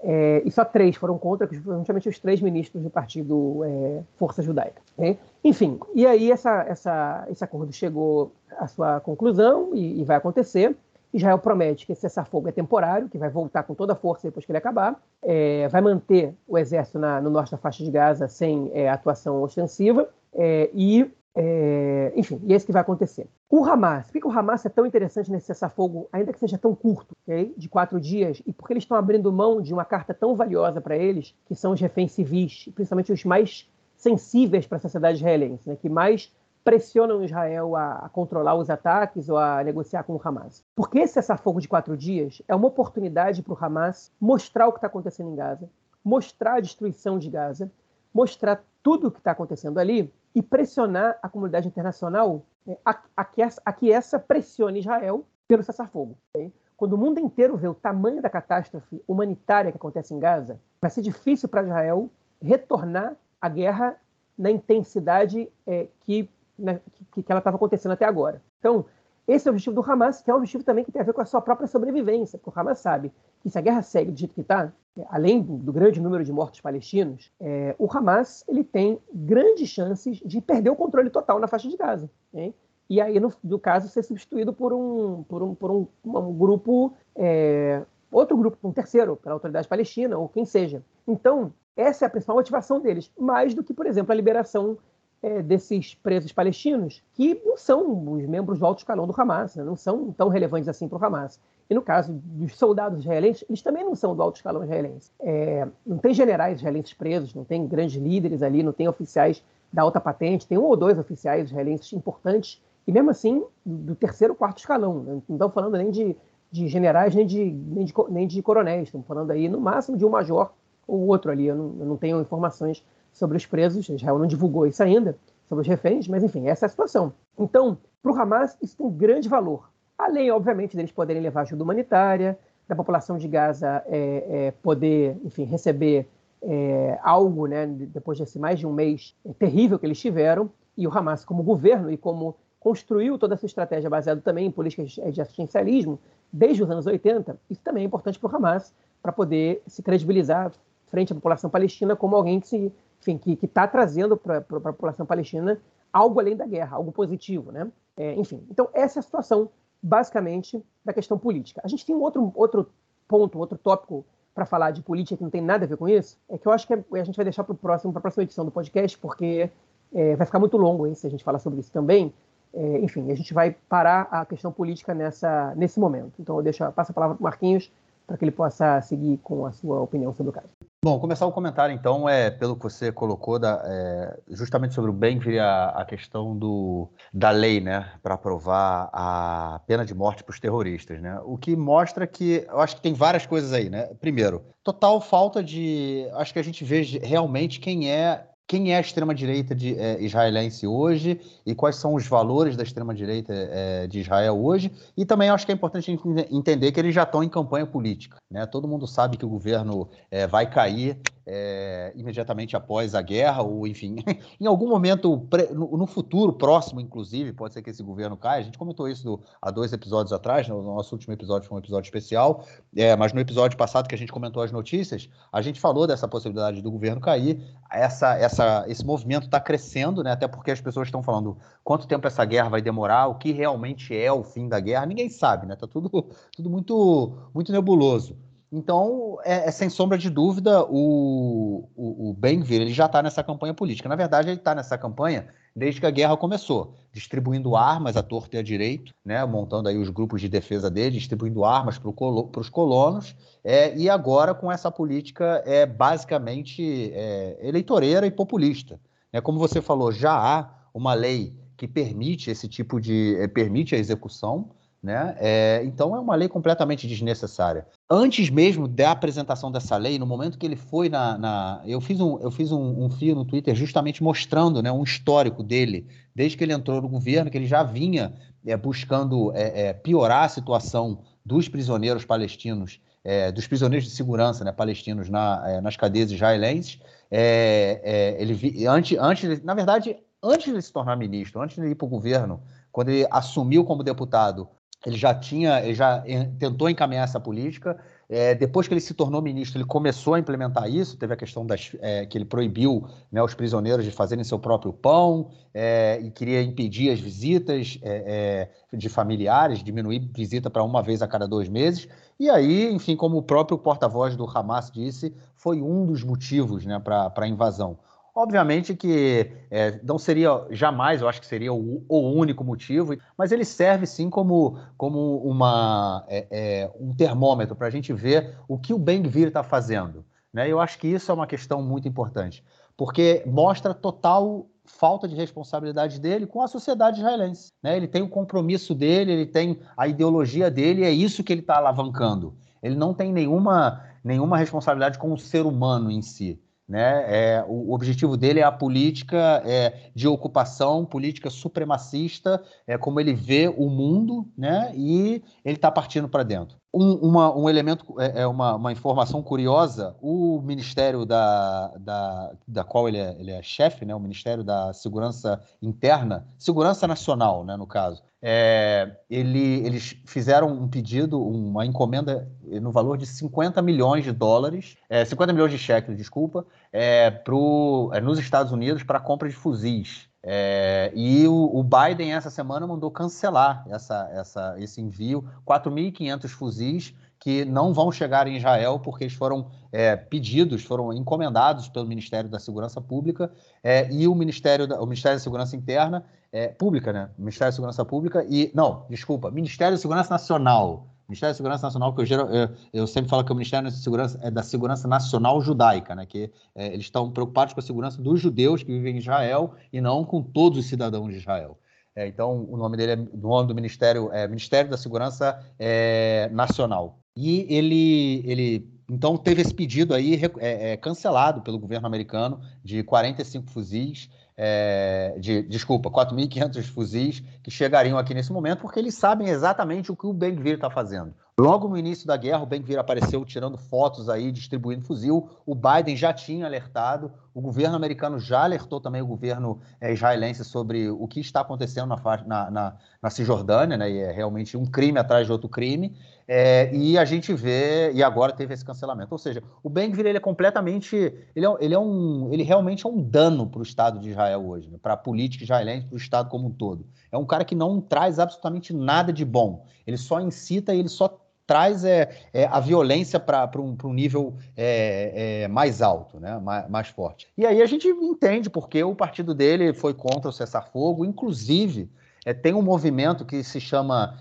É, 0.00 0.42
e 0.44 0.50
só 0.50 0.64
três 0.64 0.94
foram 0.94 1.18
contra, 1.18 1.46
que 1.46 1.58
foram 1.58 1.78
justamente 1.78 2.08
os 2.08 2.18
três 2.18 2.40
ministros 2.40 2.82
do 2.84 2.90
partido 2.90 3.64
é, 3.64 4.02
Força 4.16 4.42
Judaica. 4.42 4.80
Né? 4.96 5.16
Enfim, 5.42 5.78
e 5.94 6.06
aí 6.06 6.30
essa, 6.30 6.62
essa, 6.68 7.26
esse 7.30 7.42
acordo 7.42 7.72
chegou 7.72 8.32
à 8.56 8.68
sua 8.68 9.00
conclusão 9.00 9.70
e, 9.74 10.00
e, 10.00 10.04
vai 10.04 10.16
acontecer. 10.16 10.76
Israel 11.12 11.38
promete 11.38 11.86
que 11.86 11.92
esse 11.92 12.02
cessar-fogo 12.02 12.48
é 12.48 12.52
temporário, 12.52 13.08
que 13.08 13.18
vai 13.18 13.30
voltar 13.30 13.62
com 13.62 13.74
toda 13.74 13.94
a 13.94 13.96
força 13.96 14.28
depois 14.28 14.44
que 14.44 14.52
ele 14.52 14.58
acabar, 14.58 15.00
é, 15.22 15.66
vai 15.68 15.80
manter 15.80 16.34
o 16.46 16.58
exército 16.58 16.98
na, 16.98 17.20
no 17.20 17.30
norte 17.30 17.50
da 17.50 17.58
faixa 17.58 17.82
de 17.82 17.90
Gaza 17.90 18.28
sem 18.28 18.70
é, 18.74 18.88
atuação 18.88 19.42
ostensiva. 19.42 20.08
É, 20.34 20.70
e 20.74 21.10
é, 21.40 22.12
enfim, 22.16 22.40
e 22.44 22.52
é 22.52 22.56
isso 22.56 22.66
que 22.66 22.72
vai 22.72 22.82
acontecer. 22.82 23.28
O 23.48 23.64
Hamas, 23.64 24.10
por 24.10 24.20
que 24.20 24.26
o 24.26 24.30
Hamas 24.30 24.66
é 24.66 24.68
tão 24.68 24.84
interessante 24.84 25.30
nesse 25.30 25.46
cessar-fogo, 25.46 26.08
ainda 26.12 26.32
que 26.32 26.38
seja 26.40 26.58
tão 26.58 26.74
curto, 26.74 27.16
okay, 27.22 27.54
de 27.56 27.68
quatro 27.68 28.00
dias, 28.00 28.42
e 28.44 28.52
porque 28.52 28.72
eles 28.72 28.82
estão 28.82 28.96
abrindo 28.96 29.32
mão 29.32 29.62
de 29.62 29.72
uma 29.72 29.84
carta 29.84 30.12
tão 30.12 30.34
valiosa 30.34 30.80
para 30.80 30.96
eles, 30.96 31.34
que 31.46 31.54
são 31.54 31.72
os 31.72 31.80
reféns 31.80 32.10
civis, 32.10 32.68
principalmente 32.74 33.12
os 33.12 33.24
mais 33.24 33.70
sensíveis 33.96 34.66
para 34.66 34.78
a 34.78 34.80
sociedade 34.80 35.18
israelense, 35.18 35.68
né, 35.68 35.76
que 35.80 35.88
mais 35.88 36.32
pressionam 36.64 37.24
Israel 37.24 37.74
a, 37.76 38.08
controlar 38.12 38.54
os 38.54 38.70
ataques 38.70 39.28
ou 39.28 39.36
a 39.38 39.62
negociar 39.62 40.02
com 40.02 40.14
o 40.14 40.20
Hamas. 40.22 40.64
Porque 40.74 40.98
esse 40.98 41.14
cessar-fogo 41.14 41.60
de 41.60 41.68
quatro 41.68 41.96
dias 41.96 42.42
é 42.46 42.54
uma 42.54 42.68
oportunidade 42.68 43.42
para 43.42 43.54
o 43.54 43.58
Hamas 43.60 44.12
mostrar 44.20 44.68
o 44.68 44.72
que 44.72 44.78
está 44.78 44.86
acontecendo 44.86 45.30
em 45.30 45.34
Gaza, 45.34 45.68
mostrar 46.04 46.54
a 46.54 46.60
destruição 46.60 47.18
de 47.18 47.30
Gaza, 47.30 47.70
mostrar 48.12 48.62
tudo 48.82 49.08
o 49.08 49.10
que 49.10 49.18
está 49.18 49.32
acontecendo 49.32 49.78
ali 49.78 50.12
e 50.34 50.42
pressionar 50.42 51.18
a 51.22 51.28
comunidade 51.28 51.68
internacional 51.68 52.44
né, 52.66 52.76
a, 52.84 52.98
a, 53.16 53.24
que 53.24 53.42
essa, 53.42 53.62
a, 53.64 53.72
que 53.72 53.90
essa, 53.90 54.18
pressione 54.18 54.80
Israel 54.80 55.24
pelo 55.46 55.62
cessar-fogo. 55.62 56.16
Okay? 56.34 56.52
Quando 56.76 56.92
o 56.92 56.98
mundo 56.98 57.18
inteiro 57.18 57.56
vê 57.56 57.66
o 57.66 57.74
tamanho 57.74 58.22
da 58.22 58.30
catástrofe 58.30 59.02
humanitária 59.08 59.72
que 59.72 59.78
acontece 59.78 60.14
em 60.14 60.18
Gaza, 60.18 60.60
vai 60.80 60.90
ser 60.90 61.02
difícil 61.02 61.48
para 61.48 61.62
Israel 61.62 62.10
retornar 62.40 63.16
à 63.40 63.48
guerra 63.48 63.96
na 64.36 64.50
intensidade 64.50 65.50
é, 65.66 65.88
que, 66.00 66.30
né, 66.58 66.80
que, 67.12 67.22
que 67.22 67.32
ela 67.32 67.38
estava 67.38 67.56
acontecendo 67.56 67.92
até 67.92 68.04
agora. 68.04 68.42
Então, 68.58 68.84
esse 69.26 69.46
é 69.46 69.50
o 69.50 69.52
objetivo 69.52 69.76
do 69.76 69.90
Hamas, 69.92 70.22
que 70.22 70.30
é 70.30 70.34
um 70.34 70.38
objetivo 70.38 70.64
também 70.64 70.82
que 70.82 70.90
tem 70.90 71.02
a 71.02 71.04
ver 71.04 71.12
com 71.12 71.20
a 71.20 71.26
sua 71.26 71.42
própria 71.42 71.68
sobrevivência, 71.68 72.38
porque 72.38 72.58
o 72.58 72.60
Hamas 72.60 72.78
sabe 72.78 73.12
que 73.42 73.50
se 73.50 73.58
a 73.58 73.60
guerra 73.60 73.82
segue 73.82 74.10
do 74.10 74.18
jeito 74.18 74.34
que 74.34 74.40
está, 74.40 74.72
além 75.10 75.42
do 75.42 75.70
grande 75.70 76.00
número 76.00 76.24
de 76.24 76.32
mortos 76.32 76.62
palestinos, 76.62 77.30
é, 77.38 77.76
o 77.78 77.86
Hamas 77.94 78.42
ele 78.48 78.64
tem 78.64 78.98
grandes 79.12 79.68
chances 79.68 80.18
de 80.24 80.40
perder 80.40 80.70
o 80.70 80.76
controle 80.76 81.10
total 81.10 81.38
na 81.38 81.46
faixa 81.46 81.68
de 81.68 81.76
Gaza. 81.76 82.10
Hein? 82.32 82.54
E 82.88 83.02
aí, 83.02 83.20
no, 83.20 83.30
no, 83.44 83.58
caso, 83.58 83.86
ser 83.88 84.02
substituído 84.02 84.52
por 84.52 84.72
um, 84.72 85.22
por 85.24 85.42
um, 85.42 85.54
por 85.54 85.70
um, 85.70 85.86
um 86.04 86.32
grupo, 86.32 86.94
é, 87.14 87.82
outro 88.10 88.34
grupo, 88.34 88.56
um 88.66 88.72
terceiro, 88.72 89.14
pela 89.14 89.34
autoridade 89.34 89.68
palestina, 89.68 90.16
ou 90.16 90.26
quem 90.26 90.46
seja. 90.46 90.82
Então, 91.06 91.52
essa 91.76 92.04
é 92.04 92.06
a 92.06 92.10
principal 92.10 92.36
motivação 92.36 92.80
deles, 92.80 93.12
mais 93.18 93.54
do 93.54 93.62
que, 93.62 93.74
por 93.74 93.86
exemplo, 93.86 94.10
a 94.10 94.14
liberação 94.14 94.78
é, 95.22 95.42
desses 95.42 95.94
presos 95.94 96.32
palestinos, 96.32 97.02
que 97.12 97.40
não 97.44 97.56
são 97.56 98.12
os 98.12 98.24
membros 98.26 98.58
do 98.58 98.66
alto 98.66 98.78
escalão 98.78 99.06
do 99.06 99.14
Hamas, 99.20 99.56
né? 99.56 99.64
não 99.64 99.76
são 99.76 100.12
tão 100.12 100.28
relevantes 100.28 100.68
assim 100.68 100.88
para 100.88 100.98
o 100.98 101.04
Hamas. 101.04 101.40
E 101.68 101.74
no 101.74 101.82
caso 101.82 102.12
dos 102.14 102.56
soldados 102.56 103.00
israelenses, 103.00 103.44
eles 103.48 103.60
também 103.60 103.84
não 103.84 103.94
são 103.94 104.16
do 104.16 104.22
alto 104.22 104.36
escalão 104.36 104.64
israelense. 104.64 105.10
É, 105.20 105.66
não 105.86 105.98
tem 105.98 106.14
generais 106.14 106.58
israelenses 106.58 106.94
presos, 106.94 107.34
não 107.34 107.44
tem 107.44 107.66
grandes 107.66 108.00
líderes 108.00 108.42
ali, 108.42 108.62
não 108.62 108.72
tem 108.72 108.88
oficiais 108.88 109.44
da 109.70 109.82
alta 109.82 110.00
patente, 110.00 110.46
tem 110.46 110.56
um 110.56 110.64
ou 110.64 110.76
dois 110.76 110.98
oficiais 110.98 111.48
israelenses 111.50 111.92
importantes, 111.92 112.62
e 112.86 112.92
mesmo 112.92 113.10
assim, 113.10 113.44
do 113.66 113.94
terceiro, 113.94 114.34
quarto 114.34 114.58
escalão. 114.58 115.00
Né? 115.02 115.20
Não 115.28 115.34
estamos 115.34 115.52
falando 115.52 115.76
nem 115.76 115.90
de, 115.90 116.16
de 116.50 116.68
generais, 116.68 117.14
nem 117.14 117.26
de, 117.26 117.44
nem, 117.44 117.84
de, 117.84 117.92
nem 118.08 118.26
de 118.26 118.42
coronéis, 118.42 118.84
estamos 118.84 119.06
falando 119.06 119.30
aí 119.30 119.46
no 119.46 119.60
máximo 119.60 119.96
de 119.98 120.06
um 120.06 120.10
major 120.10 120.52
ou 120.86 121.06
outro 121.06 121.30
ali. 121.30 121.46
Eu 121.46 121.54
não, 121.54 121.76
eu 121.80 121.86
não 121.86 121.96
tenho 121.98 122.18
informações 122.18 122.82
sobre 123.12 123.36
os 123.36 123.46
presos, 123.46 123.88
Israel 123.88 124.18
não 124.18 124.26
divulgou 124.26 124.66
isso 124.66 124.82
ainda, 124.82 125.16
sobre 125.48 125.62
os 125.62 125.68
reféns, 125.68 126.06
mas 126.06 126.22
enfim, 126.22 126.46
essa 126.46 126.64
é 126.64 126.66
a 126.66 126.70
situação. 126.70 127.12
Então, 127.38 127.78
para 128.02 128.12
o 128.12 128.20
Hamas, 128.20 128.56
isso 128.62 128.76
tem 128.76 128.90
grande 128.90 129.28
valor. 129.28 129.70
Além, 129.96 130.30
obviamente, 130.30 130.76
deles 130.76 130.92
poderem 130.92 131.22
levar 131.22 131.42
ajuda 131.42 131.64
humanitária, 131.64 132.38
da 132.68 132.76
população 132.76 133.16
de 133.16 133.26
Gaza 133.26 133.82
é, 133.86 134.24
é, 134.28 134.50
poder, 134.62 135.16
enfim, 135.24 135.44
receber 135.44 136.06
é, 136.42 136.98
algo, 137.02 137.46
né, 137.46 137.66
depois 137.66 138.18
desse 138.18 138.38
mais 138.38 138.58
de 138.58 138.66
um 138.66 138.72
mês 138.72 139.16
terrível 139.38 139.78
que 139.78 139.86
eles 139.86 139.98
tiveram, 139.98 140.50
e 140.76 140.86
o 140.86 140.96
Hamas 140.96 141.24
como 141.24 141.42
governo 141.42 141.90
e 141.90 141.96
como 141.96 142.36
construiu 142.60 143.18
toda 143.18 143.34
essa 143.34 143.46
estratégia 143.46 143.88
baseada 143.88 144.20
também 144.20 144.46
em 144.46 144.50
políticas 144.50 144.90
de 144.90 145.20
assistencialismo 145.20 145.98
desde 146.32 146.62
os 146.62 146.70
anos 146.70 146.86
80, 146.86 147.38
isso 147.48 147.60
também 147.62 147.82
é 147.84 147.86
importante 147.86 148.18
para 148.18 148.30
o 148.30 148.36
Hamas 148.36 148.74
para 149.02 149.12
poder 149.12 149.62
se 149.66 149.82
credibilizar 149.82 150.52
frente 150.88 151.12
à 151.12 151.14
população 151.14 151.48
palestina 151.48 151.96
como 151.96 152.16
alguém 152.16 152.40
que 152.40 152.48
se, 152.48 152.72
enfim, 153.00 153.16
que 153.18 153.38
está 153.44 153.66
trazendo 153.66 154.16
para 154.16 154.38
a 154.38 154.42
população 154.42 155.06
palestina 155.06 155.60
algo 155.92 156.20
além 156.20 156.36
da 156.36 156.46
guerra, 156.46 156.76
algo 156.76 156.92
positivo, 156.92 157.52
né? 157.52 157.70
É, 157.96 158.14
enfim, 158.14 158.44
então 158.50 158.68
essa 158.72 158.98
é 158.98 159.00
a 159.00 159.02
situação 159.02 159.50
basicamente 159.82 160.62
da 160.84 160.92
questão 160.92 161.18
política. 161.18 161.60
A 161.64 161.68
gente 161.68 161.84
tem 161.84 161.94
um 161.94 162.00
outro 162.00 162.32
outro 162.34 162.68
ponto, 163.06 163.38
outro 163.38 163.56
tópico 163.58 164.04
para 164.34 164.44
falar 164.44 164.70
de 164.70 164.82
política 164.82 165.16
que 165.16 165.22
não 165.22 165.30
tem 165.30 165.40
nada 165.40 165.64
a 165.64 165.68
ver 165.68 165.76
com 165.76 165.88
isso, 165.88 166.16
é 166.28 166.38
que 166.38 166.46
eu 166.46 166.52
acho 166.52 166.66
que 166.66 166.74
a 166.74 167.04
gente 167.04 167.16
vai 167.16 167.24
deixar 167.24 167.42
para 167.42 167.54
próximo, 167.54 167.92
para 167.92 167.98
a 167.98 168.02
próxima 168.02 168.22
edição 168.22 168.44
do 168.44 168.50
podcast, 168.50 168.96
porque 168.98 169.50
é, 169.92 170.14
vai 170.14 170.26
ficar 170.26 170.38
muito 170.38 170.56
longo 170.56 170.86
hein, 170.86 170.94
se 170.94 171.06
a 171.06 171.10
gente 171.10 171.24
falar 171.24 171.38
sobre 171.38 171.58
isso 171.58 171.72
também. 171.72 172.12
É, 172.54 172.78
enfim, 172.78 173.10
a 173.10 173.14
gente 173.14 173.34
vai 173.34 173.56
parar 173.68 174.08
a 174.10 174.24
questão 174.24 174.52
política 174.52 174.94
nessa, 174.94 175.54
nesse 175.56 175.80
momento. 175.80 176.12
Então 176.20 176.36
eu 176.36 176.42
deixo, 176.42 176.70
passo 176.72 176.92
a 176.92 176.94
palavra 176.94 177.16
para 177.16 177.22
o 177.22 177.24
Marquinhos 177.24 177.70
para 178.06 178.16
que 178.16 178.24
ele 178.24 178.32
possa 178.32 178.80
seguir 178.80 179.18
com 179.18 179.44
a 179.44 179.52
sua 179.52 179.80
opinião 179.80 180.14
sobre 180.14 180.30
o 180.30 180.32
caso. 180.32 180.67
Bom, 180.84 181.00
começar 181.00 181.26
o 181.26 181.32
comentário 181.32 181.74
então 181.74 182.08
é 182.08 182.30
pelo 182.30 182.54
que 182.54 182.62
você 182.62 182.92
colocou 182.92 183.36
da, 183.36 183.60
é, 183.64 184.20
justamente 184.28 184.74
sobre 184.74 184.92
o 184.92 184.94
Benvir 184.94 185.42
a, 185.42 185.70
a 185.70 185.84
questão 185.84 186.38
do, 186.38 186.88
da 187.12 187.30
lei, 187.30 187.60
né, 187.60 187.94
para 188.00 188.14
aprovar 188.14 188.88
a 188.92 189.60
pena 189.66 189.84
de 189.84 189.92
morte 189.92 190.22
para 190.22 190.32
os 190.32 190.38
terroristas, 190.38 191.00
né? 191.00 191.18
O 191.24 191.36
que 191.36 191.56
mostra 191.56 192.06
que 192.06 192.46
eu 192.48 192.60
acho 192.60 192.76
que 192.76 192.82
tem 192.82 192.94
várias 192.94 193.26
coisas 193.26 193.52
aí, 193.52 193.68
né? 193.68 193.92
Primeiro, 194.00 194.44
total 194.62 195.00
falta 195.00 195.42
de, 195.42 196.08
acho 196.12 196.32
que 196.32 196.38
a 196.38 196.44
gente 196.44 196.62
vê 196.62 196.82
realmente 197.02 197.58
quem 197.58 197.90
é 197.90 198.24
quem 198.48 198.72
é 198.72 198.78
a 198.78 198.80
extrema-direita 198.80 199.54
é, 199.54 200.02
israelense 200.02 200.66
hoje 200.66 201.20
e 201.44 201.54
quais 201.54 201.76
são 201.76 201.94
os 201.94 202.06
valores 202.06 202.56
da 202.56 202.62
extrema-direita 202.62 203.32
é, 203.34 203.86
de 203.86 204.00
Israel 204.00 204.42
hoje. 204.42 204.72
E 204.96 205.04
também 205.04 205.28
acho 205.28 205.44
que 205.44 205.52
é 205.52 205.54
importante 205.54 205.96
entender 206.30 206.72
que 206.72 206.80
eles 206.80 206.94
já 206.94 207.02
estão 207.02 207.22
em 207.22 207.28
campanha 207.28 207.66
política. 207.66 208.16
Né? 208.32 208.46
Todo 208.46 208.66
mundo 208.66 208.86
sabe 208.86 209.18
que 209.18 209.24
o 209.26 209.28
governo 209.28 209.86
é, 210.10 210.26
vai 210.26 210.50
cair 210.50 210.98
é, 211.30 211.92
imediatamente 211.94 212.56
após 212.56 212.94
a 212.94 213.02
guerra, 213.02 213.42
ou 213.42 213.66
enfim, 213.66 213.96
em 214.40 214.46
algum 214.46 214.66
momento, 214.66 215.28
no 215.52 215.86
futuro 215.86 216.32
próximo, 216.32 216.80
inclusive, 216.80 217.34
pode 217.34 217.52
ser 217.52 217.60
que 217.60 217.68
esse 217.68 217.82
governo 217.82 218.16
caia. 218.16 218.40
A 218.40 218.42
gente 218.42 218.56
comentou 218.56 218.88
isso 218.88 219.04
do, 219.04 219.20
há 219.42 219.50
dois 219.50 219.70
episódios 219.74 220.10
atrás, 220.10 220.48
né? 220.48 220.54
o 220.54 220.62
nosso 220.62 220.94
último 220.94 221.12
episódio 221.12 221.46
foi 221.46 221.56
um 221.56 221.58
episódio 221.58 221.86
especial, 221.86 222.46
é, 222.74 222.96
mas 222.96 223.12
no 223.12 223.20
episódio 223.20 223.58
passado 223.58 223.86
que 223.86 223.94
a 223.94 223.98
gente 223.98 224.10
comentou 224.10 224.42
as 224.42 224.50
notícias, 224.50 225.10
a 225.30 225.42
gente 225.42 225.60
falou 225.60 225.86
dessa 225.86 226.08
possibilidade 226.08 226.62
do 226.62 226.70
governo 226.70 227.00
cair. 227.00 227.38
Essa, 227.70 228.16
essa, 228.16 228.64
esse 228.66 228.84
movimento 228.84 229.24
está 229.24 229.38
crescendo, 229.38 230.02
né? 230.02 230.12
até 230.12 230.26
porque 230.26 230.50
as 230.50 230.62
pessoas 230.62 230.88
estão 230.88 231.02
falando 231.02 231.36
quanto 231.62 231.86
tempo 231.86 232.06
essa 232.06 232.24
guerra 232.24 232.48
vai 232.48 232.62
demorar, 232.62 233.06
o 233.08 233.16
que 233.16 233.32
realmente 233.32 233.94
é 233.94 234.10
o 234.10 234.24
fim 234.24 234.48
da 234.48 234.58
guerra, 234.58 234.86
ninguém 234.86 235.10
sabe, 235.10 235.46
né? 235.46 235.54
Tá 235.56 235.66
tudo, 235.66 236.06
tudo 236.34 236.48
muito, 236.48 237.12
muito 237.34 237.52
nebuloso. 237.52 238.16
Então, 238.50 239.18
é, 239.24 239.48
é, 239.48 239.50
sem 239.50 239.68
sombra 239.68 239.98
de 239.98 240.08
dúvida, 240.08 240.64
o, 240.64 241.68
o, 241.76 242.10
o 242.10 242.14
Ben-Gvir 242.14 242.62
ele 242.62 242.72
já 242.72 242.86
está 242.86 243.02
nessa 243.02 243.22
campanha 243.22 243.52
política. 243.52 243.88
Na 243.88 243.96
verdade, 243.96 244.28
ele 244.28 244.38
está 244.38 244.54
nessa 244.54 244.78
campanha 244.78 245.28
desde 245.54 245.80
que 245.80 245.86
a 245.86 245.90
guerra 245.90 246.16
começou, 246.16 246.74
distribuindo 246.92 247.56
armas 247.56 247.96
à 247.96 248.02
torta 248.02 248.36
e 248.36 248.38
à 248.38 248.42
direito, 248.42 248.92
né, 249.04 249.24
montando 249.26 249.68
aí 249.68 249.76
os 249.76 249.90
grupos 249.90 250.20
de 250.20 250.28
defesa 250.28 250.70
dele, 250.70 250.98
distribuindo 250.98 251.44
armas 251.44 251.78
para 251.78 252.40
os 252.40 252.48
colonos, 252.48 253.16
é, 253.42 253.76
e 253.76 253.90
agora 253.90 254.32
com 254.34 254.52
essa 254.52 254.70
política 254.70 255.42
é 255.44 255.66
basicamente 255.66 256.92
é, 256.94 257.38
eleitoreira 257.42 258.06
e 258.06 258.10
populista. 258.10 258.80
Né? 259.12 259.20
Como 259.20 259.38
você 259.38 259.60
falou, 259.60 259.90
já 259.90 260.12
há 260.12 260.48
uma 260.72 260.94
lei 260.94 261.36
que 261.56 261.66
permite 261.66 262.30
esse 262.30 262.46
tipo 262.46 262.80
de 262.80 263.16
é, 263.18 263.26
permite 263.26 263.74
a 263.74 263.78
execução 263.78 264.50
né? 264.82 265.16
É, 265.18 265.60
então 265.64 265.94
é 265.94 266.00
uma 266.00 266.14
lei 266.14 266.28
completamente 266.28 266.86
desnecessária. 266.86 267.66
Antes 267.90 268.28
mesmo 268.28 268.68
da 268.68 268.90
apresentação 268.90 269.50
dessa 269.50 269.74
lei, 269.78 269.98
no 269.98 270.04
momento 270.04 270.36
que 270.36 270.44
ele 270.44 270.56
foi 270.56 270.90
na. 270.90 271.16
na 271.16 271.62
eu 271.64 271.80
fiz, 271.80 271.98
um, 271.98 272.18
eu 272.18 272.30
fiz 272.30 272.52
um, 272.52 272.84
um 272.84 272.90
fio 272.90 273.14
no 273.14 273.24
Twitter 273.24 273.54
justamente 273.54 274.02
mostrando 274.02 274.62
né, 274.62 274.70
um 274.70 274.82
histórico 274.82 275.42
dele, 275.42 275.86
desde 276.14 276.36
que 276.36 276.44
ele 276.44 276.52
entrou 276.52 276.82
no 276.82 276.88
governo, 276.88 277.30
que 277.30 277.38
ele 277.38 277.46
já 277.46 277.62
vinha 277.62 278.12
é, 278.44 278.54
buscando 278.58 279.32
é, 279.34 279.68
é 279.68 279.72
piorar 279.72 280.24
a 280.24 280.28
situação 280.28 280.98
dos 281.24 281.48
prisioneiros 281.48 282.04
palestinos, 282.04 282.78
é, 283.02 283.32
dos 283.32 283.46
prisioneiros 283.46 283.88
de 283.88 283.94
segurança 283.94 284.44
né, 284.44 284.52
palestinos 284.52 285.08
na, 285.08 285.42
é, 285.46 285.60
nas 285.62 285.74
cadeias 285.74 286.12
israelenses. 286.12 286.78
ele 287.10 288.66
antes, 288.66 288.98
antes, 288.98 289.42
na 289.42 289.54
verdade, 289.54 289.96
antes 290.22 290.44
de 290.44 290.50
ele 290.50 290.60
se 290.60 290.72
tornar 290.74 290.94
ministro, 290.94 291.40
antes 291.40 291.56
de 291.56 291.62
ele 291.62 291.70
ir 291.70 291.74
para 291.74 291.86
o 291.86 291.88
governo, 291.88 292.42
quando 292.70 292.90
ele 292.90 293.06
assumiu 293.10 293.64
como 293.64 293.82
deputado 293.82 294.46
ele 294.86 294.96
já 294.96 295.12
tinha, 295.12 295.60
ele 295.60 295.74
já 295.74 296.04
tentou 296.38 296.70
encaminhar 296.70 297.04
essa 297.04 297.18
política. 297.18 297.78
É, 298.08 298.34
depois 298.34 298.66
que 298.66 298.72
ele 298.72 298.80
se 298.80 298.94
tornou 298.94 299.20
ministro, 299.20 299.58
ele 299.58 299.66
começou 299.66 300.14
a 300.14 300.18
implementar 300.18 300.70
isso. 300.70 300.96
Teve 300.96 301.12
a 301.14 301.16
questão 301.16 301.44
das, 301.44 301.76
é, 301.80 302.06
que 302.06 302.16
ele 302.16 302.24
proibiu 302.24 302.86
né, 303.10 303.22
os 303.22 303.34
prisioneiros 303.34 303.84
de 303.84 303.90
fazerem 303.90 304.22
seu 304.24 304.38
próprio 304.38 304.72
pão 304.72 305.30
é, 305.52 306.00
e 306.00 306.10
queria 306.10 306.40
impedir 306.40 306.90
as 306.90 307.00
visitas 307.00 307.78
é, 307.82 308.48
é, 308.72 308.76
de 308.76 308.88
familiares, 308.88 309.62
diminuir 309.62 310.08
visita 310.14 310.48
para 310.48 310.62
uma 310.62 310.82
vez 310.82 311.02
a 311.02 311.08
cada 311.08 311.26
dois 311.26 311.48
meses. 311.48 311.88
E 312.18 312.30
aí, 312.30 312.72
enfim, 312.72 312.96
como 312.96 313.18
o 313.18 313.22
próprio 313.22 313.58
porta-voz 313.58 314.16
do 314.16 314.24
Hamas 314.24 314.70
disse, 314.70 315.12
foi 315.36 315.60
um 315.60 315.84
dos 315.84 316.02
motivos 316.04 316.64
né, 316.64 316.78
para 316.78 317.12
a 317.14 317.28
invasão. 317.28 317.78
Obviamente 318.18 318.74
que 318.74 319.30
é, 319.48 319.78
não 319.84 319.96
seria 319.96 320.44
jamais, 320.50 321.00
eu 321.00 321.08
acho 321.08 321.20
que 321.20 321.26
seria 321.28 321.52
o, 321.52 321.84
o, 321.88 322.00
único 322.00 322.42
motivo, 322.42 322.96
mas 323.16 323.30
ele 323.30 323.44
serve 323.44 323.86
sim 323.86 324.10
como, 324.10 324.58
como 324.76 325.18
uma, 325.18 326.04
é, 326.08 326.26
é, 326.28 326.70
um 326.80 326.92
termômetro 326.92 327.54
para 327.54 327.68
a 327.68 327.70
gente 327.70 327.92
ver 327.92 328.36
o 328.48 328.58
que 328.58 328.74
o 328.74 328.78
Ben-Gvir 328.78 329.28
está 329.28 329.44
fazendo. 329.44 330.04
Né? 330.32 330.50
Eu 330.50 330.58
acho 330.58 330.80
que 330.80 330.88
isso 330.88 331.12
é 331.12 331.14
uma 331.14 331.28
questão 331.28 331.62
muito 331.62 331.86
importante, 331.86 332.42
porque 332.76 333.22
mostra 333.24 333.72
total 333.72 334.48
falta 334.64 335.06
de 335.06 335.14
responsabilidade 335.14 336.00
dele 336.00 336.26
com 336.26 336.42
a 336.42 336.48
sociedade 336.48 336.98
israelense. 336.98 337.52
Né? 337.62 337.76
Ele 337.76 337.86
tem 337.86 338.02
o 338.02 338.08
compromisso 338.08 338.74
dele, 338.74 339.12
ele 339.12 339.26
tem 339.26 339.60
a 339.76 339.86
ideologia 339.86 340.50
dele, 340.50 340.82
é 340.82 340.90
isso 340.90 341.22
que 341.22 341.32
ele 341.32 341.42
está 341.42 341.58
alavancando. 341.58 342.34
Ele 342.60 342.74
não 342.74 342.92
tem 342.92 343.12
nenhuma, 343.12 343.80
nenhuma 344.02 344.36
responsabilidade 344.36 344.98
com 344.98 345.12
o 345.12 345.18
ser 345.18 345.46
humano 345.46 345.88
em 345.88 346.02
si. 346.02 346.42
Né? 346.68 347.04
É, 347.06 347.44
o 347.48 347.72
objetivo 347.72 348.14
dele 348.14 348.40
é 348.40 348.42
a 348.42 348.52
política 348.52 349.42
é, 349.46 349.90
de 349.94 350.06
ocupação, 350.06 350.84
política 350.84 351.30
supremacista, 351.30 352.42
é 352.66 352.76
como 352.76 353.00
ele 353.00 353.14
vê 353.14 353.48
o 353.48 353.70
mundo, 353.70 354.28
né? 354.36 354.70
e 354.74 355.22
ele 355.42 355.56
está 355.56 355.70
partindo 355.70 356.08
para 356.08 356.22
dentro. 356.22 356.58
Um, 356.72 356.94
uma, 356.96 357.34
um 357.34 357.48
elemento, 357.48 357.98
é, 357.98 358.22
é 358.22 358.26
uma, 358.26 358.56
uma, 358.56 358.70
informação 358.70 359.22
curiosa: 359.22 359.96
o 360.02 360.42
Ministério 360.42 361.06
da, 361.06 361.68
da, 361.78 362.32
da 362.46 362.64
qual 362.64 362.88
ele 362.88 362.98
é, 362.98 363.16
ele 363.18 363.30
é 363.30 363.42
chefe, 363.42 363.86
né? 363.86 363.94
o 363.94 364.00
Ministério 364.00 364.44
da 364.44 364.72
Segurança 364.74 365.40
Interna, 365.62 366.26
Segurança 366.38 366.86
Nacional, 366.86 367.42
né, 367.42 367.56
no 367.56 367.66
caso, 367.66 368.02
é, 368.20 368.96
ele, 369.08 369.64
eles 369.64 369.96
fizeram 370.04 370.48
um 370.48 370.68
pedido, 370.68 371.22
uma 371.22 371.64
encomenda 371.64 372.28
no 372.44 372.72
valor 372.72 372.98
de 372.98 373.06
50 373.06 373.62
milhões 373.62 374.04
de 374.04 374.12
dólares, 374.12 374.76
é, 374.90 375.04
50 375.04 375.32
milhões 375.32 375.52
de 375.52 375.58
cheques, 375.58 375.96
desculpa, 375.96 376.44
é, 376.72 377.10
pro, 377.10 377.90
é, 377.92 378.00
nos 378.00 378.18
Estados 378.18 378.52
Unidos 378.52 378.82
para 378.82 379.00
compra 379.00 379.28
de 379.28 379.34
fuzis. 379.34 380.08
É, 380.22 380.92
e 380.94 381.26
o, 381.28 381.50
o, 381.54 381.62
Biden, 381.62 382.12
essa 382.12 382.30
semana, 382.30 382.66
mandou 382.66 382.90
cancelar 382.90 383.64
essa, 383.68 384.10
essa, 384.12 384.56
esse 384.58 384.80
envio, 384.80 385.24
4.500 385.46 386.28
fuzis 386.28 386.94
que 387.20 387.44
não 387.44 387.72
vão 387.72 387.90
chegar 387.90 388.26
em 388.26 388.36
Israel 388.36 388.78
porque 388.78 389.04
eles 389.04 389.14
foram 389.14 389.50
é, 389.72 389.96
pedidos, 389.96 390.64
foram 390.64 390.92
encomendados 390.92 391.68
pelo 391.68 391.86
Ministério 391.86 392.28
da 392.28 392.38
Segurança 392.38 392.80
Pública 392.80 393.30
é, 393.62 393.90
e 393.92 394.06
o 394.06 394.14
Ministério 394.14 394.66
da, 394.66 394.80
o 394.80 394.86
Ministério 394.86 395.18
da 395.18 395.22
Segurança 395.22 395.56
Interna, 395.56 396.04
é, 396.32 396.48
Pública, 396.48 396.92
né? 396.92 397.10
Ministério 397.18 397.50
da 397.50 397.56
Segurança 397.56 397.84
Pública 397.84 398.24
e, 398.28 398.50
não, 398.54 398.86
desculpa, 398.88 399.30
Ministério 399.30 399.76
da 399.76 399.80
Segurança 399.80 400.10
Nacional, 400.10 400.86
Ministério 401.08 401.32
da 401.32 401.36
Segurança 401.36 401.66
Nacional, 401.66 401.94
que 401.94 402.02
eu, 402.02 402.18
eu, 402.18 402.48
eu, 402.72 402.86
sempre 402.86 403.08
falo 403.08 403.24
que 403.24 403.32
o 403.32 403.34
Ministério 403.34 403.70
da 403.70 403.74
Segurança, 403.74 404.18
é 404.22 404.30
da 404.30 404.42
Segurança 404.42 404.86
Nacional 404.86 405.40
Judaica, 405.40 405.94
né? 405.94 406.04
que 406.04 406.30
é, 406.54 406.66
eles 406.66 406.84
estão 406.84 407.10
preocupados 407.10 407.54
com 407.54 407.60
a 407.60 407.62
segurança 407.62 408.02
dos 408.02 408.20
judeus 408.20 408.62
que 408.62 408.70
vivem 408.70 408.96
em 408.96 408.98
Israel 408.98 409.54
e 409.72 409.80
não 409.80 410.04
com 410.04 410.22
todos 410.22 410.58
os 410.58 410.66
cidadãos 410.66 411.10
de 411.10 411.18
Israel. 411.18 411.58
É, 411.96 412.06
então, 412.06 412.46
o 412.48 412.56
nome 412.58 412.76
dele 412.76 412.92
é, 412.92 413.16
o 413.16 413.16
nome 413.16 413.48
do 413.48 413.54
Ministério 413.54 414.12
é 414.12 414.28
Ministério 414.28 414.70
da 414.70 414.76
Segurança 414.76 415.42
é, 415.58 416.28
Nacional. 416.30 416.98
E 417.16 417.46
ele, 417.48 418.22
ele 418.24 418.70
então 418.88 419.16
teve 419.16 419.42
esse 419.42 419.52
pedido 419.52 419.94
aí 419.94 420.20
é, 420.38 420.72
é, 420.72 420.76
cancelado 420.76 421.40
pelo 421.40 421.58
governo 421.58 421.86
americano 421.86 422.40
de 422.62 422.82
45 422.82 423.50
fuzis 423.50 424.08
é, 424.40 425.16
de, 425.18 425.42
desculpa, 425.42 425.90
4.500 425.90 426.62
fuzis 426.62 427.20
que 427.42 427.50
chegariam 427.50 427.98
aqui 427.98 428.14
nesse 428.14 428.32
momento, 428.32 428.60
porque 428.60 428.78
eles 428.78 428.94
sabem 428.94 429.28
exatamente 429.28 429.90
o 429.90 429.96
que 429.96 430.06
o 430.06 430.12
Ben-Gvir 430.12 430.54
está 430.54 430.70
fazendo. 430.70 431.12
Logo 431.36 431.68
no 431.68 431.76
início 431.76 432.06
da 432.06 432.16
guerra, 432.16 432.42
o 432.42 432.46
Ben-Gvir 432.46 432.78
apareceu 432.78 433.24
tirando 433.24 433.58
fotos 433.58 434.08
aí, 434.08 434.30
distribuindo 434.30 434.84
fuzil. 434.84 435.28
O 435.44 435.54
Biden 435.54 435.96
já 435.96 436.12
tinha 436.12 436.46
alertado, 436.46 437.12
o 437.34 437.40
governo 437.40 437.76
americano 437.76 438.18
já 438.18 438.44
alertou 438.44 438.80
também 438.80 439.02
o 439.02 439.06
governo 439.06 439.60
é, 439.80 439.92
israelense 439.92 440.44
sobre 440.44 440.88
o 440.88 441.06
que 441.08 441.20
está 441.20 441.40
acontecendo 441.40 441.88
na, 441.88 441.96
na, 442.26 442.50
na, 442.50 442.76
na 443.02 443.10
Cisjordânia, 443.10 443.76
né? 443.76 443.90
E 443.90 443.98
é 443.98 444.12
realmente 444.12 444.56
um 444.56 444.66
crime 444.66 444.98
atrás 444.98 445.26
de 445.26 445.32
outro 445.32 445.48
crime. 445.48 445.96
É, 446.30 446.68
e 446.74 446.98
a 446.98 447.06
gente 447.06 447.32
vê, 447.32 447.90
e 447.92 448.02
agora 448.02 448.34
teve 448.34 448.52
esse 448.52 448.62
cancelamento. 448.62 449.08
Ou 449.12 449.18
seja, 449.18 449.42
o 449.62 449.70
Ben-Gvir 449.70 450.04
ele 450.04 450.18
é 450.18 450.20
completamente, 450.20 450.94
ele 451.34 451.46
é, 451.46 451.56
ele 451.58 451.74
é 451.74 451.78
um, 451.78 452.28
ele 452.30 452.42
realmente 452.42 452.84
é 452.84 452.88
um 452.88 453.00
dano 453.00 453.46
para 453.46 453.60
o 453.60 453.62
Estado 453.62 453.98
de 453.98 454.10
Israel 454.10 454.46
hoje, 454.46 454.68
né? 454.68 454.78
para 454.80 454.92
a 454.92 454.96
política 454.96 455.42
israelense, 455.42 455.86
para 455.86 455.94
o 455.94 455.98
Estado 455.98 456.28
como 456.28 456.48
um 456.48 456.50
todo. 456.50 456.86
É 457.10 457.16
um 457.16 457.24
cara 457.24 457.46
que 457.46 457.54
não 457.54 457.80
traz 457.80 458.18
absolutamente 458.18 458.74
nada 458.74 459.10
de 459.10 459.24
bom. 459.24 459.64
Ele 459.86 459.96
só 459.96 460.20
incita 460.20 460.74
e 460.74 460.80
ele 460.80 460.90
só 460.90 461.18
traz 461.46 461.82
é, 461.82 462.10
é 462.30 462.44
a 462.44 462.60
violência 462.60 463.18
para 463.18 463.50
um, 463.56 463.74
um 463.82 463.92
nível 463.94 464.36
é, 464.54 465.44
é, 465.44 465.48
mais 465.48 465.80
alto, 465.80 466.20
né? 466.20 466.38
Mais, 466.38 466.68
mais, 466.68 466.88
forte. 466.88 467.26
E 467.38 467.46
aí 467.46 467.62
a 467.62 467.66
gente 467.66 467.88
entende 467.88 468.50
porque 468.50 468.84
o 468.84 468.94
partido 468.94 469.34
dele 469.34 469.72
foi 469.72 469.94
contra 469.94 470.28
o 470.28 470.32
cessar-fogo, 470.32 471.06
inclusive 471.06 471.90
é, 472.26 472.34
tem 472.34 472.52
um 472.52 472.60
movimento 472.60 473.24
que 473.24 473.42
se 473.42 473.62
chama 473.62 474.18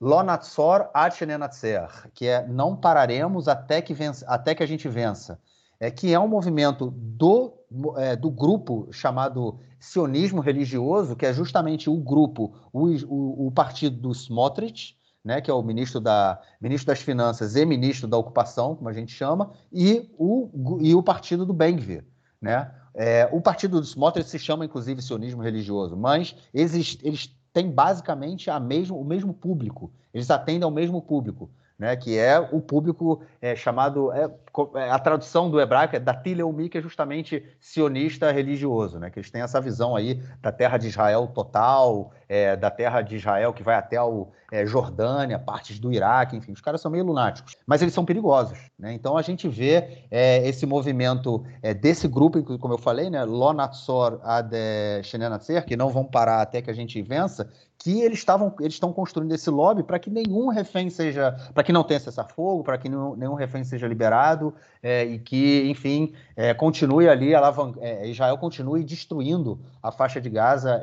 Lonatzor 0.00 0.90
Atchenenatzer, 0.92 2.10
que 2.12 2.26
é 2.26 2.46
não 2.46 2.76
pararemos 2.76 3.48
até 3.48 3.80
que, 3.80 3.94
vença, 3.94 4.26
até 4.26 4.54
que 4.54 4.62
a 4.62 4.66
gente 4.66 4.88
vença, 4.88 5.40
é, 5.80 5.90
que 5.90 6.12
é 6.12 6.20
um 6.20 6.28
movimento 6.28 6.90
do, 6.90 7.54
é, 7.96 8.14
do 8.14 8.30
grupo 8.30 8.88
chamado 8.92 9.58
sionismo 9.78 10.40
religioso, 10.40 11.16
que 11.16 11.26
é 11.26 11.32
justamente 11.32 11.88
o 11.88 11.96
grupo, 11.96 12.54
o, 12.72 12.88
o, 13.06 13.46
o 13.46 13.52
partido 13.52 13.96
do 13.96 14.12
Smotrich, 14.12 14.96
né, 15.24 15.40
que 15.40 15.50
é 15.50 15.54
o 15.54 15.62
ministro, 15.62 16.00
da, 16.00 16.40
ministro 16.60 16.86
das 16.86 17.00
Finanças 17.00 17.56
e 17.56 17.66
ministro 17.66 18.06
da 18.06 18.16
Ocupação, 18.16 18.76
como 18.76 18.88
a 18.88 18.92
gente 18.92 19.12
chama, 19.12 19.52
e 19.72 20.08
o, 20.16 20.78
e 20.80 20.94
o 20.94 21.02
partido 21.02 21.44
do 21.44 21.52
Bengvir. 21.52 22.04
Né? 22.40 22.70
É, 22.94 23.28
o 23.32 23.40
partido 23.40 23.80
do 23.80 23.86
Smotrich 23.86 24.28
se 24.28 24.38
chama, 24.38 24.64
inclusive, 24.64 25.02
sionismo 25.02 25.42
religioso, 25.42 25.96
mas 25.96 26.36
eles, 26.54 26.98
eles 27.02 27.35
têm 27.56 27.70
basicamente 27.70 28.50
a 28.50 28.60
mesmo, 28.60 29.00
o 29.00 29.04
mesmo 29.04 29.32
público, 29.32 29.90
eles 30.12 30.30
atendem 30.30 30.64
ao 30.64 30.70
mesmo 30.70 31.00
público 31.00 31.48
né, 31.78 31.94
que 31.94 32.18
é 32.18 32.38
o 32.38 32.60
público 32.60 33.22
é, 33.40 33.54
chamado. 33.54 34.12
É, 34.12 34.30
é, 34.76 34.90
a 34.90 34.98
tradução 34.98 35.50
do 35.50 35.60
hebraico 35.60 35.94
é 35.94 36.00
Datileumi, 36.00 36.68
que 36.68 36.78
é 36.78 36.80
justamente 36.80 37.44
sionista 37.60 38.30
religioso, 38.30 38.98
né, 38.98 39.10
que 39.10 39.18
eles 39.18 39.30
têm 39.30 39.42
essa 39.42 39.60
visão 39.60 39.94
aí 39.94 40.22
da 40.40 40.50
terra 40.50 40.78
de 40.78 40.88
Israel 40.88 41.26
total, 41.26 42.12
é, 42.28 42.56
da 42.56 42.70
terra 42.70 43.02
de 43.02 43.16
Israel 43.16 43.52
que 43.52 43.62
vai 43.62 43.74
até 43.74 44.00
o 44.02 44.28
é, 44.50 44.64
Jordânia, 44.64 45.38
partes 45.38 45.78
do 45.78 45.92
Iraque, 45.92 46.36
enfim, 46.36 46.52
os 46.52 46.60
caras 46.60 46.80
são 46.80 46.90
meio 46.90 47.04
lunáticos, 47.04 47.56
mas 47.66 47.82
eles 47.82 47.92
são 47.94 48.04
perigosos. 48.04 48.58
Né? 48.78 48.92
Então 48.92 49.16
a 49.16 49.22
gente 49.22 49.48
vê 49.48 50.04
é, 50.10 50.46
esse 50.46 50.66
movimento 50.66 51.44
desse 51.80 52.06
grupo, 52.06 52.42
como 52.58 52.74
eu 52.74 52.78
falei, 52.78 53.10
né, 53.10 53.24
Lonatsor 53.24 54.20
ad 54.22 54.54
Shenenatzer, 55.02 55.64
que 55.64 55.76
não 55.76 55.90
vão 55.90 56.04
parar 56.04 56.42
até 56.42 56.62
que 56.62 56.70
a 56.70 56.74
gente 56.74 57.00
vença, 57.02 57.48
que 57.78 58.00
eles 58.00 58.18
estavam 58.18 58.54
eles 58.60 58.74
estão 58.74 58.92
construindo 58.92 59.32
esse 59.32 59.50
lobby 59.50 59.82
para 59.82 59.98
que 59.98 60.10
nenhum 60.10 60.48
refém 60.48 60.88
seja 60.90 61.36
para 61.52 61.62
que 61.62 61.72
não 61.72 61.84
tenha 61.84 62.00
cessar-fogo 62.00 62.64
para 62.64 62.78
que 62.78 62.88
nenhum, 62.88 63.14
nenhum, 63.14 63.34
refém 63.34 63.64
seja 63.64 63.86
liberado 63.86 64.54
é, 64.82 65.04
e 65.04 65.18
que 65.18 65.68
enfim 65.68 66.12
é, 66.34 66.54
continue 66.54 67.08
ali 67.08 67.32
é, 67.80 68.08
Israel 68.08 68.38
continue 68.38 68.82
destruindo 68.82 69.60
a 69.82 69.92
faixa 69.92 70.20
de 70.20 70.30
Gaza 70.30 70.82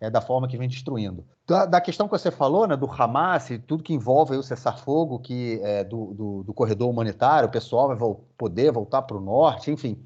é, 0.00 0.06
é, 0.06 0.10
da 0.10 0.20
forma 0.20 0.48
que 0.48 0.56
vem 0.56 0.68
destruindo 0.68 1.24
da, 1.46 1.66
da, 1.66 1.80
questão 1.80 2.06
que 2.06 2.18
você 2.18 2.30
falou 2.30 2.66
né 2.66 2.76
do 2.76 2.90
Hamas 2.90 3.50
e 3.50 3.58
tudo 3.58 3.82
que 3.82 3.94
envolve 3.94 4.36
o 4.36 4.42
cessar-fogo 4.42 5.18
que 5.18 5.60
é, 5.62 5.84
do, 5.84 6.14
do, 6.14 6.42
do, 6.44 6.54
corredor 6.54 6.88
humanitário 6.88 7.48
o 7.48 7.52
pessoal 7.52 7.88
vai 7.88 7.96
vo 7.96 8.24
poder 8.36 8.72
voltar 8.72 9.02
para 9.02 9.16
o 9.16 9.20
norte 9.20 9.70
enfim 9.70 10.02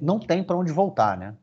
não 0.00 0.18
tem 0.18 0.42
para 0.42 0.56
onde 0.56 0.72
voltar 0.72 1.16
né 1.16 1.34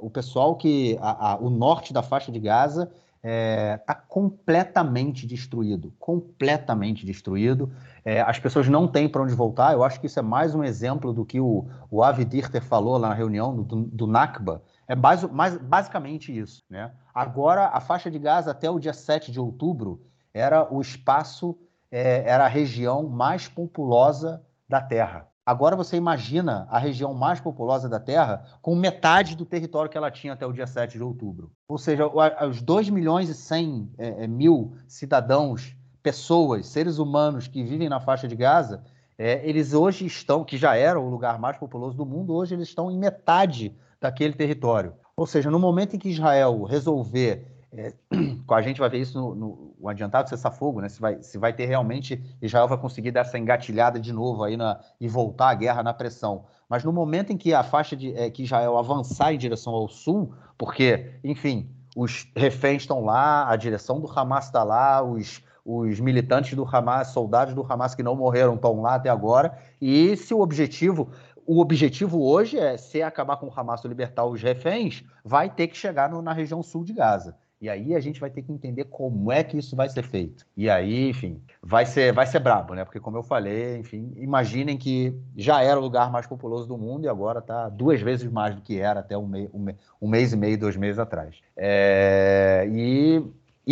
o 0.00 0.10
pessoal 0.10 0.56
que 0.56 0.98
a, 1.00 1.32
a, 1.32 1.36
o 1.38 1.48
norte 1.48 1.92
da 1.92 2.02
faixa 2.02 2.32
de 2.32 2.40
Gaza 2.40 2.90
está 3.22 3.92
é, 3.92 4.02
completamente 4.08 5.26
destruído, 5.26 5.92
completamente 5.98 7.04
destruído. 7.04 7.70
É, 8.02 8.22
as 8.22 8.38
pessoas 8.38 8.66
não 8.66 8.88
têm 8.88 9.08
para 9.08 9.22
onde 9.22 9.34
voltar. 9.34 9.74
Eu 9.74 9.84
acho 9.84 10.00
que 10.00 10.06
isso 10.06 10.18
é 10.18 10.22
mais 10.22 10.54
um 10.54 10.64
exemplo 10.64 11.12
do 11.12 11.24
que 11.24 11.38
o, 11.38 11.66
o 11.90 12.02
Avi 12.02 12.24
Dirter 12.24 12.62
falou 12.62 12.96
lá 12.96 13.10
na 13.10 13.14
reunião 13.14 13.54
do, 13.54 13.82
do 13.84 14.06
Nakba. 14.06 14.62
É 14.88 14.96
base, 14.96 15.30
mais, 15.30 15.56
basicamente 15.58 16.36
isso. 16.36 16.62
Né? 16.68 16.90
Agora, 17.14 17.68
a 17.68 17.80
faixa 17.80 18.10
de 18.10 18.18
Gaza 18.18 18.50
até 18.50 18.70
o 18.70 18.78
dia 18.78 18.92
7 18.92 19.32
de 19.32 19.40
outubro 19.40 20.02
era 20.32 20.72
o 20.72 20.80
espaço, 20.80 21.56
é, 21.90 22.28
era 22.28 22.44
a 22.44 22.48
região 22.48 23.08
mais 23.08 23.48
populosa 23.48 24.42
da 24.68 24.80
Terra. 24.80 25.30
Agora 25.44 25.74
você 25.74 25.96
imagina 25.96 26.68
a 26.70 26.78
região 26.78 27.12
mais 27.12 27.40
populosa 27.40 27.88
da 27.88 27.98
Terra 27.98 28.44
com 28.62 28.76
metade 28.76 29.34
do 29.34 29.44
território 29.44 29.90
que 29.90 29.98
ela 29.98 30.10
tinha 30.10 30.34
até 30.34 30.46
o 30.46 30.52
dia 30.52 30.66
7 30.66 30.96
de 30.96 31.02
outubro. 31.02 31.50
Ou 31.66 31.76
seja, 31.76 32.06
os 32.46 32.62
2 32.62 32.88
milhões 32.90 33.28
e 33.28 33.34
100 33.34 33.90
é, 33.98 34.24
é, 34.24 34.26
mil 34.28 34.76
cidadãos, 34.86 35.74
pessoas, 36.02 36.68
seres 36.68 36.98
humanos 36.98 37.48
que 37.48 37.64
vivem 37.64 37.88
na 37.88 37.98
faixa 37.98 38.28
de 38.28 38.36
Gaza, 38.36 38.84
é, 39.18 39.46
eles 39.46 39.74
hoje 39.74 40.06
estão, 40.06 40.44
que 40.44 40.56
já 40.56 40.76
era 40.76 41.00
o 41.00 41.10
lugar 41.10 41.38
mais 41.38 41.56
populoso 41.56 41.96
do 41.96 42.06
mundo, 42.06 42.32
hoje 42.32 42.54
eles 42.54 42.68
estão 42.68 42.88
em 42.90 42.96
metade 42.96 43.76
daquele 44.00 44.34
território. 44.34 44.94
Ou 45.20 45.26
seja, 45.26 45.50
no 45.50 45.58
momento 45.58 45.94
em 45.94 45.98
que 45.98 46.08
Israel 46.08 46.62
resolver 46.62 47.46
é, 47.70 47.92
a 48.48 48.62
gente 48.62 48.80
vai 48.80 48.88
ver 48.88 49.00
isso 49.00 49.20
no, 49.20 49.34
no, 49.34 49.74
no 49.78 49.86
adiantado 49.86 50.30
cessar-fogo, 50.30 50.80
né? 50.80 50.88
Se 50.88 50.98
vai, 50.98 51.22
se 51.22 51.36
vai 51.36 51.52
ter 51.52 51.66
realmente, 51.66 52.24
Israel 52.40 52.66
vai 52.66 52.78
conseguir 52.78 53.10
dar 53.10 53.20
essa 53.20 53.38
engatilhada 53.38 54.00
de 54.00 54.14
novo 54.14 54.42
aí 54.42 54.56
na, 54.56 54.80
e 54.98 55.06
voltar 55.06 55.50
a 55.50 55.54
guerra 55.54 55.82
na 55.82 55.92
pressão. 55.92 56.46
Mas 56.70 56.84
no 56.84 56.90
momento 56.90 57.34
em 57.34 57.36
que 57.36 57.52
a 57.52 57.62
faixa 57.62 57.94
de 57.94 58.14
é, 58.16 58.30
que 58.30 58.44
Israel 58.44 58.78
avançar 58.78 59.34
em 59.34 59.36
direção 59.36 59.74
ao 59.74 59.90
sul, 59.90 60.32
porque, 60.56 61.12
enfim, 61.22 61.68
os 61.94 62.26
reféns 62.34 62.84
estão 62.84 63.04
lá, 63.04 63.46
a 63.46 63.56
direção 63.56 64.00
do 64.00 64.10
Hamas 64.10 64.46
está 64.46 64.64
lá, 64.64 65.02
os, 65.02 65.42
os 65.66 66.00
militantes 66.00 66.54
do 66.54 66.64
Hamas, 66.64 67.08
soldados 67.08 67.52
do 67.52 67.62
Hamas 67.70 67.94
que 67.94 68.02
não 68.02 68.16
morreram 68.16 68.54
estão 68.54 68.80
lá 68.80 68.94
até 68.94 69.10
agora, 69.10 69.58
e 69.80 70.16
se 70.16 70.32
o 70.32 70.40
objetivo 70.40 71.10
o 71.46 71.60
objetivo 71.60 72.22
hoje 72.22 72.58
é, 72.58 72.76
se 72.76 73.02
acabar 73.02 73.36
com 73.36 73.46
o 73.46 73.52
Hamas 73.54 73.84
libertar 73.84 74.24
os 74.24 74.42
reféns, 74.42 75.04
vai 75.24 75.50
ter 75.50 75.68
que 75.68 75.76
chegar 75.76 76.10
no, 76.10 76.22
na 76.22 76.32
região 76.32 76.62
sul 76.62 76.84
de 76.84 76.92
Gaza. 76.92 77.36
E 77.60 77.68
aí 77.68 77.94
a 77.94 78.00
gente 78.00 78.18
vai 78.18 78.30
ter 78.30 78.40
que 78.40 78.50
entender 78.50 78.84
como 78.84 79.30
é 79.30 79.44
que 79.44 79.58
isso 79.58 79.76
vai 79.76 79.86
ser 79.86 80.02
feito. 80.02 80.46
E 80.56 80.70
aí, 80.70 81.10
enfim, 81.10 81.42
vai 81.62 81.84
ser, 81.84 82.10
vai 82.10 82.26
ser 82.26 82.38
brabo, 82.38 82.72
né? 82.74 82.86
Porque 82.86 82.98
como 82.98 83.18
eu 83.18 83.22
falei, 83.22 83.76
enfim, 83.76 84.14
imaginem 84.16 84.78
que 84.78 85.14
já 85.36 85.62
era 85.62 85.78
o 85.78 85.82
lugar 85.82 86.10
mais 86.10 86.26
populoso 86.26 86.66
do 86.66 86.78
mundo 86.78 87.04
e 87.04 87.08
agora 87.08 87.40
está 87.40 87.68
duas 87.68 88.00
vezes 88.00 88.30
mais 88.30 88.54
do 88.54 88.62
que 88.62 88.80
era 88.80 89.00
até 89.00 89.16
um, 89.16 89.26
mei, 89.26 89.50
um, 89.52 89.66
um 90.00 90.08
mês 90.08 90.32
e 90.32 90.38
meio, 90.38 90.56
dois 90.56 90.74
meses 90.74 90.98
atrás. 90.98 91.36
É, 91.54 92.66
e 92.72 93.22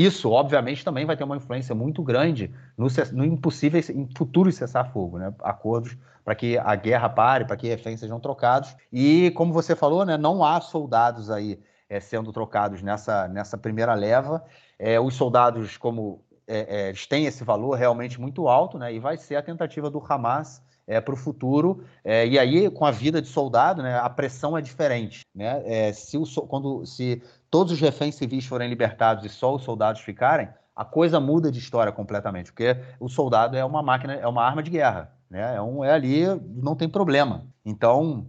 isso, 0.05 0.30
obviamente, 0.30 0.84
também 0.84 1.05
vai 1.05 1.16
ter 1.16 1.24
uma 1.24 1.36
influência 1.36 1.74
muito 1.74 2.05
grande 2.05 2.55
no, 2.76 2.86
no 3.12 3.24
impossível, 3.24 3.80
em 3.92 4.09
futuros 4.16 4.55
cessar-fogo, 4.55 5.18
né? 5.18 5.34
Acordos 5.40 5.96
para 6.24 6.36
que 6.36 6.57
a 6.57 6.76
guerra 6.76 7.09
pare, 7.09 7.44
para 7.44 7.57
que 7.57 7.66
reféns 7.66 7.99
sejam 7.99 8.20
trocados. 8.20 8.76
E, 8.92 9.32
como 9.32 9.53
você 9.53 9.74
falou, 9.74 10.05
né, 10.05 10.16
não 10.16 10.44
há 10.44 10.61
soldados 10.61 11.30
aí 11.30 11.59
é, 11.88 11.99
sendo 11.99 12.32
trocados 12.32 12.80
nessa, 12.80 13.26
nessa 13.26 13.59
primeira 13.59 13.92
leva. 13.94 14.44
É, 14.78 15.01
os 15.01 15.14
soldados, 15.14 15.76
como 15.76 16.22
é, 16.46 16.82
é, 16.82 16.88
eles 16.90 17.07
têm 17.07 17.26
esse 17.26 17.42
valor 17.42 17.74
realmente 17.76 18.20
muito 18.20 18.46
alto, 18.46 18.78
né? 18.78 18.94
E 18.94 19.01
vai 19.01 19.16
ser 19.16 19.34
a 19.34 19.42
tentativa 19.42 19.90
do 19.90 20.01
Hamas 20.09 20.62
é, 20.89 21.01
para 21.01 21.12
o 21.12 21.16
futuro. 21.16 21.84
É, 22.03 22.26
e 22.26 22.39
aí, 22.39 22.70
com 22.70 22.86
a 22.86 22.91
vida 22.91 23.20
de 23.20 23.28
soldado, 23.28 23.82
né, 23.82 23.99
a 23.99 24.09
pressão 24.09 24.57
é 24.57 24.62
diferente. 24.62 25.20
Né? 25.34 25.62
É, 25.66 25.93
se, 25.93 26.16
o, 26.16 26.24
quando, 26.47 26.86
se 26.86 27.22
todos 27.51 27.74
os 27.74 27.80
reféns 27.80 28.14
civis 28.14 28.47
forem 28.47 28.68
libertados 28.68 29.24
e 29.24 29.28
só 29.28 29.55
os 29.55 29.62
soldados 29.62 30.01
ficarem, 30.01 30.49
a 30.74 30.84
coisa 30.84 31.20
muda 31.20 31.53
de 31.53 31.59
história 31.59 31.93
completamente, 31.93 32.53
porque 32.53 32.76
o 32.99 33.09
soldado 33.09 33.57
é 33.57 33.64
uma 33.64 33.82
máquina, 33.82 34.14
é 34.14 34.26
uma 34.26 34.45
arma 34.45 34.62
de 34.62 34.70
guerra. 34.70 35.12
Né? 35.28 35.57
É, 35.57 35.61
um, 35.61 35.84
é 35.84 35.93
ali, 35.93 36.24
não 36.55 36.74
tem 36.74 36.89
problema. 36.89 37.47
Então, 37.64 38.26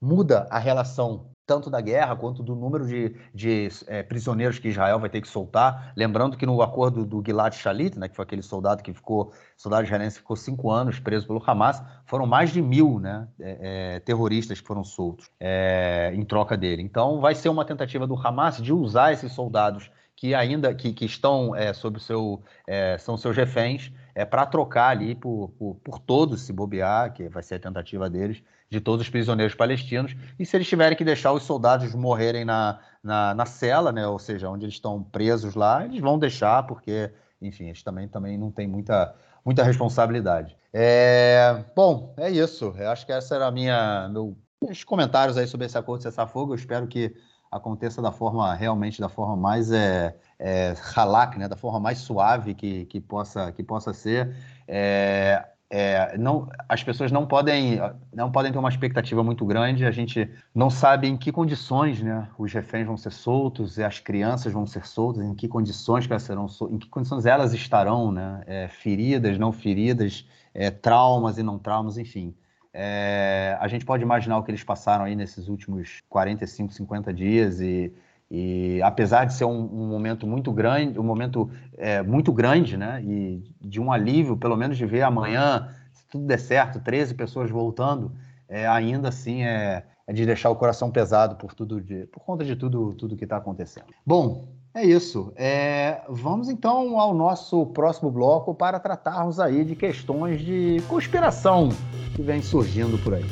muda 0.00 0.46
a 0.50 0.58
relação 0.58 1.26
tanto 1.48 1.70
da 1.70 1.80
guerra 1.80 2.14
quanto 2.14 2.42
do 2.42 2.54
número 2.54 2.86
de, 2.86 3.16
de 3.34 3.68
é, 3.86 4.02
prisioneiros 4.02 4.58
que 4.58 4.68
Israel 4.68 5.00
vai 5.00 5.08
ter 5.08 5.22
que 5.22 5.26
soltar. 5.26 5.94
Lembrando 5.96 6.36
que 6.36 6.44
no 6.44 6.60
acordo 6.60 7.06
do 7.06 7.22
Gilad 7.24 7.54
Shalit, 7.54 7.98
né, 7.98 8.06
que 8.06 8.14
foi 8.14 8.22
aquele 8.22 8.42
soldado 8.42 8.82
que 8.82 8.92
ficou, 8.92 9.32
soldado 9.56 9.84
israelense 9.84 10.18
ficou 10.18 10.36
cinco 10.36 10.70
anos 10.70 11.00
preso 11.00 11.26
pelo 11.26 11.42
Hamas, 11.44 11.82
foram 12.04 12.26
mais 12.26 12.50
de 12.50 12.60
mil 12.60 13.00
né, 13.00 13.26
é, 13.40 13.94
é, 13.96 14.00
terroristas 14.00 14.60
que 14.60 14.66
foram 14.66 14.84
soltos 14.84 15.30
é, 15.40 16.12
em 16.14 16.22
troca 16.22 16.54
dele. 16.54 16.82
Então 16.82 17.18
vai 17.18 17.34
ser 17.34 17.48
uma 17.48 17.64
tentativa 17.64 18.06
do 18.06 18.14
Hamas 18.14 18.58
de 18.58 18.70
usar 18.70 19.14
esses 19.14 19.32
soldados 19.32 19.90
que 20.14 20.34
ainda 20.34 20.74
que, 20.74 20.92
que 20.92 21.06
estão 21.06 21.56
é, 21.56 21.72
sob 21.72 21.98
seu 21.98 22.42
é, 22.66 22.98
são 22.98 23.16
seus 23.16 23.34
reféns 23.34 23.90
é 24.14 24.24
para 24.24 24.44
trocar 24.44 24.88
ali 24.88 25.14
por, 25.14 25.48
por, 25.56 25.76
por, 25.76 25.98
todos 26.00 26.42
se 26.42 26.52
bobear 26.52 27.14
que 27.14 27.28
vai 27.28 27.42
ser 27.42 27.54
a 27.54 27.60
tentativa 27.60 28.10
deles 28.10 28.42
de 28.70 28.80
todos 28.80 29.06
os 29.06 29.10
prisioneiros 29.10 29.54
palestinos 29.54 30.14
e 30.38 30.44
se 30.44 30.56
eles 30.56 30.68
tiverem 30.68 30.96
que 30.96 31.04
deixar 31.04 31.32
os 31.32 31.42
soldados 31.42 31.94
morrerem 31.94 32.44
na, 32.44 32.78
na, 33.02 33.34
na 33.34 33.46
cela 33.46 33.92
né 33.92 34.06
ou 34.06 34.18
seja 34.18 34.48
onde 34.48 34.64
eles 34.64 34.74
estão 34.74 35.02
presos 35.02 35.54
lá 35.54 35.84
eles 35.84 36.00
vão 36.00 36.18
deixar 36.18 36.64
porque 36.64 37.10
enfim, 37.40 37.66
eles 37.66 37.82
também, 37.82 38.08
também 38.08 38.36
não 38.36 38.50
têm 38.50 38.66
muita, 38.66 39.14
muita 39.44 39.62
responsabilidade. 39.62 40.56
É, 40.72 41.64
bom, 41.74 42.14
é 42.16 42.30
isso. 42.30 42.74
Eu 42.76 42.90
acho 42.90 43.06
que 43.06 43.12
essa 43.12 43.34
era 43.34 43.46
a 43.46 43.50
minha, 43.50 44.08
meu, 44.08 44.36
meus 44.62 44.84
comentários 44.84 45.36
aí 45.36 45.46
sobre 45.46 45.66
esse 45.66 45.78
acordo 45.78 46.00
de 46.00 46.04
cessar-fogo. 46.04 46.52
Eu 46.52 46.56
espero 46.56 46.86
que 46.86 47.14
aconteça 47.50 48.02
da 48.02 48.12
forma, 48.12 48.52
realmente, 48.54 49.00
da 49.00 49.08
forma 49.08 49.36
mais 49.36 49.72
é, 49.72 50.16
é, 50.38 50.74
halak, 50.94 51.38
né, 51.38 51.48
da 51.48 51.56
forma 51.56 51.80
mais 51.80 51.98
suave 51.98 52.54
que, 52.54 52.84
que, 52.86 53.00
possa, 53.00 53.52
que 53.52 53.62
possa 53.62 53.92
ser. 53.94 54.36
É, 54.66 55.48
é, 55.70 56.16
não, 56.16 56.48
as 56.66 56.82
pessoas 56.82 57.12
não 57.12 57.26
podem, 57.26 57.78
não 58.14 58.32
podem 58.32 58.50
ter 58.50 58.58
uma 58.58 58.70
expectativa 58.70 59.22
muito 59.22 59.44
grande. 59.44 59.84
A 59.84 59.90
gente 59.90 60.30
não 60.54 60.70
sabe 60.70 61.06
em 61.08 61.16
que 61.16 61.30
condições 61.30 62.00
né, 62.00 62.26
os 62.38 62.52
reféns 62.52 62.86
vão 62.86 62.96
ser 62.96 63.12
soltos, 63.12 63.76
e 63.76 63.84
as 63.84 64.00
crianças 64.00 64.52
vão 64.52 64.66
ser 64.66 64.86
soltas, 64.86 65.22
em 65.22 65.34
que 65.34 65.46
condições 65.46 66.06
que 66.06 66.12
elas 66.12 66.22
serão, 66.22 66.46
em 66.70 66.78
que 66.78 66.88
condições 66.88 67.26
elas 67.26 67.52
estarão, 67.52 68.10
né, 68.10 68.42
é, 68.46 68.68
feridas, 68.68 69.38
não 69.38 69.52
feridas, 69.52 70.26
é, 70.54 70.70
traumas 70.70 71.36
e 71.36 71.42
não 71.42 71.58
traumas, 71.58 71.98
enfim. 71.98 72.34
É, 72.72 73.56
a 73.60 73.68
gente 73.68 73.84
pode 73.84 74.02
imaginar 74.02 74.38
o 74.38 74.42
que 74.42 74.50
eles 74.50 74.64
passaram 74.64 75.04
aí 75.04 75.16
nesses 75.16 75.48
últimos 75.48 76.00
45, 76.08 76.72
50 76.72 77.12
dias 77.12 77.60
e 77.60 77.92
e 78.30 78.80
apesar 78.82 79.24
de 79.24 79.32
ser 79.32 79.46
um, 79.46 79.58
um 79.58 79.88
momento 79.88 80.26
muito 80.26 80.52
grande, 80.52 80.98
um 80.98 81.02
momento 81.02 81.50
é, 81.76 82.02
muito 82.02 82.32
grande, 82.32 82.76
né? 82.76 83.02
E 83.02 83.42
de 83.60 83.80
um 83.80 83.90
alívio, 83.90 84.36
pelo 84.36 84.56
menos 84.56 84.76
de 84.76 84.84
ver 84.84 85.02
amanhã, 85.02 85.68
se 85.92 86.06
tudo 86.08 86.26
der 86.26 86.38
certo, 86.38 86.78
13 86.80 87.14
pessoas 87.14 87.50
voltando, 87.50 88.12
é, 88.46 88.66
ainda 88.66 89.08
assim 89.08 89.44
é, 89.44 89.84
é, 90.06 90.12
de 90.12 90.26
deixar 90.26 90.50
o 90.50 90.56
coração 90.56 90.90
pesado 90.90 91.36
por 91.36 91.54
tudo 91.54 91.80
de, 91.80 92.06
por 92.06 92.20
conta 92.20 92.44
de 92.44 92.54
tudo, 92.54 92.92
tudo 92.94 93.16
que 93.16 93.24
está 93.24 93.38
acontecendo. 93.38 93.86
Bom, 94.04 94.46
é 94.74 94.84
isso. 94.84 95.32
É, 95.34 96.02
vamos 96.08 96.50
então 96.50 97.00
ao 97.00 97.14
nosso 97.14 97.64
próximo 97.66 98.10
bloco 98.10 98.54
para 98.54 98.78
tratarmos 98.78 99.40
aí 99.40 99.64
de 99.64 99.74
questões 99.74 100.42
de 100.42 100.82
conspiração 100.86 101.70
que 102.14 102.20
vem 102.20 102.42
surgindo 102.42 102.98
por 103.02 103.14
aí. 103.14 103.24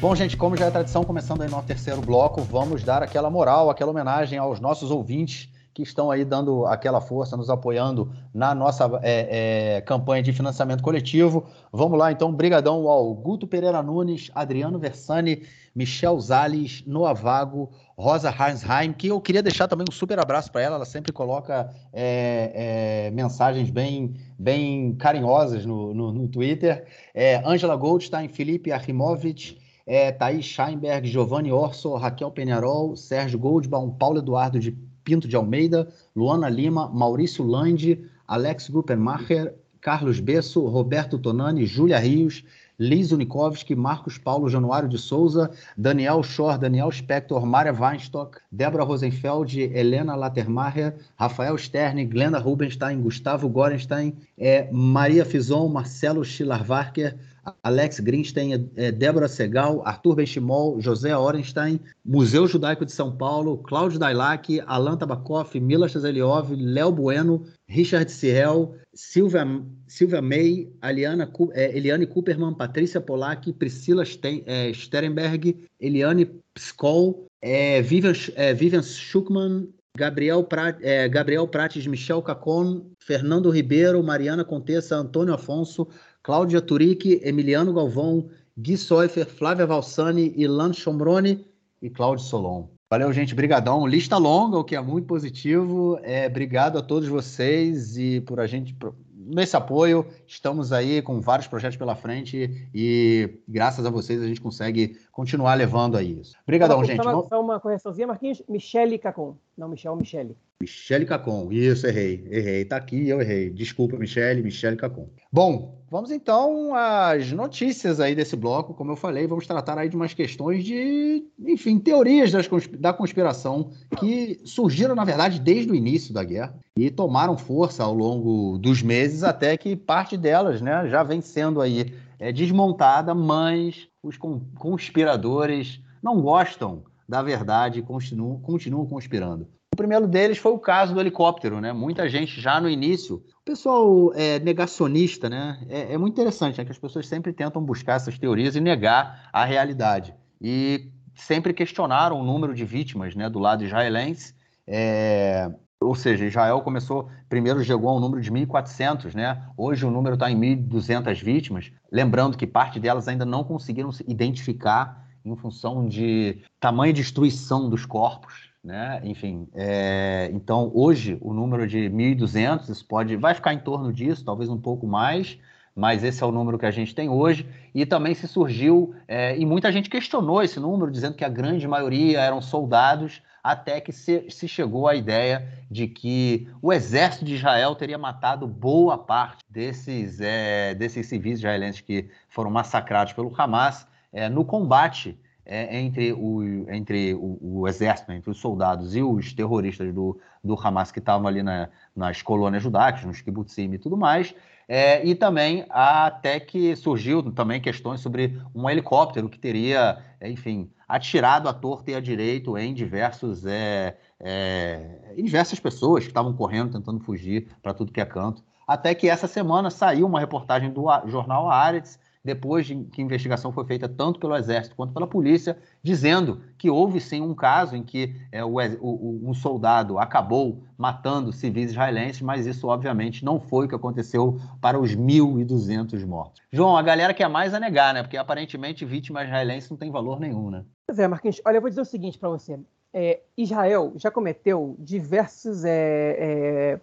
Bom, 0.00 0.14
gente, 0.14 0.36
como 0.36 0.56
já 0.56 0.66
é 0.66 0.70
tradição, 0.70 1.02
começando 1.02 1.42
aí 1.42 1.50
no 1.50 1.60
terceiro 1.60 2.00
bloco, 2.00 2.40
vamos 2.40 2.84
dar 2.84 3.02
aquela 3.02 3.28
moral, 3.28 3.68
aquela 3.68 3.90
homenagem 3.90 4.38
aos 4.38 4.60
nossos 4.60 4.92
ouvintes 4.92 5.50
que 5.74 5.82
estão 5.82 6.08
aí 6.08 6.24
dando 6.24 6.66
aquela 6.66 7.00
força, 7.00 7.36
nos 7.36 7.50
apoiando 7.50 8.12
na 8.32 8.54
nossa 8.54 8.88
é, 9.02 9.76
é, 9.78 9.80
campanha 9.80 10.22
de 10.22 10.32
financiamento 10.32 10.84
coletivo. 10.84 11.46
Vamos 11.72 11.98
lá, 11.98 12.12
então, 12.12 12.32
brigadão 12.32 12.86
ao 12.86 13.12
Guto 13.12 13.44
Pereira 13.44 13.82
Nunes, 13.82 14.30
Adriano 14.36 14.78
Versani, 14.78 15.42
Michel 15.74 16.20
Zales, 16.20 16.84
Noah 16.86 17.12
Vago, 17.12 17.68
Rosa 17.96 18.30
Hansheim, 18.30 18.92
que 18.92 19.08
eu 19.08 19.20
queria 19.20 19.42
deixar 19.42 19.66
também 19.66 19.86
um 19.90 19.92
super 19.92 20.20
abraço 20.20 20.52
para 20.52 20.62
ela, 20.62 20.76
ela 20.76 20.84
sempre 20.84 21.12
coloca 21.12 21.74
é, 21.92 23.08
é, 23.08 23.10
mensagens 23.10 23.68
bem, 23.68 24.14
bem 24.38 24.94
carinhosas 24.94 25.66
no, 25.66 25.92
no, 25.92 26.12
no 26.12 26.28
Twitter. 26.28 26.86
É, 27.12 27.42
Angela 27.44 27.74
Goldstein, 27.74 28.28
Felipe 28.28 28.70
Arimovic, 28.70 29.58
é, 29.88 30.12
Thaís 30.12 30.44
Scheinberg, 30.44 31.08
Giovanni 31.08 31.50
Orso, 31.50 31.96
Raquel 31.96 32.30
Penharol, 32.30 32.94
Sérgio 32.94 33.38
Goldbaum, 33.38 33.90
Paulo 33.90 34.18
Eduardo 34.18 34.60
de 34.60 34.76
Pinto 35.02 35.26
de 35.26 35.34
Almeida, 35.34 35.88
Luana 36.14 36.50
Lima, 36.50 36.90
Maurício 36.90 37.42
Landi, 37.42 38.04
Alex 38.26 38.68
Gruppenmacher, 38.68 39.54
Carlos 39.80 40.20
Besso, 40.20 40.66
Roberto 40.66 41.18
Tonani, 41.18 41.64
Júlia 41.64 41.98
Rios, 41.98 42.44
Liz 42.78 43.10
Unikovski, 43.10 43.74
Marcos 43.74 44.18
Paulo 44.18 44.48
Januário 44.48 44.88
de 44.88 44.98
Souza, 44.98 45.50
Daniel 45.76 46.22
Schor, 46.22 46.58
Daniel 46.58 46.92
Spector, 46.92 47.44
Mária 47.46 47.72
Weinstock, 47.72 48.40
Débora 48.52 48.84
Rosenfeld, 48.84 49.58
Helena 49.58 50.14
Latermacher, 50.14 50.94
Rafael 51.16 51.56
Stern, 51.56 52.06
Glenda 52.06 52.38
Rubenstein, 52.38 53.00
Gustavo 53.00 53.48
Gorenstein, 53.48 54.14
é, 54.36 54.68
Maria 54.70 55.24
Fison, 55.24 55.68
Marcelo 55.68 56.22
Schillerwarker, 56.22 57.16
Alex 57.62 58.00
Greenstein, 58.00 58.70
é, 58.76 58.90
Débora 58.92 59.28
Segal, 59.28 59.82
Arthur 59.84 60.16
Benchimol, 60.16 60.80
José 60.80 61.14
Orenstein, 61.14 61.80
Museu 62.04 62.46
Judaico 62.46 62.84
de 62.84 62.92
São 62.92 63.16
Paulo, 63.16 63.58
Cláudio 63.58 63.98
Dailac, 63.98 64.60
Alan 64.66 64.96
Tabakoff, 64.96 65.58
Mila 65.58 65.88
Chazeliov, 65.88 66.52
Léo 66.52 66.92
Bueno, 66.92 67.44
Richard 67.68 68.08
Cirel, 68.08 68.74
Silvia, 68.94 69.46
Silvia 69.86 70.20
May, 70.20 70.68
Aliana, 70.80 71.30
é, 71.52 71.76
Eliane 71.76 72.06
Cooperman, 72.06 72.54
Patrícia 72.54 73.00
Polak, 73.00 73.52
Priscila 73.52 74.04
Sten, 74.04 74.42
é, 74.46 74.72
Sterenberg, 74.72 75.68
Eliane 75.80 76.26
Pskol, 76.54 77.26
é, 77.40 77.80
Vivian, 77.82 78.12
é, 78.34 78.52
Vivian 78.52 78.82
Schuckman, 78.82 79.68
Gabriel, 79.96 80.46
é, 80.80 81.08
Gabriel 81.08 81.48
Prates, 81.48 81.86
Michel 81.86 82.22
Cacon, 82.22 82.86
Fernando 83.00 83.50
Ribeiro, 83.50 84.02
Mariana 84.02 84.44
Contessa, 84.44 84.96
Antônio 84.96 85.34
Afonso, 85.34 85.88
Cláudia 86.28 86.60
Turic, 86.60 87.22
Emiliano 87.24 87.72
Galvão, 87.72 88.28
Gui 88.54 88.76
Soifer, 88.76 89.24
Flávia 89.24 89.64
Valsani, 89.64 90.34
Ilan 90.36 90.74
Chombrone 90.74 91.46
e 91.80 91.88
Cláudio 91.88 92.22
Solon. 92.22 92.66
Valeu, 92.90 93.10
gente. 93.14 93.34
Brigadão. 93.34 93.86
Lista 93.86 94.18
longa, 94.18 94.58
o 94.58 94.62
que 94.62 94.76
é 94.76 94.80
muito 94.82 95.06
positivo. 95.06 95.98
É, 96.02 96.26
obrigado 96.26 96.76
a 96.76 96.82
todos 96.82 97.08
vocês 97.08 97.96
e 97.96 98.20
por 98.20 98.40
a 98.40 98.46
gente 98.46 98.76
nesse 99.16 99.56
apoio. 99.56 100.06
Estamos 100.26 100.70
aí 100.70 101.00
com 101.00 101.18
vários 101.18 101.48
projetos 101.48 101.78
pela 101.78 101.96
frente 101.96 102.68
e 102.74 103.40
graças 103.48 103.86
a 103.86 103.90
vocês 103.90 104.20
a 104.20 104.26
gente 104.26 104.42
consegue 104.42 104.98
continuar 105.10 105.54
levando 105.54 105.96
aí 105.96 106.20
isso. 106.20 106.34
Obrigadão, 106.42 106.84
gente. 106.84 107.02
Só 107.02 107.10
uma, 107.10 107.26
só 107.26 107.40
uma 107.40 107.58
correçãozinha, 107.58 108.06
Marquinhos. 108.06 108.42
Michele 108.46 108.98
Cacon. 108.98 109.34
Não, 109.56 109.70
Michel, 109.70 109.96
Michele. 109.96 110.36
Michele 110.60 111.06
Cacon. 111.06 111.50
Isso, 111.50 111.86
errei. 111.86 112.26
Errei. 112.30 112.66
Tá 112.66 112.76
aqui, 112.76 113.08
eu 113.08 113.18
errei. 113.18 113.48
Desculpa, 113.48 113.96
Michele, 113.96 114.42
Michele 114.42 114.76
Cacon. 114.76 115.08
Bom, 115.32 115.77
vamos 115.90 116.10
então 116.10 116.74
às 116.74 117.32
notícias 117.32 118.00
aí 118.00 118.14
desse 118.14 118.36
bloco. 118.36 118.74
Como 118.74 118.92
eu 118.92 118.96
falei, 118.96 119.26
vamos 119.26 119.46
tratar 119.46 119.78
aí 119.78 119.88
de 119.88 119.96
umas 119.96 120.14
questões 120.14 120.64
de, 120.64 121.24
enfim, 121.46 121.78
teorias 121.78 122.30
das, 122.30 122.48
da 122.78 122.92
conspiração 122.92 123.70
que 123.98 124.40
surgiram, 124.44 124.94
na 124.94 125.04
verdade, 125.04 125.40
desde 125.40 125.70
o 125.70 125.74
início 125.74 126.12
da 126.12 126.24
guerra 126.24 126.58
e 126.76 126.90
tomaram 126.90 127.36
força 127.36 127.82
ao 127.82 127.94
longo 127.94 128.58
dos 128.58 128.82
meses 128.82 129.22
até 129.22 129.56
que 129.56 129.74
parte 129.74 130.16
delas, 130.16 130.60
né, 130.60 130.88
já 130.88 131.02
vem 131.02 131.20
sendo 131.20 131.60
aí 131.60 131.94
é, 132.18 132.32
desmontada, 132.32 133.14
mas 133.14 133.88
os 134.02 134.16
conspiradores 134.56 135.80
não 136.02 136.20
gostam 136.20 136.84
da 137.08 137.22
verdade 137.22 137.80
e 137.80 137.82
continuam, 137.82 138.38
continuam 138.40 138.86
conspirando 138.86 139.48
primeiro 139.78 140.08
deles 140.08 140.38
foi 140.38 140.50
o 140.50 140.58
caso 140.58 140.92
do 140.92 141.00
helicóptero, 141.00 141.60
né? 141.60 141.72
Muita 141.72 142.08
gente 142.08 142.40
já 142.40 142.60
no 142.60 142.68
início. 142.68 143.22
Pessoal 143.48 144.12
é, 144.14 144.38
negacionista, 144.40 145.26
né? 145.26 145.58
É, 145.70 145.94
é 145.94 145.96
muito 145.96 146.12
interessante, 146.12 146.58
né? 146.58 146.66
Que 146.66 146.70
as 146.70 146.78
pessoas 146.78 147.08
sempre 147.08 147.32
tentam 147.32 147.62
buscar 147.64 147.94
essas 147.94 148.18
teorias 148.18 148.54
e 148.56 148.60
negar 148.60 149.26
a 149.32 149.42
realidade. 149.42 150.14
E 150.38 150.92
sempre 151.14 151.54
questionaram 151.54 152.20
o 152.20 152.22
número 152.22 152.54
de 152.54 152.66
vítimas, 152.66 153.14
né? 153.14 153.30
Do 153.30 153.38
lado 153.38 153.64
israelense. 153.64 154.34
É, 154.66 155.50
ou 155.80 155.94
seja, 155.94 156.26
Israel 156.26 156.60
começou, 156.60 157.08
primeiro 157.26 157.64
chegou 157.64 157.88
a 157.88 157.96
um 157.96 158.00
número 158.00 158.20
de 158.20 158.30
1.400, 158.30 159.14
né? 159.14 159.42
Hoje 159.56 159.86
o 159.86 159.90
número 159.90 160.12
está 160.12 160.30
em 160.30 160.38
1.200 160.38 161.24
vítimas. 161.24 161.72
Lembrando 161.90 162.36
que 162.36 162.46
parte 162.46 162.78
delas 162.78 163.08
ainda 163.08 163.24
não 163.24 163.42
conseguiram 163.42 163.90
se 163.90 164.04
identificar 164.06 165.08
em 165.24 165.34
função 165.36 165.88
de 165.88 166.42
tamanha 166.60 166.92
destruição 166.92 167.70
dos 167.70 167.86
corpos, 167.86 168.47
né? 168.62 169.00
Enfim, 169.04 169.48
é, 169.54 170.30
então 170.32 170.70
hoje 170.74 171.16
o 171.20 171.32
número 171.32 171.66
de 171.66 171.88
1.200 171.90 172.84
pode, 172.86 173.16
vai 173.16 173.34
ficar 173.34 173.54
em 173.54 173.58
torno 173.58 173.92
disso, 173.92 174.24
talvez 174.24 174.50
um 174.50 174.60
pouco 174.60 174.86
mais, 174.86 175.38
mas 175.74 176.02
esse 176.02 176.22
é 176.22 176.26
o 176.26 176.32
número 176.32 176.58
que 176.58 176.66
a 176.66 176.70
gente 176.70 176.94
tem 176.94 177.08
hoje. 177.08 177.48
E 177.74 177.86
também 177.86 178.12
se 178.14 178.26
surgiu, 178.26 178.94
é, 179.06 179.38
e 179.38 179.46
muita 179.46 179.70
gente 179.70 179.88
questionou 179.88 180.42
esse 180.42 180.58
número, 180.58 180.90
dizendo 180.90 181.14
que 181.14 181.24
a 181.24 181.28
grande 181.28 181.68
maioria 181.68 182.20
eram 182.20 182.42
soldados, 182.42 183.22
até 183.42 183.80
que 183.80 183.92
se, 183.92 184.28
se 184.28 184.48
chegou 184.48 184.88
à 184.88 184.96
ideia 184.96 185.48
de 185.70 185.86
que 185.86 186.48
o 186.60 186.72
exército 186.72 187.24
de 187.24 187.36
Israel 187.36 187.76
teria 187.76 187.96
matado 187.96 188.46
boa 188.46 188.98
parte 188.98 189.38
desses, 189.48 190.20
é, 190.20 190.74
desses 190.74 191.06
civis 191.06 191.38
israelenses 191.38 191.80
que 191.80 192.10
foram 192.28 192.50
massacrados 192.50 193.12
pelo 193.12 193.32
Hamas 193.40 193.86
é, 194.12 194.28
no 194.28 194.44
combate 194.44 195.16
é, 195.48 195.80
entre, 195.80 196.12
o, 196.12 196.66
entre 196.70 197.14
o, 197.14 197.38
o, 197.40 197.68
exército, 197.68 198.12
entre 198.12 198.30
os 198.30 198.38
soldados 198.38 198.94
e 198.94 199.02
os 199.02 199.32
terroristas 199.32 199.92
do, 199.94 200.20
do 200.44 200.54
Hamas 200.54 200.92
que 200.92 200.98
estavam 200.98 201.26
ali 201.26 201.42
na, 201.42 201.70
nas 201.96 202.20
colônias 202.20 202.62
judaicas, 202.62 203.04
nos 203.04 203.22
kibbutzim 203.22 203.72
e 203.72 203.78
tudo 203.78 203.96
mais, 203.96 204.34
é, 204.68 205.02
e 205.02 205.14
também 205.14 205.64
até 205.70 206.38
que 206.38 206.76
surgiu 206.76 207.22
também 207.32 207.58
questões 207.58 208.00
sobre 208.00 208.38
um 208.54 208.68
helicóptero 208.68 209.26
que 209.26 209.38
teria, 209.38 209.98
enfim, 210.20 210.70
atirado 210.86 211.48
à 211.48 211.54
torta 211.54 211.90
e 211.90 211.94
à 211.94 212.00
direito 212.00 212.58
em 212.58 212.74
diversos 212.74 213.46
é, 213.46 213.96
é, 214.20 215.14
em 215.16 215.24
diversas 215.24 215.58
pessoas 215.58 216.04
que 216.04 216.10
estavam 216.10 216.34
correndo, 216.34 216.72
tentando 216.72 217.00
fugir 217.00 217.48
para 217.62 217.72
tudo 217.72 217.90
que 217.90 218.00
é 218.00 218.04
canto. 218.04 218.44
Até 218.66 218.94
que 218.94 219.08
essa 219.08 219.26
semana 219.26 219.70
saiu 219.70 220.06
uma 220.06 220.20
reportagem 220.20 220.70
do 220.70 220.84
jornal 221.06 221.50
Haaretz 221.50 221.98
depois 222.28 222.66
de 222.66 222.74
que 222.84 223.00
a 223.00 223.04
investigação 223.04 223.50
foi 223.50 223.64
feita 223.64 223.88
tanto 223.88 224.20
pelo 224.20 224.36
Exército 224.36 224.76
quanto 224.76 224.92
pela 224.92 225.06
polícia, 225.06 225.56
dizendo 225.82 226.42
que 226.58 226.68
houve 226.68 227.00
sim 227.00 227.22
um 227.22 227.34
caso 227.34 227.74
em 227.74 227.82
que 227.82 228.14
é, 228.30 228.44
o, 228.44 228.58
o, 228.80 229.30
um 229.30 229.32
soldado 229.32 229.98
acabou 229.98 230.62
matando 230.76 231.32
civis 231.32 231.70
israelenses, 231.70 232.20
mas 232.20 232.46
isso 232.46 232.68
obviamente 232.68 233.24
não 233.24 233.40
foi 233.40 233.64
o 233.64 233.68
que 233.68 233.74
aconteceu 233.74 234.38
para 234.60 234.78
os 234.78 234.94
1.200 234.94 236.04
mortos. 236.06 236.42
João, 236.52 236.76
a 236.76 236.82
galera 236.82 237.14
quer 237.14 237.28
mais 237.28 237.54
a 237.54 237.58
negar, 237.58 237.94
né? 237.94 238.02
Porque 238.02 238.18
aparentemente 238.18 238.84
vítima 238.84 239.24
israelense 239.24 239.70
não 239.70 239.78
tem 239.78 239.90
valor 239.90 240.20
nenhum, 240.20 240.50
né? 240.50 240.64
Pois 240.86 240.98
é, 240.98 241.08
Marquinhos. 241.08 241.40
Olha, 241.46 241.56
eu 241.56 241.60
vou 241.62 241.70
dizer 241.70 241.80
o 241.80 241.86
seguinte 241.86 242.18
para 242.18 242.28
você 242.28 242.60
é, 242.92 243.20
Israel 243.36 243.92
já 243.96 244.10
cometeu 244.10 244.74
diversos 244.78 245.64
é, 245.64 246.16
é, 246.18 246.80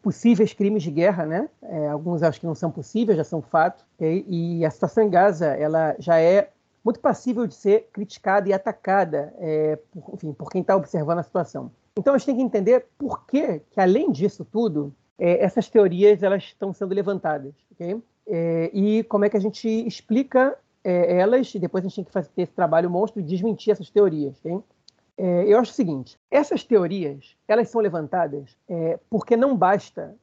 possíveis 0.00 0.52
crimes 0.52 0.82
de 0.82 0.90
guerra, 0.90 1.26
né? 1.26 1.48
É, 1.62 1.88
alguns 1.88 2.22
acho 2.22 2.40
que 2.40 2.46
não 2.46 2.54
são 2.54 2.70
possíveis, 2.70 3.16
já 3.16 3.24
são 3.24 3.42
fato. 3.42 3.84
Okay? 3.96 4.24
E 4.28 4.64
a 4.64 4.70
situação 4.70 5.04
em 5.04 5.10
Gaza, 5.10 5.46
ela 5.46 5.94
já 5.98 6.18
é 6.18 6.50
muito 6.84 7.00
passível 7.00 7.46
de 7.46 7.54
ser 7.54 7.88
criticada 7.92 8.48
e 8.48 8.52
atacada, 8.52 9.32
é, 9.38 9.78
por, 9.92 10.14
enfim, 10.14 10.32
por 10.32 10.50
quem 10.50 10.62
está 10.62 10.74
observando 10.74 11.18
a 11.18 11.22
situação. 11.22 11.70
Então 11.96 12.14
a 12.14 12.18
gente 12.18 12.26
tem 12.26 12.36
que 12.36 12.42
entender 12.42 12.86
por 12.96 13.26
que, 13.26 13.60
que 13.70 13.80
além 13.80 14.10
disso 14.10 14.44
tudo, 14.44 14.92
é, 15.18 15.44
essas 15.44 15.68
teorias 15.68 16.22
elas 16.22 16.42
estão 16.42 16.72
sendo 16.72 16.94
levantadas, 16.94 17.54
ok? 17.72 18.02
e 18.72 19.02
como 19.08 19.24
é 19.24 19.28
que 19.28 19.36
a 19.36 19.40
gente 19.40 19.68
explica 19.68 20.56
elas, 20.84 21.52
e 21.54 21.58
depois 21.58 21.84
a 21.84 21.88
gente 21.88 21.96
tem 21.96 22.04
que 22.04 22.12
fazer 22.12 22.30
esse 22.36 22.52
trabalho 22.52 22.88
monstro 22.88 23.20
de 23.20 23.28
desmentir 23.28 23.72
essas 23.72 23.90
teorias, 23.90 24.38
ok? 24.38 24.62
É, 25.16 25.44
eu 25.46 25.58
acho 25.58 25.72
o 25.72 25.74
seguinte: 25.74 26.18
essas 26.30 26.64
teorias 26.64 27.36
elas 27.46 27.68
são 27.68 27.80
levantadas 27.80 28.56
é, 28.68 28.98
porque 29.10 29.36
não 29.36 29.56
basta 29.56 30.14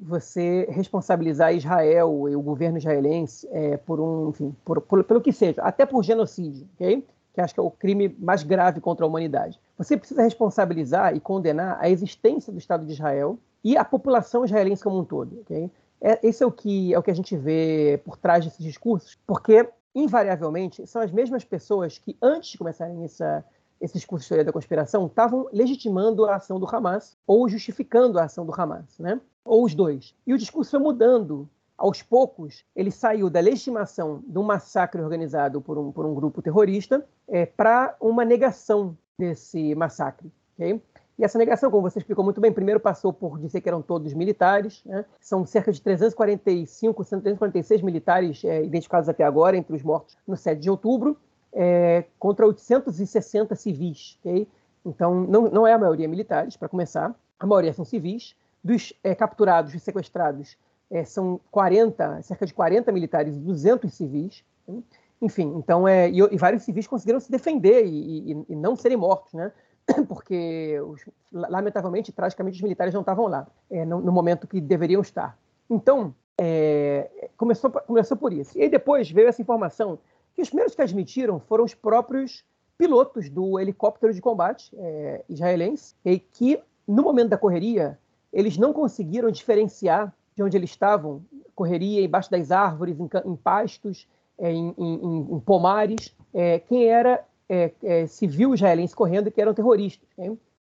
você 0.00 0.66
responsabilizar 0.70 1.54
Israel 1.54 2.26
e 2.28 2.34
o 2.34 2.40
governo 2.40 2.78
israelense 2.78 3.46
é, 3.52 3.76
por 3.76 4.00
um, 4.00 4.30
enfim, 4.30 4.56
por, 4.64 4.80
por, 4.80 5.04
pelo 5.04 5.20
que 5.20 5.30
seja, 5.30 5.60
até 5.60 5.84
por 5.84 6.02
genocídio, 6.02 6.66
okay? 6.74 7.04
que 7.34 7.40
acho 7.40 7.54
que 7.54 7.60
é 7.60 7.62
o 7.62 7.70
crime 7.70 8.16
mais 8.18 8.42
grave 8.42 8.80
contra 8.80 9.04
a 9.04 9.08
humanidade. 9.08 9.60
Você 9.76 9.96
precisa 9.96 10.22
responsabilizar 10.22 11.14
e 11.14 11.20
condenar 11.20 11.76
a 11.80 11.88
existência 11.88 12.52
do 12.52 12.58
Estado 12.58 12.86
de 12.86 12.92
Israel 12.92 13.38
e 13.62 13.76
a 13.76 13.84
população 13.84 14.44
israelense 14.44 14.82
como 14.82 14.98
um 14.98 15.04
todo. 15.04 15.40
Okay? 15.40 15.70
É, 16.00 16.18
esse 16.26 16.42
é 16.42 16.46
o 16.46 16.50
que 16.50 16.94
é 16.94 16.98
o 16.98 17.02
que 17.02 17.10
a 17.10 17.14
gente 17.14 17.36
vê 17.36 18.00
por 18.04 18.16
trás 18.16 18.44
desses 18.44 18.64
discursos, 18.64 19.18
porque 19.26 19.68
invariavelmente 19.94 20.86
são 20.86 21.02
as 21.02 21.12
mesmas 21.12 21.44
pessoas 21.44 21.98
que 21.98 22.16
antes 22.22 22.50
de 22.50 22.58
começarem 22.58 23.04
essa 23.04 23.44
esse 23.80 23.94
discurso 23.94 24.24
de 24.24 24.28
teoria 24.28 24.44
da 24.44 24.52
conspiração 24.52 25.06
estavam 25.06 25.48
legitimando 25.52 26.24
a 26.26 26.36
ação 26.36 26.58
do 26.58 26.66
Hamas 26.66 27.16
ou 27.26 27.48
justificando 27.48 28.18
a 28.18 28.24
ação 28.24 28.44
do 28.44 28.52
Hamas, 28.52 28.98
né? 28.98 29.20
Ou 29.44 29.64
os 29.64 29.74
dois. 29.74 30.14
E 30.26 30.34
o 30.34 30.38
discurso 30.38 30.72
foi 30.72 30.80
mudando. 30.80 31.48
Aos 31.76 32.02
poucos, 32.02 32.64
ele 32.74 32.90
saiu 32.90 33.30
da 33.30 33.38
legitimação 33.38 34.20
de 34.26 34.36
um 34.36 34.42
massacre 34.42 35.00
organizado 35.00 35.60
por 35.60 35.78
um, 35.78 35.92
por 35.92 36.04
um 36.04 36.12
grupo 36.12 36.42
terrorista 36.42 37.06
é, 37.28 37.46
para 37.46 37.94
uma 38.00 38.24
negação 38.24 38.98
desse 39.16 39.76
massacre. 39.76 40.28
Okay? 40.54 40.82
E 41.18 41.24
essa 41.24 41.36
negação, 41.36 41.70
como 41.70 41.88
você 41.88 41.98
explicou 41.98 42.24
muito 42.24 42.40
bem, 42.40 42.52
primeiro 42.52 42.78
passou 42.78 43.12
por 43.12 43.38
dizer 43.40 43.60
que 43.60 43.68
eram 43.68 43.82
todos 43.82 44.14
militares, 44.14 44.82
né? 44.84 45.04
são 45.20 45.44
cerca 45.44 45.72
de 45.72 45.80
345, 45.80 47.04
346 47.04 47.82
militares 47.82 48.44
é, 48.44 48.64
identificados 48.64 49.08
até 49.08 49.24
agora 49.24 49.56
entre 49.56 49.74
os 49.74 49.82
mortos 49.82 50.16
no 50.26 50.36
7 50.36 50.60
de 50.60 50.70
outubro, 50.70 51.16
é, 51.60 52.04
contra 52.20 52.46
860 52.46 53.56
civis. 53.56 54.16
Okay? 54.20 54.46
Então, 54.86 55.22
não, 55.22 55.50
não 55.50 55.66
é 55.66 55.72
a 55.72 55.78
maioria 55.78 56.06
militares, 56.06 56.56
para 56.56 56.68
começar, 56.68 57.12
a 57.38 57.46
maioria 57.46 57.72
são 57.72 57.84
civis. 57.84 58.36
Dos 58.62 58.92
é, 59.02 59.14
capturados 59.14 59.74
e 59.74 59.80
sequestrados, 59.80 60.56
é, 60.90 61.04
são 61.04 61.40
40, 61.50 62.22
cerca 62.22 62.46
de 62.46 62.54
40 62.54 62.92
militares 62.92 63.36
e 63.36 63.40
200 63.40 63.92
civis. 63.92 64.44
Okay? 64.66 64.84
Enfim, 65.20 65.52
então, 65.56 65.86
é, 65.88 66.08
e, 66.08 66.18
e, 66.18 66.36
vários 66.36 66.62
civis 66.62 66.86
conseguiram 66.86 67.18
se 67.18 67.30
defender 67.30 67.84
e, 67.84 68.32
e, 68.32 68.44
e 68.50 68.56
não 68.56 68.76
serem 68.76 68.96
mortos, 68.96 69.32
né? 69.32 69.50
porque, 70.08 70.80
os, 70.80 71.04
lamentavelmente, 71.32 72.12
tragicamente, 72.12 72.56
os 72.56 72.62
militares 72.62 72.94
não 72.94 73.00
estavam 73.00 73.26
lá 73.26 73.48
é, 73.68 73.84
no, 73.84 74.00
no, 74.00 74.12
momento 74.12 74.46
que 74.46 74.60
deveriam 74.60 75.00
estar. 75.00 75.36
Então, 75.68 76.14
é, 76.40 77.30
começou, 77.36 77.68
começou 77.70 78.16
por 78.16 78.32
isso. 78.32 78.56
E 78.56 78.62
aí 78.62 78.68
depois 78.68 79.10
veio 79.10 79.28
essa 79.28 79.42
informação 79.42 79.98
que 80.38 80.42
os 80.42 80.50
primeiros 80.50 80.72
que 80.72 80.82
admitiram 80.82 81.40
foram 81.40 81.64
os 81.64 81.74
próprios 81.74 82.44
pilotos 82.78 83.28
do 83.28 83.58
helicóptero 83.58 84.14
de 84.14 84.20
combate 84.20 84.70
é, 84.78 85.24
israelense, 85.28 85.96
e 86.04 86.16
que, 86.16 86.60
no 86.86 87.02
momento 87.02 87.30
da 87.30 87.36
correria, 87.36 87.98
eles 88.32 88.56
não 88.56 88.72
conseguiram 88.72 89.32
diferenciar 89.32 90.14
de 90.36 90.42
onde 90.44 90.56
eles 90.56 90.70
estavam, 90.70 91.24
correria 91.56 92.04
embaixo 92.04 92.30
das 92.30 92.52
árvores, 92.52 92.96
em, 93.00 93.08
em 93.24 93.34
pastos, 93.34 94.06
é, 94.38 94.52
em, 94.52 94.72
em, 94.78 95.26
em, 95.28 95.40
pomares, 95.40 96.14
é, 96.32 96.60
quem 96.60 96.84
era 96.84 97.26
é, 97.48 97.72
é, 97.82 98.06
civil 98.06 98.54
israelense 98.54 98.94
correndo 98.94 99.26
e 99.26 99.32
que 99.32 99.40
eram 99.40 99.52
terroristas. 99.52 100.08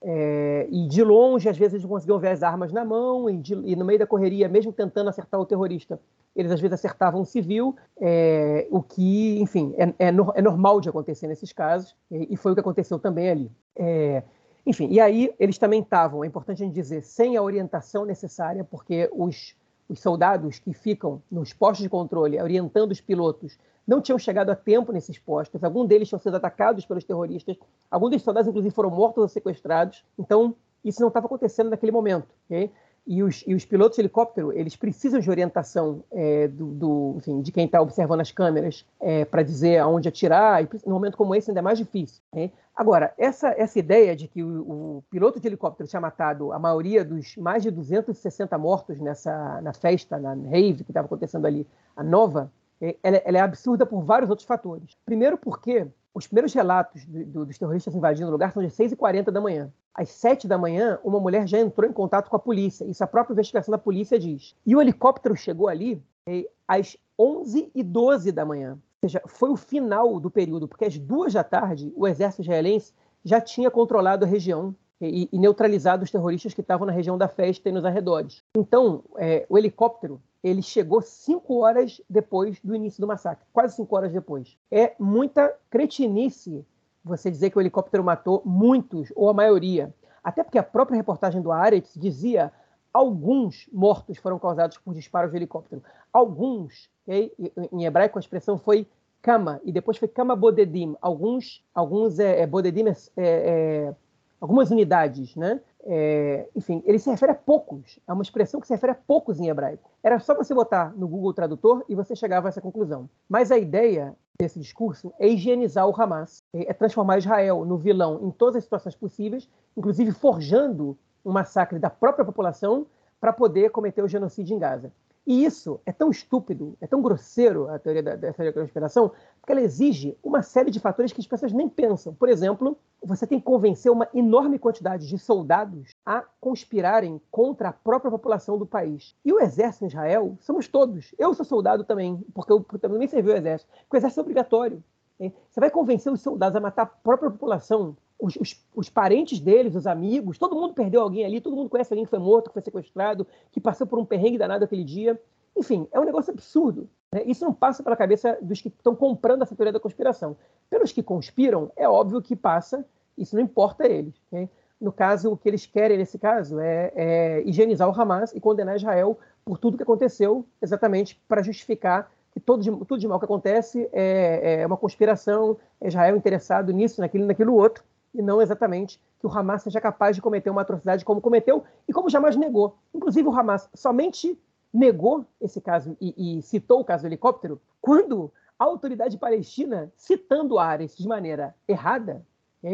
É, 0.02 0.68
e 0.70 0.88
de 0.88 1.04
longe, 1.04 1.50
às 1.50 1.58
vezes, 1.58 1.76
eles 1.76 1.86
conseguiam 1.86 2.20
ver 2.20 2.30
as 2.30 2.44
armas 2.44 2.72
na 2.72 2.86
mão, 2.86 3.30
e, 3.30 3.38
de, 3.38 3.54
e, 3.54 3.76
no 3.76 3.84
meio 3.84 3.98
da 3.98 4.06
correria, 4.06 4.48
mesmo 4.48 4.72
tentando 4.72 5.10
acertar 5.10 5.40
o 5.40 5.46
terrorista, 5.46 6.00
eles 6.36 6.52
às 6.52 6.62
vezes 6.62 6.74
acertavam 6.74 7.22
um 7.22 7.26
civil, 7.26 7.76
é, 8.00 8.68
o 8.70 8.82
que, 8.82 9.40
enfim, 9.42 9.74
é, 9.78 10.08
é, 10.08 10.08
é, 10.08 10.42
normal 10.42 10.80
de 10.80 10.88
acontecer 10.88 11.28
nesses 11.28 11.52
casos, 11.52 11.96
e, 12.12 12.34
e 12.34 12.38
foi 12.38 12.52
o 12.52 12.56
que 12.56 12.62
aconteceu 12.62 13.00
também 13.00 13.30
ali. 13.30 13.52
É, 13.76 14.22
enfim, 14.66 14.88
e 14.92 15.00
aí 15.00 15.34
eles 15.40 15.58
também 15.58 15.82
estavam, 15.82 16.24
é 16.24 16.28
importante 16.28 16.62
a 16.62 16.66
gente 16.66 16.76
dizer, 16.76 17.02
sem 17.02 17.36
a 17.36 17.42
orientação 17.42 18.06
necessária, 18.06 18.64
porque 18.64 19.10
os, 19.14 19.56
os 19.90 20.00
soldados 20.00 20.60
que 20.60 20.74
ficam 20.74 21.22
nos 21.32 21.54
postos 21.54 21.84
de 21.84 21.90
controle 21.90 22.40
orientando 22.40 22.92
os 22.92 23.02
pilotos 23.02 23.58
não 23.88 24.02
tinham 24.02 24.20
chegado 24.20 24.50
a 24.50 24.56
tempo 24.56 24.92
nesses 24.92 25.18
postos, 25.18 25.64
alguns 25.64 25.88
deles 25.88 26.10
tinham 26.10 26.20
sido 26.20 26.36
atacados 26.36 26.86
pelos 26.86 27.04
terroristas, 27.04 27.58
alguns 27.90 28.12
dos 28.12 28.22
soldados, 28.22 28.50
inclusive, 28.50 28.74
foram 28.74 28.90
mortos 28.90 29.22
ou 29.22 29.28
sequestrados, 29.30 30.04
então 30.20 30.54
isso 30.84 31.02
não 31.02 31.08
estava 31.08 31.26
acontecendo 31.26 31.70
naquele 31.70 31.92
momento. 31.92 32.28
Okay? 32.46 32.72
E 33.10 33.24
os, 33.24 33.42
e 33.48 33.56
os, 33.56 33.64
pilotos 33.64 33.96
de 33.96 34.02
helicóptero, 34.02 34.52
eles 34.52 34.76
precisam 34.76 35.22
de 35.22 35.30
orientação 35.30 36.04
é, 36.12 36.50
do, 36.50 36.66
do 36.74 37.14
enfim, 37.16 37.42
de 37.42 37.54
quem 37.54 37.66
está 37.66 37.82
observando 37.82 38.20
as 38.20 38.32
câmeras 38.32 38.86
é, 39.00 39.24
para 39.24 39.44
dizer 39.44 39.78
aonde 39.78 40.10
atirar, 40.10 40.62
e 40.62 40.68
num 40.86 40.96
momento 40.96 41.16
como 41.16 41.34
esse 41.34 41.50
ainda 41.50 41.62
é 41.62 41.64
mais 41.64 41.78
difícil. 41.78 42.22
Né? 42.34 42.52
Agora, 42.76 43.14
essa, 43.18 43.56
essa 43.58 43.80
ideia 43.80 44.14
de 44.14 44.28
que 44.28 44.44
o, 44.44 44.98
o, 44.98 45.04
piloto 45.10 45.40
de 45.40 45.48
helicóptero 45.48 45.88
tinha 45.90 46.02
matado 46.02 46.52
a 46.52 46.60
maioria 46.60 47.06
dos 47.06 47.38
mais 47.38 47.64
de 47.64 47.72
260 47.72 48.58
mortos 48.58 49.00
nessa 49.00 49.62
na 49.62 49.72
festa, 49.72 50.20
na 50.20 50.34
rave 50.34 50.84
que 50.84 50.92
estava 50.92 51.06
acontecendo 51.06 51.46
ali, 51.46 51.66
a 51.96 52.04
nova, 52.04 52.52
ela, 52.80 53.18
ela, 53.18 53.38
é 53.38 53.42
absurda 53.42 53.86
por 53.86 54.02
vários 54.02 54.30
outros 54.30 54.48
fatores. 54.48 54.98
Primeiro 55.06 55.38
porque 55.38 55.88
os 56.14 56.28
primeiros 56.28 56.54
relatos 56.54 57.06
do, 57.06 57.26
do, 57.26 57.46
dos 57.46 57.58
terroristas 57.58 57.96
invadindo 57.96 58.28
o 58.28 58.32
lugar 58.32 58.52
são 58.52 58.64
de 58.64 58.70
6h40 58.70 59.32
da 59.32 59.42
manhã. 59.42 59.72
Às 59.94 60.10
7 60.10 60.48
da 60.48 60.58
manhã, 60.58 61.00
uma 61.04 61.20
mulher 61.20 61.48
já 61.48 61.60
entrou 61.60 61.90
em 61.90 61.94
contato 61.94 62.30
com 62.30 62.36
a 62.36 62.40
polícia. 62.40 62.86
Isso 62.86 63.04
a 63.04 63.08
própria 63.08 63.34
investigação 63.34 63.72
da 63.72 63.78
polícia 63.78 64.20
diz. 64.20 64.56
E 64.66 64.76
o 64.76 64.82
helicóptero 64.82 65.36
chegou 65.36 65.68
ali 65.68 66.02
é, 66.28 66.48
às 66.68 66.98
11h12 67.20 68.32
da 68.32 68.46
manhã. 68.46 68.74
Ou 68.74 69.10
seja, 69.10 69.22
foi 69.28 69.50
o 69.50 69.56
final 69.56 70.20
do 70.20 70.30
período, 70.30 70.68
porque 70.68 70.86
às 70.86 70.98
duas 70.98 71.34
da 71.34 71.44
tarde 71.44 71.92
o 71.96 72.08
exército 72.08 72.42
israelense 72.42 72.94
já 73.24 73.42
tinha 73.42 73.70
controlado 73.70 74.26
a 74.26 74.28
região 74.28 74.76
e, 75.02 75.30
e 75.32 75.40
neutralizado 75.40 76.04
os 76.04 76.12
terroristas 76.12 76.54
que 76.54 76.62
estavam 76.62 76.88
na 76.88 76.94
região 76.94 77.18
da 77.18 77.28
festa 77.28 77.70
e 77.70 77.72
nos 77.72 77.86
arredores. 77.86 78.44
Então, 78.56 79.04
é, 79.18 79.46
o 79.50 79.58
helicóptero 79.58 80.22
ele 80.44 80.62
chegou 80.62 81.02
cinco 81.02 81.60
horas 81.60 82.02
depois 82.10 82.60
do 82.62 82.76
início 82.76 83.02
do 83.02 83.08
massacre, 83.08 83.46
quase 83.52 83.76
cinco 83.76 83.96
horas 83.96 84.12
depois. 84.12 84.58
É 84.72 84.94
muita 85.00 85.54
cretinice 85.70 86.66
você 87.04 87.32
dizer 87.32 87.50
que 87.50 87.58
o 87.58 87.62
helicóptero 87.62 88.04
matou 88.04 88.42
muitos, 88.46 89.12
ou 89.16 89.30
a 89.30 89.34
maioria. 89.34 89.94
Até 90.24 90.44
porque 90.44 90.58
a 90.58 90.64
própria 90.64 90.98
reportagem 90.98 91.42
do 91.42 91.52
Aretz 91.52 91.94
dizia 91.96 92.52
alguns 92.94 93.70
mortos 93.72 94.18
foram 94.18 94.38
causados 94.40 94.78
por 94.78 94.94
disparos 94.94 95.32
de 95.32 95.38
helicóptero. 95.38 95.82
Alguns, 96.12 96.90
okay? 97.06 97.32
em 97.72 97.86
hebraico 97.86 98.18
a 98.18 98.22
expressão 98.22 98.58
foi 98.58 98.88
kama, 99.22 99.62
e 99.64 99.72
depois 99.72 99.98
foi 99.98 100.08
kama 100.08 100.36
bodedim. 100.36 100.96
Alguns, 101.02 101.64
alguns 101.74 102.20
é, 102.20 102.42
é 102.42 102.48
bodedim 102.48 102.86
é, 102.88 102.96
é, 103.18 103.96
algumas 104.40 104.72
unidades, 104.72 105.36
né? 105.36 105.60
É, 105.84 106.48
enfim, 106.56 106.84
ele 106.86 107.00
se 107.00 107.10
refere 107.10 107.32
a 107.32 107.36
poucos. 107.36 108.00
É 108.08 108.14
uma 108.14 108.22
expressão 108.22 108.60
que 108.60 108.68
se 108.68 108.74
refere 108.74 108.92
a 108.92 108.96
poucos 108.96 109.40
em 109.40 109.48
hebraico. 109.48 109.90
Era 110.04 110.20
só 110.20 110.36
você 110.36 110.54
botar 110.54 110.94
no 110.96 111.08
Google 111.08 111.34
Tradutor 111.34 111.84
e 111.88 111.96
você 111.96 112.16
chegava 112.16 112.48
a 112.48 112.50
essa 112.50 112.62
conclusão. 112.62 113.10
Mas 113.30 113.52
a 113.52 113.58
ideia 113.58 114.16
desse 114.40 114.60
discurso 114.60 115.14
é 115.18 115.28
higienizar 115.28 115.88
o 115.88 116.02
Hamas, 116.02 116.44
é 116.54 116.74
transformar 116.74 117.18
Israel 117.18 117.66
no 117.66 117.78
vilão 117.78 118.20
em 118.22 118.32
todas 118.32 118.58
as 118.58 118.64
situações 118.64 118.96
possíveis, 118.96 119.50
inclusive 119.76 120.12
forjando 120.12 120.98
um 121.26 121.32
massacre 121.32 121.80
da 121.80 121.90
própria 121.90 122.26
população 122.26 122.86
para 123.20 123.34
poder 123.34 123.72
cometer 123.72 124.04
o 124.04 124.08
genocídio 124.08 124.56
em 124.56 124.60
Gaza. 124.60 124.92
E 125.28 125.44
isso 125.44 125.82
é 125.86 125.92
tão 125.92 126.10
estúpido, 126.10 126.78
é 126.80 126.88
tão 126.88 127.02
grosseiro 127.02 127.70
a 127.70 127.78
teoria 127.78 128.02
da, 128.02 128.16
da 128.16 128.32
teoria 128.32 128.54
da 128.54 128.62
conspiração, 128.62 129.12
porque 129.42 129.52
ela 129.52 129.60
exige 129.60 130.18
uma 130.24 130.42
série 130.42 130.72
de 130.72 130.80
fatores 130.80 131.12
que 131.12 131.20
as 131.20 131.28
pessoas 131.28 131.52
nem 131.52 131.68
pensam. 131.68 132.14
Por 132.14 132.30
exemplo, 132.30 132.78
você 133.04 133.28
tem 133.28 133.38
que 133.38 133.44
convencer 133.44 133.92
uma 133.92 134.08
enorme 134.14 134.58
quantidade 134.58 135.06
de 135.06 135.20
soldados 135.20 135.94
a 136.06 136.24
conspirarem 136.40 137.22
contra 137.30 137.68
a 137.68 137.74
própria 137.74 138.10
população 138.10 138.58
do 138.58 138.66
país. 138.66 139.18
E 139.26 139.34
o 139.34 139.42
exército 139.42 139.84
em 139.84 139.90
Israel 139.90 140.38
somos 140.40 140.70
todos. 140.70 141.14
Eu 141.20 141.34
sou 141.34 141.44
soldado 141.44 141.84
também, 141.84 142.26
porque 142.34 142.54
eu 142.54 142.64
também 142.80 143.06
servi 143.10 143.30
o 143.30 143.36
exército. 143.36 143.70
Porque 143.82 143.98
o 143.98 144.00
exército 144.00 144.22
é 144.22 144.24
obrigatório. 144.24 144.82
Você 145.20 145.60
vai 145.60 145.70
convencer 145.70 146.10
os 146.10 146.22
soldados 146.22 146.56
a 146.56 146.62
matar 146.62 146.84
a 146.84 146.86
própria 146.86 147.30
população 147.30 147.98
os, 148.20 148.36
os, 148.38 148.66
os, 148.76 148.90
parentes 148.90 149.40
deles, 149.40 149.76
os 149.76 149.86
amigos, 149.86 150.38
todo 150.38 150.56
mundo 150.56 150.74
perdeu 150.74 151.02
alguém 151.02 151.26
ali, 151.26 151.40
todo 151.40 151.56
mundo 151.56 151.70
conhece 151.70 151.94
alguém 151.94 152.06
que 152.06 152.10
foi 152.10 152.20
morto, 152.20 152.48
que 152.48 152.54
foi 152.54 152.62
sequestrado, 152.62 153.28
que 153.52 153.60
passou 153.60 153.86
por 153.86 154.00
um 154.00 154.06
perrengue 154.06 154.38
danado 154.38 154.66
aquele 154.66 154.84
dia. 154.84 155.20
Enfim, 155.56 155.88
é 155.92 156.00
um 156.00 156.04
negócio 156.04 156.34
absurdo. 156.34 156.90
Né? 157.12 157.24
Isso 157.26 157.46
não 157.46 157.54
passa 157.54 157.84
pela 157.84 157.96
cabeça 157.96 158.38
dos 158.42 158.62
que 158.62 158.70
estão 158.70 158.96
comprando 158.96 159.44
essa 159.44 159.56
teoria 159.56 159.74
da 159.74 159.80
conspiração. 159.80 160.36
Pelos 160.70 160.92
que 160.92 161.04
conspiram, 161.04 161.72
é 161.76 161.88
óbvio 161.88 162.22
que 162.22 162.36
passa, 162.36 162.86
isso 163.18 163.36
não 163.36 163.44
importa 163.44 163.84
a 163.84 163.88
eles. 163.88 164.16
Okay? 164.28 164.50
No 164.82 164.92
caso, 164.92 165.32
o 165.32 165.38
que 165.38 165.48
eles 165.48 165.66
querem 165.66 165.98
nesse 165.98 166.18
caso 166.18 166.60
é, 166.60 166.92
é 166.96 167.44
higienizar 167.46 167.88
o 167.90 168.00
Hamas 168.00 168.34
e 168.34 168.40
condenar 168.40 168.76
Israel 168.76 169.18
por 169.46 169.58
tudo 169.58 169.78
que 169.78 169.84
aconteceu, 169.84 170.46
exatamente 170.62 171.22
para 171.28 171.42
justificar 171.42 172.12
que 172.32 172.40
tudo 172.40 172.62
de, 172.62 172.70
tudo 172.86 173.00
de 173.00 173.08
mal 173.08 173.18
que 173.18 173.26
acontece 173.26 173.90
é, 173.92 174.62
é 174.62 174.68
uma 174.68 174.78
conspiração, 174.78 175.58
é 175.82 175.88
Israel 175.88 176.16
interessado 176.16 176.72
nisso, 176.72 177.02
naquilo, 177.02 177.26
naquilo 177.26 177.56
outro 177.56 177.84
e 178.18 178.22
não 178.22 178.42
exatamente 178.42 179.00
que 179.20 179.28
o 179.28 179.30
Hamas 179.30 179.62
seja 179.62 179.80
capaz 179.80 180.16
de 180.16 180.22
cometer 180.22 180.50
uma 180.50 180.62
atrocidade 180.62 181.06
como 181.06 181.22
cometeu 181.22 181.64
e 181.88 181.94
como 181.94 182.10
jamais 182.10 182.36
negou. 182.36 182.76
Inclusive, 182.94 183.28
o 183.28 183.32
Hamas 183.32 183.70
somente 183.74 184.38
negou 184.74 185.26
esse 185.40 185.62
caso 185.62 185.96
e, 186.02 186.38
e 186.40 186.42
citou 186.42 186.82
o 186.82 186.86
caso 186.86 187.04
do 187.04 187.08
helicóptero 187.08 187.62
quando 187.80 188.32
a 188.60 188.66
autoridade 188.66 189.18
palestina, 189.18 189.92
citando 189.96 190.58
Ares 190.58 190.98
de 190.98 191.08
maneira 191.08 191.56
errada, 191.68 192.26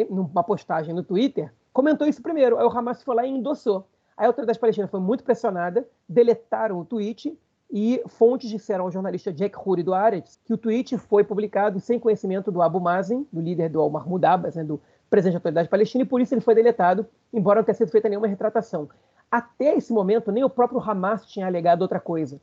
numa 0.10 0.44
postagem 0.44 0.95
no 0.95 1.03
Twitter, 1.03 1.53
comentou 1.74 2.07
isso 2.07 2.22
primeiro. 2.22 2.57
Aí 2.57 2.65
o 2.65 2.70
Hamas 2.70 3.03
foi 3.03 3.15
lá 3.15 3.26
e 3.26 3.30
endossou. 3.30 3.86
Aí 4.15 4.26
a 4.26 4.30
autoridade 4.30 4.60
palestina 4.60 4.88
foi 4.88 4.99
muito 4.99 5.24
pressionada, 5.24 5.88
deletaram 6.07 6.80
o 6.80 6.86
tweet 6.86 7.38
e 7.72 8.03
fontes 8.07 8.49
disseram 8.49 8.86
ao 8.86 8.91
jornalista 8.91 9.34
Jack 9.34 9.57
Huri 9.57 9.82
do 9.82 9.95
Ares 9.95 10.40
que 10.45 10.53
o 10.53 10.57
tweet 10.57 10.95
foi 10.98 11.24
publicado 11.24 11.80
sem 11.80 11.99
conhecimento 11.99 12.52
do 12.52 12.61
Abu 12.61 12.80
Mazen, 12.80 13.28
do 13.34 13.41
líder 13.41 13.70
do 13.70 13.82
Al-Mahmoud 13.82 14.24
Abbas, 14.24 14.56
né, 14.56 14.64
do 14.64 14.80
presidente 15.14 15.34
da 15.34 15.38
autoridade 15.38 15.69
palestina, 15.69 16.03
e 16.03 16.07
por 16.07 16.19
isso 16.19 16.34
ele 16.34 16.41
foi 16.41 16.56
deletado, 16.56 17.06
embora 17.31 17.60
não 17.60 17.64
tenha 17.64 17.76
sido 17.76 17.91
feita 17.91 18.10
nenhuma 18.10 18.26
retratação. 18.26 18.90
Até 19.30 19.76
esse 19.76 19.94
momento, 19.94 20.31
nem 20.31 20.44
o 20.44 20.49
próprio 20.49 20.81
Hamas 20.81 21.23
tinha 21.27 21.45
alegado 21.45 21.84
outra 21.84 21.99
coisa. 21.99 22.41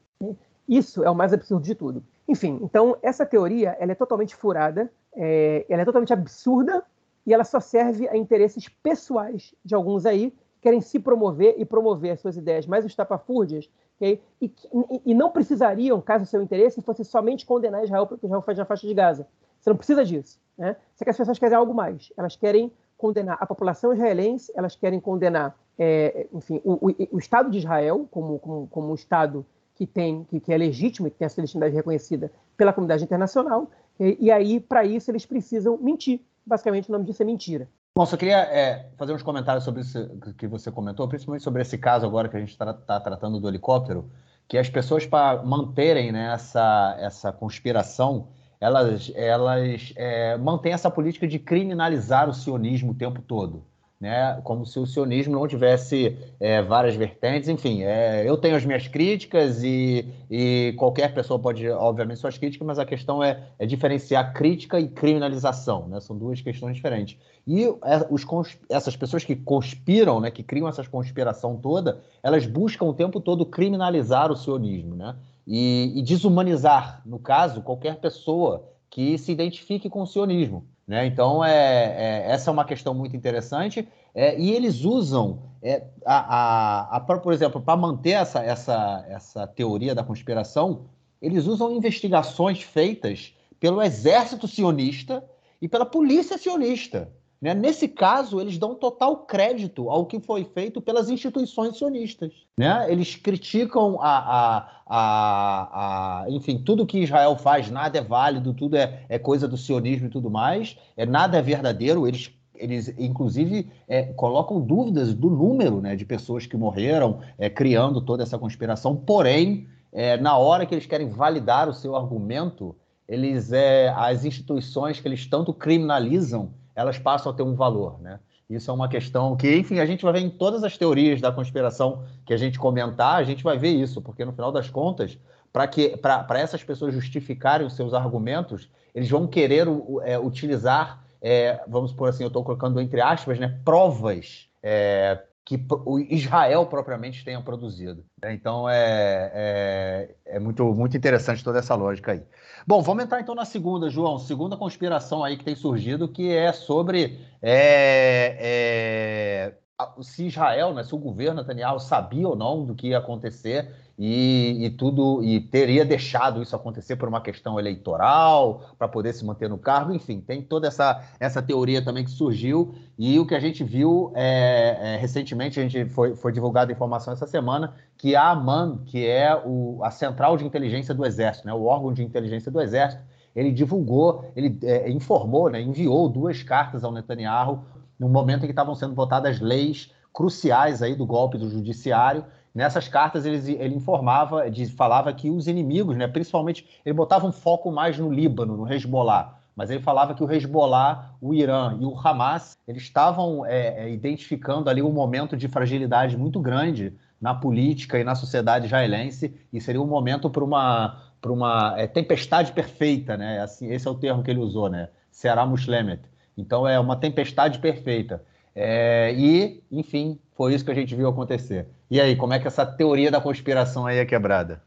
Isso 0.69 1.03
é 1.03 1.11
o 1.11 1.15
mais 1.15 1.33
absurdo 1.33 1.65
de 1.65 1.75
tudo. 1.75 2.05
Enfim, 2.29 2.61
então, 2.63 2.97
essa 3.03 3.27
teoria 3.27 3.77
ela 3.81 3.91
é 3.91 3.95
totalmente 3.97 4.37
furada, 4.37 4.89
é, 5.17 5.67
ela 5.69 5.83
é 5.83 5.85
totalmente 5.85 6.13
absurda, 6.13 6.85
e 7.27 7.35
ela 7.35 7.43
só 7.43 7.59
serve 7.59 8.09
a 8.09 8.17
interesses 8.17 8.69
pessoais 8.69 9.53
de 9.65 9.75
alguns 9.75 10.07
aí, 10.07 10.31
que 10.31 10.37
querem 10.63 10.81
se 10.81 11.01
promover 11.01 11.57
e 11.59 11.65
promover 11.65 12.13
as 12.13 12.21
suas 12.21 12.37
ideias 12.37 12.69
mais 12.69 12.85
estapafúrdias, 12.85 13.69
okay? 13.97 14.23
e, 14.41 14.47
e, 14.47 15.03
e, 15.07 15.15
não 15.15 15.33
precisariam, 15.33 16.01
caso 16.01 16.23
o 16.23 16.27
seu 16.27 16.41
interesse 16.41 16.81
fosse 16.83 17.05
somente 17.05 17.45
condenar 17.45 17.83
Israel 17.83 18.07
porque 18.07 18.27
Israel 18.27 18.43
faz 18.43 18.59
na 18.59 18.65
faixa 18.65 18.87
de 18.87 18.95
Gaza. 18.95 19.27
Você 19.61 19.71
não 19.71 19.77
precisa 19.77 20.05
disso. 20.05 20.39
Né? 20.57 20.77
Só 20.95 21.05
que 21.05 21.11
as 21.11 21.17
pessoas 21.17 21.39
querem 21.39 21.57
algo 21.57 21.75
mais. 21.75 22.13
Elas 22.17 22.37
querem 22.37 22.73
condenar 22.97 23.39
a 23.41 23.47
população 23.47 23.95
israelense, 23.95 24.53
elas 24.55 24.77
querem 24.77 25.01
condenar, 25.01 25.57
é, 25.79 26.27
enfim, 26.35 26.61
o, 26.63 26.89
o, 26.89 26.95
o, 27.13 27.19
Estado 27.19 27.51
de 27.51 27.59
Israel 27.59 28.07
como, 28.11 28.39
como, 28.39 28.67
como 28.67 28.91
um 28.91 28.95
Estado 28.95 29.45
que 29.75 29.87
tem 29.87 30.25
que, 30.25 30.39
que, 30.39 30.53
é 30.53 30.59
legítimo 30.59 31.09
e 31.09 31.11
que 31.11 31.17
tem 31.17 31.25
a 31.25 31.29
sua 31.31 31.41
legitimidade 31.41 31.75
reconhecida 31.75 32.31
pela 32.59 32.75
comunidade 32.75 33.03
internacional. 33.03 33.71
E, 33.99 34.19
e 34.21 34.31
aí, 34.31 34.61
para 34.61 34.85
isso, 34.85 35.11
eles 35.11 35.25
precisam 35.25 35.79
mentir. 35.79 36.21
Basicamente, 36.45 36.91
o 36.91 36.93
nome 36.93 37.07
disso 37.07 37.23
é 37.23 37.27
mentira. 37.27 37.67
Bom, 37.97 38.05
só 38.05 38.17
queria 38.17 38.41
é, 38.43 38.91
fazer 38.97 39.15
uns 39.15 39.23
comentários 39.23 39.65
sobre 39.65 39.81
isso 39.81 40.09
que 40.37 40.47
você 40.47 40.71
comentou, 40.71 41.09
principalmente 41.09 41.43
sobre 41.43 41.63
esse 41.63 41.77
caso 41.79 42.07
agora 42.07 42.29
que 42.29 42.37
a 42.37 42.41
gente 42.41 42.51
está 42.51 42.73
tá 42.73 43.01
tratando 43.01 43.41
do 43.41 43.49
helicóptero, 43.49 44.11
que 44.47 44.59
as 44.59 44.69
pessoas, 44.69 45.07
para 45.07 45.43
manterem 45.43 46.13
né, 46.13 46.33
essa, 46.35 46.97
essa 47.01 47.33
conspiração, 47.33 48.29
elas, 48.61 49.11
elas 49.15 49.93
é, 49.97 50.37
mantêm 50.37 50.73
essa 50.73 50.91
política 50.91 51.27
de 51.27 51.39
criminalizar 51.39 52.29
o 52.29 52.35
sionismo 52.35 52.93
o 52.93 52.95
tempo 52.95 53.23
todo. 53.23 53.65
Né? 53.99 54.41
Como 54.45 54.65
se 54.65 54.79
o 54.79 54.87
sionismo 54.87 55.35
não 55.35 55.47
tivesse 55.47 56.17
é, 56.39 56.63
várias 56.63 56.95
vertentes. 56.95 57.51
Enfim, 57.51 57.83
é, 57.83 58.27
eu 58.27 58.37
tenho 58.39 58.57
as 58.57 58.65
minhas 58.65 58.89
críticas 58.89 59.63
e, 59.63 60.07
e, 60.31 60.75
qualquer 60.79 61.13
pessoa 61.13 61.39
pode, 61.39 61.69
obviamente, 61.69 62.19
suas 62.19 62.39
críticas, 62.39 62.67
mas 62.67 62.79
a 62.79 62.87
questão 62.87 63.23
é, 63.23 63.43
é 63.59 63.67
diferenciar 63.67 64.33
crítica 64.33 64.81
e 64.81 64.89
criminalização. 64.89 65.87
Né? 65.87 66.01
São 66.01 66.17
duas 66.17 66.41
questões 66.41 66.77
diferentes. 66.77 67.19
E 67.47 67.65
é, 67.65 68.07
os, 68.09 68.25
essas 68.71 68.97
pessoas 68.97 69.23
que 69.23 69.37
conspiram, 69.37 70.19
né, 70.19 70.31
que 70.31 70.43
criam 70.43 70.67
essa 70.67 70.83
conspiração 70.85 71.59
toda, 71.59 72.01
elas 72.23 72.47
buscam 72.47 72.87
o 72.87 72.95
tempo 72.95 73.21
todo 73.21 73.45
criminalizar 73.45 74.33
o 74.33 74.37
sionismo. 74.37 74.97
Né? 74.97 75.15
E, 75.53 75.93
e 75.97 76.03
desumanizar, 76.03 77.03
no 77.05 77.19
caso, 77.19 77.61
qualquer 77.61 77.97
pessoa 77.97 78.71
que 78.89 79.19
se 79.19 79.33
identifique 79.33 79.91
com 79.91 80.03
o 80.03 80.07
sionismo. 80.07 80.65
Né? 80.87 81.07
Então, 81.07 81.45
é, 81.45 81.53
é, 81.53 82.31
essa 82.31 82.51
é 82.51 82.53
uma 82.53 82.65
questão 82.65 82.95
muito 82.95 83.17
interessante. 83.17 83.89
É, 84.15 84.39
e 84.39 84.53
eles 84.53 84.85
usam, 84.85 85.43
é, 85.61 85.89
a, 86.07 86.95
a, 86.95 86.97
a, 86.97 87.01
por 87.01 87.33
exemplo, 87.33 87.61
para 87.61 87.77
manter 87.77 88.11
essa, 88.11 88.41
essa, 88.45 89.05
essa 89.09 89.47
teoria 89.49 89.93
da 89.93 90.05
conspiração, 90.05 90.83
eles 91.21 91.49
usam 91.49 91.73
investigações 91.73 92.63
feitas 92.63 93.35
pelo 93.59 93.83
exército 93.83 94.47
sionista 94.47 95.25
e 95.61 95.69
pela 95.69 95.85
polícia 95.85 96.39
sionista. 96.39 97.13
Né? 97.41 97.55
Nesse 97.55 97.89
caso, 97.89 98.39
eles 98.41 98.59
dão 98.59 98.75
total 98.75 99.25
crédito 99.25 99.89
ao 99.89 100.05
que 100.05 100.21
foi 100.21 100.45
feito 100.45 100.81
pelas 100.81 101.09
instituições 101.09 101.79
sionistas. 101.79 102.33
Né? 102.57 102.87
Eles 102.91 103.17
criticam 103.17 103.99
a, 104.01 104.19
a, 104.19 104.69
a, 104.87 106.25
a, 106.25 106.31
enfim, 106.31 106.59
tudo 106.59 106.87
que 106.87 106.99
Israel 106.99 107.37
faz, 107.37 107.71
nada 107.71 107.99
é 107.99 108.03
válido, 108.03 108.53
tudo 108.53 108.77
é, 108.77 109.07
é 109.09 109.19
coisa 109.19 109.49
do 109.49 109.57
sionismo 109.57 110.09
e 110.09 110.11
tudo 110.11 110.31
mais, 110.31 110.77
é, 110.97 111.07
nada 111.07 111.39
é 111.39 111.43
verdadeiro. 111.43 112.07
Eles 112.07 112.31
eles 112.55 112.95
inclusive 112.99 113.71
é, 113.89 114.03
colocam 114.13 114.61
dúvidas 114.61 115.15
do 115.15 115.31
número 115.31 115.81
né, 115.81 115.97
de 115.97 116.05
pessoas 116.05 116.45
que 116.45 116.59
morreram, 116.59 117.21
é, 117.39 117.49
criando 117.49 118.03
toda 118.03 118.23
essa 118.23 118.39
conspiração. 118.39 118.95
Porém, 118.95 119.67
é, 119.91 120.19
na 120.19 120.37
hora 120.37 120.67
que 120.67 120.75
eles 120.75 120.85
querem 120.85 121.09
validar 121.09 121.71
o 121.71 121.73
seu 121.73 121.97
argumento, 121.97 122.77
eles 123.09 123.51
é, 123.51 123.89
as 123.97 124.27
instituições 124.27 125.01
que 125.01 125.09
eles 125.09 125.27
tanto 125.27 125.55
criminalizam 125.55 126.53
elas 126.81 126.99
passam 126.99 127.31
a 127.31 127.35
ter 127.35 127.43
um 127.43 127.55
valor, 127.55 128.01
né? 128.01 128.19
Isso 128.49 128.71
é 128.71 128.75
uma 128.75 128.89
questão 128.89 129.37
que, 129.37 129.57
enfim, 129.57 129.79
a 129.79 129.87
gente 129.87 130.03
vai 130.03 130.13
ver 130.13 130.21
em 130.21 130.31
todas 130.31 130.65
as 130.65 130.77
teorias 130.77 131.21
da 131.21 131.31
conspiração 131.31 132.05
que 132.27 132.35
a 132.35 132.37
gente 132.37 132.59
comentar, 132.59 133.15
a 133.15 133.23
gente 133.23 133.45
vai 133.45 133.57
ver 133.57 133.71
isso, 133.71 134.03
porque 134.03 134.25
no 134.25 134.33
final 134.33 134.51
das 134.51 134.69
contas, 134.69 135.17
para 135.53 135.69
que 135.69 135.97
para 135.97 136.41
essas 136.41 136.65
pessoas 136.65 136.93
justificarem 136.93 137.65
os 137.65 137.75
seus 137.75 137.95
argumentos, 137.95 138.69
eles 138.93 139.09
vão 139.09 139.27
querer 139.27 139.69
é, 140.03 140.19
utilizar, 140.19 141.05
é, 141.23 141.63
vamos 141.69 141.93
por 141.93 142.09
assim, 142.09 142.25
eu 142.25 142.29
estou 142.29 142.43
colocando 142.43 142.81
entre 142.81 143.01
aspas, 143.01 143.39
né, 143.39 143.61
provas 143.65 144.49
é, 144.63 145.23
que 145.51 145.67
o 145.85 145.99
Israel 145.99 146.65
propriamente 146.67 147.25
tenha 147.25 147.43
produzido. 147.43 148.05
Então 148.25 148.69
é, 148.69 149.33
é, 149.35 150.15
é, 150.37 150.39
muito, 150.39 150.65
muito 150.73 150.97
interessante 150.97 151.43
toda 151.43 151.59
essa 151.59 151.75
lógica 151.75 152.13
aí. 152.13 152.23
Bom, 152.65 152.81
vamos 152.81 153.03
entrar 153.03 153.21
então 153.21 153.35
na 153.35 153.45
segunda, 153.45 153.91
João. 153.91 154.17
Segunda 154.17 154.57
conspiração 154.57 155.25
aí 155.25 155.37
que 155.37 155.45
tem 155.45 155.57
surgido, 155.57 156.07
que 156.07 156.31
é 156.31 156.53
sobre 156.53 157.19
é, 157.43 158.37
é 158.39 159.55
se 160.01 160.27
Israel, 160.27 160.75
né, 160.75 160.83
se 160.83 160.95
o 160.95 160.99
governo 160.99 161.41
Netanyahu 161.41 161.79
sabia 161.79 162.29
ou 162.29 162.37
não 162.37 162.65
do 162.65 162.75
que 162.75 162.89
ia 162.89 162.99
acontecer 162.99 163.75
e, 163.99 164.65
e, 164.65 164.71
tudo 164.71 165.23
e 165.23 165.41
teria 165.41 165.85
deixado 165.85 166.41
isso 166.43 166.57
acontecer 166.57 166.97
por 166.97 167.07
uma 167.07 167.21
questão 167.21 167.59
eleitoral 167.59 168.63
para 168.79 168.89
poder 168.89 169.13
se 169.13 169.25
manter 169.25 169.49
no 169.49 169.59
cargo, 169.59 169.93
enfim, 169.93 170.21
tem 170.21 170.41
toda 170.41 170.67
essa, 170.67 171.05
essa 171.21 171.43
teoria 171.43 171.85
também 171.85 172.05
que 172.05 172.11
surgiu 172.11 172.75
e 172.99 173.19
o 173.19 173.27
que 173.27 173.35
a 173.35 173.41
gente 173.41 173.63
viu 173.63 174.11
é, 174.15 174.95
é, 174.95 174.97
recentemente 174.97 175.61
a 175.61 175.63
gente 175.69 175.85
foi, 175.91 176.17
foi 176.17 176.33
divulgada 176.33 176.73
informação 176.73 177.13
essa 177.13 177.27
semana 177.27 177.75
que 177.99 178.17
a 178.17 178.31
AMAN, 178.31 178.79
que 178.87 179.07
é 179.07 179.37
o, 179.45 179.81
a 179.85 179.91
central 179.91 180.39
de 180.39 180.47
inteligência 180.47 180.95
do 180.95 181.05
Exército, 181.05 181.47
né, 181.47 181.53
o 181.53 181.65
órgão 181.65 181.93
de 181.93 182.03
inteligência 182.03 182.51
do 182.51 182.61
Exército, 182.61 183.03
ele 183.37 183.53
divulgou, 183.53 184.25
ele 184.35 184.59
é, 184.63 184.91
informou, 184.91 185.51
né, 185.51 185.61
enviou 185.61 186.09
duas 186.09 186.43
cartas 186.43 186.83
ao 186.85 186.91
Netanyahu 186.91 187.65
no 188.01 188.09
momento 188.09 188.43
em 188.43 188.47
que 188.47 188.53
estavam 188.53 188.75
sendo 188.75 188.95
votadas 188.95 189.39
leis 189.39 189.93
cruciais 190.13 190.83
aí 190.83 190.97
do 190.97 191.07
golpe 191.07 191.39
do 191.39 191.49
judiciário 191.49 192.25
Nessas 192.55 192.89
cartas 192.89 193.25
ele, 193.25 193.57
ele 193.61 193.75
informava, 193.77 194.45
falava 194.77 195.13
que 195.13 195.31
os 195.31 195.47
inimigos, 195.47 195.97
né, 195.97 196.09
principalmente, 196.09 196.67
ele 196.85 196.95
botava 196.95 197.27
um 197.27 197.33
foco 197.33 197.71
mais 197.71 197.97
no 197.97 198.13
Líbano, 198.13 198.57
no 198.57 198.73
Hezbollah, 198.73 199.39
mas 199.55 199.71
ele 199.71 199.81
falava 199.81 200.15
que 200.15 200.25
o 200.25 200.31
Hezbollah, 200.31 201.15
o 201.21 201.33
Irã 201.33 201.77
e 201.81 201.85
o 201.85 201.97
Hamas 201.97 202.57
eles 202.67 202.83
estavam 202.83 203.47
é, 203.47 203.85
é, 203.85 203.91
identificando 203.91 204.69
ali 204.69 204.83
um 204.83 204.91
momento 204.91 205.37
de 205.37 205.47
fragilidade 205.47 206.17
muito 206.17 206.41
grande 206.41 206.93
na 207.21 207.35
política 207.35 207.99
e 207.99 208.05
na 208.05 208.15
sociedade 208.15 208.67
israelense 208.67 209.35
e 209.53 209.61
seria 209.61 209.81
um 209.81 209.87
momento 209.87 210.29
para 210.29 210.43
uma 210.43 211.03
para 211.21 211.31
uma 211.31 211.75
é, 211.77 211.87
tempestade 211.87 212.51
perfeita, 212.51 213.15
né? 213.15 213.41
Assim, 213.43 213.71
esse 213.71 213.87
é 213.87 213.91
o 213.91 213.95
termo 213.95 214.23
que 214.23 214.31
ele 214.31 214.41
usou, 214.41 214.71
né? 214.71 214.89
Será 215.11 215.45
Muslemet. 215.45 216.01
Então 216.41 216.67
é 216.67 216.79
uma 216.79 216.97
tempestade 216.97 217.59
perfeita. 217.59 218.25
É, 218.55 219.13
e, 219.17 219.63
enfim, 219.71 220.19
foi 220.33 220.55
isso 220.55 220.65
que 220.65 220.71
a 220.71 220.75
gente 220.75 220.95
viu 220.95 221.09
acontecer. 221.09 221.69
E 221.91 222.01
aí, 222.01 222.17
como 222.17 222.33
é 222.33 222.39
que 222.39 222.47
essa 222.47 222.67
teoria 222.67 223.11
da 223.11 223.21
conspiração 223.21 223.87
aí 223.87 223.99
é 223.99 224.05
quebrada? 224.05 224.63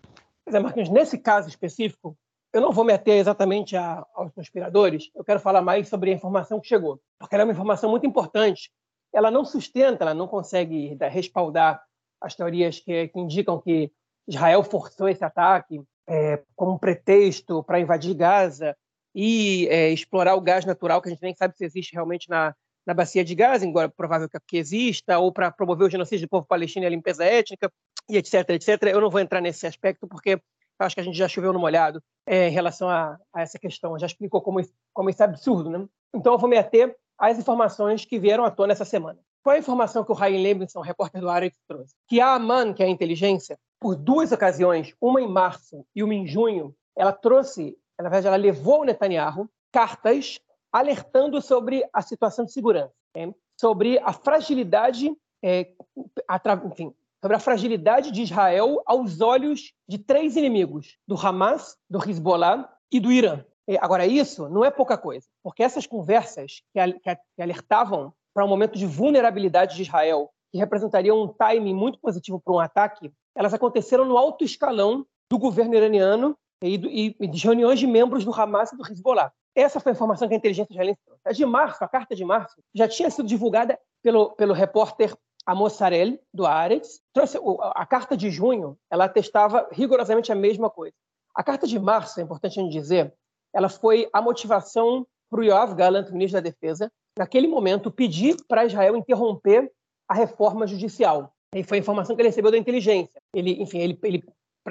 Pois 0.45 0.55
é, 0.55 0.59
Marquinhos, 0.59 0.89
nesse 0.89 1.17
caso 1.17 1.49
específico, 1.49 2.17
eu 2.53 2.61
não 2.61 2.71
vou 2.71 2.85
me 2.85 2.93
ater 2.93 3.15
exatamente 3.15 3.75
a, 3.75 4.05
aos 4.13 4.31
conspiradores, 4.31 5.09
eu 5.15 5.23
quero 5.23 5.39
falar 5.39 5.61
mais 5.61 5.89
sobre 5.89 6.11
a 6.11 6.13
informação 6.13 6.59
que 6.59 6.67
chegou, 6.67 7.01
porque 7.17 7.33
ela 7.33 7.43
é 7.43 7.45
uma 7.45 7.53
informação 7.53 7.89
muito 7.89 8.05
importante. 8.05 8.71
Ela 9.11 9.31
não 9.31 9.43
sustenta, 9.43 10.03
ela 10.03 10.13
não 10.13 10.27
consegue 10.27 10.95
respaldar 11.01 11.81
as 12.21 12.35
teorias 12.35 12.79
que, 12.79 13.07
que 13.07 13.19
indicam 13.19 13.59
que 13.59 13.91
Israel 14.27 14.63
forçou 14.63 15.09
esse 15.09 15.23
ataque 15.23 15.81
é, 16.07 16.41
como 16.55 16.79
pretexto 16.79 17.63
para 17.63 17.79
invadir 17.79 18.13
Gaza 18.13 18.75
e 19.13 19.67
é, 19.69 19.89
explorar 19.89 20.35
o 20.35 20.41
gás 20.41 20.65
natural, 20.65 21.01
que 21.01 21.09
a 21.09 21.11
gente 21.11 21.21
nem 21.21 21.35
sabe 21.35 21.55
se 21.55 21.63
existe 21.63 21.93
realmente 21.93 22.29
na, 22.29 22.55
na 22.85 22.93
bacia 22.93 23.23
de 23.23 23.35
Gaza, 23.35 23.65
embora 23.65 23.89
provável 23.89 24.27
que 24.47 24.57
exista, 24.57 25.19
ou 25.19 25.31
para 25.31 25.51
promover 25.51 25.87
o 25.87 25.89
genocídio 25.89 26.27
do 26.27 26.29
povo 26.29 26.45
palestino 26.45 26.85
e 26.85 26.87
a 26.87 26.89
limpeza 26.89 27.23
étnica, 27.23 27.71
e 28.09 28.17
etc, 28.17 28.49
etc. 28.49 28.83
Eu 28.83 29.01
não 29.01 29.09
vou 29.09 29.19
entrar 29.19 29.41
nesse 29.41 29.65
aspecto, 29.65 30.07
porque 30.07 30.39
acho 30.79 30.95
que 30.95 31.01
a 31.01 31.03
gente 31.03 31.17
já 31.17 31.27
choveu 31.27 31.53
no 31.53 31.59
molhado 31.59 32.01
é, 32.25 32.49
em 32.49 32.51
relação 32.51 32.89
a, 32.89 33.17
a, 33.33 33.41
essa 33.41 33.57
questão, 33.57 33.97
já 33.97 34.05
explicou 34.05 34.41
como, 34.41 34.59
como 34.93 35.09
isso 35.09 35.21
é 35.21 35.25
absurdo. 35.25 35.69
Né? 35.69 35.85
Então, 36.13 36.33
eu 36.33 36.39
vou 36.39 36.49
me 36.49 36.57
ater 36.57 36.95
às 37.17 37.37
informações 37.37 38.05
que 38.05 38.19
vieram 38.19 38.43
à 38.43 38.51
tona 38.51 38.73
essa 38.73 38.85
semana. 38.85 39.19
Qual 39.43 39.53
é 39.53 39.57
a 39.57 39.59
informação 39.59 40.05
que 40.05 40.11
o 40.11 40.15
Ryan 40.15 40.41
Levinson, 40.41 40.79
repórter 40.79 41.19
do 41.19 41.29
Aretz, 41.29 41.59
trouxe? 41.67 41.93
Que 42.07 42.21
a 42.21 42.33
AMAN, 42.33 42.73
que 42.73 42.81
é 42.81 42.85
a 42.85 42.89
inteligência, 42.89 43.57
por 43.79 43.95
duas 43.95 44.31
ocasiões, 44.31 44.95
uma 45.01 45.21
em 45.21 45.27
março 45.27 45.85
e 45.93 46.01
uma 46.01 46.13
em 46.13 46.25
junho, 46.25 46.73
ela 46.95 47.11
trouxe, 47.11 47.77
na 48.03 48.09
verdade, 48.09 48.27
ela 48.27 48.35
levou 48.35 48.75
ao 48.75 48.83
Netanyahu 48.83 49.49
cartas 49.71 50.39
alertando 50.71 51.41
sobre 51.41 51.87
a 51.93 52.01
situação 52.01 52.45
de 52.45 52.51
segurança, 52.51 52.93
sobre 53.59 53.97
a 53.99 54.11
fragilidade, 54.11 55.15
é, 55.41 55.71
enfim, 56.65 56.93
sobre 57.21 57.37
a 57.37 57.39
fragilidade 57.39 58.11
de 58.11 58.23
Israel 58.23 58.81
aos 58.85 59.21
olhos 59.21 59.73
de 59.87 59.97
três 59.97 60.35
inimigos: 60.35 60.97
do 61.07 61.15
Hamas, 61.15 61.77
do 61.89 61.97
Hezbollah 61.97 62.69
e 62.91 62.99
do 62.99 63.11
Irã. 63.11 63.43
Agora, 63.79 64.05
isso 64.05 64.49
não 64.49 64.65
é 64.65 64.69
pouca 64.69 64.97
coisa, 64.97 65.25
porque 65.41 65.63
essas 65.63 65.87
conversas 65.87 66.61
que 66.73 67.41
alertavam 67.41 68.13
para 68.33 68.43
um 68.43 68.49
momento 68.49 68.77
de 68.77 68.85
vulnerabilidade 68.85 69.75
de 69.75 69.83
Israel, 69.83 70.29
que 70.51 70.57
representaria 70.57 71.13
um 71.13 71.27
timing 71.27 71.73
muito 71.73 71.99
positivo 71.99 72.41
para 72.41 72.53
um 72.53 72.59
ataque, 72.59 73.11
elas 73.33 73.53
aconteceram 73.53 74.05
no 74.05 74.17
alto 74.17 74.43
escalão 74.43 75.05
do 75.29 75.39
governo 75.39 75.75
iraniano 75.75 76.37
e, 76.67 77.15
e 77.19 77.27
de 77.27 77.43
reuniões 77.43 77.79
de 77.79 77.87
membros 77.87 78.23
do 78.23 78.33
Hamas 78.33 78.71
e 78.71 78.77
do 78.77 78.83
Hezbollah. 78.89 79.31
Essa 79.55 79.79
foi 79.79 79.91
a 79.91 79.95
informação 79.95 80.27
que 80.27 80.33
a 80.33 80.37
inteligência 80.37 80.73
israelense 80.73 80.99
trouxe. 81.05 81.21
A 81.25 81.31
de 81.31 81.45
março, 81.45 81.83
a 81.83 81.87
carta 81.87 82.15
de 82.15 82.25
março, 82.25 82.55
já 82.73 82.87
tinha 82.87 83.09
sido 83.09 83.27
divulgada 83.27 83.77
pelo, 84.01 84.31
pelo 84.31 84.53
repórter 84.53 85.15
Amos 85.45 85.73
Sarel, 85.73 86.17
do 86.33 86.45
Aretz. 86.45 87.01
Trouxe, 87.13 87.37
a 87.75 87.85
carta 87.85 88.15
de 88.17 88.31
junho, 88.31 88.77
ela 88.89 89.05
atestava 89.05 89.67
rigorosamente 89.71 90.31
a 90.31 90.35
mesma 90.35 90.69
coisa. 90.69 90.95
A 91.35 91.43
carta 91.43 91.67
de 91.67 91.77
março, 91.77 92.19
é 92.19 92.23
importante 92.23 92.59
a 92.59 92.63
gente 92.63 92.71
dizer, 92.71 93.13
ela 93.53 93.69
foi 93.69 94.09
a 94.13 94.21
motivação 94.21 95.05
para 95.29 95.39
o 95.39 95.43
Yoav 95.43 95.75
Gallant, 95.75 96.09
ministro 96.11 96.41
da 96.41 96.49
Defesa, 96.49 96.91
naquele 97.17 97.47
momento, 97.47 97.91
pedir 97.91 98.37
para 98.47 98.65
Israel 98.65 98.95
interromper 98.95 99.71
a 100.07 100.13
reforma 100.13 100.65
judicial. 100.65 101.33
E 101.55 101.63
foi 101.63 101.77
a 101.77 101.81
informação 101.81 102.15
que 102.15 102.21
ele 102.21 102.29
recebeu 102.29 102.51
da 102.51 102.57
inteligência. 102.57 103.21
Ele, 103.33 103.61
enfim, 103.61 103.79
ele, 103.79 103.99
ele, 104.03 104.23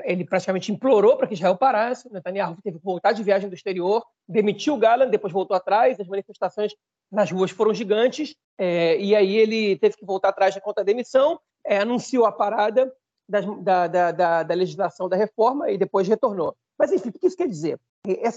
ele 0.05 0.25
praticamente 0.25 0.73
implorou 0.73 1.17
para 1.17 1.27
que 1.27 1.35
Israel 1.35 1.57
parasse. 1.57 2.11
Netanyahu 2.13 2.57
teve 2.63 2.79
que 2.79 2.85
voltar 2.85 3.13
de 3.13 3.23
viagem 3.23 3.49
do 3.49 3.55
exterior, 3.55 4.05
demitiu 4.27 4.75
o 4.75 4.79
Gallant, 4.79 5.11
depois 5.11 5.33
voltou 5.33 5.57
atrás. 5.57 6.01
As 6.01 6.09
manifestações 6.09 6.73
nas 7.11 7.31
ruas 7.31 7.51
foram 7.51 7.75
gigantes. 7.75 8.35
É, 8.59 8.99
e 8.99 9.15
aí 9.15 9.37
ele 9.37 9.77
teve 9.77 9.97
que 9.97 10.05
voltar 10.05 10.31
atrás 10.31 10.59
conta 10.61 10.83
da 10.83 10.87
demissão, 10.87 11.39
é, 11.65 11.79
anunciou 11.79 12.25
a 12.25 12.33
parada 12.33 12.93
das, 13.29 13.45
da, 13.63 13.87
da, 13.87 14.13
da, 14.13 14.43
da, 14.43 14.55
legislação 14.55 15.09
da 15.09 15.17
reforma 15.17 15.71
e 15.71 15.77
depois 15.77 16.09
retornou. 16.09 16.57
Mas, 16.79 16.93
enfim, 16.93 17.11
o 17.11 17.13
que 17.13 17.27
isso 17.27 17.37
quer 17.37 17.49
dizer? 17.49 17.79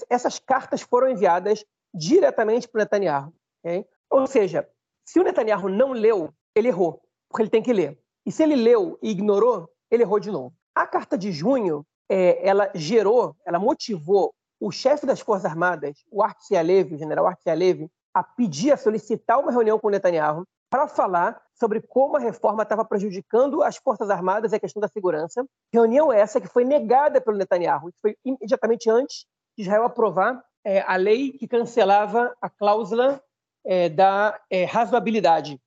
Essas 0.09 0.39
cartas 0.39 0.81
foram 0.81 1.09
enviadas 1.09 1.65
diretamente 1.93 2.67
para 2.67 2.79
o 2.79 2.81
Netanyahu. 2.81 3.33
Okay? 3.63 3.85
Ou 4.09 4.27
seja, 4.27 4.67
se 5.05 5.19
o 5.19 5.23
Netanyahu 5.23 5.69
não 5.69 5.91
leu, 5.91 6.33
ele 6.55 6.67
errou, 6.67 7.01
porque 7.29 7.43
ele 7.43 7.49
tem 7.49 7.63
que 7.63 7.73
ler. 7.73 7.97
E 8.25 8.31
se 8.31 8.43
ele 8.43 8.55
leu 8.55 8.97
e 9.01 9.09
ignorou, 9.11 9.69
ele 9.89 10.03
errou 10.03 10.19
de 10.19 10.31
novo. 10.31 10.53
A 10.75 10.85
carta 10.85 11.17
de 11.17 11.31
junho, 11.31 11.85
é, 12.09 12.45
ela 12.47 12.69
gerou, 12.75 13.33
ela 13.45 13.57
motivou 13.57 14.33
o 14.59 14.71
chefe 14.71 15.05
das 15.05 15.21
Forças 15.21 15.45
Armadas, 15.45 16.03
o 16.11 16.21
Artsy 16.21 16.55
o 16.55 16.97
general 16.97 17.27
Artsy 17.27 17.49
Alevi, 17.49 17.89
a 18.13 18.21
pedir, 18.21 18.71
a 18.71 18.77
solicitar 18.77 19.39
uma 19.39 19.51
reunião 19.51 19.79
com 19.79 19.87
o 19.87 19.91
Netanyahu 19.91 20.45
para 20.69 20.87
falar 20.87 21.41
sobre 21.53 21.81
como 21.81 22.17
a 22.17 22.19
reforma 22.19 22.63
estava 22.63 22.83
prejudicando 22.83 23.63
as 23.63 23.77
Forças 23.77 24.09
Armadas 24.09 24.51
e 24.51 24.55
a 24.55 24.59
questão 24.59 24.81
da 24.81 24.87
segurança. 24.87 25.45
Reunião 25.71 26.11
essa 26.11 26.41
que 26.41 26.47
foi 26.47 26.65
negada 26.65 27.21
pelo 27.21 27.37
Netanyahu. 27.37 27.89
Isso 27.89 27.97
foi 28.01 28.17
imediatamente 28.25 28.89
antes 28.89 29.25
de 29.57 29.63
Israel 29.63 29.85
aprovar 29.85 30.43
é, 30.63 30.81
a 30.81 30.95
lei 30.95 31.31
que 31.31 31.47
cancelava 31.47 32.35
a 32.41 32.49
cláusula 32.49 33.21
é, 33.65 33.87
da 33.87 34.39
é, 34.49 34.65
razoabilidade, 34.65 35.59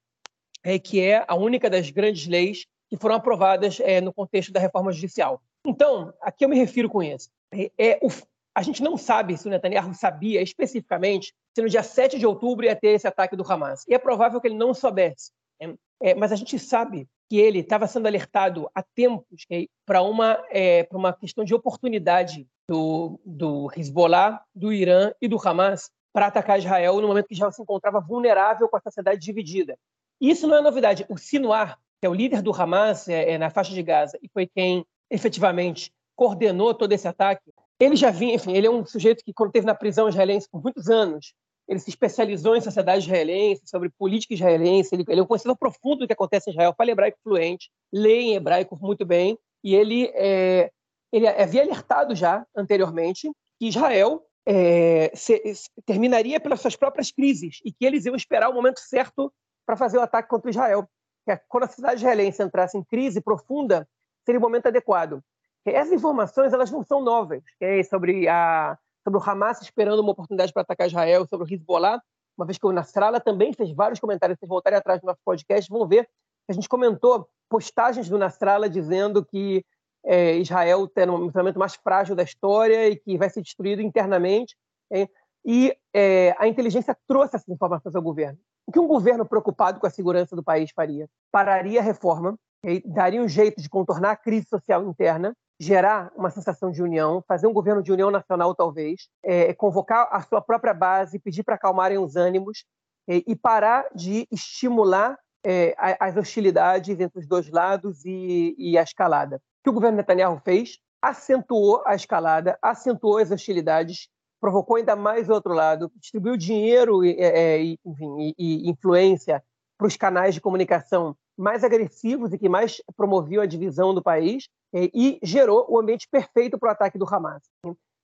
é, 0.62 0.78
que 0.78 1.00
é 1.00 1.24
a 1.26 1.34
única 1.34 1.70
das 1.70 1.90
grandes 1.90 2.26
leis 2.26 2.66
que 2.88 2.96
foram 2.96 3.16
aprovadas 3.16 3.80
é, 3.80 4.00
no 4.00 4.12
contexto 4.12 4.52
da 4.52 4.60
reforma 4.60 4.92
judicial. 4.92 5.40
Então, 5.64 6.12
a 6.20 6.32
que 6.32 6.44
eu 6.44 6.48
me 6.48 6.56
refiro 6.56 6.88
com 6.88 7.02
isso? 7.02 7.30
É, 7.52 7.70
é, 7.78 7.98
o, 8.02 8.08
a 8.54 8.62
gente 8.62 8.82
não 8.82 8.96
sabe 8.96 9.36
se 9.36 9.46
o 9.46 9.50
Netanyahu 9.50 9.94
sabia 9.94 10.42
especificamente 10.42 11.34
se 11.54 11.62
no 11.62 11.68
dia 11.68 11.82
7 11.82 12.18
de 12.18 12.26
outubro 12.26 12.64
ia 12.64 12.74
ter 12.74 12.88
esse 12.88 13.06
ataque 13.06 13.36
do 13.36 13.44
Hamas. 13.50 13.84
E 13.86 13.94
é 13.94 13.98
provável 13.98 14.40
que 14.40 14.48
ele 14.48 14.56
não 14.56 14.72
soubesse. 14.74 15.32
Né? 15.60 15.74
É, 16.00 16.14
mas 16.14 16.32
a 16.32 16.36
gente 16.36 16.58
sabe 16.58 17.06
que 17.28 17.36
ele 17.36 17.58
estava 17.60 17.86
sendo 17.86 18.06
alertado 18.06 18.70
há 18.74 18.82
tempos 18.82 19.46
para 19.84 20.02
uma, 20.02 20.42
é, 20.50 20.88
uma 20.90 21.12
questão 21.12 21.44
de 21.44 21.54
oportunidade 21.54 22.48
do, 22.68 23.20
do 23.24 23.70
Hezbollah, 23.76 24.42
do 24.54 24.72
Irã 24.72 25.12
e 25.20 25.28
do 25.28 25.38
Hamas 25.38 25.90
para 26.12 26.26
atacar 26.26 26.58
Israel 26.58 27.00
no 27.00 27.08
momento 27.08 27.26
que 27.26 27.34
Israel 27.34 27.52
se 27.52 27.62
encontrava 27.62 28.00
vulnerável 28.00 28.68
com 28.68 28.76
a 28.76 28.80
sociedade 28.80 29.20
dividida. 29.20 29.78
Isso 30.20 30.46
não 30.46 30.56
é 30.56 30.60
novidade. 30.60 31.06
O 31.08 31.16
Sinuar, 31.16 31.78
que 32.00 32.06
é 32.06 32.08
o 32.08 32.14
líder 32.14 32.42
do 32.42 32.52
Hamas 32.52 33.08
é, 33.08 33.32
é, 33.32 33.38
na 33.38 33.50
faixa 33.50 33.72
de 33.72 33.82
Gaza 33.82 34.18
e 34.22 34.28
foi 34.28 34.46
quem 34.46 34.84
efetivamente 35.10 35.92
coordenou 36.14 36.74
todo 36.74 36.92
esse 36.92 37.06
ataque, 37.06 37.52
ele 37.80 37.96
já 37.96 38.10
vinha, 38.10 38.34
enfim, 38.34 38.52
ele 38.52 38.66
é 38.66 38.70
um 38.70 38.84
sujeito 38.84 39.24
que, 39.24 39.32
quando 39.32 39.50
esteve 39.50 39.66
na 39.66 39.74
prisão 39.74 40.08
israelense 40.08 40.48
por 40.50 40.62
muitos 40.62 40.88
anos, 40.88 41.32
ele 41.68 41.78
se 41.78 41.90
especializou 41.90 42.56
em 42.56 42.60
sociedade 42.60 43.04
israelense, 43.04 43.62
sobre 43.66 43.90
política 43.90 44.34
israelense, 44.34 44.94
ele, 44.94 45.04
ele 45.06 45.20
é 45.20 45.22
um 45.22 45.26
conhecedor 45.26 45.56
profundo 45.56 46.00
do 46.00 46.06
que 46.06 46.12
acontece 46.12 46.50
em 46.50 46.52
Israel, 46.52 46.74
fala 46.76 46.90
hebraico 46.90 47.18
fluente, 47.22 47.70
lê 47.92 48.20
em 48.20 48.34
hebraico 48.34 48.76
muito 48.80 49.04
bem, 49.04 49.38
e 49.62 49.74
ele, 49.74 50.10
é, 50.14 50.70
ele 51.12 51.28
havia 51.28 51.62
alertado 51.62 52.14
já 52.14 52.44
anteriormente 52.56 53.30
que 53.58 53.68
Israel 53.68 54.24
é, 54.46 55.10
se, 55.14 55.54
se, 55.54 55.68
terminaria 55.84 56.40
pelas 56.40 56.60
suas 56.60 56.74
próprias 56.74 57.12
crises 57.12 57.60
e 57.64 57.70
que 57.70 57.84
eles 57.84 58.06
iam 58.06 58.16
esperar 58.16 58.48
o 58.48 58.54
momento 58.54 58.80
certo 58.80 59.32
para 59.66 59.76
fazer 59.76 59.98
o 59.98 60.02
ataque 60.02 60.28
contra 60.28 60.50
Israel. 60.50 60.88
Que 61.36 61.44
quando 61.48 61.64
a 61.64 61.66
sociedade 61.66 62.00
israelense 62.00 62.42
entrasse 62.42 62.78
em 62.78 62.82
crise 62.82 63.20
profunda, 63.20 63.86
seria 64.24 64.38
o 64.38 64.42
momento 64.42 64.66
adequado. 64.66 65.22
Essas 65.66 65.92
informações 65.92 66.52
elas 66.52 66.70
não 66.70 66.82
são 66.82 67.02
novas, 67.02 67.42
é 67.60 67.82
sobre, 67.82 68.26
a, 68.26 68.78
sobre 69.04 69.18
o 69.18 69.22
Hamas 69.22 69.60
esperando 69.60 70.00
uma 70.00 70.12
oportunidade 70.12 70.52
para 70.52 70.62
atacar 70.62 70.86
Israel, 70.86 71.26
sobre 71.26 71.46
o 71.46 71.54
Hezbollah, 71.54 72.00
uma 72.38 72.46
vez 72.46 72.56
que 72.56 72.66
o 72.66 72.72
Nasrallah 72.72 73.20
também 73.20 73.52
fez 73.52 73.70
vários 73.72 74.00
comentários, 74.00 74.38
vocês 74.38 74.48
voltarem 74.48 74.78
atrás 74.78 75.00
do 75.00 75.06
nosso 75.06 75.20
podcast, 75.24 75.68
vão 75.68 75.86
ver 75.86 76.04
que 76.04 76.52
a 76.52 76.52
gente 76.52 76.68
comentou 76.68 77.28
postagens 77.50 78.08
do 78.08 78.16
Nasrallah 78.16 78.68
dizendo 78.68 79.24
que 79.24 79.64
é, 80.04 80.36
Israel 80.36 80.88
tem 80.88 81.10
um 81.10 81.30
momento 81.30 81.58
mais 81.58 81.74
frágil 81.74 82.14
da 82.14 82.22
história 82.22 82.88
e 82.88 82.96
que 82.96 83.18
vai 83.18 83.28
ser 83.28 83.42
destruído 83.42 83.82
internamente. 83.82 84.56
É, 84.90 85.08
e 85.44 85.76
é, 85.92 86.34
a 86.38 86.46
inteligência 86.46 86.96
trouxe 87.06 87.36
essas 87.36 87.48
informações 87.48 87.94
ao 87.94 88.02
governo. 88.02 88.38
O 88.68 88.70
que 88.70 88.78
um 88.78 88.86
governo 88.86 89.24
preocupado 89.24 89.80
com 89.80 89.86
a 89.86 89.90
segurança 89.90 90.36
do 90.36 90.44
país 90.44 90.70
faria? 90.72 91.08
Pararia 91.32 91.80
a 91.80 91.82
reforma, 91.82 92.38
daria 92.84 93.22
um 93.22 93.26
jeito 93.26 93.62
de 93.62 93.68
contornar 93.70 94.10
a 94.10 94.16
crise 94.16 94.46
social 94.46 94.84
interna, 94.84 95.34
gerar 95.58 96.12
uma 96.14 96.28
sensação 96.28 96.70
de 96.70 96.82
união, 96.82 97.24
fazer 97.26 97.46
um 97.46 97.52
governo 97.54 97.82
de 97.82 97.90
união 97.90 98.10
nacional, 98.10 98.54
talvez, 98.54 99.08
é, 99.24 99.54
convocar 99.54 100.06
a 100.12 100.20
sua 100.20 100.42
própria 100.42 100.74
base, 100.74 101.18
pedir 101.18 101.44
para 101.44 101.54
acalmarem 101.54 101.96
os 101.96 102.14
ânimos 102.14 102.66
é, 103.08 103.22
e 103.26 103.34
parar 103.34 103.86
de 103.94 104.28
estimular 104.30 105.18
é, 105.46 105.74
as 105.98 106.18
hostilidades 106.18 107.00
entre 107.00 107.20
os 107.20 107.26
dois 107.26 107.48
lados 107.48 108.04
e, 108.04 108.54
e 108.58 108.76
a 108.76 108.82
escalada. 108.82 109.36
O 109.36 109.40
que 109.64 109.70
o 109.70 109.72
governo 109.72 109.96
Netanyahu 109.96 110.42
fez? 110.44 110.76
Acentuou 111.00 111.82
a 111.86 111.94
escalada, 111.94 112.58
acentuou 112.60 113.16
as 113.16 113.30
hostilidades 113.30 114.10
provocou 114.40 114.76
ainda 114.76 114.96
mais 114.96 115.28
o 115.28 115.32
outro 115.32 115.52
lado, 115.52 115.90
distribuiu 115.96 116.36
dinheiro 116.36 117.04
e, 117.04 117.16
é, 117.20 117.62
e, 117.62 117.78
enfim, 117.84 118.16
e, 118.20 118.34
e 118.38 118.70
influência 118.70 119.42
para 119.76 119.86
os 119.86 119.96
canais 119.96 120.34
de 120.34 120.40
comunicação 120.40 121.16
mais 121.36 121.62
agressivos 121.62 122.32
e 122.32 122.38
que 122.38 122.48
mais 122.48 122.82
promoviam 122.96 123.42
a 123.42 123.46
divisão 123.46 123.94
do 123.94 124.02
país 124.02 124.48
é, 124.74 124.90
e 124.92 125.18
gerou 125.22 125.66
o 125.68 125.78
ambiente 125.78 126.08
perfeito 126.10 126.58
para 126.58 126.68
o 126.68 126.72
ataque 126.72 126.98
do 126.98 127.06
Hamas. 127.06 127.42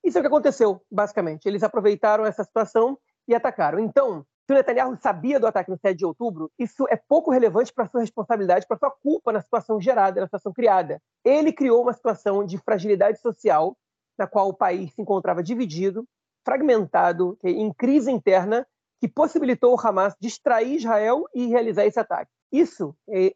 Isso 0.05 0.19
é 0.19 0.21
o 0.21 0.23
que 0.23 0.29
aconteceu, 0.29 0.81
basicamente. 0.91 1.47
Eles 1.47 1.63
aproveitaram 1.63 2.25
essa 2.25 2.45
situação 2.45 2.99
e 3.27 3.35
atacaram. 3.35 3.79
Então, 3.79 4.25
se 4.47 4.53
o 4.53 4.55
Netanyahu 4.55 4.97
sabia 5.01 5.41
do 5.41 5.47
ataque 5.47 5.71
no 5.71 5.79
7 5.79 5.97
de 5.97 6.05
outubro, 6.05 6.51
isso 6.59 6.87
é 6.91 6.97
pouco 6.97 7.31
relevante 7.31 7.73
para 7.73 7.89
sua 7.89 8.03
responsabilidade, 8.03 8.67
para 8.67 8.77
sua 8.77 8.91
culpa 8.91 9.33
na 9.33 9.41
situação 9.41 9.81
gerada, 9.81 10.21
na 10.21 10.27
situação 10.27 10.53
criada. 10.53 11.01
Ele 11.25 11.53
criou 11.53 11.83
uma 11.83 11.95
situação 11.95 12.45
de 12.45 12.59
fragilidade 12.59 13.19
social, 13.21 13.77
na 14.19 14.27
qual 14.27 14.49
o 14.49 14.55
país 14.55 14.93
se 14.93 15.01
encontrava 15.01 15.43
dividido, 15.43 16.07
fragmentado, 16.45 17.39
em 17.43 17.73
crise 17.73 18.11
interna, 18.11 18.67
que 19.01 19.09
possibilitou 19.09 19.75
o 19.75 19.81
Hamas 19.81 20.15
distrair 20.21 20.77
Israel 20.77 21.25
e 21.35 21.47
realizar 21.47 21.85
esse 21.85 21.99
ataque. 21.99 22.31
Isso 22.53 22.95
é, 23.09 23.33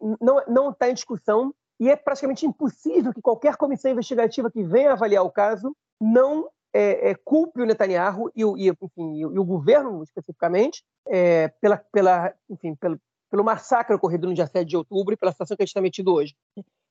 não 0.49 0.71
está 0.71 0.89
em 0.89 0.95
discussão 0.95 1.53
e 1.81 1.89
é 1.89 1.97
praticamente 1.97 2.47
impossível 2.47 3.13
que 3.13 3.23
qualquer 3.23 3.57
comissão 3.57 3.91
investigativa 3.91 4.51
que 4.51 4.63
venha 4.63 4.93
avaliar 4.93 5.25
o 5.25 5.31
caso 5.31 5.75
não 6.01 6.49
é, 6.73 7.11
é, 7.11 7.15
culpe 7.15 7.61
o 7.61 7.67
Netanyahu 7.67 8.31
e 8.35 8.45
o, 8.45 8.57
e, 8.57 8.69
enfim, 8.69 9.19
e 9.19 9.25
o 9.25 9.45
governo, 9.45 10.03
especificamente, 10.03 10.83
é, 11.07 11.49
pela, 11.61 11.77
pela, 11.93 12.35
enfim, 12.49 12.75
pelo, 12.75 13.01
pelo 13.31 13.45
massacre 13.45 13.95
ocorrido 13.95 14.27
no 14.27 14.35
dia 14.35 14.47
7 14.47 14.67
de 14.67 14.77
outubro 14.77 15.15
e 15.15 15.17
pela 15.17 15.33
situação 15.33 15.57
que 15.57 15.63
a 15.63 15.65
gente 15.65 15.71
está 15.71 15.81
metido 15.81 16.13
hoje. 16.13 16.35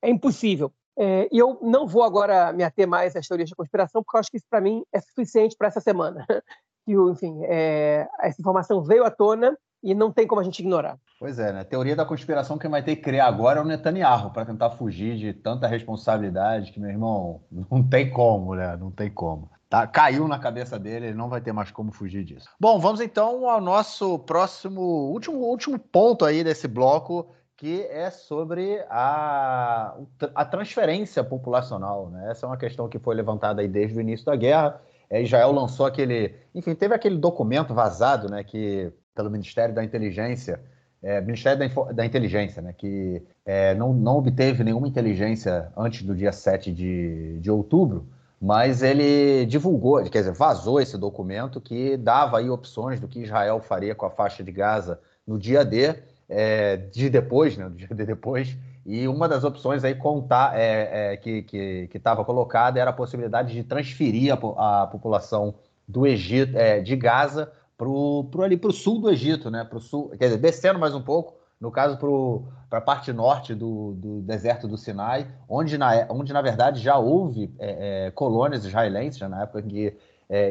É 0.01 0.09
impossível. 0.09 0.71
É, 0.97 1.29
e 1.31 1.37
eu 1.37 1.59
não 1.61 1.85
vou 1.85 2.03
agora 2.03 2.51
me 2.51 2.63
ater 2.63 2.87
mais 2.87 3.15
às 3.15 3.27
teorias 3.27 3.49
de 3.49 3.55
conspiração, 3.55 4.03
porque 4.03 4.17
eu 4.17 4.19
acho 4.19 4.31
que 4.31 4.37
isso, 4.37 4.47
para 4.49 4.61
mim, 4.61 4.83
é 4.91 4.99
suficiente 4.99 5.55
para 5.57 5.67
essa 5.67 5.81
semana. 5.81 6.25
Que, 6.87 6.93
enfim, 6.93 7.41
é, 7.43 8.07
essa 8.21 8.39
informação 8.39 8.81
veio 8.81 9.03
à 9.03 9.11
tona 9.11 9.57
e 9.83 9.93
não 9.93 10.09
tem 10.09 10.25
como 10.25 10.39
a 10.39 10.43
gente 10.45 10.59
ignorar. 10.59 10.97
Pois 11.19 11.37
é, 11.37 11.51
né? 11.51 11.63
Teoria 11.65 11.97
da 11.97 12.05
conspiração 12.05 12.57
quem 12.57 12.69
vai 12.69 12.81
ter 12.81 12.95
que 12.95 13.01
criar 13.01 13.27
agora 13.27 13.59
é 13.59 13.61
o 13.61 13.65
Netanyahu 13.65 14.31
para 14.31 14.45
tentar 14.45 14.69
fugir 14.71 15.17
de 15.17 15.33
tanta 15.33 15.67
responsabilidade 15.67 16.71
que, 16.71 16.79
meu 16.79 16.89
irmão, 16.89 17.41
não 17.69 17.83
tem 17.83 18.09
como, 18.09 18.55
né? 18.55 18.77
Não 18.77 18.89
tem 18.89 19.09
como. 19.11 19.49
Tá, 19.69 19.85
caiu 19.85 20.29
na 20.29 20.39
cabeça 20.39 20.79
dele, 20.79 21.07
ele 21.07 21.17
não 21.17 21.27
vai 21.27 21.41
ter 21.41 21.51
mais 21.51 21.71
como 21.71 21.91
fugir 21.91 22.23
disso. 22.23 22.47
Bom, 22.57 22.79
vamos 22.79 23.01
então 23.01 23.49
ao 23.49 23.59
nosso 23.59 24.17
próximo, 24.19 24.81
último, 25.11 25.39
último 25.39 25.77
ponto 25.77 26.23
aí 26.23 26.41
desse 26.41 26.69
bloco, 26.69 27.29
que 27.57 27.81
é 27.89 28.11
sobre 28.11 28.85
a, 28.87 29.97
a 30.35 30.45
transferência 30.45 31.23
populacional. 31.23 32.09
Né? 32.11 32.29
Essa 32.29 32.45
é 32.45 32.47
uma 32.47 32.55
questão 32.55 32.87
que 32.87 32.99
foi 32.99 33.15
levantada 33.15 33.61
aí 33.61 33.67
desde 33.67 33.97
o 33.97 34.01
início 34.01 34.27
da 34.27 34.35
guerra. 34.35 34.79
É, 35.09 35.23
Israel 35.23 35.51
lançou 35.51 35.87
aquele, 35.87 36.35
enfim, 36.53 36.75
teve 36.75 36.93
aquele 36.93 37.17
documento 37.17 37.73
vazado, 37.73 38.29
né, 38.29 38.43
que 38.43 38.91
pelo 39.15 39.31
Ministério 39.31 39.73
da 39.73 39.83
Inteligência, 39.83 40.61
é, 41.01 41.19
Ministério 41.21 41.57
da, 41.57 41.91
da, 41.93 42.05
Inteligência, 42.05 42.61
né, 42.61 42.73
que 42.77 43.23
é, 43.43 43.73
não, 43.73 43.91
não 43.91 44.17
obteve 44.17 44.63
nenhuma 44.63 44.87
inteligência 44.87 45.71
antes 45.75 46.03
do 46.03 46.13
dia 46.13 46.31
7 46.31 46.71
de, 46.71 47.39
de 47.39 47.49
outubro, 47.49 48.05
mas 48.39 48.83
ele 48.83 49.47
divulgou, 49.47 50.03
quer 50.03 50.19
dizer, 50.19 50.33
vazou 50.33 50.79
esse 50.79 50.95
documento 50.95 51.59
que 51.59 51.97
dava 51.97 52.37
aí 52.37 52.49
opções 52.49 52.99
do 52.99 53.07
que 53.07 53.21
Israel 53.21 53.61
faria 53.61 53.95
com 53.95 54.05
a 54.05 54.11
faixa 54.11 54.43
de 54.43 54.51
Gaza 54.51 54.99
no 55.25 55.39
dia 55.39 55.65
D, 55.65 55.95
é, 56.29 56.77
de 56.77 57.09
depois, 57.09 57.57
né, 57.57 57.65
no 57.65 57.75
dia 57.75 57.87
D 57.93 58.05
depois, 58.05 58.57
e 58.85 59.07
uma 59.07 59.27
das 59.27 59.43
opções 59.43 59.83
aí 59.83 59.95
contar, 59.95 60.57
é, 60.57 61.13
é, 61.13 61.17
que 61.17 61.89
estava 61.93 62.23
colocada 62.23 62.79
era 62.79 62.89
a 62.91 62.93
possibilidade 62.93 63.53
de 63.53 63.63
transferir 63.63 64.33
a, 64.33 64.83
a 64.83 64.87
população 64.87 65.55
do 65.87 66.07
Egito, 66.07 66.57
é, 66.57 66.79
de 66.79 66.95
Gaza 66.95 67.51
para 67.77 67.87
o 67.87 68.71
sul 68.71 69.01
do 69.01 69.09
Egito, 69.09 69.51
né, 69.51 69.63
pro 69.63 69.79
sul, 69.79 70.09
quer 70.17 70.25
dizer, 70.25 70.37
descendo 70.37 70.79
mais 70.79 70.95
um 70.95 71.01
pouco, 71.01 71.35
no 71.59 71.71
caso 71.71 71.97
para 72.69 72.79
a 72.79 72.81
parte 72.81 73.11
norte 73.11 73.53
do, 73.53 73.93
do, 73.93 74.21
deserto 74.21 74.67
do 74.67 74.77
Sinai, 74.77 75.27
onde 75.49 75.77
na, 75.77 76.07
onde 76.09 76.31
na 76.31 76.41
verdade 76.41 76.79
já 76.79 76.97
houve 76.97 77.53
é, 77.59 78.07
é, 78.07 78.11
colônias 78.11 78.63
israelenses, 78.63 79.19
já 79.19 79.27
na 79.27 79.43
época 79.43 79.61
em 79.61 79.67
que 79.67 79.97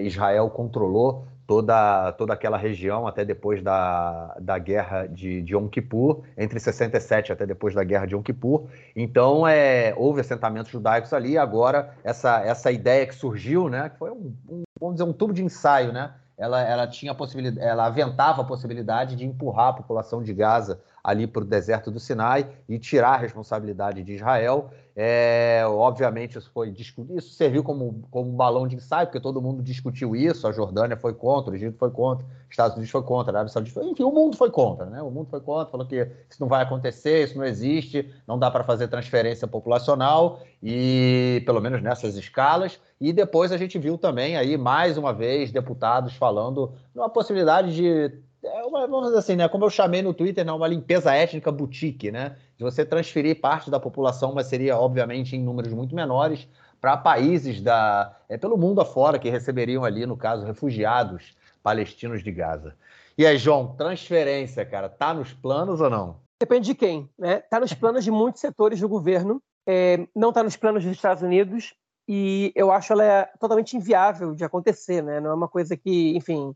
Israel 0.04 0.48
controlou 0.48 1.26
toda, 1.46 2.12
toda 2.12 2.32
aquela 2.32 2.56
região 2.56 3.06
até 3.06 3.24
depois 3.24 3.62
da, 3.62 4.36
da 4.40 4.58
guerra 4.58 5.06
de, 5.06 5.40
de 5.42 5.54
Yom 5.54 5.68
Kippur, 5.68 6.22
entre 6.36 6.58
67 6.58 7.32
até 7.32 7.46
depois 7.46 7.74
da 7.74 7.84
guerra 7.84 8.06
de 8.06 8.14
Yom 8.14 8.22
Kippur. 8.22 8.66
Então, 8.94 9.46
é, 9.46 9.94
houve 9.96 10.20
assentamentos 10.20 10.70
judaicos 10.70 11.12
ali. 11.12 11.38
Agora, 11.38 11.94
essa, 12.02 12.40
essa 12.40 12.72
ideia 12.72 13.06
que 13.06 13.14
surgiu, 13.14 13.68
né, 13.68 13.88
que 13.90 13.98
foi 13.98 14.10
um, 14.10 14.34
um, 14.48 14.62
vamos 14.80 14.96
dizer, 14.96 15.08
um 15.08 15.12
tubo 15.12 15.32
de 15.32 15.44
ensaio, 15.44 15.92
né? 15.92 16.12
Ela, 16.38 16.60
ela 16.62 16.86
tinha 16.86 17.14
possibilidade, 17.14 17.66
ela 17.66 17.86
aventava 17.86 18.42
a 18.42 18.44
possibilidade 18.44 19.16
de 19.16 19.24
empurrar 19.24 19.68
a 19.68 19.72
população 19.72 20.22
de 20.22 20.34
Gaza 20.34 20.80
ali 21.02 21.26
para 21.26 21.40
o 21.40 21.46
deserto 21.46 21.90
do 21.90 21.98
Sinai 21.98 22.46
e 22.68 22.78
tirar 22.78 23.14
a 23.14 23.16
responsabilidade 23.16 24.02
de 24.02 24.12
Israel. 24.12 24.70
É, 24.98 25.62
obviamente, 25.66 26.38
isso 26.38 26.50
foi 26.54 26.70
isso 26.70 27.34
serviu 27.34 27.62
como, 27.62 28.02
como 28.10 28.32
balão 28.32 28.66
de 28.66 28.76
ensaio, 28.76 29.06
porque 29.06 29.20
todo 29.20 29.42
mundo 29.42 29.62
discutiu 29.62 30.16
isso. 30.16 30.48
A 30.48 30.52
Jordânia 30.52 30.96
foi 30.96 31.12
contra, 31.12 31.52
o 31.52 31.54
Egito 31.54 31.76
foi 31.76 31.90
contra, 31.90 32.24
os 32.24 32.50
Estados 32.50 32.76
Unidos 32.76 32.90
foi 32.90 33.02
contra, 33.02 33.30
a 33.30 33.34
Arábia 33.34 33.52
Saudita 33.52 33.78
foi, 33.78 33.90
enfim, 33.90 34.04
o 34.04 34.10
mundo 34.10 34.38
foi 34.38 34.50
contra, 34.50 34.86
né? 34.86 35.02
O 35.02 35.10
mundo 35.10 35.28
foi 35.28 35.38
contra, 35.42 35.70
falou 35.70 35.86
que 35.86 36.08
isso 36.30 36.40
não 36.40 36.48
vai 36.48 36.62
acontecer, 36.62 37.24
isso 37.24 37.36
não 37.36 37.44
existe, 37.44 38.10
não 38.26 38.38
dá 38.38 38.50
para 38.50 38.64
fazer 38.64 38.88
transferência 38.88 39.46
populacional 39.46 40.40
e 40.62 41.42
pelo 41.44 41.60
menos 41.60 41.82
nessas 41.82 42.16
escalas. 42.16 42.80
E 42.98 43.12
depois 43.12 43.52
a 43.52 43.58
gente 43.58 43.78
viu 43.78 43.98
também 43.98 44.38
aí 44.38 44.56
mais 44.56 44.96
uma 44.96 45.12
vez 45.12 45.52
deputados 45.52 46.14
falando 46.14 46.72
numa 46.94 47.10
possibilidade 47.10 47.74
de 47.74 48.18
é 48.46 48.64
uma, 48.64 48.86
vamos 48.86 49.06
dizer 49.06 49.18
assim, 49.18 49.36
né? 49.36 49.48
Como 49.48 49.64
eu 49.64 49.70
chamei 49.70 50.02
no 50.02 50.14
Twitter, 50.14 50.44
né, 50.44 50.52
uma 50.52 50.68
limpeza 50.68 51.12
étnica 51.14 51.50
boutique, 51.52 52.10
né? 52.10 52.36
De 52.56 52.64
você 52.64 52.84
transferir 52.84 53.40
parte 53.40 53.70
da 53.70 53.80
população, 53.80 54.32
mas 54.34 54.46
seria, 54.46 54.78
obviamente, 54.78 55.36
em 55.36 55.42
números 55.42 55.72
muito 55.72 55.94
menores, 55.94 56.48
para 56.80 56.96
países 56.96 57.60
da, 57.60 58.16
é, 58.28 58.36
pelo 58.36 58.56
mundo 58.56 58.80
afora 58.80 59.18
que 59.18 59.28
receberiam 59.28 59.84
ali, 59.84 60.06
no 60.06 60.16
caso, 60.16 60.44
refugiados 60.44 61.36
palestinos 61.62 62.22
de 62.22 62.30
Gaza. 62.30 62.76
E 63.18 63.26
aí, 63.26 63.38
João, 63.38 63.74
transferência, 63.76 64.64
cara, 64.64 64.88
tá 64.88 65.12
nos 65.12 65.32
planos 65.32 65.80
ou 65.80 65.90
não? 65.90 66.16
Depende 66.40 66.66
de 66.66 66.74
quem, 66.74 67.08
né? 67.18 67.40
Tá 67.40 67.58
nos 67.58 67.72
planos 67.72 68.04
de 68.04 68.10
muitos 68.10 68.40
setores 68.40 68.78
do 68.78 68.88
governo, 68.88 69.42
é, 69.66 70.06
não 70.14 70.32
tá 70.32 70.42
nos 70.42 70.56
planos 70.56 70.84
dos 70.84 70.92
Estados 70.92 71.22
Unidos, 71.22 71.74
e 72.08 72.52
eu 72.54 72.70
acho 72.70 72.92
ela 72.92 73.04
é 73.04 73.24
totalmente 73.40 73.76
inviável 73.76 74.34
de 74.34 74.44
acontecer, 74.44 75.02
né? 75.02 75.18
Não 75.18 75.30
é 75.30 75.34
uma 75.34 75.48
coisa 75.48 75.76
que, 75.76 76.16
enfim, 76.16 76.54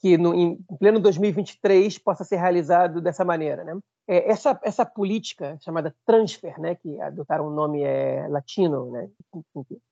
que 0.00 0.16
no, 0.16 0.34
em 0.34 0.56
pleno 0.78 1.00
2023 1.00 1.98
possa 1.98 2.24
ser 2.24 2.36
realizado 2.36 3.00
dessa 3.00 3.24
maneira. 3.24 3.64
Né? 3.64 3.78
É, 4.06 4.30
essa, 4.30 4.58
essa 4.62 4.84
política 4.84 5.58
chamada 5.60 5.94
transfer, 6.06 6.58
né, 6.60 6.74
que 6.74 7.00
adotaram 7.00 7.48
um 7.48 7.54
nome 7.54 7.82
é, 7.82 8.26
latino, 8.28 8.90
né, 8.90 9.08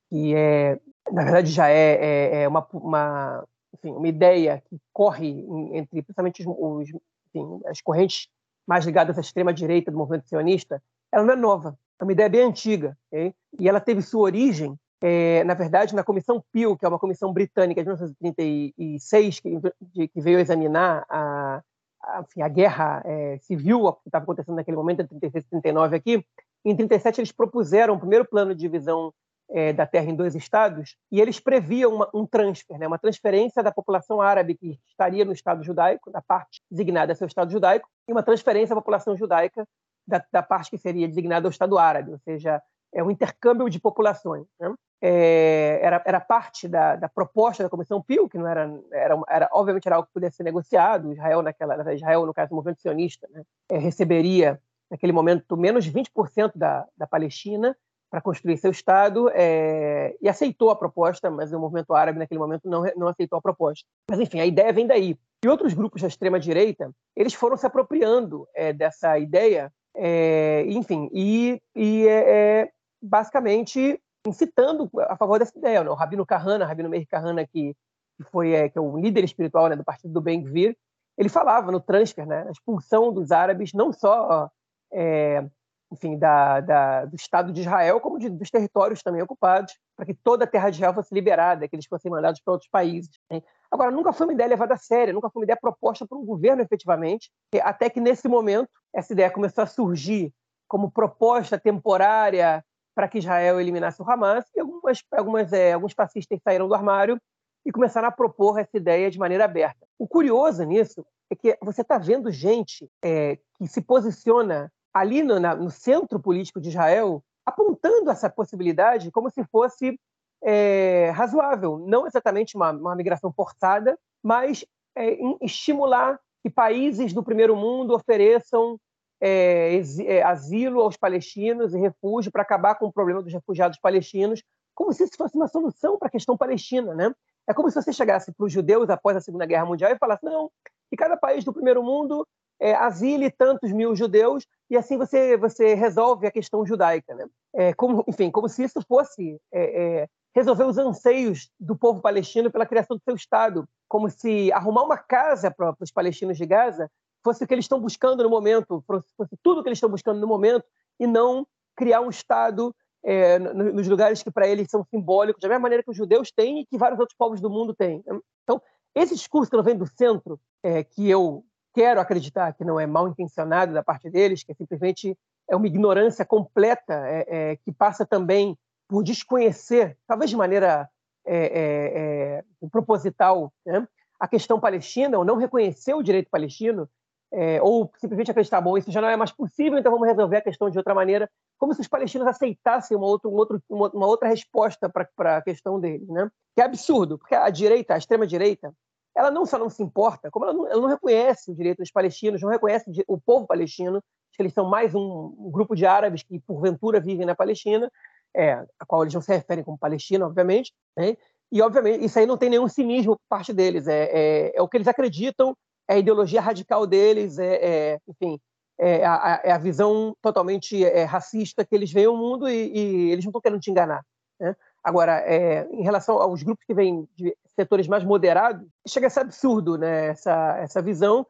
que 0.09 0.34
é, 0.34 0.78
na 1.10 1.24
verdade 1.24 1.50
já 1.50 1.68
é, 1.68 1.94
é, 1.94 2.42
é 2.42 2.48
uma, 2.48 2.66
uma, 2.72 3.44
enfim, 3.74 3.90
uma 3.90 4.09
ideia 4.09 4.62
que 4.68 4.78
corre 4.92 5.44
entre 5.72 6.02
principalmente 6.02 6.44
os, 6.46 6.88
enfim, 6.88 7.60
as 7.66 7.80
correntes 7.80 8.28
mais 8.66 8.84
ligadas 8.84 9.18
à 9.18 9.20
extrema-direita 9.20 9.90
do 9.90 9.98
movimento 9.98 10.28
sionista, 10.28 10.82
ela 11.10 11.24
não 11.24 11.32
é 11.32 11.36
nova, 11.36 11.76
é 12.00 12.04
uma 12.04 12.12
ideia 12.12 12.28
bem 12.28 12.42
antiga, 12.42 12.96
okay? 13.10 13.34
e 13.59 13.68
ela 13.68 13.80
teve 13.80 14.02
sua 14.02 14.22
origem 14.22 14.78
é, 15.03 15.43
na 15.43 15.55
verdade, 15.55 15.97
na 15.97 16.05
Comissão 16.05 16.43
Peel, 16.53 16.77
que 16.77 16.85
é 16.85 16.89
uma 16.89 16.99
comissão 16.99 17.33
britânica 17.33 17.83
de 17.83 17.89
1936, 17.89 19.41
que, 19.41 19.61
de, 19.81 20.09
que 20.09 20.20
veio 20.20 20.39
examinar 20.39 21.05
a, 21.09 21.61
a, 22.01 22.20
enfim, 22.20 22.41
a 22.41 22.49
guerra 22.49 23.03
é, 23.05 23.37
civil 23.39 23.93
que 23.95 24.09
estava 24.09 24.23
acontecendo 24.23 24.55
naquele 24.55 24.77
momento, 24.77 25.01
entre 25.01 25.19
36 25.19 25.45
e 25.45 25.49
39 25.49 25.97
aqui, 25.97 26.24
em 26.65 26.77
37 26.77 27.20
eles 27.20 27.33
propuseram 27.33 27.95
o 27.95 27.99
primeiro 27.99 28.24
plano 28.24 28.55
de 28.55 28.61
divisão 28.61 29.12
é, 29.51 29.73
da 29.73 29.87
terra 29.87 30.09
em 30.09 30.15
dois 30.15 30.37
estados, 30.37 30.97
e 31.11 31.20
eles 31.20 31.41
previam 31.41 31.93
uma, 31.97 32.09
um 32.15 32.24
transfer, 32.24 32.79
né, 32.79 32.87
uma 32.87 32.99
transferência 32.99 33.61
da 33.61 33.73
população 33.73 34.20
árabe 34.20 34.55
que 34.55 34.79
estaria 34.89 35.24
no 35.24 35.33
Estado 35.33 35.65
judaico, 35.65 36.12
da 36.12 36.23
parte 36.23 36.62
designada 36.70 37.12
a 37.12 37.16
seu 37.16 37.27
Estado 37.27 37.51
judaico, 37.51 37.89
e 38.09 38.12
uma 38.12 38.23
transferência 38.23 38.73
da 38.73 38.81
população 38.81 39.16
judaica 39.16 39.66
da, 40.07 40.24
da 40.31 40.43
parte 40.45 40.70
que 40.70 40.79
seria 40.79 41.09
designada 41.09 41.49
ao 41.49 41.51
Estado 41.51 41.77
árabe, 41.77 42.12
ou 42.12 42.19
seja, 42.20 42.62
é 42.95 43.03
um 43.03 43.11
intercâmbio 43.11 43.69
de 43.69 43.81
populações. 43.81 44.47
Né? 44.61 44.73
É, 45.05 45.81
era, 45.83 46.01
era 46.07 46.20
parte 46.20 46.69
da, 46.69 46.95
da, 46.95 47.09
proposta 47.09 47.65
da 47.65 47.69
Comissão 47.69 48.01
Pio, 48.01 48.29
que 48.29 48.39
não 48.39 48.47
era, 48.47 48.73
era, 48.93 49.20
era, 49.29 49.49
obviamente 49.53 49.87
era 49.87 49.97
algo 49.97 50.07
que 50.07 50.15
pudesse 50.15 50.37
ser 50.37 50.45
negociado. 50.45 51.12
Israel 51.12 51.43
naquela, 51.43 51.93
Israel 51.93 52.24
no 52.24 52.33
caso 52.33 52.51
do 52.51 52.55
movimento 52.55 52.81
sionista, 52.81 53.29
né? 53.33 53.43
é, 53.69 53.79
receberia 53.79 54.61
naquele 54.89 55.12
momento 55.12 55.57
menos 55.57 55.85
de 55.85 55.93
20% 55.93 56.53
da, 56.55 56.87
da 56.97 57.05
Palestina 57.05 57.77
para 58.09 58.20
construir 58.20 58.59
seu 58.59 58.70
estado 58.70 59.29
é, 59.35 60.15
e 60.20 60.29
aceitou 60.29 60.70
a 60.70 60.77
proposta, 60.77 61.31
mas 61.31 61.53
o 61.53 61.59
movimento 61.59 61.95
árabe 61.95 62.20
naquele 62.20 62.39
momento 62.39 62.69
não, 62.69 62.85
não 62.97 63.09
aceitou 63.09 63.39
a 63.39 63.43
proposta. 63.43 63.85
Mas 64.09 64.20
enfim, 64.20 64.39
a 64.39 64.47
ideia 64.47 64.73
vem 64.73 64.87
daí. 64.87 65.19
E 65.45 65.49
outros 65.49 65.74
grupos 65.74 66.03
da 66.03 66.09
extrema 66.09 66.39
direita 66.39 66.93
eles 67.16 67.35
foram 67.35 67.57
se 67.57 67.66
apropriando 67.66 68.47
dessa 68.77 69.19
ideia, 69.19 69.73
é, 69.97 70.65
enfim, 70.69 71.11
e, 71.12 71.61
e 71.74 72.07
é, 72.07 72.70
basicamente 73.03 74.01
incitando 74.27 74.90
a 75.09 75.16
favor 75.16 75.39
dessa 75.39 75.57
ideia. 75.59 75.82
Né? 75.82 75.90
O 75.90 75.94
Rabino 75.94 76.27
Kahana, 76.27 76.66
Rabino 76.66 76.89
Meir 76.89 77.07
Kahana, 77.07 77.47
que 77.47 77.74
que 78.16 78.24
foi 78.24 78.53
é, 78.53 78.69
que 78.69 78.78
é 78.78 78.81
o 78.81 78.97
líder 78.97 79.24
espiritual 79.24 79.69
né, 79.69 79.77
do 79.77 79.85
partido 79.85 80.12
do 80.12 80.20
Ben-Gvir, 80.20 80.77
ele 81.16 81.28
falava 81.28 81.70
no 81.70 81.81
transfer, 81.81 82.27
né, 82.27 82.44
a 82.49 82.51
expulsão 82.51 83.12
dos 83.12 83.32
árabes, 83.32 83.73
não 83.73 83.93
só 83.93 84.51
é, 84.93 85.44
enfim, 85.90 86.19
da, 86.19 86.61
da, 86.61 87.05
do 87.05 87.16
Estado 87.16 87.53
de 87.53 87.61
Israel, 87.61 88.01
como 88.01 88.19
de, 88.19 88.31
dos 88.31 88.51
territórios 88.51 89.03
também 89.03 89.20
ocupados, 89.20 89.74
para 89.94 90.07
que 90.07 90.15
toda 90.15 90.44
a 90.44 90.47
terra 90.47 90.70
de 90.70 90.77
Israel 90.77 90.94
fosse 90.94 91.15
liberada, 91.15 91.69
que 91.69 91.77
eles 91.77 91.86
fossem 91.86 92.11
mandados 92.11 92.40
para 92.40 92.53
outros 92.53 92.70
países. 92.70 93.11
Né? 93.31 93.43
Agora, 93.70 93.90
nunca 93.90 94.12
foi 94.12 94.27
uma 94.27 94.32
ideia 94.32 94.49
levada 94.49 94.74
a 94.74 94.78
sério, 94.78 95.12
nunca 95.12 95.28
foi 95.28 95.40
uma 95.40 95.44
ideia 95.44 95.59
proposta 95.61 96.07
por 96.07 96.16
um 96.16 96.24
governo 96.24 96.62
efetivamente, 96.62 97.31
até 97.62 97.90
que 97.90 98.01
nesse 98.01 98.27
momento 98.27 98.70
essa 98.94 99.12
ideia 99.12 99.31
começou 99.31 99.65
a 99.65 99.66
surgir 99.66 100.32
como 100.66 100.90
proposta 100.90 101.59
temporária 101.59 102.65
para 102.94 103.09
que 103.09 103.19
Israel 103.19 103.60
eliminasse 103.60 104.01
o 104.01 104.10
Hamas, 104.10 104.44
e 104.55 104.60
algumas, 104.60 105.02
algumas, 105.12 105.52
é, 105.52 105.73
alguns 105.73 105.93
fascistas 105.93 106.40
saíram 106.43 106.69
do 106.69 106.74
armário 106.74 107.19
e 107.64 107.73
começaram 107.73 108.09
a 108.09 108.12
propor 108.12 108.59
essa 108.59 108.77
ideia 108.77 109.10
de 109.10 109.19
maneira 109.19 109.44
aberta. 109.44 109.86
O 109.98 110.06
curioso 110.06 110.62
nisso 110.64 111.05
é 111.31 111.35
que 111.35 111.56
você 111.62 111.82
está 111.82 111.97
vendo 111.98 112.31
gente 112.31 112.89
é, 113.02 113.39
que 113.56 113.66
se 113.66 113.81
posiciona 113.81 114.70
ali 114.93 115.23
no, 115.23 115.40
na, 115.40 115.55
no, 115.55 115.70
centro 115.70 116.20
político 116.20 116.60
de 116.60 116.69
Israel, 116.69 117.23
apontando 117.47 118.10
essa 118.10 118.28
possibilidade 118.28 119.10
como 119.10 119.31
se 119.31 119.43
fosse 119.44 119.98
é, 120.43 121.10
razoável, 121.14 121.78
não 121.78 122.06
exatamente 122.06 122.56
uma, 122.56 122.73
uma 122.73 122.97
migração 122.97 123.32
forçada, 123.32 123.98
mas 124.23 124.64
é, 124.97 125.16
estimular 125.40 126.20
que 126.43 126.51
países 126.51 127.12
do 127.12 127.23
primeiro 127.23 127.56
mundo 127.56 127.94
ofereçam 127.94 128.78
é, 129.24 129.81
é, 130.07 130.23
asilo 130.24 130.81
aos 130.81 130.97
palestinos 130.97 131.73
e 131.73 131.78
refúgio 131.78 132.32
para 132.32 132.43
acabar 132.43 132.74
com 132.74 132.86
o 132.86 132.93
problema 132.93 133.23
dos 133.23 133.32
refugiados 133.32 133.78
palestinos, 133.78 134.43
como 134.74 134.93
se 134.93 135.05
isso 135.05 135.16
fosse 135.16 135.36
uma 135.36 135.47
solução 135.47 135.97
para 135.97 136.09
a 136.09 136.11
questão 136.11 136.36
palestina, 136.36 136.93
né? 136.93 137.15
É 137.49 137.55
como 137.55 137.70
se 137.70 137.81
você 137.81 137.93
chegasse 137.93 138.32
para 138.32 138.47
os 138.47 138.53
judeus 138.53 138.90
após 138.90 139.16
a 139.16 139.20
Segunda 139.20 139.47
Guerra 139.47 139.65
Mundial 139.65 139.93
e 139.93 139.99
falasse: 139.99 140.24
não, 140.24 140.51
que 140.90 140.97
cada 140.97 141.16
país 141.16 141.44
do 141.44 141.53
primeiro 141.53 141.85
mundo 141.85 142.27
é, 142.61 142.74
asile 142.74 143.31
tantos 143.31 143.70
mil 143.70 143.94
judeus 143.94 144.44
e 144.69 144.77
assim 144.77 144.99
você 144.99 145.36
você 145.36 145.74
resolve 145.74 146.27
a 146.27 146.31
questão 146.32 146.66
judaica, 146.66 147.15
né? 147.15 147.27
É, 147.55 147.73
como, 147.74 148.05
enfim, 148.09 148.28
como 148.28 148.49
se 148.49 148.65
isso 148.65 148.82
fosse 148.89 149.40
é, 149.53 150.03
é 150.03 150.09
resolver 150.35 150.65
os 150.65 150.78
anseios 150.78 151.49
do 151.61 151.77
povo 151.77 152.01
palestino 152.01 152.51
pela 152.51 152.66
criação 152.66 152.97
do 152.97 153.03
seu 153.05 153.15
Estado, 153.15 153.69
como 153.86 154.11
se 154.11 154.51
arrumar 154.53 154.82
uma 154.82 154.97
casa 154.97 155.51
para 155.51 155.77
os 155.78 155.93
palestinos 155.93 156.39
de 156.39 156.47
Gaza 156.47 156.90
fosse 157.23 157.44
o 157.44 157.47
que 157.47 157.55
eles 157.55 157.65
estão 157.65 157.81
buscando 157.81 158.23
no 158.23 158.31
momento, 158.31 158.82
fosse 158.86 159.36
tudo 159.43 159.61
o 159.61 159.62
que 159.62 159.69
eles 159.69 159.77
estão 159.77 159.90
buscando 159.90 160.20
no 160.20 160.27
momento, 160.27 160.65
e 160.99 161.07
não 161.07 161.47
criar 161.77 162.01
um 162.01 162.11
Estado 162.11 162.74
é, 163.05 163.39
nos 163.39 163.89
lugares 163.89 164.23
que 164.23 164.31
para 164.31 164.47
eles 164.47 164.70
são 164.70 164.85
simbólicos, 164.85 165.40
da 165.40 165.49
mesma 165.49 165.62
maneira 165.62 165.82
que 165.82 165.90
os 165.90 165.97
judeus 165.97 166.31
têm 166.31 166.61
e 166.61 166.66
que 166.66 166.78
vários 166.78 167.01
outros 167.01 167.16
povos 167.16 167.40
do 167.40 167.51
mundo 167.51 167.74
têm. 167.74 168.05
Então, 168.43 168.61
esse 168.94 169.15
discurso 169.15 169.51
que 169.51 169.57
não 169.57 169.65
vem 169.65 169.77
do 169.77 169.86
centro, 169.86 170.39
é, 170.62 170.85
que 170.85 171.09
eu 171.09 171.44
quero 171.74 172.01
acreditar 172.01 172.53
que 172.53 172.65
não 172.65 172.78
é 172.78 172.86
mal 172.86 173.09
intencionado 173.09 173.73
da 173.73 173.82
parte 173.82 174.11
deles, 174.11 174.44
que 174.44 174.53
é 174.53 174.55
simplesmente 174.55 175.16
é 175.49 175.57
uma 175.57 175.66
ignorância 175.66 176.24
completa, 176.24 176.94
é, 177.07 177.53
é 177.53 177.57
que 177.57 177.73
passa 177.73 178.07
também 178.07 178.57
por 178.89 179.03
desconhecer, 179.03 179.97
talvez 180.07 180.31
de 180.31 180.36
maneira 180.36 180.89
é, 181.27 182.43
é, 182.62 182.69
proposital, 182.69 183.53
né? 183.65 183.86
a 184.20 184.28
questão 184.28 184.61
palestina, 184.61 185.19
ou 185.19 185.24
não 185.24 185.36
reconhecer 185.36 185.94
o 185.94 186.03
direito 186.03 186.31
palestino, 186.31 186.89
é, 187.32 187.62
ou 187.62 187.90
simplesmente 187.96 188.30
acreditar, 188.30 188.60
bom, 188.60 188.76
isso 188.76 188.90
já 188.90 189.00
não 189.00 189.09
é 189.09 189.16
mais 189.16 189.32
possível, 189.32 189.78
então 189.78 189.90
vamos 189.90 190.06
resolver 190.06 190.36
a 190.36 190.42
questão 190.42 190.68
de 190.68 190.76
outra 190.76 190.94
maneira, 190.94 191.30
como 191.59 191.72
se 191.72 191.80
os 191.80 191.88
palestinos 191.88 192.26
aceitassem 192.26 192.94
uma, 192.96 193.06
um 193.06 193.32
outro, 193.32 193.62
uma, 193.68 194.06
outra 194.06 194.28
resposta 194.28 194.90
para 194.90 195.38
a 195.38 195.42
questão 195.42 195.80
deles, 195.80 196.06
né? 196.09 196.30
Que 196.54 196.60
é 196.60 196.64
absurdo, 196.64 197.18
porque 197.18 197.34
a 197.34 197.48
direita, 197.48 197.94
a 197.94 197.98
extrema-direita, 197.98 198.74
ela 199.16 199.30
não 199.30 199.46
só 199.46 199.59
não 199.59 199.70
se 199.70 199.82
importa, 199.82 200.30
como 200.30 200.44
ela 200.44 200.54
não, 200.54 200.66
ela 200.68 200.80
não, 200.82 200.88
reconhece 200.88 201.50
o 201.50 201.54
direito 201.54 201.78
dos 201.78 201.90
palestinos, 201.90 202.42
não 202.42 202.50
reconhece 202.50 202.84
o 203.09 203.18
povo 203.18 203.46
palestino, 203.46 204.02
que 204.32 204.42
eles 204.42 204.52
são 204.52 204.68
mais 204.68 204.94
um, 204.94 205.34
um, 205.38 205.50
grupo 205.50 205.74
de 205.74 205.86
árabes 205.86 206.22
que, 206.22 206.38
porventura, 206.40 207.00
vivem 207.00 207.26
na 207.26 207.34
Palestina, 207.34 207.90
é, 208.34 208.52
a 208.78 208.86
qual 208.86 209.02
eles 209.02 209.14
não 209.14 209.20
se 209.20 209.32
referem 209.32 209.64
como 209.64 209.78
Palestina, 209.78 210.26
obviamente, 210.26 210.72
né? 210.96 211.16
e, 211.50 211.60
obviamente, 211.60 212.04
isso 212.04 212.18
aí 212.18 212.26
não 212.26 212.38
tem 212.38 212.48
nenhum 212.48 212.68
cinismo 212.68 213.16
por 213.16 213.28
parte 213.28 213.52
deles, 213.52 213.86
é, 213.86 214.04
é, 214.04 214.56
é 214.56 214.62
o 214.62 214.68
que 214.68 214.76
eles 214.76 214.88
acreditam 214.88 215.56
é 215.88 215.94
a 215.94 215.98
ideologia 215.98 216.40
radical 216.40 216.86
deles, 216.86 217.38
é, 217.38 217.54
é 217.54 217.98
enfim, 218.09 218.38
é 218.78 219.04
a, 219.04 219.40
é 219.44 219.52
a, 219.52 219.59
visão 219.59 220.16
totalmente 220.20 220.84
é, 220.84 221.04
racista 221.04 221.64
que 221.64 221.74
eles 221.74 221.92
veem 221.92 222.09
o 222.09 222.16
mundo 222.16 222.48
e, 222.48 222.72
e 222.72 223.10
eles 223.10 223.24
não 223.24 223.30
estão 223.30 223.40
querendo 223.40 223.60
te 223.60 223.70
enganar. 223.70 224.02
Né? 224.40 224.56
Agora, 224.82 225.20
é, 225.20 225.68
em 225.70 225.82
relação 225.82 226.16
aos 226.16 226.42
grupos 226.42 226.64
que 226.64 226.74
vêm 226.74 227.09
de 227.14 227.36
setores 227.54 227.86
mais 227.86 228.04
moderados, 228.04 228.66
chega 228.86 229.06
a 229.06 229.10
ser 229.10 229.20
absurdo 229.20 229.78
né, 229.78 230.09
essa, 230.09 230.59
essa 230.59 230.82
visão. 230.82 231.26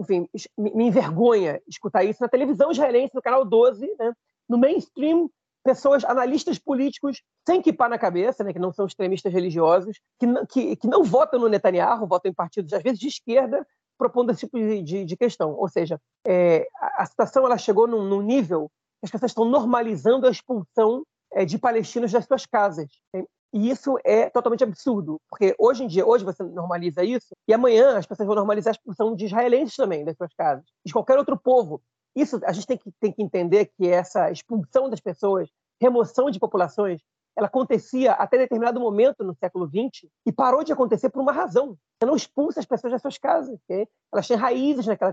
Enfim, 0.00 0.26
me 0.56 0.86
envergonha 0.86 1.60
escutar 1.68 2.04
isso 2.04 2.22
na 2.22 2.28
televisão 2.28 2.70
israelense, 2.70 3.14
no 3.14 3.20
canal 3.20 3.44
12, 3.44 3.86
né, 3.98 4.12
no 4.48 4.56
mainstream, 4.56 5.28
pessoas, 5.62 6.04
analistas 6.04 6.58
políticos 6.58 7.22
sem 7.46 7.60
pá 7.74 7.88
na 7.88 7.98
cabeça, 7.98 8.42
né, 8.42 8.52
que 8.52 8.58
não 8.58 8.72
são 8.72 8.86
extremistas 8.86 9.32
religiosos, 9.32 10.00
que, 10.18 10.26
que, 10.46 10.76
que 10.76 10.86
não 10.86 11.04
votam 11.04 11.38
no 11.38 11.48
Netanyahu, 11.48 12.06
votam 12.06 12.30
em 12.30 12.34
partidos, 12.34 12.72
às 12.72 12.82
vezes, 12.82 12.98
de 12.98 13.08
esquerda, 13.08 13.66
propondo 13.98 14.30
esse 14.30 14.40
tipo 14.40 14.58
de, 14.58 14.82
de, 14.82 15.04
de 15.04 15.16
questão. 15.16 15.54
Ou 15.54 15.68
seja, 15.68 16.00
é, 16.26 16.66
a, 16.80 17.06
situação 17.06 17.44
ela 17.44 17.58
chegou 17.58 17.86
num, 17.86 18.04
num, 18.04 18.22
nível 18.22 18.70
que 19.00 19.06
as 19.06 19.10
pessoas 19.10 19.30
estão 19.30 19.44
normalizando 19.44 20.26
a 20.26 20.30
expulsão 20.30 21.04
é, 21.32 21.44
de 21.44 21.58
palestinos 21.58 22.12
das 22.12 22.24
suas 22.24 22.46
casas. 22.46 22.88
E 23.52 23.70
isso 23.70 23.96
é 24.04 24.28
totalmente 24.30 24.64
absurdo, 24.64 25.20
porque 25.30 25.54
hoje 25.56 25.84
em 25.84 25.86
dia, 25.86 26.04
hoje 26.04 26.24
você 26.24 26.42
normaliza 26.42 27.04
isso, 27.04 27.28
e 27.46 27.54
amanhã 27.54 27.96
as 27.96 28.04
pessoas 28.04 28.26
vão 28.26 28.34
normalizar 28.34 28.72
a 28.72 28.76
expulsão 28.76 29.14
de 29.14 29.26
israelenses 29.26 29.76
também 29.76 30.04
das 30.04 30.16
suas 30.16 30.34
casas, 30.34 30.64
de 30.84 30.92
qualquer 30.92 31.16
outro 31.16 31.38
povo. 31.38 31.80
Isso 32.16 32.40
a 32.44 32.52
gente 32.52 32.66
tem 32.66 32.76
que, 32.76 32.90
tem 32.98 33.12
que 33.12 33.22
entender 33.22 33.66
que 33.66 33.88
essa 33.88 34.28
expulsão 34.30 34.90
das 34.90 35.00
pessoas, 35.00 35.48
remoção 35.80 36.30
de 36.30 36.40
populações, 36.40 37.00
ela 37.36 37.48
acontecia 37.48 38.12
até 38.12 38.38
determinado 38.38 38.80
momento 38.80 39.24
no 39.24 39.34
século 39.34 39.66
XX 39.66 40.08
e 40.24 40.32
parou 40.32 40.62
de 40.62 40.72
acontecer 40.72 41.10
por 41.10 41.20
uma 41.20 41.32
razão. 41.32 41.76
Você 41.98 42.06
não 42.06 42.14
expulsa 42.14 42.60
as 42.60 42.66
pessoas 42.66 42.92
das 42.92 43.02
suas 43.02 43.18
casas. 43.18 43.58
Okay? 43.64 43.88
Elas 44.12 44.28
têm 44.28 44.36
raízes 44.36 44.86
naquela 44.86 45.12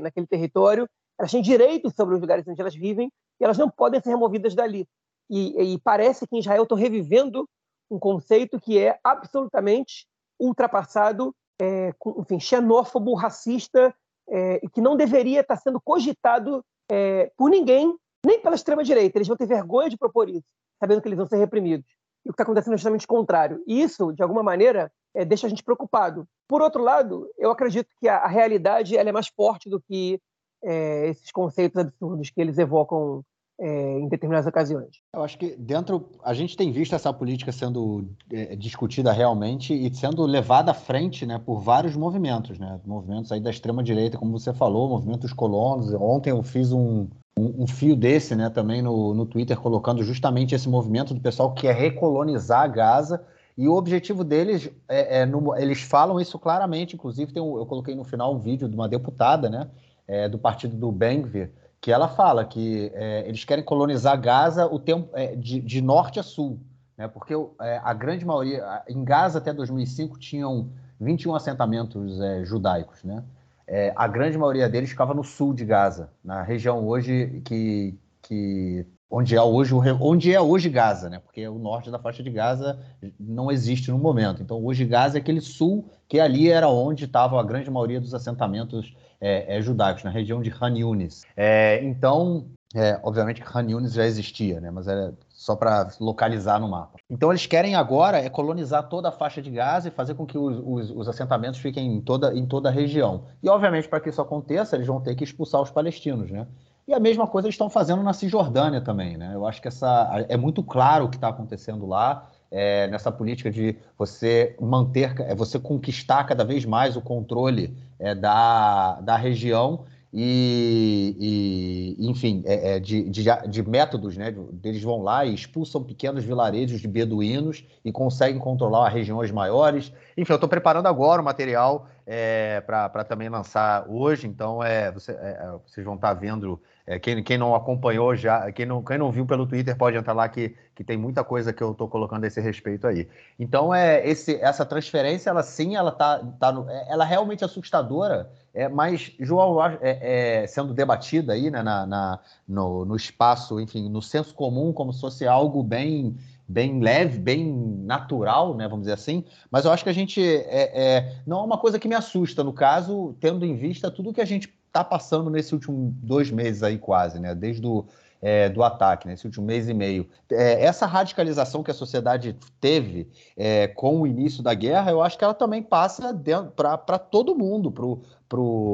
naquele 0.00 0.26
território, 0.26 0.88
elas 1.18 1.30
têm 1.30 1.40
direitos 1.40 1.94
sobre 1.94 2.14
os 2.14 2.20
lugares 2.20 2.46
onde 2.46 2.60
elas 2.60 2.74
vivem 2.74 3.10
e 3.40 3.44
elas 3.44 3.56
não 3.56 3.70
podem 3.70 4.00
ser 4.00 4.10
removidas 4.10 4.54
dali. 4.54 4.86
E, 5.30 5.74
e 5.74 5.80
parece 5.80 6.26
que 6.26 6.36
em 6.36 6.40
Israel 6.40 6.64
estão 6.64 6.76
revivendo 6.76 7.48
um 7.90 7.98
conceito 7.98 8.60
que 8.60 8.78
é 8.78 8.98
absolutamente 9.02 10.06
ultrapassado, 10.38 11.34
é, 11.60 11.94
enfim, 12.18 12.38
xenófobo, 12.38 13.14
racista, 13.14 13.94
é, 14.28 14.60
que 14.72 14.80
não 14.80 14.96
deveria 14.96 15.40
estar 15.40 15.56
sendo 15.56 15.80
cogitado 15.80 16.64
é, 16.90 17.30
por 17.36 17.48
ninguém, 17.48 17.94
nem 18.24 18.40
pela 18.40 18.54
extrema-direita. 18.54 19.16
Eles 19.16 19.28
vão 19.28 19.36
ter 19.36 19.46
vergonha 19.46 19.88
de 19.88 19.96
propor 19.96 20.28
isso 20.28 20.44
sabendo 20.82 21.00
que 21.00 21.06
eles 21.06 21.16
vão 21.16 21.26
ser 21.26 21.36
reprimidos. 21.36 21.86
E 22.26 22.28
o 22.28 22.32
que 22.32 22.34
está 22.34 22.42
acontecendo 22.42 22.74
é 22.74 22.76
justamente 22.76 23.04
o 23.04 23.08
contrário. 23.08 23.62
E 23.68 23.80
isso, 23.80 24.12
de 24.12 24.22
alguma 24.22 24.42
maneira, 24.42 24.90
é, 25.14 25.24
deixa 25.24 25.46
a 25.46 25.50
gente 25.50 25.62
preocupado. 25.62 26.26
Por 26.48 26.60
outro 26.60 26.82
lado, 26.82 27.28
eu 27.38 27.52
acredito 27.52 27.88
que 28.00 28.08
a, 28.08 28.18
a 28.18 28.28
realidade 28.28 28.96
ela 28.96 29.08
é 29.08 29.12
mais 29.12 29.28
forte 29.28 29.70
do 29.70 29.80
que 29.80 30.20
é, 30.64 31.08
esses 31.08 31.30
conceitos 31.30 31.80
absurdos 31.80 32.30
que 32.30 32.40
eles 32.40 32.58
evocam 32.58 33.22
é, 33.60 33.98
em 34.00 34.08
determinadas 34.08 34.46
ocasiões. 34.46 34.90
Eu 35.14 35.22
acho 35.22 35.38
que 35.38 35.54
dentro 35.56 36.10
a 36.24 36.34
gente 36.34 36.56
tem 36.56 36.72
visto 36.72 36.94
essa 36.96 37.12
política 37.12 37.52
sendo 37.52 38.08
é, 38.32 38.56
discutida 38.56 39.12
realmente 39.12 39.72
e 39.72 39.94
sendo 39.94 40.24
levada 40.24 40.72
à 40.72 40.74
frente, 40.74 41.24
né, 41.24 41.38
por 41.38 41.60
vários 41.60 41.94
movimentos, 41.94 42.58
né, 42.58 42.80
movimentos 42.84 43.30
aí 43.30 43.40
da 43.40 43.50
extrema 43.50 43.82
direita, 43.82 44.18
como 44.18 44.38
você 44.38 44.52
falou, 44.52 44.88
movimentos 44.88 45.32
colonos. 45.32 45.92
Ontem 45.94 46.30
eu 46.30 46.42
fiz 46.42 46.72
um, 46.72 47.08
um, 47.36 47.62
um, 47.62 47.66
fio 47.66 47.96
desse, 47.96 48.34
né, 48.34 48.50
também 48.50 48.82
no, 48.82 49.14
no 49.14 49.26
Twitter, 49.26 49.58
colocando 49.58 50.02
justamente 50.02 50.54
esse 50.54 50.68
movimento 50.68 51.14
do 51.14 51.20
pessoal 51.20 51.52
que 51.52 51.62
quer 51.62 51.74
recolonizar 51.74 52.70
Gaza. 52.70 53.24
E 53.56 53.68
o 53.68 53.74
objetivo 53.74 54.24
deles, 54.24 54.70
é, 54.88 55.20
é 55.20 55.26
no, 55.26 55.54
eles 55.56 55.82
falam 55.82 56.20
isso 56.20 56.38
claramente. 56.38 56.94
Inclusive, 56.94 57.32
tem 57.32 57.42
um, 57.42 57.56
eu 57.56 57.66
coloquei 57.66 57.94
no 57.94 58.04
final 58.04 58.34
um 58.34 58.38
vídeo 58.38 58.68
de 58.68 58.74
uma 58.74 58.88
deputada, 58.88 59.48
né, 59.48 59.68
é, 60.06 60.28
do 60.28 60.38
partido 60.38 60.76
do 60.76 60.90
Bengvir, 60.92 61.50
que 61.80 61.90
ela 61.90 62.08
fala 62.08 62.44
que 62.44 62.90
é, 62.94 63.26
eles 63.26 63.44
querem 63.44 63.64
colonizar 63.64 64.20
Gaza 64.20 64.66
o 64.66 64.78
tempo 64.78 65.08
é, 65.14 65.34
de, 65.34 65.60
de, 65.60 65.80
norte 65.80 66.20
a 66.20 66.22
sul, 66.22 66.60
né, 66.96 67.08
porque 67.08 67.34
é, 67.60 67.80
a 67.82 67.92
grande 67.92 68.24
maioria, 68.24 68.82
em 68.88 69.02
Gaza 69.02 69.38
até 69.38 69.52
2005 69.52 70.18
tinham 70.18 70.68
21 71.00 71.34
assentamentos 71.34 72.18
judaicos, 72.44 73.02
né? 73.02 73.24
É, 73.66 73.92
a 73.96 74.06
grande 74.06 74.36
maioria 74.36 74.68
deles 74.68 74.90
ficava 74.90 75.14
no 75.14 75.24
sul 75.24 75.54
de 75.54 75.64
Gaza, 75.64 76.10
na 76.24 76.42
região 76.42 76.86
hoje 76.86 77.42
que, 77.44 77.94
que 78.22 78.86
onde 79.10 79.36
é 79.36 79.42
hoje 79.42 79.74
onde 80.00 80.32
é 80.32 80.40
hoje 80.40 80.68
Gaza, 80.70 81.10
né? 81.10 81.18
Porque 81.18 81.46
o 81.46 81.58
norte 81.58 81.90
da 81.90 81.98
faixa 81.98 82.22
de 82.22 82.30
Gaza 82.30 82.78
não 83.20 83.50
existe 83.50 83.90
no 83.90 83.98
momento. 83.98 84.42
Então 84.42 84.64
hoje 84.64 84.84
Gaza 84.86 85.18
é 85.18 85.20
aquele 85.20 85.40
sul 85.40 85.84
que 86.08 86.18
ali 86.18 86.50
era 86.50 86.68
onde 86.68 87.04
estava 87.04 87.38
a 87.38 87.42
grande 87.42 87.70
maioria 87.70 88.00
dos 88.00 88.14
assentamentos 88.14 88.96
é, 89.20 89.56
é, 89.56 89.62
judaicos, 89.62 90.02
na 90.02 90.10
região 90.10 90.42
de 90.42 90.52
Han 90.60 90.78
Yunis. 90.78 91.24
É, 91.36 91.82
então 91.84 92.46
É, 92.74 92.98
obviamente 93.02 93.42
que 93.42 93.58
Han 93.58 93.70
Yunis 93.70 93.92
já 93.92 94.06
existia, 94.06 94.60
né? 94.60 94.70
Mas 94.70 94.88
era 94.88 95.12
só 95.28 95.54
para 95.54 95.90
localizar 96.00 96.58
no 96.58 96.68
mapa. 96.68 96.98
Então 97.10 97.30
eles 97.30 97.46
querem 97.46 97.74
agora 97.74 98.18
é 98.18 98.30
colonizar 98.30 98.88
toda 98.88 99.08
a 99.08 99.12
faixa 99.12 99.42
de 99.42 99.50
Gaza 99.50 99.88
e 99.88 99.90
fazer 99.90 100.14
com 100.14 100.24
que 100.24 100.38
os, 100.38 100.58
os, 100.64 100.90
os 100.90 101.08
assentamentos 101.08 101.60
fiquem 101.60 101.94
em 101.94 102.00
toda, 102.00 102.34
em 102.34 102.46
toda 102.46 102.68
a 102.68 102.72
região. 102.72 103.24
E 103.42 103.48
obviamente 103.48 103.88
para 103.88 104.00
que 104.00 104.08
isso 104.08 104.22
aconteça, 104.22 104.76
eles 104.76 104.86
vão 104.86 105.00
ter 105.00 105.14
que 105.14 105.24
expulsar 105.24 105.60
os 105.60 105.70
palestinos, 105.70 106.30
né? 106.30 106.46
E 106.86 106.94
a 106.94 106.98
mesma 106.98 107.26
coisa 107.26 107.46
eles 107.46 107.54
estão 107.54 107.70
fazendo 107.70 108.02
na 108.02 108.12
Cisjordânia 108.12 108.80
também, 108.80 109.16
né? 109.16 109.32
Eu 109.34 109.46
acho 109.46 109.60
que 109.60 109.68
essa 109.68 110.26
é 110.28 110.36
muito 110.36 110.62
claro 110.62 111.04
o 111.04 111.08
que 111.08 111.16
está 111.16 111.28
acontecendo 111.28 111.86
lá. 111.86 112.28
É, 112.54 112.86
nessa 112.88 113.10
política 113.10 113.50
de 113.50 113.76
você 113.96 114.54
manter, 114.60 115.18
é, 115.22 115.34
você 115.34 115.58
conquistar 115.58 116.24
cada 116.24 116.44
vez 116.44 116.66
mais 116.66 116.96
o 116.96 117.00
controle 117.00 117.74
é, 117.98 118.14
da, 118.14 119.00
da 119.00 119.16
região 119.16 119.84
e, 120.14 121.96
e 121.98 122.10
enfim, 122.10 122.42
é, 122.44 122.74
é, 122.74 122.80
de, 122.80 123.08
de, 123.08 123.24
de, 123.48 123.62
métodos, 123.62 124.16
né? 124.16 124.34
Eles 124.62 124.82
vão 124.82 125.00
lá 125.00 125.24
e 125.24 125.32
expulsam 125.32 125.82
pequenos 125.82 126.22
vilarejos 126.22 126.82
de 126.82 126.88
beduínos 126.88 127.64
e 127.82 127.90
conseguem 127.90 128.38
controlar 128.38 128.90
regiões 128.90 129.30
maiores. 129.30 129.90
Enfim, 130.16 130.32
eu 130.32 130.36
estou 130.36 130.48
preparando 130.48 130.86
agora 130.86 131.22
o 131.22 131.24
material 131.24 131.88
é, 132.06 132.60
para 132.60 133.04
também 133.04 133.30
lançar 133.30 133.88
hoje, 133.88 134.26
então 134.26 134.62
é, 134.62 134.92
você, 134.92 135.12
é, 135.12 135.14
é, 135.14 135.54
vocês 135.66 135.84
vão 135.84 135.94
estar 135.94 136.14
tá 136.14 136.20
vendo. 136.20 136.60
É, 136.86 136.98
quem, 136.98 137.22
quem 137.22 137.38
não 137.38 137.54
acompanhou 137.54 138.14
já, 138.16 138.50
quem 138.52 138.66
não, 138.66 138.82
quem 138.82 138.98
não 138.98 139.12
viu 139.12 139.24
pelo 139.24 139.46
Twitter 139.46 139.76
pode 139.76 139.96
entrar 139.96 140.12
lá 140.12 140.28
que, 140.28 140.56
que 140.74 140.82
tem 140.82 140.96
muita 140.96 141.22
coisa 141.22 141.52
que 141.52 141.62
eu 141.62 141.72
estou 141.72 141.88
colocando 141.88 142.24
a 142.24 142.26
esse 142.26 142.40
respeito 142.40 142.86
aí. 142.86 143.08
Então 143.38 143.74
é 143.74 144.06
esse, 144.08 144.36
essa 144.36 144.66
transferência, 144.66 145.30
ela 145.30 145.42
sim, 145.42 145.76
ela 145.76 145.92
tá, 145.92 146.18
tá 146.40 146.50
no, 146.50 146.68
ela 146.88 147.04
é 147.04 147.08
realmente 147.08 147.44
assustadora 147.44 148.30
é, 148.54 148.68
mas, 148.68 149.12
João, 149.18 149.64
é, 149.64 150.42
é, 150.42 150.46
sendo 150.46 150.74
debatida 150.74 151.32
aí 151.32 151.50
né, 151.50 151.62
na, 151.62 151.86
na 151.86 152.20
no, 152.46 152.84
no, 152.84 152.94
espaço, 152.94 153.58
enfim, 153.58 153.88
no 153.88 154.02
senso 154.02 154.34
comum, 154.34 154.72
como 154.72 154.92
se 154.92 155.00
fosse 155.00 155.26
algo 155.26 155.62
bem, 155.62 156.16
bem 156.46 156.78
leve, 156.78 157.18
bem 157.18 157.50
natural, 157.50 158.54
né, 158.54 158.68
vamos 158.68 158.82
dizer 158.82 158.92
assim, 158.92 159.24
mas 159.50 159.64
eu 159.64 159.72
acho 159.72 159.82
que 159.82 159.88
a 159.88 159.94
gente 159.94 160.22
é, 160.22 160.96
é 160.96 161.16
não 161.26 161.40
é 161.40 161.44
uma 161.44 161.56
coisa 161.56 161.78
que 161.78 161.88
me 161.88 161.94
assusta, 161.94 162.44
no 162.44 162.52
caso, 162.52 163.16
tendo 163.20 163.46
em 163.46 163.56
vista 163.56 163.90
tudo 163.90 164.12
que 164.12 164.20
a 164.20 164.26
gente 164.26 164.52
está 164.72 164.82
passando 164.82 165.28
nesse 165.28 165.52
último 165.52 165.94
dois 166.02 166.30
meses 166.30 166.62
aí 166.62 166.78
quase, 166.78 167.20
né, 167.20 167.34
desde 167.34 167.66
o 167.66 167.84
é, 168.22 168.48
do 168.48 168.62
ataque, 168.62 169.08
nesse 169.08 169.26
último 169.26 169.44
mês 169.44 169.68
e 169.68 169.74
meio. 169.74 170.08
É, 170.30 170.64
essa 170.64 170.86
radicalização 170.86 171.62
que 171.62 171.72
a 171.72 171.74
sociedade 171.74 172.38
teve 172.60 173.10
é, 173.36 173.66
com 173.66 174.00
o 174.00 174.06
início 174.06 174.44
da 174.44 174.54
guerra, 174.54 174.92
eu 174.92 175.02
acho 175.02 175.18
que 175.18 175.24
ela 175.24 175.34
também 175.34 175.60
passa 175.60 176.16
para 176.54 176.98
todo 176.98 177.34
mundo, 177.34 177.72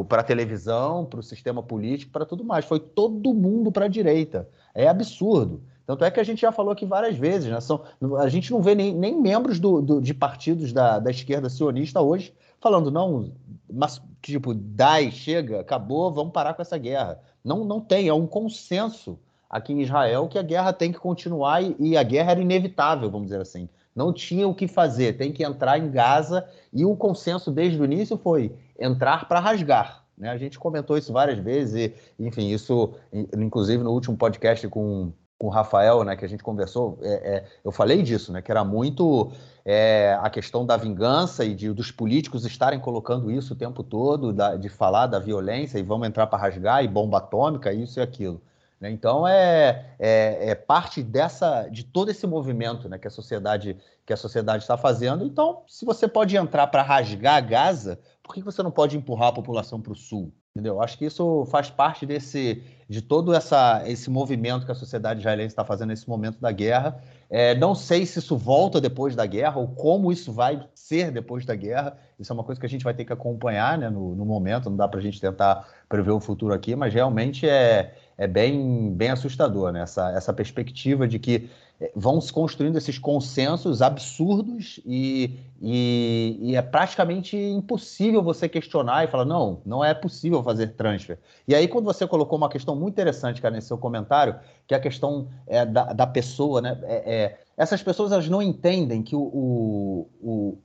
para 0.06 0.20
a 0.20 0.22
televisão, 0.22 1.06
para 1.06 1.20
o 1.20 1.22
sistema 1.22 1.62
político, 1.62 2.12
para 2.12 2.26
tudo 2.26 2.44
mais. 2.44 2.66
Foi 2.66 2.78
todo 2.78 3.32
mundo 3.32 3.72
para 3.72 3.86
a 3.86 3.88
direita. 3.88 4.46
É 4.74 4.86
absurdo. 4.86 5.62
Tanto 5.89 6.05
é 6.05 6.10
que 6.10 6.20
a 6.20 6.23
gente 6.23 6.43
já 6.43 6.52
falou 6.52 6.73
aqui 6.73 6.85
várias 6.85 7.16
vezes, 7.16 7.51
né? 7.51 7.59
São, 7.62 7.82
a 8.19 8.28
gente 8.28 8.51
não 8.51 8.60
vê 8.60 8.74
nem, 8.74 8.94
nem 8.94 9.19
membros 9.19 9.59
do, 9.59 9.81
do, 9.81 10.02
de 10.02 10.12
partidos 10.12 10.70
da, 10.70 10.98
da 10.98 11.10
esquerda 11.10 11.48
sionista 11.48 11.98
hoje 12.02 12.35
falando, 12.60 12.90
não, 12.90 13.32
mas 13.73 13.98
tipo, 14.20 14.52
dai, 14.52 15.10
chega, 15.10 15.60
acabou, 15.60 16.12
vamos 16.12 16.35
parar 16.35 16.52
com 16.52 16.60
essa 16.60 16.77
guerra. 16.77 17.19
Não, 17.43 17.65
não 17.65 17.81
tem, 17.81 18.06
é 18.06 18.12
um 18.12 18.27
consenso 18.27 19.19
aqui 19.48 19.73
em 19.73 19.81
Israel 19.81 20.28
que 20.28 20.39
a 20.39 20.43
guerra 20.43 20.74
tem 20.74 20.93
que 20.93 20.98
continuar 20.98 21.62
e, 21.62 21.74
e 21.78 21.97
a 21.97 22.02
guerra 22.02 22.32
era 22.32 22.40
inevitável, 22.43 23.10
vamos 23.10 23.28
dizer 23.28 23.40
assim. 23.40 23.66
Não 23.97 24.12
tinha 24.12 24.47
o 24.47 24.55
que 24.55 24.69
fazer, 24.69 25.16
tem 25.16 25.32
que 25.32 25.43
entrar 25.43 25.78
em 25.78 25.90
Gaza 25.90 26.47
e 26.70 26.85
o 26.85 26.94
consenso 26.97 27.51
desde 27.51 27.81
o 27.81 27.85
início 27.86 28.19
foi 28.19 28.55
entrar 28.78 29.27
para 29.27 29.40
rasgar. 29.40 30.05
Né? 30.19 30.28
A 30.28 30.36
gente 30.36 30.59
comentou 30.59 30.98
isso 30.98 31.15
várias 31.15 31.39
vezes, 31.39 31.74
e, 32.19 32.23
enfim, 32.27 32.48
isso, 32.48 32.93
inclusive 33.35 33.82
no 33.82 33.93
último 33.93 34.19
podcast 34.19 34.69
com, 34.69 35.15
com 35.39 35.47
o 35.47 35.51
Rafael, 35.51 36.02
né, 36.02 36.16
que 36.16 36.24
a 36.24 36.28
gente 36.28 36.43
conversou, 36.43 36.98
é, 37.01 37.12
é, 37.12 37.44
eu 37.65 37.70
falei 37.70 38.02
disso, 38.02 38.32
né, 38.32 38.43
que 38.43 38.51
era 38.51 38.65
muito 38.65 39.31
é, 39.65 40.19
a 40.20 40.28
questão 40.28 40.66
da 40.66 40.77
vingança 40.77 41.44
e 41.44 41.55
de, 41.55 41.73
dos 41.73 41.93
políticos 41.93 42.44
estarem 42.44 42.81
colocando 42.81 43.31
isso 43.31 43.55
o 43.55 43.56
tempo 43.56 43.85
todo, 43.85 44.32
da, 44.32 44.56
de 44.56 44.69
falar 44.69 45.06
da 45.06 45.20
violência 45.20 45.78
e 45.78 45.82
vamos 45.82 46.09
entrar 46.09 46.27
para 46.27 46.39
rasgar 46.39 46.82
e 46.82 46.89
bomba 46.89 47.19
atômica, 47.19 47.73
isso 47.73 48.01
e 48.01 48.02
aquilo. 48.02 48.43
Né? 48.81 48.90
Então 48.90 49.27
é, 49.28 49.94
é, 49.98 50.51
é, 50.51 50.55
parte 50.56 51.02
dessa 51.02 51.69
de 51.69 51.85
todo 51.85 52.10
esse 52.10 52.27
movimento 52.27 52.89
né, 52.89 52.98
que 52.98 53.06
a 53.06 53.10
sociedade 53.10 53.77
que 54.05 54.12
a 54.12 54.16
sociedade 54.16 54.62
está 54.62 54.77
fazendo. 54.78 55.24
Então, 55.24 55.62
se 55.69 55.85
você 55.85 56.09
pode 56.09 56.35
entrar 56.35 56.66
para 56.69 56.82
rasgar 56.82 57.47
Gaza, 57.47 58.01
por 58.23 58.35
que 58.35 58.43
você 58.43 58.62
não 58.62 58.70
pode 58.70 58.97
empurrar 58.97 59.28
a 59.28 59.32
população 59.32 59.82
para 59.82 59.93
o 59.93 59.97
sul? 59.97 60.32
Entendeu? 60.54 60.82
Acho 60.82 60.98
que 60.98 61.04
isso 61.04 61.44
faz 61.46 61.70
parte 61.70 62.04
desse 62.04 62.62
de 62.88 63.02
todo 63.02 63.34
essa, 63.34 63.82
esse 63.86 64.08
movimento 64.08 64.64
que 64.64 64.72
a 64.72 64.74
sociedade 64.74 65.20
israelense 65.20 65.48
está 65.48 65.62
fazendo 65.62 65.90
nesse 65.90 66.08
momento 66.08 66.40
da 66.40 66.50
guerra. 66.50 66.98
É, 67.28 67.54
não 67.54 67.74
sei 67.74 68.06
se 68.06 68.18
isso 68.18 68.34
volta 68.34 68.80
depois 68.80 69.14
da 69.14 69.26
guerra 69.26 69.58
ou 69.58 69.68
como 69.68 70.10
isso 70.10 70.32
vai 70.32 70.66
ser 70.74 71.10
depois 71.10 71.44
da 71.44 71.54
guerra. 71.54 71.98
Isso 72.18 72.32
é 72.32 72.34
uma 72.34 72.42
coisa 72.42 72.58
que 72.58 72.66
a 72.66 72.68
gente 72.68 72.82
vai 72.82 72.94
ter 72.94 73.04
que 73.04 73.12
acompanhar 73.12 73.76
né, 73.76 73.90
no, 73.90 74.16
no 74.16 74.24
momento. 74.24 74.70
Não 74.70 74.76
dá 74.76 74.88
para 74.88 75.00
a 75.00 75.02
gente 75.02 75.20
tentar 75.20 75.68
prever 75.86 76.12
o 76.12 76.20
futuro 76.20 76.54
aqui, 76.54 76.74
mas 76.74 76.94
realmente 76.94 77.46
é, 77.46 77.94
é 78.16 78.26
bem, 78.26 78.90
bem 78.94 79.10
assustador, 79.10 79.70
né? 79.70 79.82
essa, 79.82 80.10
essa 80.12 80.32
perspectiva 80.32 81.06
de 81.06 81.18
que 81.18 81.50
vão 81.94 82.20
se 82.20 82.32
construindo 82.32 82.76
esses 82.76 82.98
consensos 82.98 83.80
absurdos 83.80 84.80
e, 84.84 85.38
e, 85.60 86.38
e, 86.40 86.56
é 86.56 86.62
praticamente 86.62 87.36
impossível 87.36 88.22
você 88.22 88.48
questionar 88.48 89.05
e 89.05 89.09
falar, 89.09 89.24
não, 89.24 89.62
não 89.64 89.84
é 89.84 89.94
possível 89.94 90.42
fazer 90.42 90.74
transfer. 90.74 91.18
E 91.46 91.55
aí, 91.55 91.68
quando 91.68 91.84
você 91.84 92.06
colocou 92.06 92.36
uma 92.36 92.48
questão 92.48 92.74
muito 92.74 92.94
interessante, 92.94 93.40
cara, 93.40 93.55
nesse 93.55 93.68
seu 93.68 93.78
comentário, 93.78 94.36
que 94.66 94.74
é 94.74 94.76
a 94.76 94.80
questão 94.80 95.28
é, 95.46 95.64
da, 95.64 95.92
da 95.92 96.06
pessoa, 96.06 96.60
né? 96.60 96.78
É, 96.82 97.14
é, 97.14 97.38
essas 97.56 97.82
pessoas 97.82 98.10
elas 98.10 98.28
não 98.28 98.42
entendem 98.42 99.02
que 99.02 99.14
o, 99.14 99.20
o, 99.20 100.09
o 100.20 100.59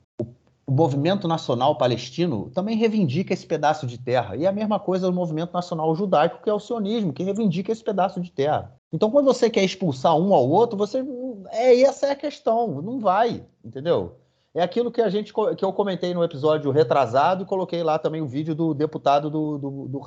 o 0.66 0.72
movimento 0.72 1.28
nacional 1.28 1.76
palestino 1.76 2.50
também 2.54 2.76
reivindica 2.76 3.34
esse 3.34 3.46
pedaço 3.46 3.86
de 3.86 3.98
terra. 3.98 4.34
E 4.34 4.44
é 4.46 4.48
a 4.48 4.52
mesma 4.52 4.80
coisa 4.80 5.06
do 5.06 5.12
movimento 5.12 5.52
nacional 5.52 5.94
judaico, 5.94 6.42
que 6.42 6.48
é 6.48 6.54
o 6.54 6.60
sionismo, 6.60 7.12
que 7.12 7.22
reivindica 7.22 7.70
esse 7.70 7.84
pedaço 7.84 8.20
de 8.20 8.30
terra. 8.30 8.72
Então, 8.94 9.10
quando 9.10 9.24
você 9.24 9.50
quer 9.50 9.64
expulsar 9.64 10.16
um 10.16 10.32
ao 10.32 10.48
outro, 10.48 10.78
você. 10.78 11.04
É, 11.50 11.80
essa 11.80 12.06
é 12.06 12.10
a 12.12 12.14
questão. 12.16 12.80
Não 12.80 13.00
vai, 13.00 13.44
entendeu? 13.64 14.20
É 14.54 14.62
aquilo 14.62 14.92
que 14.92 15.02
a 15.02 15.08
gente 15.10 15.34
que 15.34 15.64
eu 15.64 15.72
comentei 15.72 16.14
no 16.14 16.22
episódio 16.22 16.70
retrasado 16.70 17.42
e 17.42 17.46
coloquei 17.46 17.82
lá 17.82 17.98
também 17.98 18.22
o 18.22 18.28
vídeo 18.28 18.54
do 18.54 18.72
deputado 18.72 19.28
do, 19.28 19.58
do, 19.58 19.88
do. 19.88 20.00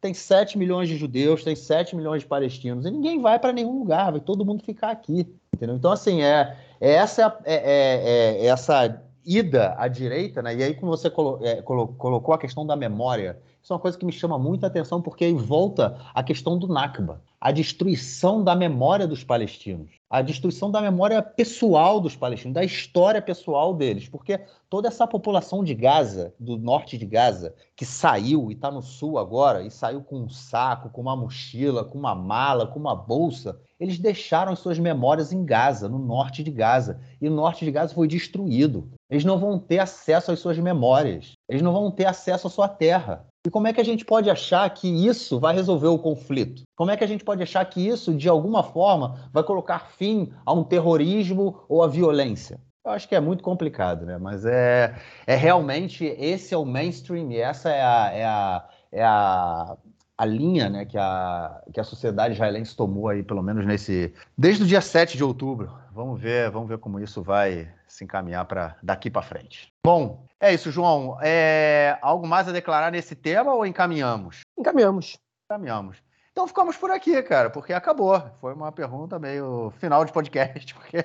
Tem 0.00 0.12
7 0.12 0.58
milhões 0.58 0.88
de 0.88 0.96
judeus, 0.96 1.44
tem 1.44 1.54
7 1.54 1.94
milhões 1.94 2.22
de 2.22 2.28
palestinos, 2.28 2.84
e 2.86 2.90
ninguém 2.90 3.20
vai 3.20 3.38
para 3.38 3.52
nenhum 3.52 3.78
lugar, 3.78 4.10
vai 4.10 4.20
todo 4.20 4.44
mundo 4.44 4.64
ficar 4.64 4.90
aqui. 4.90 5.32
Entendeu? 5.54 5.76
Então, 5.76 5.92
assim, 5.92 6.20
é, 6.20 6.56
é 6.80 6.94
essa, 6.94 7.38
é, 7.44 7.54
é, 7.54 8.44
é 8.44 8.46
essa 8.46 9.00
ida 9.24 9.76
à 9.78 9.86
direita, 9.86 10.42
né? 10.42 10.56
E 10.56 10.62
aí, 10.64 10.74
como 10.74 10.90
você 10.90 11.08
colo 11.08 11.38
é, 11.40 11.62
colo 11.62 11.86
colocou 11.96 12.34
a 12.34 12.38
questão 12.38 12.66
da 12.66 12.74
memória, 12.74 13.38
isso 13.62 13.72
é 13.72 13.76
uma 13.76 13.82
coisa 13.82 13.98
que 13.98 14.06
me 14.06 14.12
chama 14.12 14.38
muita 14.38 14.66
atenção, 14.66 15.02
porque 15.02 15.24
aí 15.24 15.34
volta 15.34 15.98
a 16.14 16.22
questão 16.22 16.58
do 16.58 16.68
Nakba, 16.68 17.22
a 17.40 17.52
destruição 17.52 18.42
da 18.42 18.56
memória 18.56 19.06
dos 19.06 19.22
palestinos, 19.22 19.90
a 20.10 20.22
destruição 20.22 20.70
da 20.70 20.80
memória 20.80 21.22
pessoal 21.22 22.00
dos 22.00 22.16
palestinos, 22.16 22.54
da 22.54 22.64
história 22.64 23.20
pessoal 23.20 23.74
deles, 23.74 24.08
porque 24.08 24.40
toda 24.70 24.88
essa 24.88 25.06
população 25.06 25.62
de 25.62 25.74
Gaza, 25.74 26.34
do 26.38 26.56
norte 26.56 26.96
de 26.96 27.04
Gaza, 27.04 27.54
que 27.76 27.84
saiu 27.84 28.50
e 28.50 28.54
está 28.54 28.70
no 28.70 28.82
sul 28.82 29.18
agora, 29.18 29.62
e 29.62 29.70
saiu 29.70 30.02
com 30.02 30.20
um 30.20 30.28
saco, 30.28 30.90
com 30.90 31.02
uma 31.02 31.14
mochila, 31.14 31.84
com 31.84 31.98
uma 31.98 32.14
mala, 32.14 32.66
com 32.66 32.78
uma 32.78 32.94
bolsa, 32.94 33.60
eles 33.78 33.98
deixaram 33.98 34.52
as 34.52 34.58
suas 34.58 34.78
memórias 34.78 35.32
em 35.32 35.44
Gaza, 35.44 35.88
no 35.88 35.98
norte 35.98 36.42
de 36.42 36.50
Gaza, 36.50 36.98
e 37.20 37.28
o 37.28 37.32
norte 37.32 37.64
de 37.64 37.70
Gaza 37.70 37.94
foi 37.94 38.08
destruído. 38.08 38.90
Eles 39.10 39.24
não 39.24 39.38
vão 39.38 39.58
ter 39.58 39.78
acesso 39.78 40.32
às 40.32 40.40
suas 40.40 40.58
memórias, 40.58 41.32
eles 41.48 41.62
não 41.62 41.72
vão 41.72 41.90
ter 41.90 42.06
acesso 42.06 42.46
à 42.46 42.50
sua 42.50 42.68
terra. 42.68 43.26
E 43.48 43.50
como 43.50 43.66
é 43.66 43.72
que 43.72 43.80
a 43.80 43.84
gente 43.84 44.04
pode 44.04 44.28
achar 44.28 44.68
que 44.68 44.86
isso 44.86 45.40
vai 45.40 45.54
resolver 45.54 45.86
o 45.86 45.98
conflito? 45.98 46.64
Como 46.76 46.90
é 46.90 46.98
que 46.98 47.02
a 47.02 47.06
gente 47.06 47.24
pode 47.24 47.42
achar 47.42 47.64
que 47.64 47.80
isso, 47.80 48.12
de 48.12 48.28
alguma 48.28 48.62
forma, 48.62 49.26
vai 49.32 49.42
colocar 49.42 49.86
fim 49.96 50.30
a 50.44 50.52
um 50.52 50.62
terrorismo 50.62 51.64
ou 51.66 51.82
a 51.82 51.88
violência? 51.88 52.60
Eu 52.84 52.90
acho 52.90 53.08
que 53.08 53.14
é 53.14 53.20
muito 53.20 53.42
complicado, 53.42 54.04
né? 54.04 54.18
Mas 54.18 54.44
é, 54.44 54.94
é 55.26 55.34
realmente 55.34 56.04
esse 56.04 56.52
é 56.52 56.58
o 56.58 56.66
mainstream 56.66 57.32
e 57.32 57.38
essa 57.38 57.70
é 57.70 57.80
a, 57.80 58.12
é 58.12 58.24
a, 58.26 58.68
é 58.92 59.02
a, 59.02 59.76
a 60.18 60.24
linha 60.26 60.68
né, 60.68 60.84
que, 60.84 60.98
a, 60.98 61.62
que 61.72 61.80
a 61.80 61.84
sociedade 61.84 62.34
israelense 62.34 62.76
tomou 62.76 63.08
aí, 63.08 63.22
pelo 63.22 63.42
menos 63.42 63.64
nesse. 63.64 64.12
Desde 64.36 64.62
o 64.62 64.66
dia 64.66 64.82
7 64.82 65.16
de 65.16 65.24
outubro. 65.24 65.72
Vamos 65.90 66.20
ver, 66.20 66.50
vamos 66.50 66.68
ver 66.68 66.76
como 66.76 67.00
isso 67.00 67.22
vai 67.22 67.66
se 67.86 68.04
encaminhar 68.04 68.44
para 68.44 68.76
daqui 68.82 69.08
para 69.08 69.22
frente. 69.22 69.72
Bom, 69.82 70.27
é 70.40 70.54
isso, 70.54 70.70
João. 70.70 71.18
É... 71.20 71.98
Algo 72.00 72.26
mais 72.26 72.48
a 72.48 72.52
declarar 72.52 72.90
nesse 72.90 73.14
tema 73.14 73.54
ou 73.54 73.66
encaminhamos? 73.66 74.40
Encaminhamos. 74.56 75.18
Encaminhamos. 75.50 76.02
Então 76.38 76.46
ficamos 76.46 76.76
por 76.76 76.88
aqui, 76.88 77.20
cara, 77.20 77.50
porque 77.50 77.72
acabou. 77.72 78.22
Foi 78.40 78.54
uma 78.54 78.70
pergunta 78.70 79.18
meio 79.18 79.72
final 79.78 80.04
de 80.04 80.12
podcast, 80.12 80.72
porque, 80.76 80.98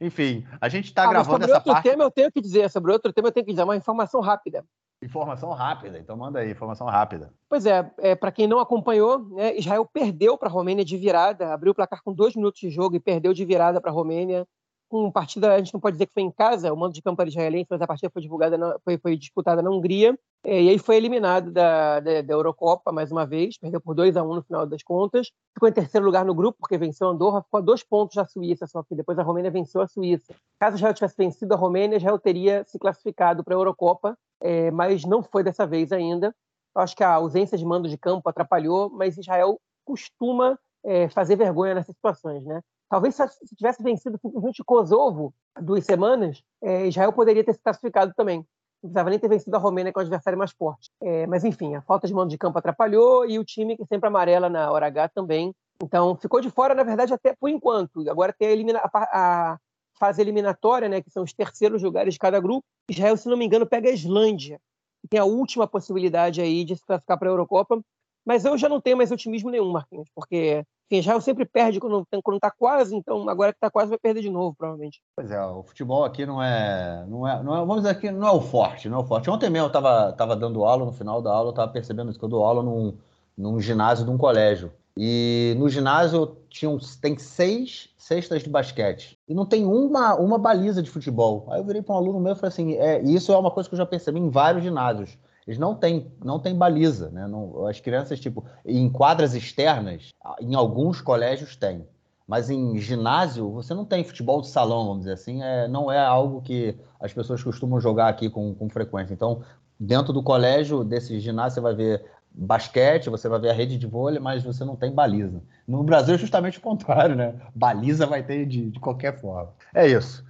enfim, 0.00 0.46
a 0.60 0.68
gente 0.68 0.84
está 0.84 1.02
ah, 1.02 1.08
gravando 1.08 1.44
essa 1.44 1.54
outro 1.54 1.72
parte. 1.72 1.82
tema 1.82 2.04
eu 2.04 2.10
tenho 2.12 2.30
que 2.30 2.40
dizer, 2.40 2.70
sobre 2.70 2.92
outro 2.92 3.12
tema 3.12 3.26
eu 3.26 3.32
tenho 3.32 3.44
que 3.44 3.50
dizer 3.50 3.64
uma 3.64 3.74
informação 3.74 4.20
rápida. 4.20 4.64
Informação 5.02 5.50
rápida, 5.50 5.98
então 5.98 6.16
manda 6.16 6.38
aí, 6.38 6.52
informação 6.52 6.86
rápida. 6.86 7.32
Pois 7.48 7.66
é, 7.66 7.90
é 7.98 8.14
para 8.14 8.30
quem 8.30 8.46
não 8.46 8.60
acompanhou, 8.60 9.28
né, 9.30 9.56
Israel 9.56 9.84
perdeu 9.84 10.38
para 10.38 10.48
a 10.48 10.52
Romênia 10.52 10.84
de 10.84 10.96
virada, 10.96 11.52
abriu 11.52 11.72
o 11.72 11.74
placar 11.74 12.00
com 12.04 12.12
dois 12.12 12.36
minutos 12.36 12.60
de 12.60 12.70
jogo 12.70 12.94
e 12.94 13.00
perdeu 13.00 13.34
de 13.34 13.44
virada 13.44 13.80
para 13.80 13.90
a 13.90 13.94
Romênia. 13.94 14.46
Com 14.88 15.10
partida, 15.12 15.52
a 15.52 15.58
gente 15.58 15.74
não 15.74 15.80
pode 15.80 15.96
dizer 15.96 16.06
que 16.06 16.14
foi 16.14 16.22
em 16.22 16.30
casa, 16.30 16.72
o 16.72 16.76
mando 16.76 16.94
de 16.94 17.02
campo 17.02 17.20
era 17.20 17.28
israelense, 17.28 17.66
mas 17.68 17.82
a 17.82 17.86
partida 17.86 18.10
foi 18.10 18.22
divulgada, 18.22 18.56
na, 18.56 18.78
foi, 18.82 18.96
foi 18.96 19.16
disputada 19.16 19.60
na 19.60 19.70
Hungria. 19.70 20.18
É, 20.44 20.62
e 20.62 20.68
aí 20.70 20.78
foi 20.78 20.96
eliminado 20.96 21.50
da, 21.50 22.00
da, 22.00 22.22
da, 22.22 22.32
Eurocopa 22.32 22.92
mais 22.92 23.10
uma 23.10 23.26
vez, 23.26 23.58
perdeu 23.58 23.80
por 23.80 23.94
2 23.94 24.16
a 24.16 24.22
1 24.22 24.34
no 24.34 24.42
final 24.42 24.66
das 24.66 24.82
contas. 24.82 25.30
Ficou 25.52 25.68
em 25.68 25.72
terceiro 25.72 26.06
lugar 26.06 26.24
no 26.24 26.34
grupo, 26.34 26.58
porque 26.60 26.78
venceu 26.78 27.08
a 27.08 27.10
Andorra, 27.10 27.42
ficou 27.42 27.58
a 27.58 27.60
dois 27.60 27.82
pontos 27.82 28.14
da 28.16 28.24
Suíça, 28.24 28.66
só 28.66 28.82
que 28.82 28.94
depois 28.94 29.18
a 29.18 29.22
Romênia 29.22 29.50
venceu 29.50 29.80
a 29.82 29.86
Suíça. 29.86 30.34
Caso 30.58 30.76
Israel 30.76 30.94
tivesse 30.94 31.16
vencido 31.18 31.52
a 31.52 31.56
Romênia, 31.56 31.96
Israel 31.96 32.18
teria 32.18 32.64
se 32.64 32.78
classificado 32.78 33.44
para 33.44 33.54
a 33.54 33.58
Eurocopa, 33.58 34.16
é, 34.40 34.70
mas 34.70 35.04
não 35.04 35.22
foi 35.22 35.42
dessa 35.42 35.66
vez 35.66 35.92
ainda. 35.92 36.34
Eu 36.74 36.82
acho 36.82 36.96
que 36.96 37.02
a 37.02 37.12
ausência 37.12 37.58
de 37.58 37.64
mando 37.64 37.88
de 37.88 37.98
campo 37.98 38.28
atrapalhou, 38.28 38.88
mas 38.90 39.18
Israel 39.18 39.60
costuma 39.84 40.58
é, 40.84 41.08
fazer 41.08 41.36
vergonha 41.36 41.74
nessas 41.74 41.94
situações, 41.94 42.44
né? 42.44 42.62
Talvez 42.88 43.14
se 43.14 43.56
tivesse 43.56 43.82
vencido 43.82 44.18
simplesmente 44.18 44.64
Kosovo 44.64 45.34
duas 45.60 45.84
semanas, 45.84 46.42
é, 46.62 46.86
Israel 46.86 47.12
poderia 47.12 47.44
ter 47.44 47.52
se 47.52 47.62
classificado 47.62 48.12
também 48.16 48.46
não 48.82 48.90
precisava 48.90 49.10
nem 49.10 49.18
ter 49.18 49.28
vencido 49.28 49.56
a 49.56 49.58
Romênia, 49.58 49.92
que 49.92 49.98
é 49.98 50.00
o 50.00 50.02
adversário 50.02 50.38
mais 50.38 50.52
forte. 50.52 50.90
É, 51.02 51.26
mas, 51.26 51.44
enfim, 51.44 51.74
a 51.74 51.82
falta 51.82 52.06
de 52.06 52.14
mando 52.14 52.30
de 52.30 52.38
campo 52.38 52.58
atrapalhou 52.58 53.26
e 53.26 53.38
o 53.38 53.44
time, 53.44 53.76
que 53.76 53.84
sempre 53.86 54.08
amarela 54.08 54.48
na 54.48 54.70
hora 54.70 54.86
H, 54.86 55.08
também. 55.08 55.54
Então, 55.82 56.16
ficou 56.16 56.40
de 56.40 56.50
fora, 56.50 56.74
na 56.74 56.82
verdade, 56.82 57.12
até 57.12 57.34
por 57.34 57.48
enquanto. 57.48 58.08
Agora 58.08 58.32
tem 58.32 58.48
a, 58.48 58.52
elimina 58.52 58.80
a 58.84 59.58
fase 59.98 60.20
eliminatória, 60.20 60.88
né, 60.88 61.02
que 61.02 61.10
são 61.10 61.24
os 61.24 61.32
terceiros 61.32 61.82
lugares 61.82 62.14
de 62.14 62.20
cada 62.20 62.40
grupo. 62.40 62.64
Israel, 62.88 63.16
se 63.16 63.28
não 63.28 63.36
me 63.36 63.44
engano, 63.44 63.66
pega 63.66 63.88
a 63.88 63.92
Islândia, 63.92 64.60
que 65.02 65.08
tem 65.08 65.18
a 65.18 65.24
última 65.24 65.66
possibilidade 65.66 66.40
aí 66.40 66.64
de 66.64 66.76
se 66.76 66.84
classificar 66.84 67.18
para 67.18 67.28
a 67.28 67.32
Eurocopa. 67.32 67.80
Mas 68.28 68.44
eu 68.44 68.58
já 68.58 68.68
não 68.68 68.78
tenho 68.78 68.98
mais 68.98 69.10
otimismo 69.10 69.50
nenhum, 69.50 69.72
Marquinhos, 69.72 70.06
porque 70.14 70.62
enfim, 70.84 71.00
Israel 71.00 71.18
sempre 71.22 71.46
perde 71.46 71.80
quando 71.80 72.06
quando 72.22 72.38
tá 72.38 72.50
quase, 72.50 72.94
então 72.94 73.26
agora 73.26 73.54
que 73.54 73.56
está 73.56 73.70
quase 73.70 73.88
vai 73.88 73.98
perder 73.98 74.20
de 74.20 74.28
novo, 74.28 74.54
provavelmente. 74.54 75.00
Pois 75.16 75.30
é, 75.30 75.42
o 75.46 75.62
futebol 75.62 76.04
aqui 76.04 76.26
não 76.26 76.42
é, 76.42 77.06
não 77.08 77.26
é, 77.26 77.42
não 77.42 77.56
é 77.56 77.58
vamos 77.60 77.76
dizer 77.76 77.88
aqui, 77.88 78.10
não 78.10 78.28
é 78.28 78.30
o 78.30 78.42
forte, 78.42 78.86
não 78.86 78.98
é 78.98 79.00
o 79.00 79.04
forte. 79.04 79.30
Ontem 79.30 79.48
mesmo 79.48 79.64
eu 79.64 79.68
estava 79.68 80.12
tava 80.12 80.36
dando 80.36 80.62
aula, 80.62 80.84
no 80.84 80.92
final 80.92 81.22
da 81.22 81.32
aula 81.32 81.48
eu 81.48 81.50
estava 81.52 81.72
percebendo 81.72 82.10
isso, 82.10 82.18
que 82.18 82.24
eu 82.26 82.28
dou 82.28 82.44
aula 82.44 82.62
num, 82.62 82.98
num 83.34 83.58
ginásio 83.58 84.04
de 84.04 84.10
um 84.10 84.18
colégio. 84.18 84.70
E 84.94 85.54
no 85.58 85.66
ginásio 85.70 86.36
tinha 86.50 86.76
tem 87.00 87.16
seis 87.16 87.88
cestas 87.96 88.42
de 88.42 88.50
basquete. 88.50 89.18
E 89.26 89.32
não 89.32 89.46
tem 89.46 89.64
uma, 89.64 90.16
uma 90.16 90.36
baliza 90.36 90.82
de 90.82 90.90
futebol. 90.90 91.46
Aí 91.48 91.60
eu 91.60 91.64
virei 91.64 91.80
para 91.80 91.94
um 91.94 91.98
aluno 91.98 92.20
meu 92.20 92.34
e 92.34 92.36
falei 92.36 92.48
assim: 92.48 92.74
é, 92.74 93.00
isso 93.00 93.32
é 93.32 93.38
uma 93.38 93.50
coisa 93.50 93.66
que 93.70 93.74
eu 93.74 93.78
já 93.78 93.86
percebi 93.86 94.20
em 94.20 94.28
vários 94.28 94.62
ginásios. 94.62 95.16
Eles 95.48 95.58
não 95.58 95.74
têm, 95.74 96.12
não 96.22 96.38
têm 96.38 96.54
baliza, 96.54 97.08
né? 97.08 97.26
Não, 97.26 97.66
as 97.66 97.80
crianças, 97.80 98.20
tipo, 98.20 98.44
em 98.66 98.86
quadras 98.90 99.34
externas, 99.34 100.10
em 100.42 100.54
alguns 100.54 101.00
colégios 101.00 101.56
tem. 101.56 101.88
Mas 102.26 102.50
em 102.50 102.76
ginásio, 102.76 103.50
você 103.50 103.72
não 103.72 103.86
tem 103.86 104.04
futebol 104.04 104.42
de 104.42 104.48
salão, 104.48 104.84
vamos 104.84 104.98
dizer 104.98 105.14
assim, 105.14 105.42
é, 105.42 105.66
não 105.66 105.90
é 105.90 105.98
algo 105.98 106.42
que 106.42 106.76
as 107.00 107.14
pessoas 107.14 107.42
costumam 107.42 107.80
jogar 107.80 108.08
aqui 108.08 108.28
com, 108.28 108.54
com 108.54 108.68
frequência. 108.68 109.14
Então, 109.14 109.42
dentro 109.80 110.12
do 110.12 110.22
colégio, 110.22 110.84
desse 110.84 111.18
ginásio, 111.18 111.54
você 111.54 111.60
vai 111.62 111.74
ver 111.74 112.04
basquete, 112.30 113.08
você 113.08 113.26
vai 113.26 113.40
ver 113.40 113.48
a 113.48 113.54
rede 113.54 113.78
de 113.78 113.86
vôlei, 113.86 114.20
mas 114.20 114.44
você 114.44 114.66
não 114.66 114.76
tem 114.76 114.92
baliza. 114.92 115.42
No 115.66 115.82
Brasil 115.82 116.16
é 116.16 116.18
justamente 116.18 116.58
o 116.58 116.60
contrário, 116.60 117.16
né? 117.16 117.40
Baliza 117.54 118.04
vai 118.04 118.22
ter 118.22 118.44
de, 118.44 118.68
de 118.68 118.78
qualquer 118.78 119.18
forma. 119.18 119.54
É 119.74 119.86
isso. 119.86 120.22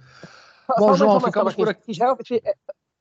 Bom, 0.77 0.93
João, 0.93 1.19
ficamos 1.19 1.53
por 1.55 1.67
aqui. 1.67 1.91
Israel, 1.91 2.15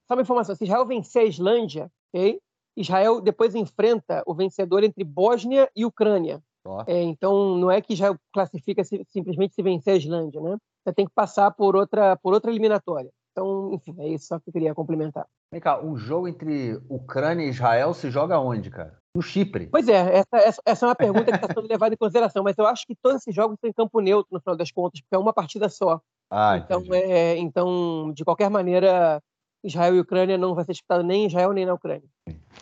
só 0.09 0.15
uma 0.15 0.23
informação: 0.23 0.57
se 0.57 0.65
Israel 0.65 0.85
vencer 0.85 1.23
a 1.23 1.27
Islândia, 1.27 1.89
okay? 2.13 2.41
Israel 2.77 3.21
depois 3.21 3.55
enfrenta 3.55 4.23
o 4.27 4.35
vencedor 4.35 4.85
entre 4.85 5.03
Bósnia 5.03 5.69
e 5.75 5.85
Ucrânia. 5.85 6.41
Oh. 6.65 6.83
É, 6.87 7.03
então, 7.03 7.57
não 7.57 7.71
é 7.71 7.81
que 7.81 7.95
Israel 7.95 8.17
classifica 8.33 8.85
se, 8.85 9.05
simplesmente 9.09 9.55
se 9.55 9.63
vencer 9.63 9.95
a 9.95 9.97
Islândia, 9.97 10.41
né? 10.41 10.57
Você 10.85 10.93
tem 10.93 11.07
que 11.07 11.13
passar 11.15 11.51
por 11.51 11.75
outra, 11.75 12.17
por 12.17 12.35
outra 12.35 12.51
eliminatória. 12.51 13.11
Então, 13.33 13.73
enfim, 13.73 13.95
é 13.99 14.09
isso 14.09 14.27
só 14.27 14.39
que 14.39 14.49
eu 14.49 14.53
queria 14.53 14.75
complementar. 14.75 15.27
Vem 15.53 15.61
cá, 15.61 15.83
o 15.83 15.97
jogo 15.97 16.29
entre 16.29 16.81
Ucrânia 16.89 17.45
e 17.45 17.51
Israel 17.51 17.95
se 17.95 18.11
joga 18.11 18.39
onde, 18.39 18.71
cara? 18.71 18.99
No 19.15 19.23
Chipre. 19.23 19.69
Pois 19.69 19.89
é, 19.89 20.19
essa, 20.19 20.61
essa 20.67 20.87
é 20.87 20.89
uma 20.89 20.95
pergunta 20.95 21.25
que 21.25 21.37
está 21.37 21.47
sendo 21.47 21.67
levada 21.71 21.95
em 21.95 21.99
consideração, 21.99 22.43
mas 22.43 22.59
eu 22.59 22.67
acho 22.67 22.87
que 22.87 22.95
todos 23.01 23.23
esses 23.23 23.35
jogos 23.35 23.57
em 23.65 23.73
campo 23.73 24.01
neutro, 24.01 24.29
no 24.31 24.41
final 24.41 24.57
das 24.57 24.71
contas, 24.71 25.01
porque 25.01 25.15
é 25.15 25.19
uma 25.19 25.33
partida 25.33 25.69
só. 25.69 26.01
Ah, 26.31 26.59
então, 26.59 26.83
é, 26.93 27.37
então, 27.39 28.13
de 28.13 28.25
qualquer 28.25 28.51
maneira, 28.51 29.23
Israel 29.63 29.95
e 29.95 30.01
Ucrânia 30.01 30.39
não 30.39 30.55
vai 30.55 30.65
ser 30.65 30.73
disputado 30.73 31.03
nem 31.03 31.25
em 31.25 31.27
Israel 31.27 31.53
nem 31.53 31.67
na 31.67 31.75
Ucrânia. 31.75 32.09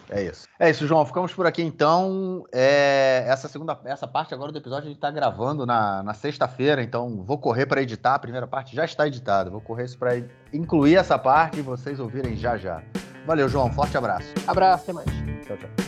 É 0.09 0.23
isso. 0.23 0.47
É 0.59 0.71
isso, 0.71 0.87
João. 0.87 1.05
Ficamos 1.05 1.33
por 1.33 1.47
aqui 1.47 1.63
então. 1.63 2.45
É, 2.53 3.25
essa 3.27 3.49
segunda, 3.49 3.79
essa 3.85 4.07
parte 4.07 4.33
agora 4.33 4.53
do 4.53 4.59
episódio 4.59 4.85
a 4.85 4.89
gente 4.89 4.99
está 4.99 5.11
gravando 5.11 5.67
na, 5.67 6.03
na 6.03 6.15
sexta-feira, 6.15 6.83
então 6.83 7.23
vou 7.25 7.39
correr 7.39 7.67
para 7.67 7.83
editar. 7.83 8.15
A 8.15 8.19
primeira 8.19 8.47
parte 8.47 8.75
já 8.75 8.85
está 8.85 9.07
editada. 9.07 9.51
Vou 9.51 9.61
correr 9.61 9.87
para 9.99 10.13
incluir 10.53 10.97
essa 10.97 11.19
parte 11.19 11.59
e 11.59 11.63
vocês 11.63 11.99
ouvirem 11.99 12.37
já 12.37 12.57
já. 12.57 12.83
Valeu, 13.27 13.49
João. 13.49 13.73
Forte 13.73 13.97
abraço. 13.97 14.33
Abraço, 14.47 14.85
até 14.85 14.93
mais. 14.93 15.09
Tchau, 15.47 15.57
tchau. 15.57 15.86